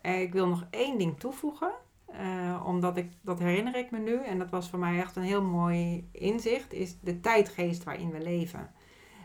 Eh, 0.00 0.20
ik 0.20 0.32
wil 0.32 0.48
nog 0.48 0.66
één 0.70 0.98
ding 0.98 1.18
toevoegen. 1.18 1.72
eh, 2.06 2.62
omdat 2.66 2.96
ik, 2.96 3.10
dat 3.20 3.38
herinner 3.38 3.76
ik 3.76 3.90
me 3.90 3.98
nu, 3.98 4.24
en 4.24 4.38
dat 4.38 4.50
was 4.50 4.70
voor 4.70 4.78
mij 4.78 4.98
echt 4.98 5.16
een 5.16 5.22
heel 5.22 5.42
mooi 5.42 6.08
inzicht, 6.12 6.72
is 6.72 6.98
de 7.00 7.20
tijdgeest 7.20 7.84
waarin 7.84 8.10
we 8.10 8.20
leven. 8.22 8.70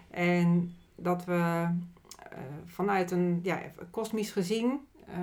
En 0.09 0.75
dat 0.95 1.25
we 1.25 1.35
eh, 2.31 2.39
vanuit 2.65 3.11
een, 3.11 3.39
ja, 3.43 3.59
kosmisch 3.91 4.31
gezien, 4.31 4.79
eh, 5.07 5.15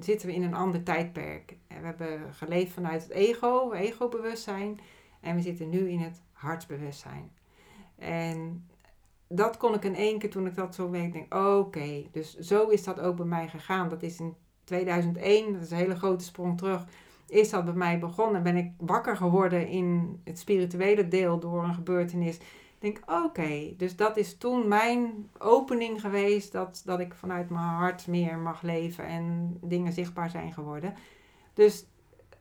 zitten 0.00 0.28
we 0.28 0.34
in 0.34 0.42
een 0.42 0.54
ander 0.54 0.82
tijdperk. 0.82 1.56
We 1.80 1.86
hebben 1.86 2.34
geleefd 2.34 2.72
vanuit 2.72 3.02
het 3.02 3.12
ego, 3.12 3.72
ego-bewustzijn. 3.72 4.80
En 5.20 5.34
we 5.34 5.42
zitten 5.42 5.68
nu 5.68 5.88
in 5.88 6.00
het 6.00 6.22
hartsbewustzijn. 6.32 7.30
En 7.98 8.66
dat 9.28 9.56
kon 9.56 9.74
ik 9.74 9.84
in 9.84 9.94
één 9.94 10.18
keer 10.18 10.30
toen 10.30 10.46
ik 10.46 10.54
dat 10.54 10.74
zo 10.74 10.90
weet. 10.90 11.12
Denk, 11.12 11.34
oké, 11.34 12.04
dus 12.12 12.38
zo 12.38 12.68
is 12.68 12.84
dat 12.84 13.00
ook 13.00 13.16
bij 13.16 13.26
mij 13.26 13.48
gegaan. 13.48 13.88
Dat 13.88 14.02
is 14.02 14.20
in 14.20 14.34
2001, 14.64 15.52
dat 15.52 15.62
is 15.62 15.70
een 15.70 15.76
hele 15.76 15.96
grote 15.96 16.24
sprong 16.24 16.58
terug. 16.58 16.84
Is 17.28 17.50
dat 17.50 17.64
bij 17.64 17.74
mij 17.74 17.98
begonnen? 17.98 18.42
Ben 18.42 18.56
ik 18.56 18.70
wakker 18.78 19.16
geworden 19.16 19.68
in 19.68 20.20
het 20.24 20.38
spirituele 20.38 21.08
deel 21.08 21.38
door 21.38 21.64
een 21.64 21.74
gebeurtenis. 21.74 22.38
Denk, 22.78 23.00
oké, 23.06 23.74
dus 23.76 23.96
dat 23.96 24.16
is 24.16 24.36
toen 24.36 24.68
mijn 24.68 25.28
opening 25.38 26.00
geweest. 26.00 26.52
Dat, 26.52 26.82
dat 26.84 27.00
ik 27.00 27.14
vanuit 27.14 27.50
mijn 27.50 27.64
hart 27.64 28.06
meer 28.06 28.38
mag 28.38 28.62
leven 28.62 29.06
en 29.06 29.56
dingen 29.62 29.92
zichtbaar 29.92 30.30
zijn 30.30 30.52
geworden. 30.52 30.94
Dus, 31.56 31.86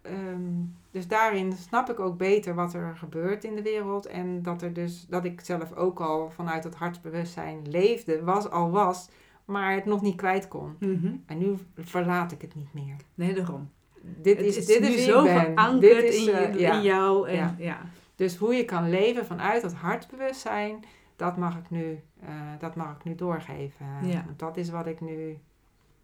ehm, 0.02 0.64
dus 0.92 1.08
daarin 1.08 1.54
snap 1.54 1.90
ik 1.90 2.00
ook 2.00 2.18
beter 2.18 2.56
wat 2.56 2.74
er 2.74 2.96
gebeurt 2.98 3.44
in 3.44 3.56
de 3.56 3.62
wereld. 3.62 4.06
En 4.06 4.42
dat, 4.42 4.62
er 4.62 4.74
dus, 4.74 5.06
dat 5.10 5.26
ik 5.26 5.42
zelf 5.42 5.74
ook 5.74 6.00
al 6.00 6.30
vanuit 6.30 6.64
het 6.64 6.76
hartsbewustzijn 6.76 7.70
leefde, 7.70 8.24
was 8.24 8.50
al 8.50 8.72
was. 8.72 9.10
maar 9.46 9.74
het 9.74 9.86
nog 9.86 10.02
niet 10.02 10.16
kwijt 10.16 10.48
kon. 10.48 10.76
Mhm. 10.80 11.14
En 11.26 11.38
nu 11.38 11.58
verlaat 11.76 12.32
ik 12.32 12.42
het 12.42 12.56
niet 12.56 12.74
meer. 12.74 12.96
Nee, 13.16 13.34
daarom. 13.34 13.70
Dit 14.02 14.38
het 14.38 14.46
is, 14.46 14.58
is 14.58 14.66
dit 14.66 14.80
nu 14.80 14.88
is 14.88 15.06
zo 15.06 15.26
verankerd 15.26 16.04
is, 16.04 16.18
in, 16.18 16.24
je, 16.24 16.32
eh, 16.32 16.60
ja. 16.60 16.74
in 16.74 16.82
jou. 16.82 17.30
En, 17.30 17.36
ja. 17.36 17.56
Ja. 17.58 17.82
Dus 18.16 18.36
hoe 18.36 18.54
je 18.54 18.66
kan 18.66 18.90
leven 18.90 19.26
vanuit 19.26 19.62
dat 19.62 19.74
hartbewustzijn, 19.74 20.84
dat 21.16 21.38
mag 21.38 21.58
ik 21.58 21.70
nu, 21.70 22.00
eh, 22.20 22.30
dat 22.60 22.76
mag 22.76 22.96
ik 22.96 23.04
nu 23.04 23.16
doorgeven. 23.16 23.86
Ja. 24.04 24.24
Want 24.26 24.40
dat 24.40 24.58
is 24.58 24.70
wat 24.70 24.88
ik 24.88 25.02
nu 25.02 25.38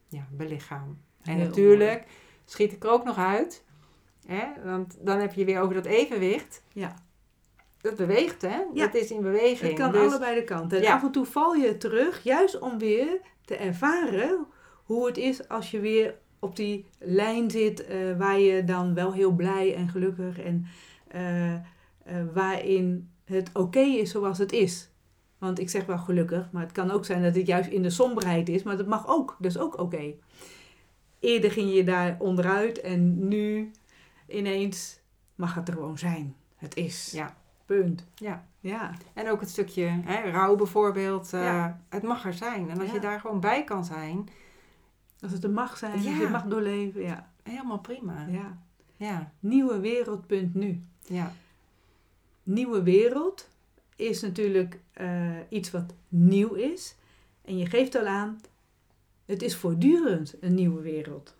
ja, 0.07 0.27
belichaam. 0.31 0.97
En 1.21 1.35
Heel 1.35 1.45
natuurlijk 1.45 2.05
schiet 2.51 2.71
ik 2.71 2.83
er 2.83 2.89
ook 2.89 3.03
nog 3.03 3.17
uit. 3.17 3.63
Hè? 4.25 4.43
Want 4.63 4.97
dan 5.01 5.19
heb 5.19 5.33
je 5.33 5.45
weer 5.45 5.61
over 5.61 5.75
dat 5.75 5.85
evenwicht. 5.85 6.63
Ja. 6.73 6.95
Dat 7.81 7.95
beweegt, 7.95 8.41
hè? 8.41 8.61
Ja. 8.73 8.85
Dat 8.85 8.95
is 8.95 9.11
in 9.11 9.21
beweging. 9.21 9.69
Het 9.71 9.79
kan 9.79 9.91
Dus- 9.91 10.01
allebei 10.01 10.35
de 10.35 10.43
kanten. 10.43 10.77
En 10.77 10.83
Ja. 10.83 10.93
af 10.93 11.03
en 11.03 11.11
toe 11.11 11.25
val 11.25 11.53
je 11.53 11.77
terug, 11.77 12.23
juist 12.23 12.59
om 12.59 12.77
weer 12.77 13.19
te 13.45 13.55
ervaren 13.55 14.45
hoe 14.83 15.05
het 15.07 15.17
is 15.17 15.47
als 15.47 15.71
je 15.71 15.79
weer 15.79 16.15
op 16.39 16.55
die 16.55 16.85
lijn 16.99 17.51
zit 17.51 17.85
eh, 17.85 17.97
waar 18.17 18.39
je 18.39 18.63
dan 18.63 18.93
wel 18.93 19.13
heel 19.13 19.31
blij 19.31 19.75
en 19.75 19.89
gelukkig 19.89 20.39
en 20.39 20.65
eh, 21.07 21.53
eh, 21.53 21.61
waarin 22.33 23.09
het 23.25 23.49
oké 23.53 23.79
is 23.79 24.11
zoals 24.11 24.37
het 24.37 24.51
is. 24.51 24.89
Want 25.37 25.59
ik 25.59 25.69
zeg 25.69 25.85
wel 25.85 25.97
gelukkig, 25.97 26.49
maar 26.51 26.61
het 26.61 26.71
kan 26.71 26.91
ook 26.91 27.05
zijn 27.05 27.23
dat 27.23 27.35
het 27.35 27.47
juist 27.47 27.69
in 27.69 27.81
de 27.81 27.89
somberheid 27.89 28.49
is, 28.49 28.63
maar 28.63 28.77
dat 28.77 28.87
mag 28.87 29.07
ook, 29.07 29.35
dat 29.39 29.51
is 29.51 29.57
ook 29.57 29.79
oké. 29.79 30.13
Eerder 31.21 31.51
ging 31.51 31.73
je 31.73 31.83
daar 31.83 32.15
onderuit 32.19 32.81
en 32.81 33.27
nu 33.27 33.71
ineens 34.27 34.99
mag 35.35 35.53
het 35.55 35.67
er 35.67 35.73
gewoon 35.73 35.97
zijn. 35.97 36.35
Het 36.55 36.75
is. 36.75 37.11
Ja. 37.11 37.35
Punt. 37.65 38.05
Ja. 38.15 38.45
Ja. 38.59 38.91
En 39.13 39.29
ook 39.29 39.39
het 39.39 39.49
stukje 39.49 39.83
hè, 40.03 40.31
rouw 40.31 40.55
bijvoorbeeld. 40.55 41.33
eh, 41.33 41.43
Ja. 41.43 41.81
Het 41.89 42.03
mag 42.03 42.25
er 42.25 42.33
zijn. 42.33 42.69
En 42.69 42.79
als 42.79 42.87
Ja. 42.87 42.93
je 42.93 42.99
daar 42.99 43.19
gewoon 43.19 43.39
bij 43.39 43.63
kan 43.63 43.85
zijn, 43.85 44.29
Als 45.21 45.31
het 45.31 45.43
er 45.43 45.49
mag 45.49 45.77
zijn, 45.77 45.91
als 45.93 46.03
je 46.03 46.27
mag 46.31 46.43
doorleven. 46.45 47.01
Ja. 47.01 47.29
helemaal 47.43 47.79
prima. 47.79 48.25
ja. 48.29 48.57
Ja. 48.97 49.31
Nieuwewereld.nu. 49.39 50.81
Ja. 51.07 51.33
Nieuwe 52.43 52.83
wereld 52.83 53.49
is 53.95 54.21
natuurlijk 54.21 54.79
eh, 54.93 55.29
iets 55.49 55.71
wat 55.71 55.93
nieuw 56.07 56.53
is. 56.53 56.95
En 57.45 57.57
je 57.57 57.65
geeft 57.65 57.95
al 57.95 58.05
aan, 58.05 58.39
het 59.31 59.41
is 59.41 59.55
voortdurend 59.55 60.35
een 60.39 60.53
nieuwe 60.53 60.81
wereld. 60.81 61.35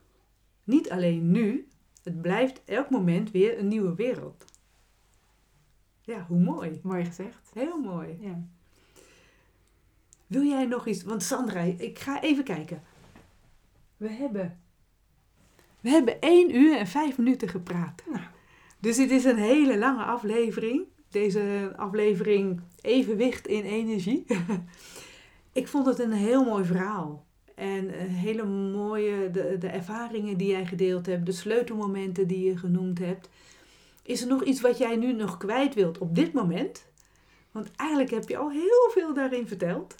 Niet 0.64 0.89
alleen 0.89 1.32
nu, 1.32 1.68
het 2.04 2.22
blijft 2.22 2.62
elk 2.66 2.89
moment 2.89 3.32
weer 3.32 3.60
een 3.60 3.68
nieuwe 3.68 3.96
wereld. 3.96 4.46
Ja, 6.02 6.26
hoe 6.28 6.39
mooi. 6.39 6.80
Mooi 6.84 7.06
gezegd. 7.06 7.52
Heel 7.54 7.80
mooi. 7.80 8.18
Ja. 8.20 8.44
Wil 10.28 10.44
jij 10.44 10.66
nog 10.66 10.88
iets? 10.88 11.04
Want 11.04 11.24
Sandra, 11.24 11.62
ik 11.62 12.00
ga 12.00 12.22
even 12.22 12.44
kijken. 12.44 12.84
We 13.98 14.10
hebben, 14.10 14.60
we 15.80 15.89
hebben 15.89 16.22
1 16.22 16.56
uur 16.56 16.78
en 16.78 16.88
5 16.88 17.18
minuten 17.18 17.50
gepraat. 17.50 18.04
Nou. 18.12 18.26
Dus 18.80 18.96
dit 18.96 19.12
is 19.12 19.24
een 19.24 19.38
hele 19.38 19.78
lange 19.78 20.04
aflevering. 20.04 20.84
Deze 21.10 21.74
aflevering 21.76 22.62
Evenwicht 22.82 23.48
in 23.48 23.64
Energie. 23.64 24.26
ik 25.62 25.68
vond 25.68 25.86
het 25.86 26.00
een 26.00 26.12
heel 26.12 26.44
mooi 26.44 26.66
verhaal. 26.66 27.30
En 27.62 28.01
een 28.01 28.09
hele 28.09 28.43
mooie, 28.45 29.32
de, 29.32 29.57
de 29.59 29.68
ervaringen 29.68 30.38
die 30.38 30.47
jij 30.47 30.66
gedeeld 30.66 31.05
hebt, 31.05 31.26
de 31.26 31.32
sleutelmomenten 31.32 32.28
die 32.28 32.45
je 32.45 32.57
genoemd 32.57 32.99
hebt. 32.99 33.30
Is 34.03 34.22
er 34.22 34.28
nog 34.28 34.43
iets 34.43 34.62
wat 34.62 34.78
jij 34.78 34.95
nu 34.95 35.14
nog 35.14 35.38
kwijt 35.38 35.74
wilt 35.74 35.97
op 35.97 36.16
dit 36.16 36.34
moment? 36.34 36.86
Want 37.51 37.72
eigenlijk 37.76 38.12
heb 38.12 38.30
je 38.30 38.38
al 38.38 38.51
heel 38.51 38.89
veel 38.91 39.14
daarin 39.14 39.47
verteld. 39.47 39.95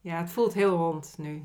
ja, 0.00 0.16
het 0.20 0.30
voelt 0.30 0.54
heel 0.54 0.76
rond 0.76 1.14
nu. 1.18 1.42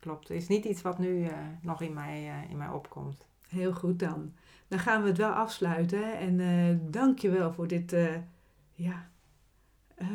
Klopt. 0.00 0.28
Het 0.28 0.36
is 0.36 0.48
niet 0.48 0.64
iets 0.64 0.82
wat 0.82 0.98
nu 0.98 1.24
eh, 1.24 1.32
nog 1.62 1.80
in 1.80 1.92
mij, 1.92 2.28
eh, 2.28 2.50
in 2.50 2.56
mij 2.56 2.68
opkomt. 2.68 3.26
Heel 3.48 3.72
goed 3.72 3.98
dan. 3.98 4.32
Dan 4.68 4.78
gaan 4.78 5.02
we 5.02 5.08
het 5.08 5.18
wel 5.18 5.30
afsluiten. 5.30 6.18
En 6.18 6.40
eh 6.40 6.76
dank 6.90 7.18
je 7.18 7.30
wel 7.30 7.52
voor 7.52 7.66
dit 7.66 7.92
eh, 7.92 8.14
ja, 8.74 9.10
eh, 9.94 10.08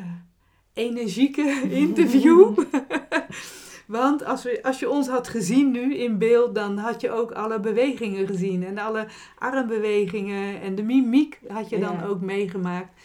energieke 0.73 1.61
interview. 1.85 2.57
Want 3.89 4.25
als, 4.25 4.43
we, 4.43 4.63
als 4.63 4.79
je 4.79 4.89
ons 4.89 5.07
had 5.07 5.27
gezien 5.27 5.71
nu 5.71 5.95
in 5.95 6.17
beeld, 6.17 6.55
dan 6.55 6.77
had 6.77 7.01
je 7.01 7.11
ook 7.11 7.31
alle 7.31 7.59
bewegingen 7.59 8.27
gezien. 8.27 8.63
En 8.63 8.77
alle 8.77 9.07
armbewegingen 9.37 10.61
en 10.61 10.75
de 10.75 10.83
mimiek 10.83 11.39
had 11.47 11.69
je 11.69 11.79
dan 11.79 11.95
Ja. 11.95 12.05
ook 12.05 12.21
meegemaakt. 12.21 13.01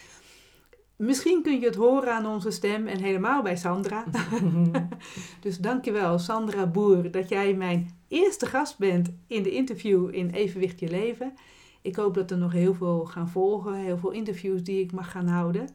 Misschien 0.96 1.42
kun 1.42 1.60
je 1.60 1.66
het 1.66 1.74
horen 1.74 2.12
aan 2.12 2.26
onze 2.26 2.50
stem 2.50 2.86
en 2.86 3.00
helemaal 3.00 3.42
bij 3.42 3.56
Sandra. 3.56 4.04
Dus 5.40 5.58
dankjewel 5.58 6.18
Sandra 6.18 6.66
Boer 6.66 7.10
dat 7.10 7.28
jij 7.28 7.54
mijn 7.54 7.90
eerste 8.08 8.46
gast 8.46 8.78
bent 8.78 9.10
in 9.26 9.42
de 9.42 9.50
interview 9.50 10.14
in 10.14 10.30
Evenwicht 10.30 10.80
Je 10.80 10.88
Leven. 10.90 11.34
Ik 11.82 11.96
hoop 11.96 12.14
dat 12.14 12.30
er 12.30 12.38
nog 12.38 12.52
heel 12.52 12.74
veel 12.74 13.04
gaan 13.04 13.28
volgen, 13.28 13.74
heel 13.74 13.98
veel 13.98 14.10
interviews 14.10 14.62
die 14.62 14.80
ik 14.80 14.92
mag 14.92 15.10
gaan 15.10 15.26
houden. 15.26 15.68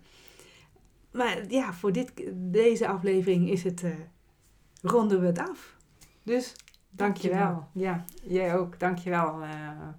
Maar 1.12 1.44
ja, 1.48 1.74
voor 1.74 1.92
dit, 1.92 2.12
deze 2.34 2.88
aflevering 2.88 3.50
is 3.50 3.64
het, 3.64 3.84
eh, 3.84 3.92
ronden 4.82 5.20
we 5.20 5.26
het 5.26 5.40
af. 5.40 5.78
Dus 6.24 6.56
Dankjewel. 6.90 7.68
Ja, 7.74 8.06
jij 8.24 8.58
ook. 8.58 8.80
Dankjewel 8.80 9.42
eh 9.42 9.50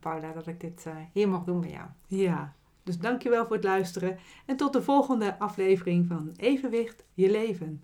Paula 0.00 0.32
dat 0.32 0.46
ik 0.46 0.60
dit 0.60 0.86
eh, 0.86 0.94
hier 1.12 1.28
mocht 1.28 1.46
doen 1.46 1.60
bij 1.60 1.70
jou. 1.70 1.86
Ja, 2.06 2.52
dus 2.82 2.98
dankjewel 2.98 3.46
voor 3.46 3.56
het 3.56 3.64
luisteren 3.64 4.18
en 4.46 4.56
tot 4.56 4.72
de 4.72 4.82
volgende 4.82 5.38
aflevering 5.38 6.06
van 6.06 6.32
Evenwicht 6.36 7.04
Je 7.14 7.30
Leven. 7.30 7.82